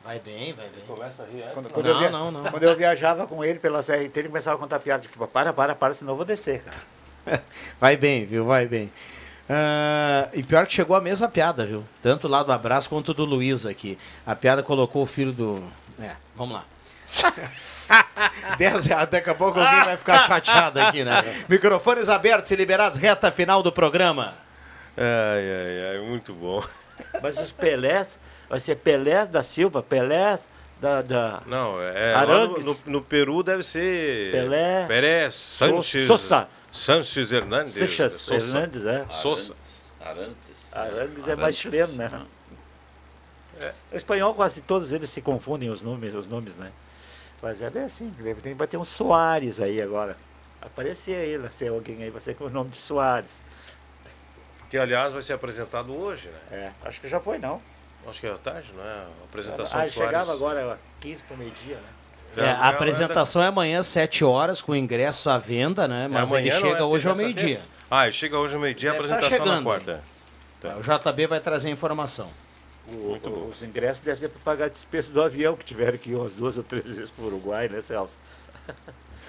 Vai 0.03 0.19
bem, 0.19 0.51
vai 0.51 0.67
bem. 0.67 0.83
Começa 0.85 1.23
a 1.23 1.25
rir 1.25 1.43
antes. 1.43 1.53
Quando, 1.53 1.65
não. 1.65 1.71
quando 1.71 1.85
eu 1.85 1.99
via- 1.99 2.09
não, 2.09 2.31
não. 2.31 2.43
Quando 2.43 2.63
eu 2.63 2.75
viajava 2.75 3.25
com 3.25 3.43
ele 3.43 3.57
pela 3.57 3.81
CRT, 3.81 4.19
ele 4.19 4.27
começava 4.27 4.57
a 4.57 4.59
contar 4.59 4.79
piada. 4.79 5.01
Disse, 5.01 5.17
para, 5.17 5.53
para, 5.53 5.73
para, 5.73 5.93
senão 5.93 6.11
eu 6.11 6.17
vou 6.17 6.25
descer, 6.25 6.61
cara. 6.61 7.41
Vai 7.79 7.95
bem, 7.95 8.25
viu? 8.25 8.43
Vai 8.43 8.67
bem. 8.67 8.91
Ah, 9.49 10.29
e 10.33 10.41
pior 10.43 10.65
que 10.65 10.73
chegou 10.73 10.95
a 10.95 11.01
mesma 11.01 11.27
piada, 11.27 11.65
viu? 11.65 11.83
Tanto 12.01 12.27
lá 12.27 12.43
do 12.43 12.51
abraço 12.51 12.89
quanto 12.89 13.13
do 13.13 13.25
Luiz 13.25 13.65
aqui. 13.65 13.97
A 14.25 14.35
piada 14.35 14.63
colocou 14.63 15.03
o 15.03 15.05
filho 15.05 15.31
do. 15.31 15.63
É, 15.99 16.11
vamos 16.35 16.55
lá. 16.55 16.65
10 18.57 18.85
reais, 18.85 19.09
daqui 19.09 19.29
a 19.29 19.35
pouco 19.35 19.59
alguém 19.59 19.83
vai 19.83 19.97
ficar 19.97 20.25
chateado 20.25 20.79
aqui, 20.79 21.03
né? 21.03 21.21
Microfones 21.49 22.09
abertos 22.09 22.49
e 22.51 22.55
liberados, 22.55 22.97
reta 22.97 23.31
final 23.31 23.61
do 23.61 23.71
programa. 23.71 24.33
Ai, 24.95 25.03
ai, 25.05 25.91
ai, 25.91 26.07
muito 26.07 26.33
bom. 26.33 26.63
Mas 27.21 27.37
os 27.37 27.51
Pelés, 27.51 28.17
vai 28.49 28.59
ser 28.59 28.75
Pelés 28.77 29.27
da 29.27 29.43
Silva, 29.43 29.83
Pelés 29.83 30.47
da... 30.79 31.01
da... 31.01 31.41
Não, 31.45 31.81
é. 31.81 32.25
no, 32.25 32.57
no, 32.57 32.77
no 32.85 33.01
Peru 33.01 33.43
deve 33.43 33.63
ser. 33.63 34.31
Pelé. 34.31 34.85
Pérez, 34.87 35.33
Sanches. 35.33 36.07
Sosa. 36.07 36.47
Sanches 36.73 37.31
Hernandes. 37.31 37.75
Sosa. 38.19 38.35
Hernandes, 38.35 38.85
é. 38.85 39.05
Sosa. 39.11 39.55
Arantes. 40.01 40.75
Arangues 40.75 41.27
é 41.27 41.35
mais 41.35 41.55
chileno, 41.55 41.93
né? 41.93 42.25
O 43.91 43.95
espanhol 43.95 44.33
quase 44.33 44.61
todos 44.61 44.91
eles 44.91 45.09
se 45.09 45.21
confundem 45.21 45.69
os 45.69 45.81
nomes, 45.81 46.13
os 46.13 46.27
nomes, 46.27 46.57
né? 46.57 46.71
Mas 47.41 47.61
é 47.61 47.69
bem 47.69 47.83
assim, 47.83 48.13
tem- 48.41 48.53
vai 48.55 48.67
ter 48.67 48.77
um 48.77 48.83
Soares 48.85 49.59
aí 49.59 49.81
agora. 49.81 50.17
Aparecer 50.61 51.15
aí, 51.15 51.37
lá, 51.37 51.49
se 51.51 51.67
alguém 51.67 52.01
aí, 52.03 52.09
vai 52.09 52.19
ser 52.21 52.35
com 52.35 52.45
o 52.45 52.49
nome 52.49 52.71
de 52.71 52.77
Soares. 52.77 53.41
Que 54.69 54.77
aliás 54.77 55.13
vai 55.13 55.21
ser 55.21 55.33
apresentado 55.33 55.93
hoje, 55.95 56.29
né? 56.29 56.39
É, 56.51 56.71
acho 56.87 56.99
que 56.99 57.07
já 57.07 57.19
foi 57.19 57.37
não. 57.37 57.61
Acho 58.07 58.19
que 58.19 58.27
é 58.27 58.31
à 58.31 58.37
tarde, 58.37 58.73
não 58.75 58.83
é? 58.83 58.87
A 58.87 59.07
apresentação 59.25 59.79
Ah, 59.79 59.85
do 59.85 59.91
Soares. 59.91 59.93
chegava 59.93 60.33
agora 60.33 60.79
15 60.99 61.21
para 61.23 61.37
meio-dia, 61.37 61.75
né? 61.75 61.89
É, 62.35 62.49
a 62.49 62.69
apresentação 62.69 63.41
é 63.41 63.47
amanhã, 63.47 63.79
às 63.79 63.87
7 63.87 64.23
horas, 64.25 64.61
com 64.61 64.75
ingressos 64.75 65.27
à 65.27 65.37
venda, 65.37 65.87
né? 65.87 66.07
Mas 66.09 66.31
É 66.31 66.35
amanhã, 66.37 66.53
ele 66.55 66.61
chega 66.61 66.79
é? 66.79 66.83
hoje 66.83 67.07
ao 67.07 67.15
meio-dia. 67.15 67.61
Ah, 67.91 68.05
ele 68.05 68.13
chega 68.13 68.37
hoje 68.37 68.55
ao 68.55 68.61
meio-dia, 68.61 68.89
a 68.91 68.93
tá 68.93 68.99
apresentação 68.99 69.45
na 69.45 69.61
quarta. 69.61 70.03
O 70.63 70.81
JB 70.81 71.27
vai 71.27 71.39
trazer 71.39 71.69
a 71.69 71.71
informação. 71.71 72.29
O- 72.87 72.91
o- 73.23 73.49
os 73.49 73.61
ingressos 73.63 74.01
devem 74.01 74.19
ser 74.19 74.29
para 74.29 74.39
pagar 74.43 74.65
a 74.65 74.69
despesa 74.69 75.11
do 75.11 75.21
avião, 75.21 75.55
que 75.55 75.63
tiveram 75.63 75.97
que 75.97 76.11
ir 76.11 76.15
umas 76.15 76.33
duas 76.33 76.57
ou 76.57 76.63
três 76.63 76.83
vezes 76.85 77.09
para 77.09 77.23
o 77.23 77.27
Uruguai, 77.27 77.67
né, 77.69 77.81
Celso? 77.81 78.15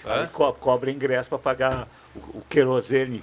É? 0.06 0.26
Co 0.32 0.52
cobra 0.54 0.90
ingresso 0.90 1.28
para 1.28 1.38
pagar 1.38 1.88
o, 2.14 2.38
o 2.38 2.42
querosene. 2.48 3.22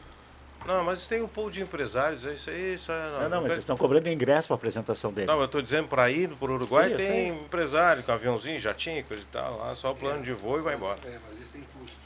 Não, 0.65 0.83
mas 0.83 1.07
tem 1.07 1.21
um 1.23 1.27
pool 1.27 1.49
de 1.49 1.61
empresários, 1.61 2.25
é 2.25 2.33
isso 2.33 2.49
aí. 2.49 2.73
Isso 2.75 2.91
é, 2.91 3.11
Não, 3.23 3.29
não, 3.29 3.41
mas 3.41 3.51
eles 3.53 3.63
estão 3.63 3.75
cobrando 3.75 4.07
ingresso 4.07 4.47
para 4.47 4.55
a 4.55 4.57
apresentação 4.57 5.11
dele. 5.11 5.27
Não, 5.27 5.39
eu 5.39 5.45
estou 5.45 5.61
dizendo 5.61 5.87
para 5.87 6.09
ir 6.11 6.29
para 6.29 6.51
o 6.51 6.53
Uruguai 6.53 6.89
Sim, 6.91 6.97
tem 6.97 7.07
sei. 7.07 7.27
empresário 7.29 8.03
com 8.03 8.11
aviãozinho, 8.11 8.59
jatinho, 8.59 9.03
coisa 9.03 9.23
e 9.23 9.25
tal, 9.25 9.57
lá 9.57 9.73
só 9.73 9.93
plano 9.93 10.23
de 10.23 10.31
voo 10.33 10.59
e 10.59 10.61
vai 10.61 10.75
embora. 10.75 10.99
É, 11.05 11.17
mas 11.27 11.39
isso 11.41 11.51
tem 11.53 11.63
custo. 11.79 11.97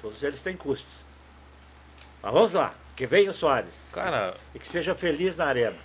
Todos 0.00 0.22
eles 0.22 0.40
têm 0.40 0.56
custos. 0.56 1.04
Mas 2.22 2.32
vamos 2.32 2.52
lá, 2.54 2.72
que 2.96 3.06
venha 3.06 3.30
o 3.30 3.34
Soares. 3.34 3.84
Cara- 3.92 4.36
E 4.54 4.58
que 4.58 4.66
seja 4.66 4.94
feliz 4.94 5.36
na 5.36 5.44
arena. 5.46 5.76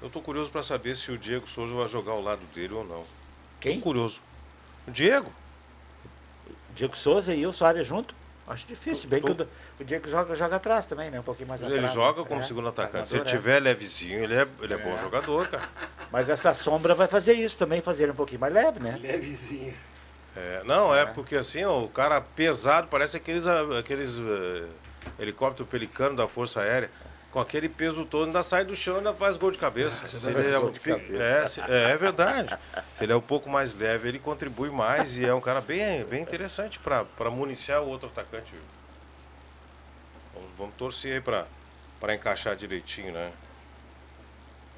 Eu 0.00 0.08
tô 0.08 0.20
curioso 0.22 0.50
para 0.50 0.62
saber 0.62 0.94
se 0.96 1.10
o 1.10 1.18
Diego 1.18 1.46
Souza 1.48 1.74
vai 1.74 1.88
jogar 1.88 2.12
ao 2.12 2.22
lado 2.22 2.42
dele 2.54 2.72
ou 2.74 2.84
não. 2.84 3.04
Quem? 3.58 3.78
Tô 3.78 3.82
curioso. 3.84 4.22
O 4.86 4.90
Diego. 4.90 5.30
Diego 6.74 6.96
Souza 6.96 7.34
e 7.34 7.44
o 7.46 7.52
Soares 7.52 7.86
junto? 7.86 8.14
Acho 8.46 8.66
difícil. 8.66 9.08
Bem 9.08 9.22
que 9.22 9.30
o, 9.30 9.48
o 9.78 9.84
Diego 9.84 10.08
joga, 10.08 10.34
joga 10.34 10.56
atrás 10.56 10.86
também, 10.86 11.10
né? 11.10 11.20
Um 11.20 11.22
pouquinho 11.22 11.48
mais 11.48 11.62
Ele 11.62 11.74
atrás. 11.74 11.92
joga 11.92 12.22
né? 12.22 12.28
como 12.28 12.40
É, 12.40 12.44
segundo 12.44 12.68
atacante. 12.68 13.08
Se 13.08 13.16
ele 13.16 13.22
é. 13.22 13.26
tiver 13.26 13.60
levezinho, 13.60 14.24
ele 14.24 14.34
é, 14.34 14.46
ele 14.60 14.74
é, 14.74 14.78
bom 14.78 14.98
jogador, 14.98 15.48
cara. 15.48 15.68
Mas 16.10 16.28
essa 16.28 16.52
sombra 16.52 16.94
vai 16.94 17.06
fazer 17.06 17.34
isso 17.34 17.56
também, 17.56 17.80
fazer 17.80 18.04
ele 18.04 18.12
um 18.12 18.16
pouquinho 18.16 18.40
mais 18.40 18.52
leve, 18.52 18.80
né? 18.80 18.98
Levezinho. 19.00 19.72
É, 20.36 20.62
não, 20.64 20.94
é, 20.94 21.06
porque 21.06 21.36
assim, 21.36 21.64
ó, 21.64 21.80
o 21.82 21.88
cara 21.88 22.20
pesado, 22.20 22.88
parece 22.88 23.16
aqueles, 23.16 23.46
aqueles 23.46 24.18
eh, 24.18 24.64
helicóptero 25.18 25.66
pelicano 25.68 26.16
da 26.16 26.26
Força 26.26 26.60
Aérea. 26.60 26.90
Com 27.30 27.38
aquele 27.38 27.68
peso 27.68 28.04
todo, 28.04 28.26
ainda 28.26 28.42
sai 28.42 28.64
do 28.64 28.74
chão 28.74 28.94
e 28.94 28.98
ainda 28.98 29.14
faz 29.14 29.36
gol 29.36 29.52
de 29.52 29.58
cabeça. 29.58 30.06
Se 30.08 30.16
ele 30.28 30.34
faz 30.42 30.46
é, 30.46 30.70
de 30.70 30.80
cabeça. 30.80 31.22
é, 31.22 31.46
se- 31.46 31.60
é, 31.60 31.90
é 31.92 31.96
verdade. 31.96 32.58
Se 32.98 33.04
ele 33.04 33.12
é 33.12 33.16
um 33.16 33.20
pouco 33.20 33.48
mais 33.48 33.72
leve, 33.72 34.08
ele 34.08 34.18
contribui 34.18 34.68
mais 34.70 35.16
e 35.16 35.24
é 35.24 35.32
um 35.32 35.40
cara 35.40 35.60
bem, 35.60 36.04
bem 36.04 36.22
interessante 36.22 36.78
para 36.80 37.30
municiar 37.30 37.82
o 37.82 37.86
outro 37.88 38.08
atacante. 38.08 38.52
Vamos, 40.34 40.50
vamos 40.58 40.74
torcer 40.74 41.14
aí 41.14 41.46
para 42.00 42.14
encaixar 42.14 42.56
direitinho, 42.56 43.12
né? 43.12 43.30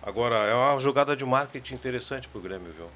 Agora, 0.03 0.37
é 0.47 0.53
uma 0.55 0.79
jogada 0.81 1.17
de 1.17 1.25
marketing 1.25 1.75
interessante 1.75 2.29
pro 2.29 2.41
Grêmio, 2.41 2.73
viu? 2.73 2.91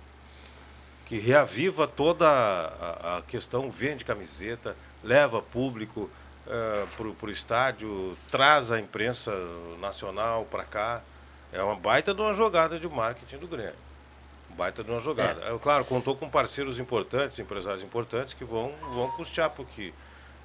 Que 1.06 1.18
reaviva 1.18 1.86
toda 1.86 2.26
a, 2.28 3.18
a 3.18 3.22
questão, 3.22 3.70
vende 3.70 4.04
camiseta, 4.04 4.76
leva 5.04 5.40
público 5.40 6.10
uh, 6.46 6.96
pro, 6.96 7.14
pro 7.14 7.30
estádio, 7.30 8.16
traz 8.30 8.70
a 8.70 8.78
imprensa 8.78 9.32
nacional 9.80 10.44
para 10.44 10.64
cá. 10.64 11.02
É 11.52 11.62
uma 11.62 11.76
baita 11.76 12.14
de 12.14 12.20
uma 12.20 12.34
jogada 12.34 12.78
de 12.78 12.88
marketing 12.88 13.38
do 13.38 13.46
Grêmio. 13.46 13.74
Baita 14.50 14.82
de 14.82 14.90
uma 14.90 15.00
jogada. 15.00 15.42
É. 15.44 15.58
claro, 15.58 15.84
contou 15.84 16.16
com 16.16 16.28
parceiros 16.28 16.78
importantes, 16.78 17.38
empresários 17.38 17.82
importantes 17.82 18.32
que 18.32 18.44
vão, 18.44 18.72
vão 18.92 19.10
custear, 19.12 19.50
porque 19.50 19.92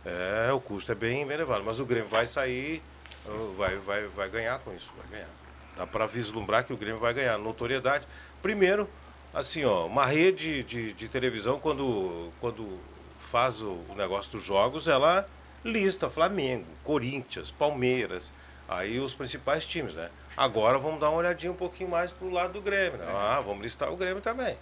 é, 0.05 0.51
o 0.51 0.59
custo 0.59 0.91
é 0.91 0.95
bem, 0.95 1.25
bem 1.25 1.35
elevado. 1.35 1.63
Mas 1.63 1.79
o 1.79 1.85
Grêmio 1.85 2.09
vai 2.09 2.27
sair, 2.27 2.81
uh, 3.25 3.53
vai, 3.57 3.77
vai, 3.77 4.07
vai 4.07 4.29
ganhar 4.29 4.59
com 4.59 4.73
isso, 4.73 4.91
vai 4.97 5.07
ganhar. 5.07 5.29
Dá 5.77 5.87
para 5.87 6.05
vislumbrar 6.05 6.65
que 6.65 6.73
o 6.73 6.77
Grêmio 6.77 6.99
vai 6.99 7.13
ganhar 7.13 7.37
notoriedade. 7.37 8.05
Primeiro, 8.41 8.89
assim, 9.33 9.63
ó, 9.63 9.85
uma 9.85 10.05
rede 10.05 10.63
de, 10.63 10.93
de 10.93 11.07
televisão, 11.07 11.59
quando, 11.59 12.31
quando 12.41 12.79
faz 13.21 13.61
o, 13.61 13.79
o 13.89 13.95
negócio 13.95 14.33
dos 14.33 14.43
jogos, 14.43 14.87
ela 14.87 15.27
lista 15.63 16.09
Flamengo, 16.09 16.65
Corinthians, 16.83 17.51
Palmeiras, 17.51 18.31
aí 18.67 18.99
os 18.99 19.13
principais 19.13 19.65
times, 19.65 19.95
né? 19.95 20.09
Agora 20.35 20.77
vamos 20.77 20.99
dar 20.99 21.09
uma 21.09 21.19
olhadinha 21.19 21.51
um 21.51 21.55
pouquinho 21.55 21.89
mais 21.89 22.11
pro 22.11 22.29
lado 22.29 22.53
do 22.53 22.61
Grêmio, 22.61 22.97
né? 22.97 23.05
Ah, 23.09 23.41
vamos 23.45 23.61
listar 23.63 23.91
o 23.91 23.97
Grêmio 23.97 24.21
também. 24.21 24.57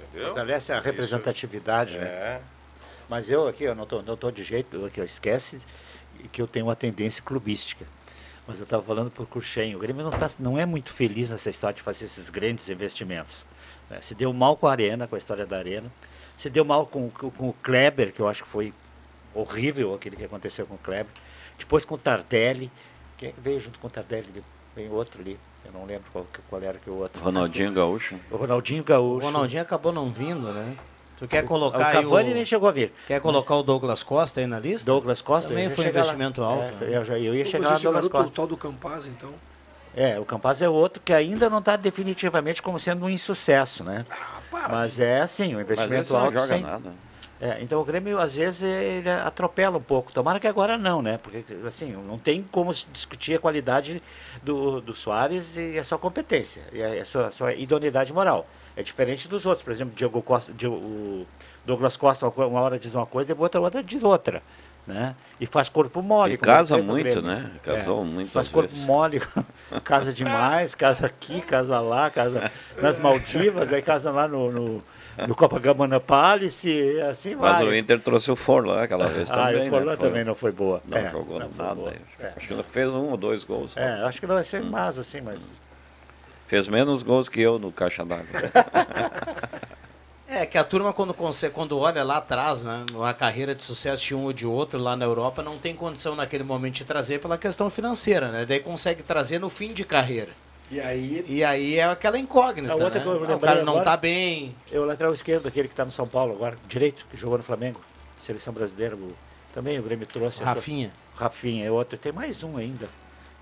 Entendeu? 0.00 0.28
Fortalece 0.28 0.72
a 0.72 0.76
Isso. 0.76 0.84
representatividade, 0.84 1.98
né? 1.98 2.06
É. 2.06 2.40
Mas 3.08 3.30
eu 3.30 3.46
aqui, 3.46 3.64
eu 3.64 3.74
não 3.74 3.86
tô, 3.86 4.02
não 4.02 4.16
tô 4.16 4.30
de 4.30 4.42
jeito, 4.42 4.84
aqui, 4.84 5.00
eu 5.00 5.04
esquece 5.04 5.60
que 6.32 6.42
eu 6.42 6.48
tenho 6.48 6.66
uma 6.66 6.76
tendência 6.76 7.22
clubística. 7.22 7.86
Mas 8.46 8.58
eu 8.58 8.64
estava 8.64 8.82
falando 8.82 9.10
por 9.10 9.26
Cruxem, 9.26 9.74
o 9.74 9.78
Grêmio 9.78 10.04
não, 10.04 10.10
tá, 10.10 10.30
não 10.38 10.58
é 10.58 10.64
muito 10.64 10.92
feliz 10.92 11.30
nessa 11.30 11.50
história 11.50 11.74
de 11.74 11.82
fazer 11.82 12.04
esses 12.04 12.30
grandes 12.30 12.68
investimentos. 12.68 13.44
né? 13.90 13.98
Se 14.00 14.14
deu 14.14 14.32
mal 14.32 14.56
com 14.56 14.66
a 14.66 14.70
Arena, 14.70 15.06
com 15.06 15.14
a 15.14 15.18
história 15.18 15.44
da 15.44 15.58
Arena. 15.58 15.90
Se 16.38 16.48
deu 16.48 16.64
mal 16.64 16.86
com, 16.86 17.10
com, 17.10 17.30
com 17.30 17.48
o 17.48 17.52
Kleber, 17.54 18.12
que 18.12 18.20
eu 18.20 18.28
acho 18.28 18.44
que 18.44 18.48
foi 18.48 18.72
horrível 19.40 19.94
aquele 19.94 20.16
que 20.16 20.24
aconteceu 20.24 20.66
com 20.66 20.74
o 20.74 20.78
Kleber. 20.78 21.06
Depois 21.58 21.84
com 21.84 21.94
o 21.94 21.98
Tardelli. 21.98 22.70
Quem 23.16 23.30
é 23.30 23.32
que 23.32 23.40
veio 23.40 23.58
junto 23.60 23.78
com 23.78 23.86
o 23.86 23.90
Tardelli? 23.90 24.44
Vem 24.74 24.90
outro 24.90 25.20
ali. 25.20 25.38
Eu 25.64 25.72
não 25.72 25.84
lembro 25.86 26.04
qual, 26.12 26.26
qual 26.48 26.62
era 26.62 26.78
que 26.78 26.88
o 26.90 26.94
outro. 26.98 27.20
Ronaldinho 27.22 27.72
Gaúcho. 27.72 28.16
O 28.30 28.36
Ronaldinho 28.36 28.82
O 28.82 28.84
Gaúcho. 28.84 29.26
Ronaldinho 29.26 29.62
acabou 29.62 29.92
não 29.92 30.12
vindo, 30.12 30.52
né? 30.52 30.76
Tu 31.18 31.26
quer 31.26 31.42
O- 31.44 31.46
colocar 31.46 31.78
o 31.78 31.82
aí 31.86 31.92
Cavani 31.94 32.34
nem 32.34 32.44
chegou 32.44 32.68
a 32.68 32.72
vir. 32.72 32.92
Quer 33.06 33.20
colocar 33.22 33.54
o 33.56 33.62
Douglas 33.62 34.02
Costa 34.02 34.38
aí 34.40 34.46
na 34.46 34.58
lista? 34.60 34.84
Douglas 34.84 35.22
Costa. 35.22 35.48
Também 35.48 35.70
foi 35.70 35.84
um 35.84 35.86
chegar 35.88 36.00
lá. 36.00 36.06
investimento 36.06 36.42
alto. 36.42 36.84
É, 36.84 36.86
né? 36.88 36.96
eu, 36.98 37.04
já, 37.06 37.18
eu 37.18 37.34
ia 37.34 37.42
Pô, 37.44 37.50
chegar 37.50 37.70
mas 37.70 37.82
lá 37.82 37.90
Douglas 37.90 38.06
o 38.06 38.10
Costa. 38.10 38.36
tal 38.36 38.46
do 38.46 38.56
Campaz, 38.56 39.06
então. 39.06 39.32
É, 39.96 40.20
o 40.20 40.26
Campaz 40.26 40.60
é 40.60 40.68
outro 40.68 41.02
que 41.02 41.14
ainda 41.14 41.48
não 41.48 41.58
está 41.60 41.74
definitivamente 41.74 42.60
como 42.60 42.78
sendo 42.78 43.06
um 43.06 43.08
insucesso, 43.08 43.82
né? 43.82 44.04
Mas 44.70 45.00
é 45.00 45.22
assim, 45.22 45.54
o 45.54 45.56
Mas 45.56 45.64
investimento 45.64 46.12
não 46.12 46.20
alto. 46.20 46.32
joga 46.34 46.46
sem- 46.48 46.60
nada. 46.62 46.92
É, 47.40 47.58
então 47.60 47.80
o 47.80 47.84
Grêmio 47.84 48.18
às 48.18 48.34
vezes 48.34 48.62
ele 48.62 49.10
atropela 49.10 49.76
um 49.76 49.82
pouco. 49.82 50.12
Tomara 50.12 50.40
que 50.40 50.46
agora 50.46 50.78
não, 50.78 51.02
né? 51.02 51.18
Porque 51.18 51.44
assim, 51.66 51.92
não 51.92 52.18
tem 52.18 52.42
como 52.50 52.72
se 52.72 52.86
discutir 52.90 53.34
a 53.34 53.38
qualidade 53.38 54.02
do, 54.42 54.80
do 54.80 54.94
Soares 54.94 55.56
e 55.56 55.78
a 55.78 55.84
sua 55.84 55.98
competência, 55.98 56.62
e 56.72 56.82
a, 56.82 57.04
sua, 57.04 57.26
a 57.26 57.30
sua 57.30 57.52
idoneidade 57.54 58.12
moral. 58.12 58.46
É 58.74 58.82
diferente 58.82 59.28
dos 59.28 59.46
outros, 59.46 59.62
por 59.62 59.72
exemplo, 59.72 59.94
Diego 59.94 60.20
Costa, 60.22 60.52
o 60.66 61.26
Douglas 61.64 61.96
Costa 61.96 62.28
uma 62.28 62.60
hora 62.60 62.78
diz 62.78 62.94
uma 62.94 63.06
coisa, 63.06 63.28
depois 63.28 63.44
outra 63.44 63.60
hora 63.60 63.82
diz 63.82 64.02
outra. 64.02 64.42
Né? 64.86 65.16
E 65.40 65.46
faz 65.46 65.68
corpo 65.68 66.00
mole. 66.00 66.34
E 66.34 66.38
casa 66.38 66.78
muito, 66.78 67.20
né? 67.20 67.50
Casou 67.60 68.04
muitas 68.04 68.32
Faz 68.32 68.48
corpo 68.48 68.68
vezes. 68.70 68.84
mole, 68.84 69.20
casa 69.82 70.12
demais, 70.12 70.76
casa 70.76 71.06
aqui, 71.06 71.40
casa 71.40 71.80
lá, 71.80 72.08
casa 72.08 72.52
nas 72.80 72.96
Maldivas, 73.00 73.72
aí 73.72 73.82
casa 73.82 74.12
lá 74.12 74.28
no, 74.28 74.52
no, 74.52 74.84
no 75.26 75.34
Copacabana 75.34 75.98
Palace, 76.00 77.00
assim 77.08 77.34
Mas 77.34 77.58
vai. 77.58 77.66
o 77.68 77.74
Inter 77.76 78.00
trouxe 78.00 78.30
o 78.30 78.36
Forlan 78.36 78.82
aquela 78.82 79.08
vez 79.08 79.30
Ah, 79.30 79.34
também. 79.46 79.66
o 79.68 79.70
Forlan 79.70 79.92
né? 79.92 79.96
Também 79.96 80.24
não 80.24 80.34
foi 80.34 80.52
boa. 80.52 80.82
Não 80.86 80.98
É, 80.98 81.10
jogou 81.10 81.38
não 81.40 81.50
nada. 81.56 81.74
boa. 81.74 81.90
Acho, 81.90 82.26
É. 82.26 82.32
acho 82.36 82.46
que 82.48 82.52
ele 82.54 82.62
fez 82.62 82.92
um 82.92 83.10
ou 83.10 83.16
dois 83.16 83.44
gols. 83.44 83.72
só. 83.72 83.80
É, 83.80 84.02
acho 84.04 84.20
que 84.20 84.26
não 84.26 84.34
vai 84.34 84.42
Hum. 84.42 84.46
ser 84.46 84.62
mais 84.62 84.98
assim, 84.98 85.20
mas. 85.20 85.40
Fez 86.46 86.68
menos 86.68 87.02
gols 87.02 87.28
que 87.28 87.40
eu 87.40 87.58
no 87.58 87.72
caixa 87.72 88.04
d'água. 88.04 88.24
É, 90.28 90.44
que 90.44 90.58
a 90.58 90.64
turma 90.64 90.92
quando, 90.92 91.14
quando 91.52 91.78
olha 91.78 92.02
lá 92.02 92.16
atrás, 92.16 92.64
né, 92.64 92.84
uma 92.92 93.14
carreira 93.14 93.54
de 93.54 93.62
sucesso 93.62 94.04
de 94.04 94.12
um 94.14 94.24
ou 94.24 94.32
de 94.32 94.44
outro 94.44 94.76
lá 94.76 94.96
na 94.96 95.04
Europa, 95.04 95.40
não 95.40 95.56
tem 95.56 95.72
condição 95.72 96.16
naquele 96.16 96.42
momento 96.42 96.74
de 96.74 96.84
trazer 96.84 97.20
pela 97.20 97.38
questão 97.38 97.70
financeira, 97.70 98.32
né? 98.32 98.44
Daí 98.44 98.58
consegue 98.58 99.04
trazer 99.04 99.38
no 99.38 99.48
fim 99.48 99.68
de 99.72 99.84
carreira. 99.84 100.30
E 100.70 100.80
aí. 100.80 101.24
E 101.28 101.44
aí 101.44 101.78
é 101.78 101.84
aquela 101.84 102.18
incógnita, 102.18 102.72
A 102.72 102.76
outra 102.76 102.98
né? 102.98 103.00
que 103.00 103.06
eu 103.06 103.12
Ah, 103.32 103.36
o 103.36 103.40
cara 103.40 103.62
não 103.62 103.74
agora- 103.74 103.84
tá 103.84 103.96
bem. 103.96 104.54
É 104.72 104.78
o 104.78 104.84
lateral 104.84 105.14
esquerdo, 105.14 105.46
aquele 105.46 105.68
que 105.68 105.74
está 105.74 105.84
no 105.84 105.92
São 105.92 106.08
Paulo 106.08 106.32
agora, 106.34 106.56
direito, 106.68 107.06
que 107.10 107.16
jogou 107.16 107.38
no 107.38 107.44
Flamengo, 107.44 107.80
seleção 108.20 108.52
brasileira. 108.52 108.96
o- 108.96 109.14
também 109.54 109.78
o 109.78 109.82
Grêmio 109.82 110.06
trouxe. 110.06 110.42
Rafinha. 110.42 110.92
Rafinha, 111.14 111.64
é 111.66 111.70
outro. 111.70 111.96
Tem 111.96 112.12
mais 112.12 112.42
um 112.42 112.58
ainda, 112.58 112.88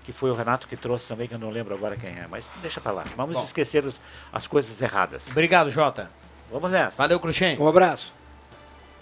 que 0.03 0.13
foi 0.13 0.29
o 0.31 0.33
Renato 0.35 0.65
que 0.67 0.77
trouxe 0.77 1.07
também, 1.09 1.27
que 1.27 1.33
eu 1.33 1.39
não 1.39 1.49
lembro 1.49 1.73
agora 1.73 1.97
quem 1.97 2.09
é. 2.11 2.25
Mas 2.29 2.47
deixa 2.61 2.79
pra 2.79 2.91
lá. 2.93 3.03
Vamos 3.17 3.35
Bom. 3.35 3.43
esquecer 3.43 3.83
os- 3.83 3.99
as 4.31 4.47
coisas 4.47 4.81
erradas. 4.81 5.27
Obrigado, 5.31 5.69
Jota. 5.71 6.09
Vamos 6.51 6.71
nessa. 6.71 6.95
Valeu, 6.97 7.19
Cruxem. 7.19 7.59
Um 7.59 7.67
abraço. 7.67 8.13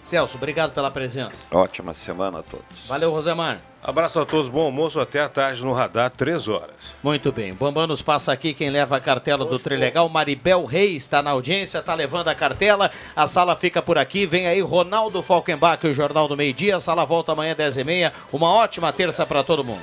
Celso, 0.04 0.36
obrigado 0.36 0.72
pela 0.72 0.90
presença. 0.90 1.46
Ótima 1.50 1.94
semana 1.94 2.40
a 2.40 2.42
todos. 2.42 2.86
Valeu, 2.86 3.10
Rosemar. 3.10 3.60
Abraço 3.82 4.20
a 4.20 4.26
todos, 4.26 4.48
bom 4.50 4.62
almoço, 4.62 5.00
até 5.00 5.20
a 5.20 5.28
tarde 5.28 5.64
no 5.64 5.72
Radar, 5.72 6.10
três 6.10 6.46
horas. 6.46 6.94
Muito 7.02 7.32
bem. 7.32 7.54
Bambam 7.54 7.86
nos 7.86 8.02
passa 8.02 8.32
aqui 8.32 8.52
quem 8.52 8.68
leva 8.70 8.96
a 8.96 9.00
cartela 9.00 9.44
do 9.46 9.58
Trilegal. 9.58 10.08
Maribel 10.08 10.64
Reis 10.66 11.04
está 11.04 11.22
na 11.22 11.30
audiência, 11.30 11.78
está 11.78 11.94
levando 11.94 12.28
a 12.28 12.34
cartela. 12.34 12.90
A 13.16 13.26
sala 13.26 13.56
fica 13.56 13.80
por 13.80 13.98
aqui. 13.98 14.26
Vem 14.26 14.46
aí 14.46 14.60
Ronaldo 14.60 15.22
Falkenbach, 15.22 15.86
o 15.86 15.94
Jornal 15.94 16.28
do 16.28 16.36
Meio 16.36 16.52
Dia. 16.52 16.76
A 16.76 16.80
sala 16.80 17.04
volta 17.04 17.32
amanhã, 17.32 17.54
10h30. 17.54 18.12
Uma 18.32 18.50
ótima 18.50 18.92
terça 18.92 19.26
para 19.26 19.42
todo 19.42 19.64
mundo. 19.64 19.82